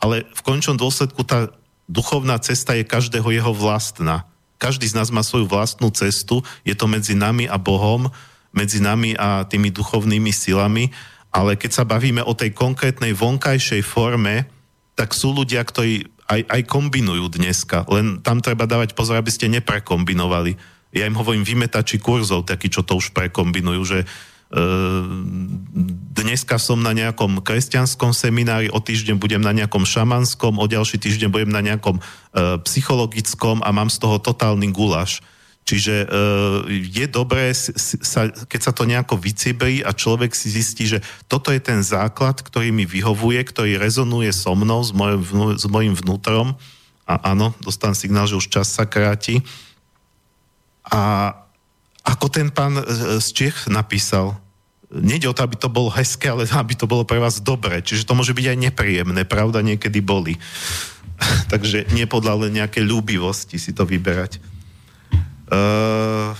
ale 0.00 0.24
v 0.32 0.40
končnom 0.40 0.80
dôsledku 0.80 1.20
tá 1.28 1.52
duchovná 1.84 2.40
cesta 2.40 2.72
je 2.72 2.88
každého 2.88 3.28
jeho 3.28 3.52
vlastná. 3.52 4.24
Každý 4.56 4.88
z 4.88 4.96
nás 4.96 5.12
má 5.12 5.20
svoju 5.20 5.44
vlastnú 5.44 5.92
cestu, 5.92 6.40
je 6.64 6.72
to 6.72 6.88
medzi 6.88 7.12
nami 7.12 7.44
a 7.44 7.60
Bohom, 7.60 8.08
medzi 8.54 8.80
nami 8.80 9.12
a 9.18 9.44
tými 9.44 9.68
duchovnými 9.68 10.32
silami, 10.32 10.88
ale 11.34 11.58
keď 11.58 11.82
sa 11.82 11.84
bavíme 11.84 12.22
o 12.22 12.32
tej 12.32 12.54
konkrétnej 12.54 13.12
vonkajšej 13.12 13.82
forme, 13.82 14.46
tak 14.94 15.10
sú 15.10 15.34
ľudia, 15.34 15.66
ktorí 15.66 16.06
aj, 16.30 16.40
aj 16.48 16.62
kombinujú 16.70 17.26
dneska, 17.34 17.84
len 17.90 18.22
tam 18.22 18.40
treba 18.40 18.64
dávať 18.64 18.96
pozor, 18.96 19.18
aby 19.18 19.28
ste 19.28 19.50
neprekombinovali. 19.52 20.56
Ja 20.94 21.10
im 21.10 21.18
hovorím 21.18 21.42
vymetači 21.42 21.98
kurzov, 21.98 22.46
takí, 22.46 22.70
čo 22.70 22.86
to 22.86 22.94
už 22.94 23.10
prekombinujú, 23.10 23.82
že 23.82 23.98
e, 24.02 24.06
dneska 26.14 26.62
som 26.62 26.78
na 26.78 26.94
nejakom 26.94 27.42
kresťanskom 27.42 28.14
seminári, 28.14 28.70
o 28.70 28.78
týždeň 28.78 29.18
budem 29.18 29.42
na 29.42 29.50
nejakom 29.50 29.82
šamanskom, 29.82 30.54
o 30.54 30.70
ďalší 30.70 31.02
týždeň 31.02 31.28
budem 31.34 31.50
na 31.50 31.66
nejakom 31.66 31.98
e, 31.98 32.02
psychologickom 32.62 33.66
a 33.66 33.74
mám 33.74 33.90
z 33.90 33.98
toho 33.98 34.22
totálny 34.22 34.70
gulaš. 34.70 35.18
Čiže 35.64 36.04
e, 36.04 36.06
je 36.92 37.06
dobré, 37.10 37.50
sa, 37.56 38.30
keď 38.30 38.60
sa 38.60 38.72
to 38.76 38.86
nejako 38.86 39.18
vycibrí 39.18 39.82
a 39.82 39.96
človek 39.96 40.30
si 40.30 40.52
zistí, 40.52 40.86
že 40.86 41.02
toto 41.26 41.50
je 41.50 41.58
ten 41.58 41.82
základ, 41.82 42.38
ktorý 42.38 42.70
mi 42.70 42.86
vyhovuje, 42.86 43.42
ktorý 43.42 43.80
rezonuje 43.82 44.30
so 44.30 44.54
mnou, 44.54 44.84
s 44.84 44.94
mojim, 44.94 45.24
s 45.58 45.64
mojim 45.66 45.96
vnútrom. 45.96 46.54
A 47.08 47.34
áno, 47.34 47.56
dostávam 47.64 47.96
signál, 47.96 48.28
že 48.28 48.36
už 48.36 48.52
čas 48.52 48.70
sa 48.70 48.84
kráti. 48.84 49.40
A 50.92 51.32
ako 52.04 52.28
ten 52.28 52.52
pán 52.52 52.76
e, 52.76 52.84
z 53.24 53.28
Čech 53.32 53.64
napísal, 53.72 54.36
nejde 54.92 55.26
o 55.26 55.34
to, 55.34 55.42
aby 55.42 55.56
to 55.56 55.72
bolo 55.72 55.88
hezké, 55.88 56.28
ale 56.28 56.44
aby 56.52 56.76
to 56.76 56.84
bolo 56.84 57.08
pre 57.08 57.16
vás 57.16 57.40
dobré. 57.40 57.80
Čiže 57.80 58.04
to 58.04 58.12
môže 58.12 58.36
byť 58.36 58.46
aj 58.52 58.58
nepríjemné, 58.70 59.24
pravda, 59.24 59.64
niekedy 59.64 60.04
boli. 60.04 60.36
Takže 61.52 61.88
nepodľa 61.96 62.46
len 62.46 62.60
nejaké 62.60 62.84
ľúbivosti 62.84 63.56
si 63.56 63.72
to 63.72 63.88
vyberať. 63.88 64.36
Uh, 65.44 66.32
eh, 66.32 66.34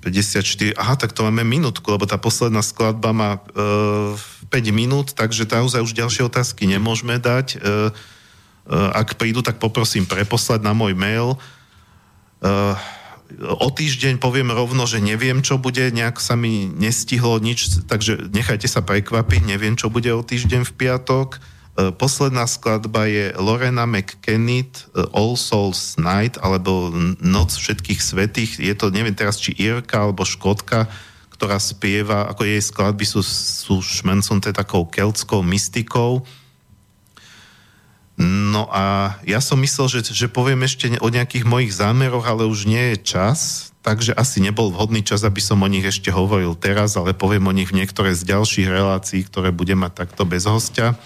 54, 0.00 0.80
aha, 0.80 0.96
tak 0.96 1.12
to 1.12 1.28
máme 1.28 1.44
minútku, 1.44 1.84
lebo 1.92 2.08
tá 2.08 2.16
posledná 2.16 2.64
skladba 2.64 3.12
má 3.12 3.36
uh, 3.54 4.16
eh, 4.16 4.48
5 4.50 4.72
minút, 4.74 5.14
takže 5.14 5.46
naozaj 5.46 5.82
už 5.82 5.94
ďalšie 5.94 6.26
otázky 6.26 6.66
nemôžeme 6.66 7.22
dať. 7.22 7.58
Uh, 7.58 7.90
uh, 8.70 8.98
ak 8.98 9.14
prídu, 9.14 9.46
tak 9.46 9.62
poprosím 9.62 10.06
preposlať 10.06 10.62
na 10.62 10.74
môj 10.74 10.94
mail. 10.98 11.36
Uh, 11.36 11.38
o 13.38 13.68
týždeň 13.70 14.18
poviem 14.18 14.50
rovno, 14.50 14.84
že 14.88 14.98
neviem, 14.98 15.44
čo 15.44 15.60
bude, 15.60 15.94
nejak 15.94 16.18
sa 16.18 16.34
mi 16.34 16.66
nestihlo 16.66 17.38
nič, 17.38 17.86
takže 17.86 18.32
nechajte 18.32 18.66
sa 18.66 18.82
prekvapiť, 18.82 19.46
neviem, 19.46 19.78
čo 19.78 19.92
bude 19.92 20.10
o 20.10 20.24
týždeň 20.24 20.66
v 20.66 20.72
piatok. 20.74 21.38
E, 21.38 21.38
posledná 21.94 22.50
skladba 22.50 23.06
je 23.06 23.30
Lorena 23.38 23.86
McKennitt 23.86 24.90
e, 24.90 25.06
All 25.14 25.38
Souls 25.38 25.94
Night 25.94 26.42
alebo 26.42 26.90
Noc 27.22 27.54
všetkých 27.54 28.00
svetých. 28.02 28.58
Je 28.58 28.74
to, 28.74 28.90
neviem 28.90 29.14
teraz, 29.14 29.38
či 29.38 29.54
Irka 29.54 30.10
alebo 30.10 30.26
Škotka, 30.26 30.90
ktorá 31.30 31.56
spieva, 31.62 32.26
ako 32.28 32.42
jej 32.44 32.60
skladby 32.60 33.06
sú, 33.06 33.22
sú 33.24 33.78
šmencnuté 33.80 34.50
takou 34.50 34.84
keltskou 34.90 35.40
mystikou. 35.46 36.26
No 38.20 38.68
a 38.68 39.16
ja 39.24 39.40
som 39.40 39.56
myslel, 39.64 39.88
že, 39.88 40.12
že 40.12 40.28
poviem 40.28 40.68
ešte 40.68 40.92
o 41.00 41.08
nejakých 41.08 41.48
mojich 41.48 41.72
zámeroch, 41.72 42.28
ale 42.28 42.44
už 42.44 42.68
nie 42.68 42.92
je 42.92 43.16
čas, 43.16 43.72
takže 43.80 44.12
asi 44.12 44.44
nebol 44.44 44.68
vhodný 44.68 45.00
čas, 45.00 45.24
aby 45.24 45.40
som 45.40 45.64
o 45.64 45.72
nich 45.72 45.88
ešte 45.88 46.12
hovoril 46.12 46.52
teraz, 46.52 47.00
ale 47.00 47.16
poviem 47.16 47.48
o 47.48 47.56
nich 47.56 47.72
v 47.72 47.80
niektoré 47.80 48.12
z 48.12 48.28
ďalších 48.28 48.68
relácií, 48.68 49.24
ktoré 49.24 49.56
budem 49.56 49.80
mať 49.80 50.04
takto 50.04 50.28
bez 50.28 50.44
hostia. 50.44 51.00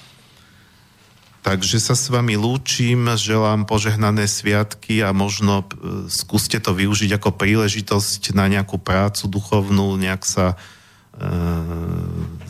Takže 1.47 1.79
sa 1.79 1.95
s 1.95 2.11
vami 2.11 2.35
lúčim, 2.35 3.07
želám 3.15 3.69
požehnané 3.69 4.27
sviatky 4.27 5.05
a 5.05 5.13
možno 5.13 5.63
e, 5.63 5.65
skúste 6.09 6.57
to 6.57 6.73
využiť 6.73 7.21
ako 7.21 7.37
príležitosť 7.37 8.33
na 8.35 8.49
nejakú 8.49 8.81
prácu 8.81 9.29
duchovnú, 9.29 9.95
nejak 10.01 10.25
sa 10.25 10.59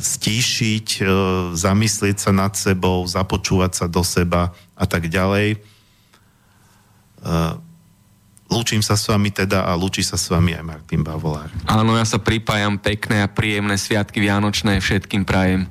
stíšiť, 0.04 0.88
e, 1.00 1.04
zamyslieť 1.56 2.16
sa 2.16 2.32
nad 2.32 2.52
sebou, 2.56 3.04
započúvať 3.04 3.72
sa 3.72 3.86
do 3.88 4.04
seba 4.04 4.52
a 4.76 4.84
tak 4.84 5.08
ďalej. 5.08 5.56
E, 5.56 5.58
lúčim 8.48 8.80
sa 8.84 8.96
s 8.96 9.08
vami 9.08 9.32
teda 9.32 9.64
a 9.64 9.72
lúči 9.76 10.04
sa 10.04 10.16
s 10.20 10.28
vami 10.28 10.56
aj 10.56 10.64
Martin 10.64 11.00
Bavolár. 11.04 11.48
Áno, 11.68 11.96
ja 11.96 12.04
sa 12.04 12.20
pripájam 12.20 12.76
pekné 12.76 13.24
a 13.24 13.28
príjemné 13.28 13.76
sviatky 13.80 14.20
Vianočné 14.20 14.80
všetkým 14.80 15.24
prajem. 15.24 15.68